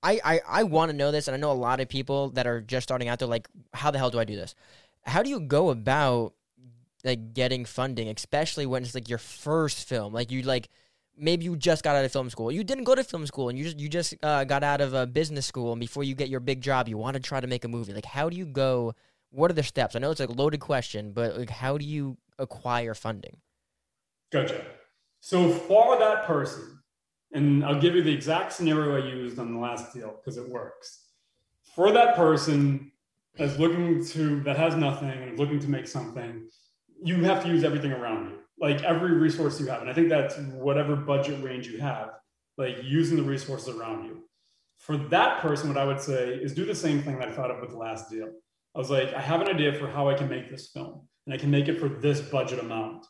I 0.00 0.20
I, 0.24 0.40
I 0.46 0.62
want 0.62 0.92
to 0.92 0.96
know 0.96 1.10
this, 1.10 1.26
and 1.26 1.34
I 1.34 1.40
know 1.40 1.50
a 1.50 1.54
lot 1.54 1.80
of 1.80 1.88
people 1.88 2.30
that 2.30 2.46
are 2.46 2.60
just 2.60 2.84
starting 2.84 3.08
out. 3.08 3.18
They're 3.18 3.26
like, 3.26 3.48
how 3.72 3.90
the 3.90 3.98
hell 3.98 4.10
do 4.10 4.20
I 4.20 4.24
do 4.24 4.36
this? 4.36 4.54
How 5.02 5.24
do 5.24 5.28
you 5.28 5.40
go 5.40 5.70
about 5.70 6.34
like 7.02 7.34
getting 7.34 7.64
funding, 7.64 8.06
especially 8.06 8.64
when 8.64 8.84
it's 8.84 8.94
like 8.94 9.08
your 9.08 9.18
first 9.18 9.88
film? 9.88 10.12
Like 10.12 10.30
you 10.30 10.42
like 10.42 10.68
maybe 11.18 11.44
you 11.44 11.56
just 11.56 11.82
got 11.82 11.96
out 11.96 12.04
of 12.04 12.12
film 12.12 12.30
school. 12.30 12.52
You 12.52 12.62
didn't 12.62 12.84
go 12.84 12.94
to 12.94 13.02
film 13.02 13.26
school, 13.26 13.48
and 13.48 13.58
you 13.58 13.64
just 13.64 13.80
you 13.80 13.88
just 13.88 14.14
uh, 14.22 14.44
got 14.44 14.62
out 14.62 14.82
of 14.82 14.94
a 14.94 15.04
business 15.04 15.46
school, 15.46 15.72
and 15.72 15.80
before 15.80 16.04
you 16.04 16.14
get 16.14 16.28
your 16.28 16.38
big 16.38 16.60
job, 16.60 16.86
you 16.86 16.96
want 16.96 17.14
to 17.14 17.20
try 17.20 17.40
to 17.40 17.48
make 17.48 17.64
a 17.64 17.68
movie. 17.68 17.92
Like, 17.92 18.04
how 18.04 18.28
do 18.28 18.36
you 18.36 18.46
go? 18.46 18.94
What 19.30 19.50
are 19.50 19.54
the 19.54 19.64
steps? 19.64 19.96
I 19.96 19.98
know 19.98 20.12
it's 20.12 20.20
a 20.20 20.30
loaded 20.30 20.60
question, 20.60 21.10
but 21.10 21.36
like, 21.36 21.50
how 21.50 21.76
do 21.76 21.84
you 21.84 22.18
acquire 22.38 22.94
funding? 22.94 23.38
Gotcha. 24.32 24.64
So 25.20 25.50
for 25.50 25.98
that 25.98 26.24
person, 26.26 26.80
and 27.32 27.64
I'll 27.64 27.80
give 27.80 27.94
you 27.94 28.02
the 28.02 28.12
exact 28.12 28.52
scenario 28.52 28.96
I 28.96 29.08
used 29.08 29.38
on 29.38 29.52
the 29.52 29.58
last 29.58 29.92
deal 29.92 30.14
because 30.16 30.36
it 30.36 30.48
works. 30.48 31.06
For 31.74 31.90
that 31.92 32.14
person 32.14 32.92
that's 33.36 33.58
looking 33.58 34.04
to 34.06 34.40
that 34.40 34.56
has 34.56 34.76
nothing 34.76 35.10
and 35.10 35.38
looking 35.38 35.58
to 35.60 35.68
make 35.68 35.88
something, 35.88 36.48
you 37.02 37.24
have 37.24 37.42
to 37.42 37.48
use 37.48 37.64
everything 37.64 37.92
around 37.92 38.30
you 38.30 38.38
like 38.58 38.82
every 38.82 39.12
resource 39.12 39.60
you 39.60 39.66
have. 39.66 39.80
And 39.80 39.90
I 39.90 39.92
think 39.92 40.08
that's 40.08 40.36
whatever 40.38 40.96
budget 40.96 41.42
range 41.42 41.66
you 41.66 41.78
have, 41.78 42.10
like 42.56 42.76
using 42.82 43.16
the 43.16 43.22
resources 43.22 43.76
around 43.76 44.04
you. 44.04 44.22
For 44.78 44.96
that 44.96 45.40
person, 45.40 45.68
what 45.68 45.78
I 45.78 45.84
would 45.84 46.00
say 46.00 46.34
is 46.34 46.54
do 46.54 46.64
the 46.64 46.74
same 46.74 47.02
thing 47.02 47.18
that 47.18 47.28
I 47.28 47.32
thought 47.32 47.50
of 47.50 47.60
with 47.60 47.70
the 47.70 47.76
last 47.76 48.10
deal. 48.10 48.30
I 48.74 48.78
was 48.78 48.90
like, 48.90 49.14
I 49.14 49.20
have 49.20 49.40
an 49.40 49.48
idea 49.48 49.72
for 49.72 49.86
how 49.86 50.08
I 50.08 50.14
can 50.14 50.28
make 50.28 50.50
this 50.50 50.68
film, 50.68 51.06
and 51.26 51.34
I 51.34 51.38
can 51.38 51.50
make 51.50 51.68
it 51.68 51.78
for 51.78 51.88
this 51.88 52.20
budget 52.20 52.58
amount. 52.58 53.06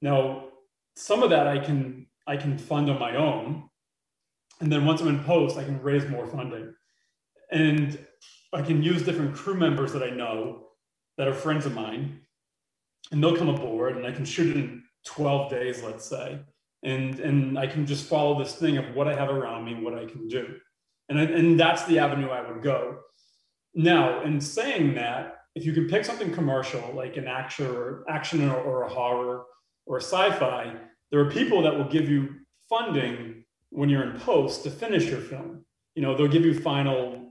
Now, 0.00 0.48
some 0.96 1.22
of 1.22 1.30
that 1.30 1.46
I 1.46 1.58
can 1.58 2.06
I 2.26 2.36
can 2.36 2.56
fund 2.56 2.88
on 2.88 2.98
my 2.98 3.16
own, 3.16 3.68
and 4.60 4.70
then 4.70 4.86
once 4.86 5.00
I'm 5.00 5.08
in 5.08 5.24
post, 5.24 5.56
I 5.56 5.64
can 5.64 5.82
raise 5.82 6.06
more 6.06 6.26
funding, 6.26 6.74
and 7.50 7.98
I 8.52 8.62
can 8.62 8.82
use 8.82 9.02
different 9.02 9.34
crew 9.34 9.54
members 9.54 9.92
that 9.92 10.02
I 10.02 10.10
know 10.10 10.68
that 11.16 11.28
are 11.28 11.34
friends 11.34 11.66
of 11.66 11.74
mine 11.74 12.20
and 13.10 13.22
they'll 13.22 13.36
come 13.36 13.48
aboard 13.48 13.96
and 13.96 14.06
I 14.06 14.12
can 14.12 14.24
shoot 14.24 14.56
it 14.56 14.56
in 14.56 14.82
12 15.06 15.50
days, 15.50 15.82
let's 15.82 16.04
say. 16.04 16.40
And, 16.82 17.20
and 17.20 17.58
I 17.58 17.66
can 17.66 17.86
just 17.86 18.08
follow 18.08 18.38
this 18.38 18.54
thing 18.54 18.76
of 18.78 18.94
what 18.94 19.06
I 19.06 19.14
have 19.14 19.30
around 19.30 19.64
me 19.64 19.74
what 19.74 19.94
I 19.94 20.06
can 20.06 20.28
do. 20.28 20.56
And, 21.08 21.18
I, 21.18 21.24
and 21.24 21.60
that's 21.60 21.84
the 21.84 21.98
avenue 21.98 22.28
I 22.28 22.50
would 22.50 22.62
go. 22.62 22.98
Now, 23.74 24.22
in 24.22 24.40
saying 24.40 24.94
that, 24.94 25.38
if 25.54 25.66
you 25.66 25.72
can 25.72 25.86
pick 25.86 26.04
something 26.04 26.32
commercial 26.32 26.92
like 26.94 27.16
an 27.16 27.28
action 27.28 27.66
or 27.66 28.04
action 28.08 28.48
or, 28.48 28.56
or 28.56 28.82
a 28.84 28.88
horror 28.88 29.44
or 29.86 29.98
sci-fi, 29.98 30.74
there 31.10 31.20
are 31.20 31.30
people 31.30 31.62
that 31.62 31.76
will 31.76 31.88
give 31.88 32.08
you 32.08 32.34
funding 32.68 33.44
when 33.70 33.88
you're 33.88 34.02
in 34.02 34.18
post 34.20 34.64
to 34.64 34.70
finish 34.70 35.04
your 35.06 35.20
film. 35.20 35.64
You 35.94 36.02
know, 36.02 36.16
they'll 36.16 36.28
give 36.28 36.44
you 36.44 36.58
final 36.58 37.30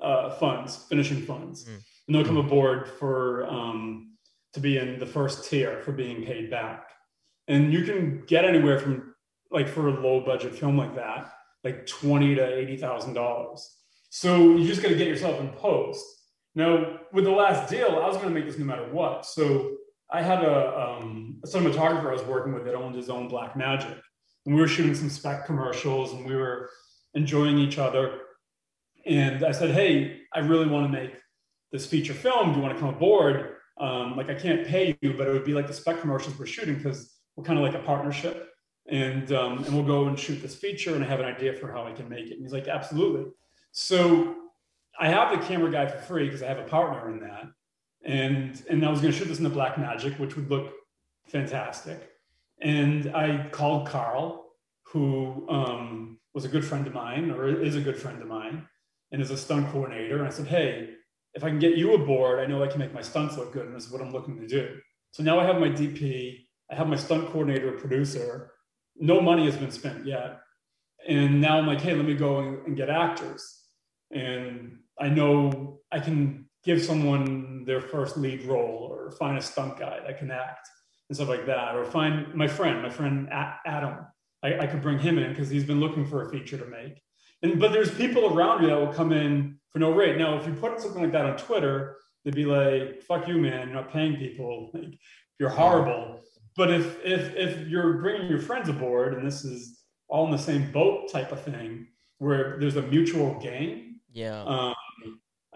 uh, 0.00 0.30
funds, 0.30 0.76
finishing 0.88 1.22
funds, 1.22 1.64
mm. 1.64 1.74
and 2.06 2.14
they'll 2.14 2.24
come 2.24 2.36
aboard 2.36 2.88
for 2.88 3.46
um, 3.46 4.16
to 4.54 4.60
be 4.60 4.78
in 4.78 4.98
the 4.98 5.06
first 5.06 5.48
tier 5.48 5.80
for 5.80 5.92
being 5.92 6.24
paid 6.24 6.50
back. 6.50 6.88
And 7.48 7.72
you 7.72 7.84
can 7.84 8.24
get 8.26 8.44
anywhere 8.44 8.78
from 8.78 9.14
like 9.50 9.68
for 9.68 9.88
a 9.88 10.00
low 10.00 10.20
budget 10.20 10.54
film 10.54 10.76
like 10.76 10.94
that, 10.96 11.32
like 11.64 11.86
twenty 11.86 12.34
to 12.34 12.56
eighty 12.56 12.76
thousand 12.76 13.14
dollars. 13.14 13.76
So 14.10 14.56
you 14.56 14.66
just 14.66 14.82
got 14.82 14.88
to 14.88 14.96
get 14.96 15.08
yourself 15.08 15.40
in 15.40 15.50
post. 15.50 16.04
Now, 16.56 16.98
with 17.12 17.24
the 17.24 17.30
last 17.30 17.70
deal, 17.70 18.00
I 18.02 18.08
was 18.08 18.16
going 18.16 18.28
to 18.28 18.34
make 18.34 18.46
this 18.46 18.58
no 18.58 18.64
matter 18.64 18.92
what. 18.92 19.24
So 19.24 19.76
I 20.12 20.22
had 20.22 20.42
a, 20.42 20.78
um, 20.78 21.40
a 21.44 21.46
cinematographer 21.46 22.08
I 22.08 22.12
was 22.12 22.22
working 22.22 22.52
with 22.52 22.64
that 22.64 22.74
owned 22.74 22.94
his 22.94 23.10
own 23.10 23.30
Blackmagic, 23.30 24.00
and 24.46 24.54
we 24.54 24.60
were 24.60 24.68
shooting 24.68 24.94
some 24.94 25.10
spec 25.10 25.46
commercials, 25.46 26.12
and 26.12 26.26
we 26.26 26.34
were 26.34 26.70
enjoying 27.14 27.58
each 27.58 27.78
other. 27.78 28.18
And 29.06 29.44
I 29.44 29.52
said, 29.52 29.70
"Hey, 29.70 30.22
I 30.34 30.40
really 30.40 30.66
want 30.66 30.90
to 30.90 30.92
make 30.92 31.14
this 31.72 31.86
feature 31.86 32.14
film. 32.14 32.50
Do 32.50 32.58
you 32.58 32.62
want 32.62 32.74
to 32.74 32.80
come 32.80 32.94
aboard?" 32.94 33.56
um, 33.80 34.14
like 34.14 34.28
I 34.28 34.34
can't 34.34 34.66
pay 34.66 34.96
you, 35.00 35.14
but 35.14 35.26
it 35.26 35.32
would 35.32 35.44
be 35.44 35.54
like 35.54 35.66
the 35.66 35.72
spec 35.72 36.00
commercials 36.00 36.38
we're 36.38 36.46
shooting 36.46 36.76
because 36.76 37.16
we're 37.34 37.44
kind 37.44 37.58
of 37.58 37.64
like 37.64 37.74
a 37.74 37.84
partnership. 37.84 38.48
And 38.88 39.32
um, 39.32 39.64
and 39.64 39.74
we'll 39.74 39.84
go 39.84 40.06
and 40.08 40.18
shoot 40.18 40.42
this 40.42 40.56
feature, 40.56 40.94
and 40.94 41.04
I 41.04 41.06
have 41.06 41.20
an 41.20 41.26
idea 41.26 41.52
for 41.54 41.70
how 41.70 41.86
I 41.86 41.92
can 41.92 42.08
make 42.08 42.26
it. 42.26 42.34
And 42.34 42.42
he's 42.42 42.52
like, 42.52 42.66
absolutely. 42.66 43.30
So 43.72 44.34
I 44.98 45.08
have 45.08 45.30
the 45.30 45.46
camera 45.46 45.70
guy 45.70 45.86
for 45.86 45.98
free 45.98 46.24
because 46.24 46.42
I 46.42 46.48
have 46.48 46.58
a 46.58 46.64
partner 46.64 47.08
in 47.10 47.20
that. 47.20 47.44
And 48.04 48.62
and 48.68 48.84
I 48.84 48.90
was 48.90 49.00
going 49.00 49.12
to 49.12 49.18
shoot 49.18 49.28
this 49.28 49.38
in 49.38 49.44
the 49.44 49.50
Blackmagic, 49.50 50.18
which 50.18 50.36
would 50.36 50.50
look 50.50 50.72
fantastic. 51.26 52.10
And 52.60 53.14
I 53.14 53.48
called 53.50 53.88
Carl, 53.88 54.46
who 54.84 55.46
um, 55.48 56.18
was 56.34 56.44
a 56.44 56.48
good 56.48 56.64
friend 56.64 56.86
of 56.86 56.94
mine, 56.94 57.30
or 57.30 57.48
is 57.48 57.76
a 57.76 57.80
good 57.80 57.96
friend 57.96 58.20
of 58.20 58.28
mine, 58.28 58.66
and 59.12 59.22
is 59.22 59.30
a 59.30 59.36
stunt 59.36 59.70
coordinator. 59.70 60.18
And 60.18 60.26
I 60.26 60.30
said, 60.30 60.46
hey, 60.46 60.90
if 61.34 61.44
I 61.44 61.48
can 61.48 61.58
get 61.58 61.76
you 61.76 61.94
aboard, 61.94 62.40
I 62.40 62.46
know 62.46 62.62
I 62.62 62.66
can 62.66 62.78
make 62.78 62.92
my 62.92 63.02
stunts 63.02 63.36
look 63.36 63.52
good, 63.52 63.66
and 63.66 63.74
this 63.74 63.86
is 63.86 63.92
what 63.92 64.02
I'm 64.02 64.12
looking 64.12 64.38
to 64.40 64.46
do. 64.46 64.78
So 65.12 65.22
now 65.22 65.38
I 65.38 65.44
have 65.44 65.58
my 65.58 65.68
DP, 65.68 66.46
I 66.70 66.74
have 66.74 66.88
my 66.88 66.96
stunt 66.96 67.30
coordinator, 67.30 67.72
producer. 67.72 68.52
No 68.96 69.20
money 69.20 69.44
has 69.46 69.56
been 69.56 69.70
spent 69.70 70.04
yet, 70.04 70.40
and 71.08 71.40
now 71.40 71.58
I'm 71.58 71.66
like, 71.66 71.80
hey, 71.80 71.94
let 71.94 72.04
me 72.04 72.14
go 72.14 72.40
and, 72.40 72.66
and 72.66 72.76
get 72.76 72.90
actors, 72.90 73.64
and 74.10 74.78
I 74.98 75.08
know 75.08 75.80
I 75.90 76.00
can 76.00 76.49
give 76.64 76.82
someone 76.82 77.64
their 77.64 77.80
first 77.80 78.16
lead 78.16 78.44
role, 78.44 78.88
or 78.90 79.10
find 79.12 79.38
a 79.38 79.42
stunt 79.42 79.78
guy 79.78 80.00
that 80.06 80.18
can 80.18 80.30
act 80.30 80.68
and 81.08 81.16
stuff 81.16 81.28
like 81.28 81.46
that, 81.46 81.74
or 81.74 81.84
find 81.84 82.34
my 82.34 82.46
friend, 82.46 82.82
my 82.82 82.90
friend 82.90 83.28
Adam. 83.30 84.06
I, 84.42 84.58
I 84.60 84.66
could 84.66 84.80
bring 84.80 84.98
him 84.98 85.18
in 85.18 85.30
because 85.30 85.50
he's 85.50 85.64
been 85.64 85.80
looking 85.80 86.06
for 86.06 86.26
a 86.26 86.30
feature 86.30 86.56
to 86.56 86.64
make. 86.64 87.02
And 87.42 87.58
but 87.58 87.72
there's 87.72 87.94
people 87.94 88.34
around 88.34 88.62
you 88.62 88.68
that 88.68 88.78
will 88.78 88.92
come 88.92 89.12
in 89.12 89.58
for 89.70 89.78
no 89.78 89.92
rate. 89.92 90.18
Now, 90.18 90.38
if 90.38 90.46
you 90.46 90.52
put 90.52 90.80
something 90.80 91.02
like 91.02 91.12
that 91.12 91.24
on 91.24 91.36
Twitter, 91.36 91.96
they'd 92.24 92.34
be 92.34 92.44
like, 92.44 93.02
"Fuck 93.02 93.28
you, 93.28 93.38
man! 93.38 93.68
You're 93.68 93.76
not 93.76 93.92
paying 93.92 94.16
people. 94.16 94.70
Like, 94.74 94.98
you're 95.38 95.50
horrible." 95.50 96.20
But 96.56 96.70
if 96.70 97.04
if 97.04 97.34
if 97.36 97.68
you're 97.68 97.94
bringing 97.94 98.28
your 98.28 98.40
friends 98.40 98.68
aboard, 98.68 99.14
and 99.14 99.26
this 99.26 99.44
is 99.44 99.82
all 100.08 100.26
in 100.26 100.30
the 100.30 100.38
same 100.38 100.70
boat 100.72 101.10
type 101.10 101.32
of 101.32 101.42
thing, 101.42 101.86
where 102.18 102.58
there's 102.58 102.76
a 102.76 102.82
mutual 102.82 103.38
gain, 103.40 104.00
yeah, 104.12 104.42
um, 104.42 104.74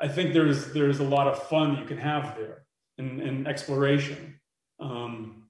I 0.04 0.08
think 0.08 0.34
there's 0.34 0.70
there's 0.74 1.00
a 1.00 1.04
lot 1.04 1.26
of 1.28 1.42
fun 1.44 1.78
you 1.78 1.86
can 1.86 1.96
have 1.96 2.36
there 2.36 2.66
and, 2.98 3.22
and 3.22 3.48
exploration. 3.48 4.38
Um, 4.78 5.44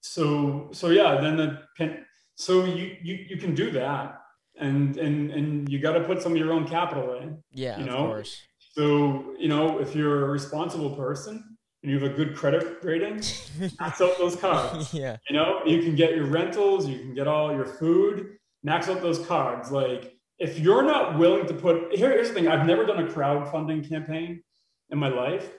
so 0.00 0.68
so 0.72 0.90
yeah, 0.90 1.20
then 1.20 1.36
the 1.36 2.04
so 2.36 2.64
you 2.64 2.96
you 3.02 3.14
you 3.30 3.36
can 3.36 3.52
do 3.52 3.72
that 3.72 4.20
and 4.60 4.96
and 4.96 5.32
and 5.32 5.68
you 5.68 5.80
got 5.80 5.94
to 5.94 6.04
put 6.04 6.22
some 6.22 6.32
of 6.32 6.38
your 6.38 6.52
own 6.52 6.68
capital 6.68 7.18
in. 7.18 7.42
Yeah, 7.50 7.78
you 7.80 7.86
know? 7.86 8.04
of 8.04 8.10
course. 8.10 8.40
So 8.74 9.34
you 9.40 9.48
know, 9.48 9.80
if 9.80 9.96
you're 9.96 10.24
a 10.26 10.28
responsible 10.28 10.94
person 10.94 11.56
and 11.82 11.90
you 11.90 11.98
have 11.98 12.08
a 12.08 12.14
good 12.14 12.36
credit 12.36 12.78
rating, 12.84 13.22
max 13.80 14.00
out 14.00 14.16
those 14.18 14.36
cards. 14.36 14.94
yeah. 15.02 15.16
You 15.28 15.36
know, 15.36 15.62
you 15.66 15.82
can 15.82 15.96
get 15.96 16.14
your 16.14 16.26
rentals, 16.26 16.88
you 16.88 17.00
can 17.00 17.12
get 17.12 17.26
all 17.26 17.52
your 17.52 17.66
food, 17.66 18.36
max 18.62 18.88
out 18.88 19.02
those 19.02 19.24
cards. 19.26 19.72
Like 19.72 20.13
if 20.38 20.58
you're 20.58 20.82
not 20.82 21.18
willing 21.18 21.46
to 21.46 21.54
put 21.54 21.94
here, 21.94 22.10
here's 22.10 22.28
the 22.28 22.34
thing: 22.34 22.48
I've 22.48 22.66
never 22.66 22.84
done 22.84 23.06
a 23.06 23.10
crowdfunding 23.10 23.88
campaign 23.88 24.42
in 24.90 24.98
my 24.98 25.08
life. 25.08 25.50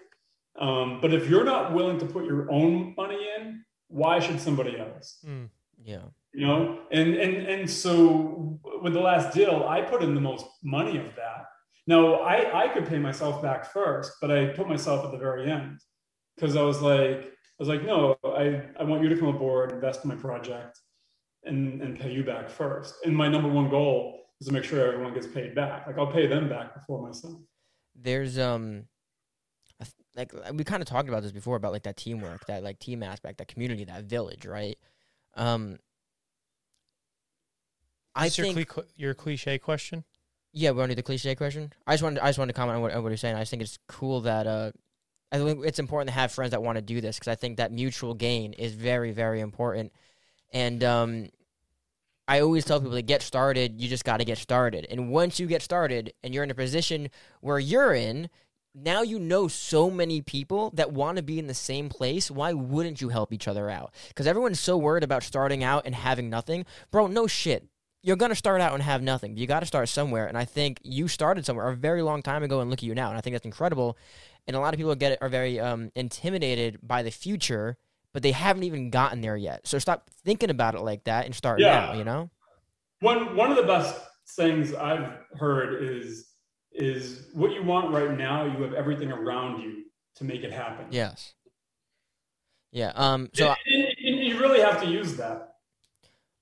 Um, 0.60 1.00
but 1.02 1.14
if 1.14 1.30
you're 1.30 1.44
not 1.44 1.74
willing 1.74 1.98
to 2.00 2.06
put 2.06 2.26
your 2.26 2.50
own 2.52 2.94
money 2.96 3.20
in, 3.38 3.64
why 3.88 4.20
should 4.20 4.40
somebody 4.40 4.80
else? 4.80 5.20
Mm. 5.26 5.50
Yeah. 5.84 6.04
You 6.34 6.48
know, 6.48 6.80
and 6.92 7.16
and 7.16 7.48
and 7.48 7.70
so 7.70 8.60
with 8.82 8.94
the 8.94 9.00
last 9.00 9.34
deal, 9.34 9.66
I 9.68 9.82
put 9.82 10.04
in 10.04 10.14
the 10.14 10.22
most 10.22 10.46
money 10.64 10.98
of 10.98 11.16
that. 11.16 11.46
Now 11.88 12.16
I 12.16 12.66
I 12.66 12.68
could 12.70 12.86
pay 12.86 13.00
myself 13.00 13.42
back 13.42 13.72
first, 13.72 14.14
but 14.20 14.32
I 14.32 14.48
put 14.48 14.68
myself 14.68 15.06
at 15.06 15.12
the 15.12 15.18
very 15.18 15.50
end 15.50 15.80
because 16.36 16.58
I 16.58 16.64
was 16.64 16.82
like 16.82 17.24
I 17.24 17.60
was 17.60 17.70
like 17.70 17.86
no, 17.86 18.18
I 18.26 18.64
I 18.78 18.84
want 18.84 19.02
you 19.02 19.10
to 19.10 19.18
come 19.18 19.30
aboard, 19.30 19.72
invest 19.72 20.04
in 20.04 20.10
my 20.10 20.16
project, 20.16 20.78
and 21.46 21.82
and 21.82 21.98
pay 21.98 22.12
you 22.12 22.24
back 22.26 22.50
first. 22.50 22.96
And 23.06 23.16
my 23.16 23.30
number 23.30 23.48
one 23.48 23.70
goal 23.70 24.25
is 24.40 24.48
to 24.48 24.54
make 24.54 24.64
sure 24.64 24.86
everyone 24.86 25.14
gets 25.14 25.28
paid 25.28 25.56
back. 25.56 25.88
Like 25.88 25.98
I'll 25.98 26.12
pay 26.12 26.28
them 26.28 26.50
back 26.50 26.74
before 26.74 27.02
myself. 27.06 27.40
There's 27.96 28.38
um 28.38 28.86
like 30.16 30.32
we 30.54 30.64
kind 30.64 30.82
of 30.82 30.88
talked 30.88 31.10
about 31.10 31.24
this 31.24 31.32
before 31.32 31.56
about 31.58 31.72
like 31.74 31.84
that 31.84 31.98
teamwork, 31.98 32.46
that 32.48 32.64
like 32.64 32.80
team 32.80 33.04
aspect, 33.04 33.38
that 33.40 33.48
community, 33.48 33.84
that 33.86 34.04
village, 34.04 34.46
right? 34.46 34.78
Um 35.36 35.80
I 38.16 38.28
Is 38.28 38.38
your, 38.38 38.66
cli- 38.66 38.84
your 38.96 39.14
cliche 39.14 39.60
question? 39.60 40.06
Yeah, 40.54 40.72
we 40.72 40.78
want 40.78 40.90
to 40.90 40.96
do 40.96 41.00
the 41.00 41.04
cliche 41.04 41.36
question. 41.36 41.74
I 41.86 41.94
just 41.94 42.04
wanted, 42.04 42.20
I 42.20 42.28
just 42.28 42.40
wanted 42.40 42.54
to 42.54 42.58
comment 42.58 42.78
on 42.78 42.82
what, 42.82 42.94
on 42.94 43.04
what 43.04 43.10
you're 43.10 43.18
saying. 43.18 43.36
I 43.36 43.42
just 43.42 43.52
think 43.52 43.62
it's 43.62 43.78
cool 43.90 44.22
that 44.22 44.48
uh, 44.48 44.72
I 45.34 45.38
think 45.38 45.66
it's 45.66 45.80
important 45.80 46.08
to 46.08 46.14
have 46.14 46.32
friends 46.32 46.52
that 46.52 46.64
want 46.64 46.78
to 46.78 46.82
do 46.82 47.02
this 47.02 47.20
because 47.20 47.28
I 47.28 47.36
think 47.36 47.58
that 47.58 47.74
mutual 47.74 48.14
gain 48.14 48.54
is 48.54 48.74
very, 48.74 49.12
very 49.12 49.42
important. 49.42 49.92
And 50.54 50.82
um, 50.82 51.30
I 52.28 52.40
always 52.40 52.66
tell 52.66 52.80
people 52.80 52.96
to 52.96 53.02
get 53.02 53.22
started. 53.22 53.80
You 53.80 53.88
just 53.88 54.06
got 54.06 54.18
to 54.18 54.26
get 54.26 54.38
started. 54.38 54.88
And 54.90 55.10
once 55.10 55.40
you 55.40 55.48
get 55.48 55.62
started, 55.62 56.14
and 56.24 56.34
you're 56.34 56.44
in 56.44 56.52
a 56.52 56.56
position 56.56 57.10
where 57.42 57.60
you're 57.60 57.94
in, 57.94 58.30
now 58.74 59.04
you 59.04 59.20
know 59.20 59.48
so 59.48 59.90
many 59.90 60.22
people 60.22 60.72
that 60.74 60.92
want 60.92 61.18
to 61.18 61.24
be 61.24 61.40
in 61.40 61.48
the 61.48 61.54
same 61.54 61.88
place. 61.88 62.30
Why 62.30 62.54
wouldn't 62.54 63.00
you 63.00 63.10
help 63.10 63.32
each 63.32 63.48
other 63.48 63.70
out? 63.70 63.94
Because 64.10 64.28
everyone's 64.28 64.60
so 64.60 64.78
worried 64.78 65.04
about 65.04 65.24
starting 65.24 65.64
out 65.64 65.86
and 65.86 65.96
having 65.96 66.30
nothing, 66.30 66.66
bro. 66.92 67.08
No 67.08 67.28
shit 67.28 67.68
you're 68.06 68.16
going 68.16 68.30
to 68.30 68.36
start 68.36 68.62
out 68.62 68.72
and 68.72 68.84
have 68.84 69.02
nothing. 69.02 69.36
You 69.36 69.48
got 69.48 69.62
to 69.62 69.66
start 69.66 69.90
somewhere. 69.90 70.28
And 70.28 70.38
I 70.38 70.46
think 70.46 70.80
you 70.84 71.08
started 71.08 71.44
somewhere 71.44 71.68
a 71.70 71.76
very 71.76 72.04
long 72.04 72.22
time 72.22 72.44
ago 72.44 72.60
and 72.60 72.70
look 72.70 72.80
at 72.80 72.84
you 72.84 72.94
now. 72.94 73.10
And 73.10 73.18
I 73.18 73.22
think 73.22 73.34
that's 73.34 73.46
incredible. 73.46 73.98
And 74.46 74.56
a 74.56 74.60
lot 74.60 74.76
of 74.76 74.78
people 74.78 74.94
get 74.94 75.18
are 75.22 75.28
very 75.28 75.60
um, 75.60 75.92
intimidated 75.96 76.78
by 76.84 77.02
the 77.02 77.10
future, 77.10 77.78
but 78.16 78.24
they 78.24 78.32
haven't 78.32 78.64
even 78.64 78.90
gotten 78.90 79.20
there 79.20 79.36
yet. 79.36 79.68
So 79.68 79.78
stop 79.78 80.10
thinking 80.24 80.50
about 80.50 80.74
it 80.74 80.80
like 80.80 81.04
that 81.04 81.26
and 81.26 81.36
start 81.36 81.60
Yeah. 81.60 81.72
now, 81.88 81.94
you 81.96 82.06
know? 82.06 82.30
One 83.02 83.36
one 83.36 83.52
of 83.52 83.58
the 83.58 83.64
best 83.64 83.94
things 84.38 84.74
I've 84.74 85.12
heard 85.38 85.84
is 85.84 86.32
is 86.72 87.28
what 87.34 87.52
you 87.52 87.62
want 87.62 87.94
right 87.94 88.18
now. 88.18 88.46
You 88.46 88.64
have 88.64 88.74
everything 88.74 89.12
around 89.12 89.62
you 89.62 89.84
to 90.16 90.24
make 90.24 90.44
it 90.44 90.52
happen. 90.54 90.86
Yes. 90.92 91.34
Yeah. 92.72 92.94
Um. 92.96 93.30
So, 93.34 93.48
And- 93.50 93.58
and- 93.86 93.98
and 93.98 94.26
you 94.26 94.40
really 94.40 94.62
have 94.62 94.82
to 94.82 94.88
use 94.88 95.18
that. 95.18 95.56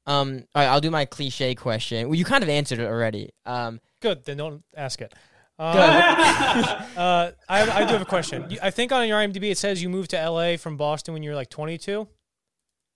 um. 0.05 0.45
All 0.53 0.61
right. 0.63 0.67
I'll 0.69 0.80
do 0.82 0.91
my 0.91 1.05
cliche 1.05 1.55
question. 1.55 2.07
Well, 2.07 2.15
you 2.15 2.26
kind 2.26 2.43
of 2.43 2.49
answered 2.49 2.78
it 2.80 2.86
already. 2.86 3.32
Um. 3.47 3.80
Good. 3.99 4.26
Then 4.26 4.38
don't 4.38 4.63
ask 4.76 5.01
it. 5.01 5.13
Uh, 5.60 5.64
uh, 6.97 7.32
I, 7.47 7.62
I 7.62 7.86
do 7.86 7.93
have 7.93 8.01
a 8.01 8.06
question. 8.06 8.45
You- 8.49 8.60
I 8.62 8.70
think 8.70 8.91
on 8.91 9.08
your 9.08 9.20
IMDb 9.20 9.51
it 9.51 9.58
says 9.58 9.82
you 9.82 9.89
moved 9.89 10.12
to 10.12 10.30
LA 10.30 10.58
from 10.58 10.78
Boston 10.78 11.14
when 11.14 11.24
you 11.24 11.30
were 11.30 11.36
like 11.36 11.49
22. 11.49 12.08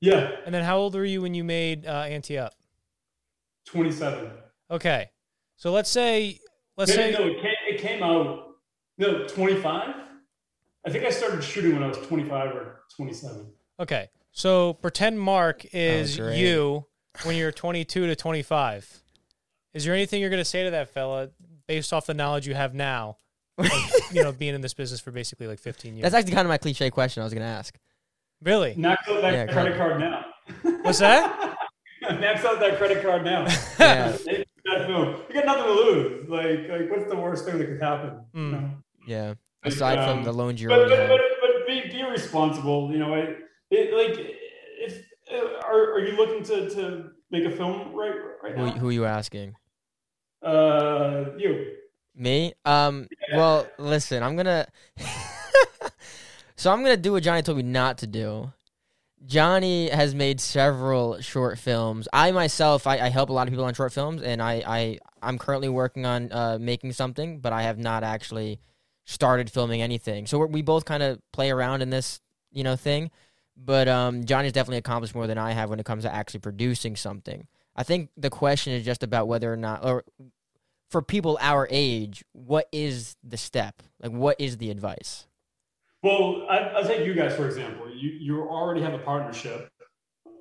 Yeah. 0.01 0.31
And 0.45 0.53
then 0.53 0.63
how 0.63 0.77
old 0.77 0.95
were 0.95 1.05
you 1.05 1.21
when 1.21 1.33
you 1.33 1.43
made 1.43 1.85
uh, 1.85 1.91
Ante 2.03 2.37
Up? 2.37 2.53
27. 3.65 4.29
Okay. 4.71 5.09
So 5.55 5.71
let's 5.71 5.89
say, 5.89 6.39
let's 6.77 6.95
Maybe, 6.95 7.13
say, 7.15 7.19
no, 7.19 7.27
it 7.27 7.41
came, 7.41 7.53
it 7.69 7.81
came 7.81 8.03
out, 8.03 8.47
no, 8.97 9.25
25? 9.27 9.95
I 10.85 10.89
think 10.89 11.03
I 11.03 11.09
started 11.09 11.43
shooting 11.43 11.73
when 11.73 11.83
I 11.83 11.87
was 11.87 11.97
25 12.07 12.55
or 12.55 12.81
27. 12.95 13.47
okay. 13.79 14.09
So 14.31 14.73
pretend 14.73 15.19
Mark 15.19 15.65
is 15.73 16.17
great. 16.17 16.37
you 16.37 16.85
when 17.23 17.35
you're 17.35 17.51
22 17.51 18.05
to 18.05 18.15
25. 18.15 19.01
Is 19.73 19.83
there 19.83 19.95
anything 19.95 20.21
you're 20.21 20.29
going 20.29 20.41
to 20.41 20.45
say 20.45 20.63
to 20.63 20.69
that 20.71 20.89
fella 20.93 21.29
based 21.67 21.93
off 21.93 22.05
the 22.05 22.13
knowledge 22.13 22.47
you 22.47 22.55
have 22.55 22.73
now? 22.73 23.17
Of, 23.57 23.67
you 24.11 24.23
know, 24.23 24.31
being 24.31 24.53
in 24.55 24.61
this 24.61 24.73
business 24.73 24.99
for 24.99 25.11
basically 25.11 25.47
like 25.47 25.59
15 25.59 25.95
years. 25.95 26.03
That's 26.03 26.13
actually 26.15 26.33
kind 26.33 26.45
of 26.45 26.49
my 26.49 26.57
cliche 26.57 26.89
question 26.89 27.21
I 27.21 27.25
was 27.25 27.33
going 27.33 27.41
to 27.45 27.49
ask. 27.49 27.77
really? 28.43 28.75
Max 28.75 29.07
out 29.09 29.21
that 29.21 29.33
Yeah, 29.33 29.45
credit 29.51 29.77
kinda. 29.77 29.77
card 29.77 29.99
now. 29.99 30.25
What's 30.83 30.99
that? 30.99 31.55
Max 32.01 32.45
out 32.45 32.59
that 32.59 32.77
credit 32.77 33.01
card 33.03 33.23
now. 33.25 33.47
Yeah. 33.79 34.11
Film. 34.85 35.21
You 35.29 35.33
got 35.33 35.45
nothing 35.45 35.63
to 35.63 35.71
lose. 35.71 36.29
Like, 36.29 36.69
like 36.69 36.91
what's 36.91 37.09
the 37.09 37.15
worst 37.15 37.45
thing 37.45 37.57
that 37.57 37.65
could 37.67 37.81
happen? 37.81 38.19
you 38.33 38.39
Mm. 38.41 38.51
know? 38.51 38.69
Yeah. 39.07 39.33
Aside 39.63 39.95
from 40.05 40.19
Um, 40.19 40.23
the 40.25 40.31
loans 40.33 40.61
you 40.61 40.67
but, 40.67 40.79
already 40.79 40.91
but, 40.95 40.99
have. 40.99 41.09
but, 41.09 41.21
but 41.41 41.67
be, 41.67 41.87
be 41.89 42.03
responsible. 42.03 42.91
You 42.91 42.99
know, 42.99 43.13
it, 43.15 43.37
it 43.71 43.93
like 43.93 44.19
if 44.79 45.05
uh, 45.33 45.65
are, 45.65 45.93
are 45.93 45.99
you 45.99 46.15
looking 46.17 46.43
to, 46.43 46.69
to 46.69 47.11
make 47.31 47.45
a 47.45 47.51
film 47.51 47.93
right 47.95 48.13
right 48.43 48.55
Who, 48.57 48.65
now? 48.65 48.71
who 48.73 48.89
are 48.89 48.91
you 48.91 49.05
asking? 49.05 49.55
Uh, 50.41 51.25
you. 51.37 51.73
Me? 52.15 52.53
Um. 52.65 53.07
Well, 53.33 53.67
listen. 53.77 54.23
I'm 54.23 54.35
gonna. 54.35 54.67
so 56.55 56.71
I'm 56.71 56.81
gonna 56.81 56.97
do 56.97 57.13
what 57.13 57.23
Johnny 57.23 57.41
told 57.41 57.57
me 57.57 57.63
not 57.63 57.99
to 57.99 58.07
do. 58.07 58.51
Johnny 59.25 59.89
has 59.89 60.15
made 60.15 60.39
several 60.39 61.19
short 61.21 61.57
films. 61.57 62.07
I 62.13 62.31
myself, 62.31 62.87
I, 62.87 62.99
I 62.99 63.09
help 63.09 63.29
a 63.29 63.33
lot 63.33 63.47
of 63.47 63.51
people 63.51 63.65
on 63.65 63.73
short 63.73 63.91
films, 63.91 64.21
and 64.21 64.41
I, 64.41 64.63
I 64.65 64.99
I'm 65.21 65.37
currently 65.37 65.69
working 65.69 66.05
on 66.05 66.31
uh, 66.31 66.57
making 66.59 66.93
something, 66.93 67.39
but 67.39 67.51
I 67.51 67.63
have 67.63 67.77
not 67.77 68.03
actually 68.03 68.59
started 69.05 69.49
filming 69.49 69.81
anything. 69.81 70.27
So 70.27 70.39
we're, 70.39 70.47
we 70.47 70.61
both 70.61 70.85
kind 70.85 71.01
of 71.01 71.19
play 71.31 71.49
around 71.49 71.81
in 71.81 71.89
this, 71.89 72.21
you 72.51 72.63
know, 72.63 72.75
thing. 72.75 73.09
But 73.55 73.87
um, 73.87 74.25
Johnny's 74.25 74.53
definitely 74.53 74.77
accomplished 74.77 75.15
more 75.15 75.25
than 75.25 75.37
I 75.37 75.51
have 75.51 75.69
when 75.69 75.79
it 75.79 75.85
comes 75.85 76.03
to 76.03 76.13
actually 76.13 76.41
producing 76.41 76.95
something. 76.95 77.47
I 77.77 77.83
think 77.83 78.09
the 78.17 78.29
question 78.29 78.73
is 78.73 78.83
just 78.83 79.03
about 79.03 79.27
whether 79.27 79.51
or 79.51 79.57
not, 79.57 79.85
or 79.85 80.03
for 80.89 81.01
people 81.01 81.37
our 81.41 81.67
age, 81.69 82.23
what 82.33 82.67
is 82.71 83.15
the 83.23 83.37
step? 83.37 83.83
Like, 84.01 84.11
what 84.11 84.39
is 84.39 84.57
the 84.57 84.71
advice? 84.71 85.27
Well, 86.01 86.47
I, 86.49 86.57
I'll 86.57 86.87
take 86.87 87.05
you 87.05 87.13
guys 87.13 87.35
for 87.35 87.45
example. 87.45 87.89
You 87.93 88.09
you 88.11 88.41
already 88.41 88.81
have 88.81 88.93
a 88.93 88.99
partnership. 88.99 89.69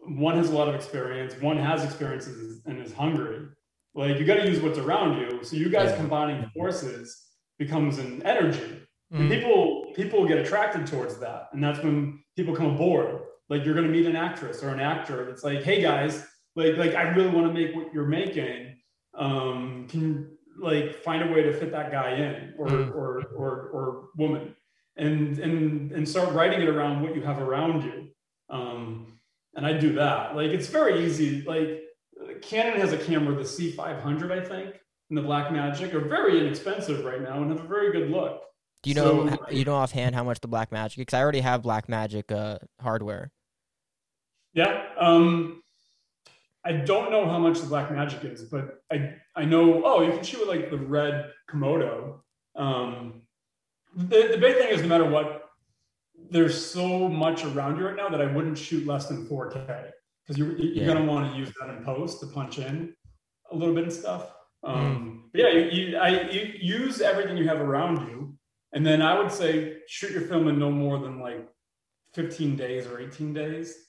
One 0.07 0.37
has 0.37 0.51
a 0.51 0.55
lot 0.55 0.69
of 0.69 0.75
experience. 0.75 1.35
One 1.41 1.57
has 1.57 1.85
experiences 1.85 2.63
and 2.67 2.79
is 2.81 2.93
hungry. 2.93 3.47
Like 3.95 4.19
you 4.19 4.25
got 4.25 4.37
to 4.37 4.47
use 4.49 4.61
what's 4.61 4.79
around 4.79 5.19
you. 5.21 5.43
So 5.43 5.57
you 5.57 5.69
guys 5.69 5.91
Yeah. 5.91 5.97
combining 5.97 6.49
forces 6.51 7.23
becomes 7.59 7.99
an 7.99 8.23
energy. 8.25 8.83
And 9.13 9.31
Mhm. 9.31 9.35
people 9.35 9.93
people 9.95 10.27
get 10.29 10.39
attracted 10.39 10.87
towards 10.87 11.19
that, 11.21 11.49
and 11.53 11.63
that's 11.65 11.83
when 11.83 12.23
people 12.37 12.55
come 12.55 12.75
aboard. 12.75 13.21
Like 13.49 13.65
you're 13.65 13.75
going 13.75 13.87
to 13.87 13.93
meet 13.93 14.07
an 14.07 14.17
actress 14.17 14.63
or 14.63 14.69
an 14.71 14.81
actor 14.81 15.25
that's 15.25 15.43
like, 15.45 15.63
"Hey 15.63 15.81
guys, 15.81 16.27
like 16.57 16.77
like 16.77 16.95
I 16.95 17.03
really 17.11 17.29
want 17.31 17.47
to 17.47 17.53
make 17.53 17.75
what 17.77 17.93
you're 17.95 18.07
making. 18.07 18.77
Um, 19.15 19.87
can 19.89 20.37
like 20.59 21.03
find 21.03 21.23
a 21.23 21.33
way 21.33 21.43
to 21.43 21.53
fit 21.53 21.71
that 21.73 21.91
guy 21.93 22.11
in 22.17 22.55
or 22.59 22.67
Mm. 22.69 22.95
or 22.95 23.23
or 23.37 23.51
or 23.73 24.09
woman, 24.17 24.55
and 24.97 25.39
and 25.39 25.93
and 25.93 26.09
start 26.09 26.33
writing 26.35 26.61
it 26.63 26.69
around 26.69 27.03
what 27.03 27.15
you 27.15 27.23
have 27.23 27.39
around 27.41 27.83
you. 27.85 28.09
Um, 28.51 29.19
and 29.55 29.65
I 29.67 29.73
do 29.79 29.95
that. 29.95 30.35
Like 30.37 30.51
it's 30.51 30.67
very 30.69 31.05
easy. 31.05 31.43
Like 31.43 31.83
Canon 32.43 32.81
has 32.81 32.93
a 32.93 32.99
camera, 32.99 33.35
the 33.35 33.43
C500, 33.43 34.31
I 34.33 34.41
think, 34.45 34.75
and 35.11 35.17
the 35.19 35.23
Blackmagic 35.23 35.93
are 35.95 36.01
very 36.01 36.39
inexpensive 36.41 37.05
right 37.05 37.21
now 37.23 37.43
and 37.43 37.51
have 37.51 37.65
a 37.65 37.69
very 37.69 37.93
good 37.93 38.11
look. 38.11 38.43
Do 38.83 38.91
you 38.91 38.95
know? 38.97 39.29
So- 39.29 39.51
you 39.51 39.65
know 39.65 39.75
offhand 39.75 40.15
how 40.15 40.25
much 40.25 40.41
the 40.41 40.49
Blackmagic? 40.49 40.97
Because 40.97 41.15
I 41.15 41.23
already 41.23 41.41
have 41.41 41.63
Blackmagic 41.63 42.31
uh, 42.33 42.59
hardware. 42.81 43.31
Yeah. 44.55 44.85
Um, 44.99 45.63
I 46.67 46.73
don't 46.73 47.11
know 47.13 47.25
how 47.27 47.39
much 47.39 47.61
the 47.61 47.67
Blackmagic 47.67 48.25
is, 48.31 48.43
but 48.45 48.81
I 48.93 49.15
I 49.37 49.45
know. 49.45 49.83
Oh, 49.85 50.03
you 50.03 50.13
can 50.13 50.25
shoot 50.25 50.41
with 50.41 50.49
like 50.49 50.71
the 50.71 50.79
red 50.79 51.31
Komodo. 51.51 52.21
Um, 52.57 53.23
the 53.95 54.29
the 54.33 54.39
big 54.39 54.57
thing 54.59 54.71
is 54.71 54.83
no 54.83 54.89
matter 54.89 55.09
what, 55.09 55.45
there's 56.31 56.57
so 56.67 57.09
much 57.09 57.45
around 57.45 57.79
you 57.79 57.87
right 57.87 57.97
now 57.97 58.09
that 58.09 58.21
I 58.21 58.27
wouldn't 58.27 58.59
shoot 58.59 58.87
less 58.87 59.07
than 59.09 59.27
4K 59.29 59.91
because 60.25 60.37
you're 60.39 60.57
you're 60.59 60.85
Yeah. 60.85 60.87
gonna 60.87 61.05
want 61.05 61.31
to 61.33 61.39
use 61.39 61.53
that 61.61 61.71
in 61.71 61.85
post 61.85 62.21
to 62.21 62.27
punch 62.27 62.59
in 62.59 62.95
a 63.53 63.57
little 63.57 63.75
bit 63.75 63.85
and 63.85 63.93
stuff. 63.93 64.33
Um, 64.65 65.31
but 65.33 65.43
yeah, 65.43 65.51
you, 65.51 65.71
you 65.71 65.97
I 65.99 66.09
you 66.31 66.53
use 66.61 67.01
everything 67.01 67.37
you 67.37 67.47
have 67.47 67.61
around 67.61 68.09
you, 68.09 68.37
and 68.73 68.85
then 68.85 69.03
I 69.03 69.17
would 69.19 69.31
say 69.31 69.79
shoot 69.87 70.11
your 70.11 70.23
film 70.23 70.49
in 70.49 70.59
no 70.59 70.71
more 70.73 70.99
than 70.99 71.21
like 71.21 71.47
15 72.15 72.57
days 72.57 72.87
or 72.89 72.99
18 72.99 73.33
days 73.33 73.86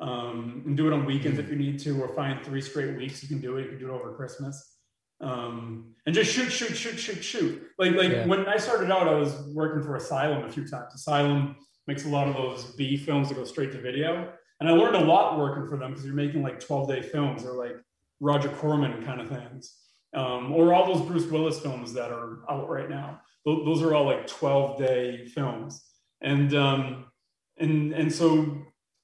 um, 0.00 0.62
and 0.66 0.76
do 0.76 0.86
it 0.86 0.92
on 0.92 1.04
weekends 1.04 1.38
if 1.38 1.48
you 1.48 1.56
need 1.56 1.78
to, 1.80 2.00
or 2.02 2.08
find 2.14 2.44
three 2.44 2.60
straight 2.60 2.96
weeks. 2.96 3.22
You 3.22 3.28
can 3.28 3.40
do 3.40 3.56
it. 3.56 3.62
You 3.64 3.68
can 3.70 3.78
do 3.78 3.86
it 3.88 3.92
over 3.92 4.14
Christmas, 4.14 4.76
um, 5.20 5.94
and 6.06 6.14
just 6.14 6.32
shoot, 6.32 6.50
shoot, 6.50 6.76
shoot, 6.76 6.98
shoot, 6.98 7.22
shoot. 7.24 7.62
Like 7.78 7.92
like 7.94 8.10
Yeah. 8.12 8.26
when 8.26 8.46
I 8.46 8.56
started 8.56 8.90
out, 8.90 9.08
I 9.08 9.14
was 9.14 9.32
working 9.54 9.82
for 9.82 9.96
Asylum 9.96 10.44
a 10.44 10.48
few 10.50 10.66
times. 10.68 10.94
Asylum 10.94 11.56
makes 11.86 12.04
a 12.04 12.08
lot 12.08 12.28
of 12.28 12.34
those 12.34 12.64
B 12.76 12.96
films 12.96 13.28
that 13.28 13.34
go 13.36 13.44
straight 13.44 13.72
to 13.72 13.80
video, 13.80 14.32
and 14.60 14.68
I 14.68 14.72
learned 14.72 14.96
a 14.96 15.04
lot 15.04 15.38
working 15.38 15.66
for 15.68 15.76
them 15.76 15.90
because 15.90 16.04
you're 16.04 16.14
making 16.14 16.42
like 16.42 16.60
12 16.60 16.88
day 16.88 17.02
films 17.02 17.44
or 17.44 17.54
like 17.54 17.76
Roger 18.20 18.48
Corman 18.50 19.02
kind 19.04 19.20
of 19.20 19.28
things, 19.28 19.76
um, 20.14 20.52
or 20.52 20.72
all 20.74 20.86
those 20.92 21.04
Bruce 21.06 21.26
Willis 21.30 21.60
films 21.60 21.92
that 21.94 22.10
are 22.12 22.40
out 22.50 22.68
right 22.68 22.88
now. 22.90 23.20
Tho- 23.44 23.64
Those 23.64 23.82
are 23.82 23.94
all 23.94 24.04
like 24.04 24.26
12 24.26 24.78
day 24.78 25.26
films. 25.26 25.84
and 26.20 26.54
um, 26.54 27.06
and 27.58 27.92
and 27.92 28.12
so 28.12 28.56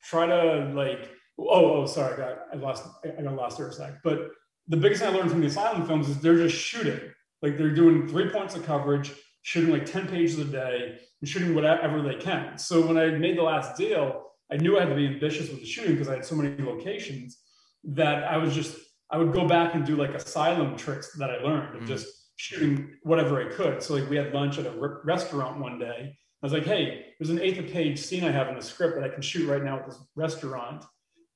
try 0.04 0.26
to 0.26 0.70
like 0.74 1.10
oh 1.38 1.82
oh 1.82 1.86
sorry 1.86 2.14
I 2.14 2.16
got 2.16 2.38
I 2.52 2.56
lost 2.56 2.84
I 3.18 3.22
got 3.22 3.34
lost 3.34 3.58
there 3.58 3.68
a 3.68 3.72
sec. 3.72 4.02
But 4.02 4.30
the 4.68 4.76
biggest 4.76 5.02
thing 5.02 5.14
I 5.14 5.16
learned 5.16 5.30
from 5.30 5.40
the 5.40 5.46
asylum 5.48 5.86
films 5.86 6.08
is 6.08 6.18
they're 6.20 6.36
just 6.36 6.56
shooting 6.56 7.00
like 7.42 7.58
they're 7.58 7.74
doing 7.74 8.08
three 8.08 8.30
points 8.30 8.54
of 8.54 8.64
coverage, 8.64 9.12
shooting 9.42 9.70
like 9.70 9.84
ten 9.86 10.06
pages 10.06 10.38
a 10.38 10.44
day, 10.44 10.98
and 11.20 11.28
shooting 11.28 11.54
whatever 11.54 12.00
they 12.02 12.14
can. 12.14 12.56
So 12.58 12.86
when 12.86 12.96
I 12.96 13.06
made 13.10 13.36
the 13.36 13.42
last 13.42 13.76
deal, 13.76 14.22
I 14.50 14.56
knew 14.56 14.76
I 14.76 14.80
had 14.80 14.88
to 14.90 14.94
be 14.94 15.06
ambitious 15.06 15.50
with 15.50 15.60
the 15.60 15.66
shooting 15.66 15.92
because 15.92 16.08
I 16.08 16.14
had 16.14 16.24
so 16.24 16.36
many 16.36 16.62
locations 16.62 17.38
that 17.84 18.24
I 18.24 18.36
was 18.38 18.54
just 18.54 18.76
I 19.10 19.18
would 19.18 19.32
go 19.32 19.46
back 19.46 19.74
and 19.74 19.84
do 19.84 19.96
like 19.96 20.14
asylum 20.14 20.76
tricks 20.76 21.12
that 21.18 21.30
I 21.30 21.36
learned 21.42 21.76
of 21.76 21.82
Mm. 21.82 21.86
just 21.86 22.06
shooting 22.36 22.96
whatever 23.02 23.40
I 23.40 23.52
could. 23.52 23.82
So 23.82 23.94
like 23.94 24.08
we 24.08 24.16
had 24.16 24.32
lunch 24.32 24.58
at 24.58 24.66
a 24.66 24.72
restaurant 25.04 25.60
one 25.60 25.78
day. 25.78 26.16
I 26.44 26.46
was 26.46 26.52
like, 26.52 26.66
hey, 26.66 27.06
there's 27.18 27.30
an 27.30 27.40
eighth 27.40 27.58
of 27.58 27.68
page 27.68 27.98
scene 27.98 28.22
I 28.22 28.30
have 28.30 28.48
in 28.48 28.54
the 28.54 28.60
script 28.60 28.96
that 28.96 29.02
I 29.02 29.08
can 29.08 29.22
shoot 29.22 29.48
right 29.48 29.64
now 29.64 29.78
at 29.78 29.86
this 29.86 29.98
restaurant. 30.14 30.84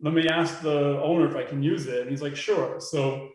Let 0.02 0.12
me 0.12 0.28
ask 0.28 0.60
the 0.60 1.00
owner 1.02 1.26
if 1.26 1.34
I 1.34 1.44
can 1.48 1.62
use 1.62 1.86
it. 1.86 2.02
And 2.02 2.10
he's 2.10 2.20
like, 2.20 2.36
sure. 2.36 2.78
So 2.78 3.30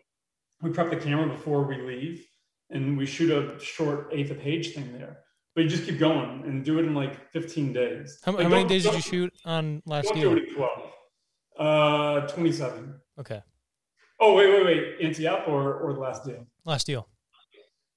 we 0.62 0.70
prep 0.70 0.90
the 0.90 0.96
camera 0.96 1.26
before 1.28 1.64
we 1.64 1.78
leave 1.82 2.24
and 2.70 2.96
we 2.96 3.06
shoot 3.06 3.32
a 3.32 3.58
short 3.58 4.10
eighth 4.12 4.30
of 4.30 4.38
page 4.38 4.72
thing 4.72 4.96
there. 4.96 5.18
But 5.56 5.64
you 5.64 5.68
just 5.68 5.84
keep 5.84 5.98
going 5.98 6.44
and 6.46 6.64
do 6.64 6.78
it 6.78 6.84
in 6.84 6.94
like 6.94 7.28
15 7.32 7.72
days. 7.72 8.20
How, 8.24 8.30
Like, 8.30 8.44
how 8.44 8.50
many 8.50 8.68
days 8.68 8.84
did 8.84 8.94
you 8.94 9.00
shoot 9.00 9.34
on 9.44 9.82
last 9.84 10.04
Don't 10.04 10.14
deal? 10.14 10.30
do 10.30 10.36
it 10.36 10.48
in 10.50 10.54
12. 10.54 10.70
Uh, 11.58 12.28
27. 12.28 12.94
Okay, 13.18 13.42
Oh, 14.20 14.34
wait, 14.34 14.48
wait, 14.48 14.64
wait. 14.64 14.94
Ante 15.02 15.26
up 15.26 15.48
or, 15.48 15.74
or 15.74 15.92
the 15.92 15.98
last 15.98 16.24
deal? 16.24 16.46
last 16.64 16.86
deal. 16.86 17.08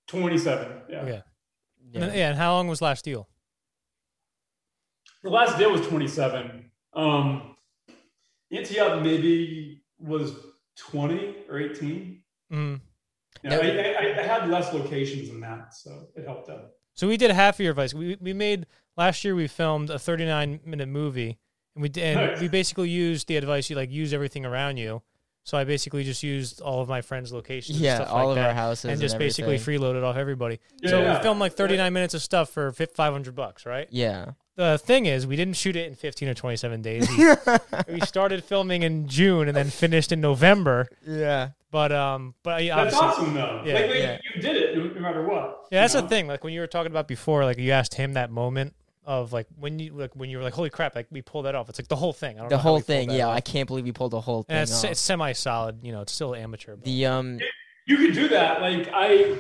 27. 0.08 0.82
Yeah. 0.90 1.02
Okay, 1.02 1.22
Yeah. 1.92 2.02
And 2.04 2.16
yeah. 2.16 2.30
And 2.30 2.38
how 2.40 2.54
long 2.54 2.68
was 2.68 2.82
last 2.82 3.06
deal? 3.06 3.30
The 5.24 5.30
last 5.30 5.58
deal 5.58 5.72
was 5.72 5.86
27. 5.88 6.70
Um, 6.94 7.56
Ante 8.52 8.76
maybe 9.02 9.82
was 10.00 10.34
20 10.78 11.36
or 11.50 11.60
18. 11.60 12.22
Mm. 12.54 12.82
Yeah, 13.44 13.50
Now- 13.50 13.60
I, 13.60 13.62
I, 13.62 14.20
I 14.20 14.24
had 14.24 14.50
less 14.50 14.74
locations 14.74 15.30
than 15.30 15.42
that, 15.42 15.74
so 15.74 16.08
it 16.16 16.26
helped 16.26 16.50
out. 16.50 16.72
So 16.94 17.08
we 17.08 17.18
did 17.18 17.30
half 17.32 17.56
of 17.58 17.60
your 17.64 17.72
advice. 17.72 17.94
We 17.94 18.18
we 18.20 18.34
made 18.34 18.66
last 18.96 19.24
year. 19.24 19.36
We 19.36 19.48
filmed 19.48 19.92
a 19.92 20.00
39 20.00 20.62
minute 20.66 20.88
movie, 20.90 21.38
and 21.76 21.82
we 21.84 21.90
did, 21.90 22.18
and 22.18 22.32
Nice. 22.32 22.42
we 22.42 22.48
basically 22.48 22.90
used 22.90 23.28
the 23.28 23.38
advice 23.38 23.70
you 23.70 23.76
like 23.76 23.92
use 23.92 24.14
everything 24.14 24.46
around 24.48 24.78
you. 24.78 25.04
So 25.44 25.60
I 25.60 25.64
basically 25.64 26.04
just 26.04 26.24
used 26.24 26.60
all 26.60 26.82
of 26.82 26.90
my 26.90 27.02
friends' 27.02 27.32
locations, 27.32 27.78
and 27.78 27.86
Yeah, 27.86 27.98
stuff 27.98 28.10
all 28.10 28.18
like 28.18 28.30
of 28.30 28.36
that, 28.38 28.48
our 28.48 28.54
houses 28.56 28.86
and 28.86 29.00
just 29.00 29.20
basically 29.20 29.56
everything. 29.56 29.80
freeloaded 29.82 30.04
off 30.04 30.18
everybody. 30.18 30.60
Yeah, 30.82 30.90
so 30.90 31.02
yeah. 31.04 31.18
we 31.18 31.22
filmed 31.22 31.40
like 31.40 31.54
39 31.54 31.94
minutes 31.94 32.16
of 32.16 32.24
stuff 32.24 32.50
for 32.50 32.72
500 32.72 33.36
bucks, 33.36 33.66
right? 33.68 33.88
Yeah. 33.92 34.32
The 34.58 34.78
thing 34.78 35.06
is, 35.06 35.26
we 35.26 35.36
didn't 35.38 35.56
shoot 35.56 35.76
it 35.76 35.88
in 35.88 35.96
15 35.96 36.28
or 36.30 36.34
27 36.34 36.82
days. 36.82 37.08
We, 37.88 37.94
we 37.94 38.00
started 38.02 38.44
filming 38.44 38.82
in 38.84 39.08
June 39.08 39.48
and 39.48 39.56
then 39.56 39.70
finished 39.70 40.12
in 40.12 40.20
November. 40.20 40.88
yeah. 41.08 41.50
But 41.70 41.92
um, 41.92 42.34
but 42.44 42.64
yeah, 42.64 42.84
That's 42.84 42.96
obviously, 42.96 43.24
awesome, 43.26 43.34
though. 43.36 43.62
Yeah, 43.66 43.74
like, 43.76 43.90
like, 43.90 43.96
yeah. 44.00 44.18
you 44.36 44.42
did 44.42 44.56
it 44.56 44.78
no, 44.78 44.84
no 44.88 45.00
matter 45.02 45.22
what. 45.28 45.66
yeah, 45.70 45.82
that's 45.82 45.94
you 45.96 46.02
the 46.02 46.08
thing. 46.08 46.26
Like 46.26 46.44
when 46.44 46.54
you 46.54 46.62
were 46.62 46.68
talking 46.68 46.92
about 46.92 47.08
before, 47.10 47.44
like 47.44 47.58
you 47.58 47.72
asked 47.72 47.94
him 47.94 48.14
that 48.14 48.32
moment 48.32 48.74
of 49.06 49.34
like 49.34 49.48
when 49.60 49.78
you 49.78 49.92
like 49.94 50.16
when 50.16 50.30
you 50.30 50.38
were 50.38 50.44
like, 50.44 50.54
holy 50.54 50.70
crap, 50.70 50.96
like 50.96 51.08
we 51.12 51.22
pulled 51.22 51.46
that 51.46 51.56
off. 51.56 51.68
It's 51.70 51.78
like 51.78 51.90
the 51.90 51.98
whole 51.98 52.14
thing. 52.14 52.38
I 52.38 52.40
don't 52.40 52.50
The 52.50 52.56
know 52.56 52.62
whole 52.62 52.80
thing. 52.80 53.12
Yeah. 53.12 53.28
off. 53.28 53.36
I 53.36 53.42
can't 53.42 53.68
believe 53.68 53.84
we 53.84 53.92
pulled 53.92 54.12
the 54.12 54.22
whole 54.22 54.44
thing 54.44 54.56
it's, 54.58 54.84
it's 54.86 55.00
semi 55.02 55.34
solid. 55.34 55.80
You 55.84 55.92
know, 55.92 56.02
it's 56.02 56.14
still 56.14 56.34
amateur. 56.34 56.76
But. 56.78 56.86
the 56.86 57.06
um. 57.06 57.40
You 57.86 57.98
could 57.98 58.14
do 58.14 58.28
that. 58.30 58.62
Like 58.62 58.90
I, 58.94 59.36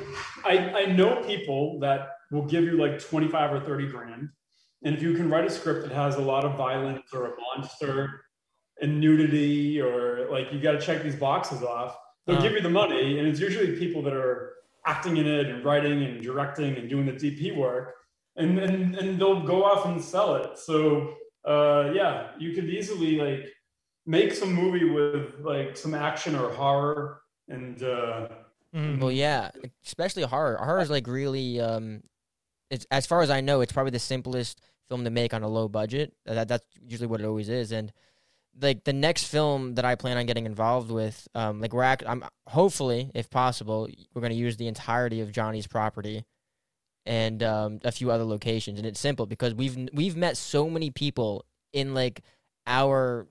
I, 0.46 0.58
I 0.84 0.86
know 0.88 1.24
people 1.24 1.80
that 1.80 2.10
will 2.32 2.46
give 2.46 2.66
you 2.66 2.78
like 2.78 3.00
twenty 3.00 3.30
five 3.30 3.54
or 3.54 3.60
thirty 3.62 3.88
grand, 3.88 4.30
and 4.84 4.96
if 4.96 5.02
you 5.02 5.14
can 5.14 5.30
write 5.30 5.46
a 5.46 5.50
script 5.50 5.84
that 5.88 5.92
has 5.94 6.16
a 6.16 6.22
lot 6.22 6.44
of 6.46 6.56
violence 6.56 7.14
or 7.14 7.34
a 7.34 7.36
monster 7.42 8.24
and 8.82 9.00
nudity, 9.00 9.82
or 9.82 10.30
like 10.30 10.52
you 10.54 10.60
got 10.60 10.74
to 10.74 10.80
check 10.82 11.02
these 11.04 11.16
boxes 11.16 11.64
off, 11.64 11.98
they'll 12.26 12.36
Uh-huh. 12.36 12.44
give 12.46 12.54
you 12.54 12.62
the 12.62 12.70
money, 12.70 13.18
and 13.20 13.28
it's 13.28 13.40
usually 13.40 13.78
people 13.78 14.02
that 14.04 14.14
are 14.14 14.54
acting 14.86 15.18
in 15.18 15.28
it 15.28 15.48
and 15.48 15.66
writing 15.66 16.04
and 16.04 16.22
directing 16.22 16.76
and 16.78 16.90
doing 16.90 17.06
the 17.06 17.14
DP 17.14 17.56
work, 17.56 17.96
and 18.36 18.60
and 18.60 18.96
and 18.96 19.20
they'll 19.20 19.42
go 19.42 19.64
off 19.64 19.86
and 19.88 20.02
sell 20.02 20.36
it. 20.36 20.58
So 20.60 21.16
uh, 21.46 21.92
yeah, 21.94 22.32
you 22.38 22.54
could 22.54 22.66
easily 22.70 23.18
like 23.20 23.46
make 24.06 24.32
some 24.34 24.54
movie 24.54 24.86
with 24.90 25.40
like 25.40 25.76
some 25.76 25.94
action 25.94 26.36
or 26.36 26.50
horror 26.52 27.22
and. 27.50 27.82
Uh, 27.84 28.28
Mhm. 28.76 29.00
Well, 29.00 29.12
yeah, 29.14 29.50
especially 29.86 30.24
horror. 30.24 30.58
Horror 30.58 30.82
is 30.82 30.90
like 30.90 31.08
really 31.08 31.60
um, 31.60 32.04
it's 32.70 32.86
as 32.92 33.06
far 33.06 33.22
as 33.22 33.30
I 33.30 33.42
know, 33.42 33.62
it's 33.62 33.72
probably 33.72 33.92
the 33.92 34.00
simplest 34.00 34.62
film 34.90 35.04
to 35.04 35.10
make 35.10 35.34
on 35.34 35.44
a 35.44 35.48
low 35.48 35.68
budget. 35.68 36.14
That 36.26 36.48
that's 36.48 36.66
usually 36.86 37.08
what 37.08 37.22
it 37.22 37.26
always 37.26 37.50
is, 37.50 37.72
and 37.72 37.92
like 38.60 38.84
the 38.84 38.94
next 38.94 39.26
film 39.26 39.76
that 39.76 39.86
I 39.86 39.96
plan 39.96 40.18
on 40.18 40.26
getting 40.26 40.46
involved 40.46 40.90
with, 40.92 41.28
um, 41.36 41.62
like 41.62 41.74
we're 41.74 41.84
act- 41.84 42.04
I'm 42.08 42.24
hopefully, 42.48 43.12
if 43.14 43.30
possible, 43.30 43.88
we're 44.14 44.22
gonna 44.22 44.34
use 44.34 44.58
the 44.58 44.68
entirety 44.68 45.22
of 45.22 45.32
Johnny's 45.32 45.68
property 45.68 46.26
and 47.06 47.42
um, 47.42 47.80
a 47.84 47.92
few 47.92 48.12
other 48.12 48.26
locations, 48.26 48.80
and 48.80 48.86
it's 48.86 49.00
simple 49.00 49.26
because 49.26 49.54
we've 49.54 49.90
we've 49.94 50.18
met 50.18 50.38
so 50.38 50.70
many 50.70 50.90
people 50.90 51.46
in 51.74 51.94
like 51.94 52.22
our 52.66 53.28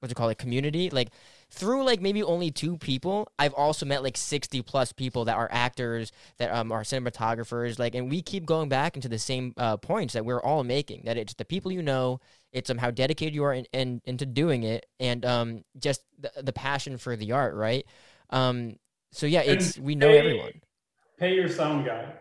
what's 0.00 0.12
it 0.12 0.14
called, 0.14 0.28
like 0.28 0.38
community, 0.38 0.90
like 0.90 1.10
through 1.50 1.84
like 1.84 2.00
maybe 2.00 2.22
only 2.22 2.50
two 2.50 2.76
people, 2.76 3.28
I've 3.38 3.54
also 3.54 3.86
met 3.86 4.02
like 4.02 4.16
60 4.16 4.62
plus 4.62 4.92
people 4.92 5.24
that 5.26 5.36
are 5.36 5.48
actors, 5.50 6.12
that 6.38 6.52
um, 6.52 6.72
are 6.72 6.82
cinematographers, 6.82 7.78
like, 7.78 7.94
and 7.94 8.10
we 8.10 8.20
keep 8.20 8.46
going 8.46 8.68
back 8.68 8.96
into 8.96 9.08
the 9.08 9.18
same 9.18 9.54
uh, 9.56 9.76
points 9.76 10.14
that 10.14 10.24
we're 10.24 10.40
all 10.40 10.64
making. 10.64 11.02
That 11.04 11.16
it's 11.16 11.34
the 11.34 11.44
people 11.44 11.70
you 11.70 11.82
know, 11.82 12.20
it's 12.52 12.70
um 12.70 12.78
how 12.78 12.90
dedicated 12.90 13.34
you 13.34 13.44
are 13.44 13.52
in, 13.52 13.66
in, 13.72 14.02
into 14.04 14.26
doing 14.26 14.64
it, 14.64 14.86
and 14.98 15.24
um 15.24 15.64
just 15.78 16.02
the, 16.18 16.30
the 16.42 16.52
passion 16.52 16.98
for 16.98 17.16
the 17.16 17.32
art, 17.32 17.54
right? 17.54 17.86
Um, 18.30 18.76
so 19.12 19.26
yeah, 19.26 19.42
it's 19.42 19.78
we 19.78 19.94
know 19.94 20.10
pay- 20.10 20.18
everyone. 20.18 20.52
Pay 21.18 21.34
your 21.34 21.48
sound 21.48 21.86
guy. 21.86 22.12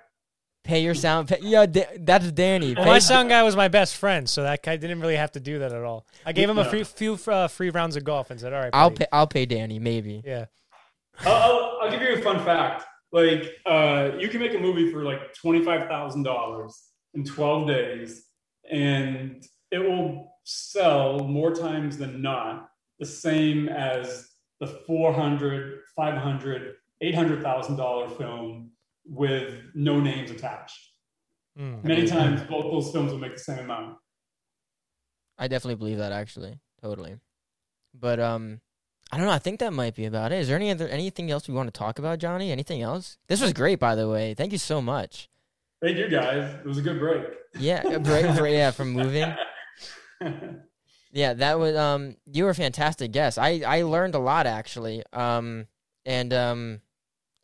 Pay 0.66 0.82
your 0.82 0.96
sound. 0.96 1.28
Pay, 1.28 1.38
yeah, 1.42 1.68
Da- 1.68 1.86
that's 2.00 2.32
Danny. 2.32 2.74
Well, 2.74 2.84
Pay- 2.84 2.90
my 2.90 3.00
sound 3.00 3.30
guy 3.30 3.44
was 3.44 3.56
my 3.56 3.68
best 3.68 3.96
friend, 3.96 4.28
so 4.28 4.42
that 4.44 4.64
guy 4.64 4.78
didn't 4.78 5.00
really 5.00 5.16
have 5.16 5.32
to 5.34 5.40
do 5.40 5.60
that 5.60 5.72
at 5.72 5.84
all. 5.84 6.08
I 6.26 6.32
gave 6.34 6.50
him 6.50 6.58
a 6.58 6.66
free, 6.66 6.84
few 6.84 7.20
uh, 7.28 7.48
free 7.48 7.70
rounds 7.70 7.96
of 7.96 8.04
golf 8.04 8.32
and 8.32 8.40
said, 8.40 8.52
"All 8.52 8.60
right, 8.60 8.72
I'll 8.74 8.90
buddy." 8.90 9.00
pay. 9.00 9.08
I'll 9.12 9.28
pay 9.28 9.46
Danny. 9.46 9.78
Maybe. 9.78 10.24
Yeah, 10.26 10.46
I'll, 11.20 11.34
I'll, 11.34 11.78
I'll 11.84 11.92
give 11.92 12.02
you 12.02 12.16
a 12.16 12.22
fun 12.22 12.44
fact. 12.44 12.84
Like, 13.12 13.52
uh, 13.66 14.12
you 14.20 14.28
can 14.28 14.40
make 14.42 14.56
a 14.56 14.60
movie 14.60 14.92
for 14.92 15.04
like 15.04 15.34
twenty-five 15.36 15.88
thousand 15.88 16.24
dollars 16.24 16.76
in 17.14 17.24
twelve 17.24 17.68
days, 17.68 18.24
and 18.70 19.46
it 19.72 19.80
will 19.80 20.32
sell 20.46 21.20
more 21.20 21.54
times 21.54 21.98
than 21.98 22.22
not 22.22 22.70
the 23.00 23.06
same 23.06 23.70
as 23.70 24.30
the 24.60 24.68
400 24.88 25.82
500 25.96 26.76
800 27.02 27.44
thousand 27.44 27.76
dollar 27.76 28.08
film 28.10 28.65
with 29.06 29.54
no 29.74 30.00
names 30.00 30.32
attached. 30.32 30.78
Mm. 31.60 31.84
Many 31.84 32.06
times, 32.08 32.42
both 32.44 32.72
those 32.72 32.92
films 32.92 33.12
will 33.12 33.20
make 33.20 33.34
the 33.34 33.40
same 33.42 33.60
amount. 33.60 33.98
I 35.38 35.48
definitely 35.48 35.76
believe 35.76 35.98
that 35.98 36.12
actually, 36.12 36.60
totally. 36.82 37.16
But 37.94 38.20
um, 38.20 38.62
I 39.12 39.18
don't 39.18 39.26
know. 39.26 39.32
I 39.32 39.40
think 39.40 39.60
that 39.60 39.74
might 39.74 39.96
be 39.96 40.06
about 40.06 40.32
it. 40.32 40.40
Is 40.40 40.48
there 40.48 40.56
any 40.58 40.72
other 40.72 40.88
anything 40.88 41.32
else 41.32 41.48
we 41.48 41.54
want 41.54 41.74
to 41.74 41.78
talk 41.78 42.00
about, 42.00 42.20
Johnny? 42.20 42.52
Anything 42.52 42.82
else? 42.82 43.18
This 43.28 43.42
was 43.42 43.54
great, 43.54 43.80
by 43.80 43.96
the 43.96 44.10
way. 44.10 44.34
Thank 44.34 44.52
you 44.52 44.58
so 44.58 44.82
much. 44.82 45.30
Thank 45.82 45.98
you 45.98 46.10
guys. 46.10 46.56
It 46.56 46.66
was 46.66 46.78
a 46.78 46.82
good 46.82 47.00
break. 47.00 47.24
Yeah, 47.60 47.88
a 47.88 48.00
break, 48.00 48.36
break- 48.36 48.54
yeah, 48.54 48.72
from 48.72 48.92
moving. 48.92 49.34
Yeah, 51.12 51.32
that 51.34 51.58
was 51.58 51.78
um. 51.78 52.18
You 52.26 52.44
were 52.44 52.50
a 52.50 52.56
fantastic 52.56 53.14
guest. 53.14 53.40
I 53.40 53.62
I 53.66 53.84
learned 53.84 54.16
a 54.16 54.20
lot 54.20 54.46
actually. 54.48 55.02
Um, 55.14 55.66
and 56.06 56.34
um, 56.34 56.82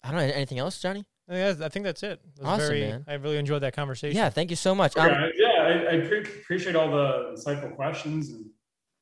I 0.04 0.10
don't 0.12 0.18
know 0.18 0.34
anything 0.34 0.60
else, 0.60 0.78
Johnny. 0.82 1.06
Yeah, 1.32 1.56
I 1.62 1.70
think 1.70 1.86
that's 1.86 2.04
it. 2.04 2.20
it 2.24 2.40
was 2.40 2.48
Awesome, 2.48 2.68
very, 2.68 2.82
man. 2.82 3.06
I 3.08 3.14
really 3.14 3.38
enjoyed 3.38 3.64
that 3.64 3.74
conversation. 3.74 4.18
Yeah, 4.18 4.30
thank 4.30 4.50
you 4.50 4.58
so 4.58 4.76
much. 4.76 4.98
Um, 4.98 5.10
yeah, 5.10 5.28
yeah 5.36 5.64
I, 5.64 5.96
I 5.96 6.00
pre- 6.02 6.20
appreciate 6.20 6.76
all 6.76 6.92
the 6.92 7.36
insightful 7.36 7.74
questions 7.76 8.30
and 8.30 8.46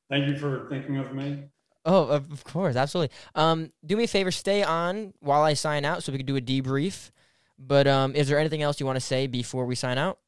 thank 0.08 0.26
you 0.28 0.36
for 0.36 0.68
thinking 0.70 0.96
of 0.96 1.12
me. 1.12 1.44
Oh, 1.84 2.04
of 2.04 2.30
of 2.30 2.44
course, 2.44 2.76
absolutely. 2.76 3.14
Um, 3.34 3.72
do 3.84 3.96
me 3.96 4.04
a 4.04 4.08
favor, 4.08 4.30
stay 4.30 4.62
on 4.62 5.12
while 5.20 5.42
I 5.42 5.54
sign 5.54 5.84
out, 5.84 6.02
so 6.02 6.12
we 6.12 6.18
can 6.18 6.26
do 6.26 6.36
a 6.36 6.40
debrief. 6.40 7.10
But 7.58 7.86
um, 7.86 8.14
is 8.14 8.28
there 8.28 8.38
anything 8.38 8.62
else 8.62 8.80
you 8.80 8.86
want 8.86 8.96
to 8.96 9.04
say 9.04 9.26
before 9.26 9.66
we 9.66 9.74
sign 9.74 9.98
out? 9.98 10.18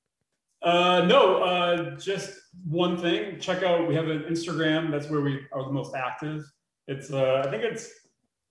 Uh, 0.62 1.05
no, 1.07 1.43
uh, 1.43 1.97
just 1.99 2.31
one 2.65 2.97
thing. 2.97 3.39
Check 3.41 3.62
out, 3.62 3.89
we 3.89 3.95
have 3.95 4.09
an 4.09 4.23
Instagram. 4.24 4.91
That's 4.91 5.09
where 5.09 5.20
we 5.20 5.41
are 5.53 5.65
the 5.65 5.73
most 5.73 5.95
active. 5.95 6.45
It's, 6.87 7.12
uh, 7.12 7.43
I 7.45 7.51
think 7.51 7.65
it's 7.65 7.91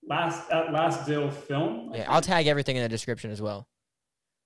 last 0.08 0.50
at 0.50 0.72
Last 0.72 1.06
Deal 1.06 1.30
Film. 1.30 1.90
I 1.92 1.96
Yeah, 1.96 2.02
think. 2.02 2.08
I'll 2.10 2.20
tag 2.20 2.46
everything 2.46 2.76
in 2.76 2.82
the 2.82 2.88
description 2.88 3.30
as 3.30 3.40
well. 3.42 3.68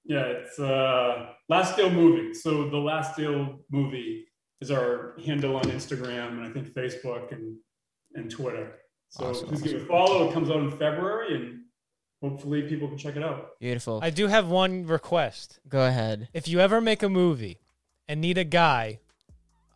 Yeah, 0.04 0.22
it's 0.24 0.58
uh, 0.58 1.30
Last 1.48 1.76
Deal 1.76 1.90
Movie. 1.90 2.34
So 2.34 2.68
the 2.70 2.76
Last 2.76 3.16
Deal 3.16 3.58
Movie 3.70 4.26
is 4.60 4.70
our 4.70 5.16
handle 5.24 5.56
on 5.56 5.64
Instagram 5.64 6.38
and 6.38 6.44
I 6.44 6.50
think 6.50 6.68
Facebook 6.68 7.32
and, 7.32 7.56
and 8.14 8.30
Twitter. 8.30 8.72
So 9.10 9.26
Awesome, 9.30 9.48
please 9.48 9.62
give 9.62 9.72
it 9.74 9.82
a 9.82 9.86
follow. 9.86 10.28
It 10.28 10.32
comes 10.32 10.50
out 10.50 10.58
in 10.58 10.70
February 10.70 11.34
and 11.34 11.60
hopefully 12.22 12.62
people 12.62 12.88
can 12.88 12.98
check 12.98 13.16
it 13.16 13.22
out. 13.22 13.58
Beautiful. 13.60 14.00
I 14.02 14.10
do 14.10 14.26
have 14.28 14.48
one 14.48 14.86
request. 14.86 15.58
Go 15.68 15.86
ahead. 15.86 16.28
If 16.32 16.48
you 16.48 16.60
ever 16.60 16.80
make 16.80 17.02
a 17.02 17.08
movie 17.08 17.58
and 18.08 18.20
need 18.20 18.38
a 18.38 18.44
guy 18.44 19.00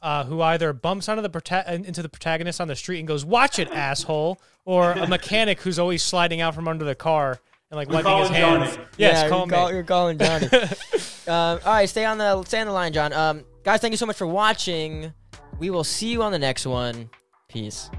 uh, 0.02 0.24
who 0.24 0.40
either 0.40 0.72
bumps 0.72 1.08
onto 1.08 1.22
the 1.22 1.28
prota- 1.28 1.68
into 1.68 2.02
the 2.02 2.08
protagonist 2.08 2.60
on 2.60 2.68
the 2.68 2.76
street 2.76 3.00
and 3.00 3.06
goes, 3.08 3.22
"Watch 3.24 3.58
it, 3.58 3.68
asshole," 3.72 4.40
or 4.70 4.92
a 4.92 5.08
mechanic 5.08 5.60
who's 5.60 5.80
always 5.80 6.00
sliding 6.00 6.40
out 6.40 6.54
from 6.54 6.68
under 6.68 6.84
the 6.84 6.94
car 6.94 7.40
and 7.70 7.76
like 7.76 7.88
wiping 7.88 8.16
his 8.18 8.28
hands. 8.28 8.76
Johnny. 8.76 8.88
Yes, 8.98 9.22
yeah, 9.22 9.28
call 9.28 9.38
you're, 9.38 9.46
me. 9.46 9.50
call- 9.50 9.72
you're 9.72 9.82
calling 9.82 10.16
Johnny. 10.16 10.46
um, 11.26 11.60
all 11.66 11.72
right, 11.72 11.88
stay 11.88 12.04
on 12.04 12.18
the 12.18 12.44
stay 12.44 12.60
on 12.60 12.68
the 12.68 12.72
line, 12.72 12.92
John. 12.92 13.12
Um, 13.12 13.44
guys, 13.64 13.80
thank 13.80 13.90
you 13.90 13.98
so 13.98 14.06
much 14.06 14.16
for 14.16 14.28
watching. 14.28 15.12
We 15.58 15.70
will 15.70 15.82
see 15.82 16.12
you 16.12 16.22
on 16.22 16.30
the 16.30 16.38
next 16.38 16.66
one. 16.68 17.10
Peace. 17.48 17.90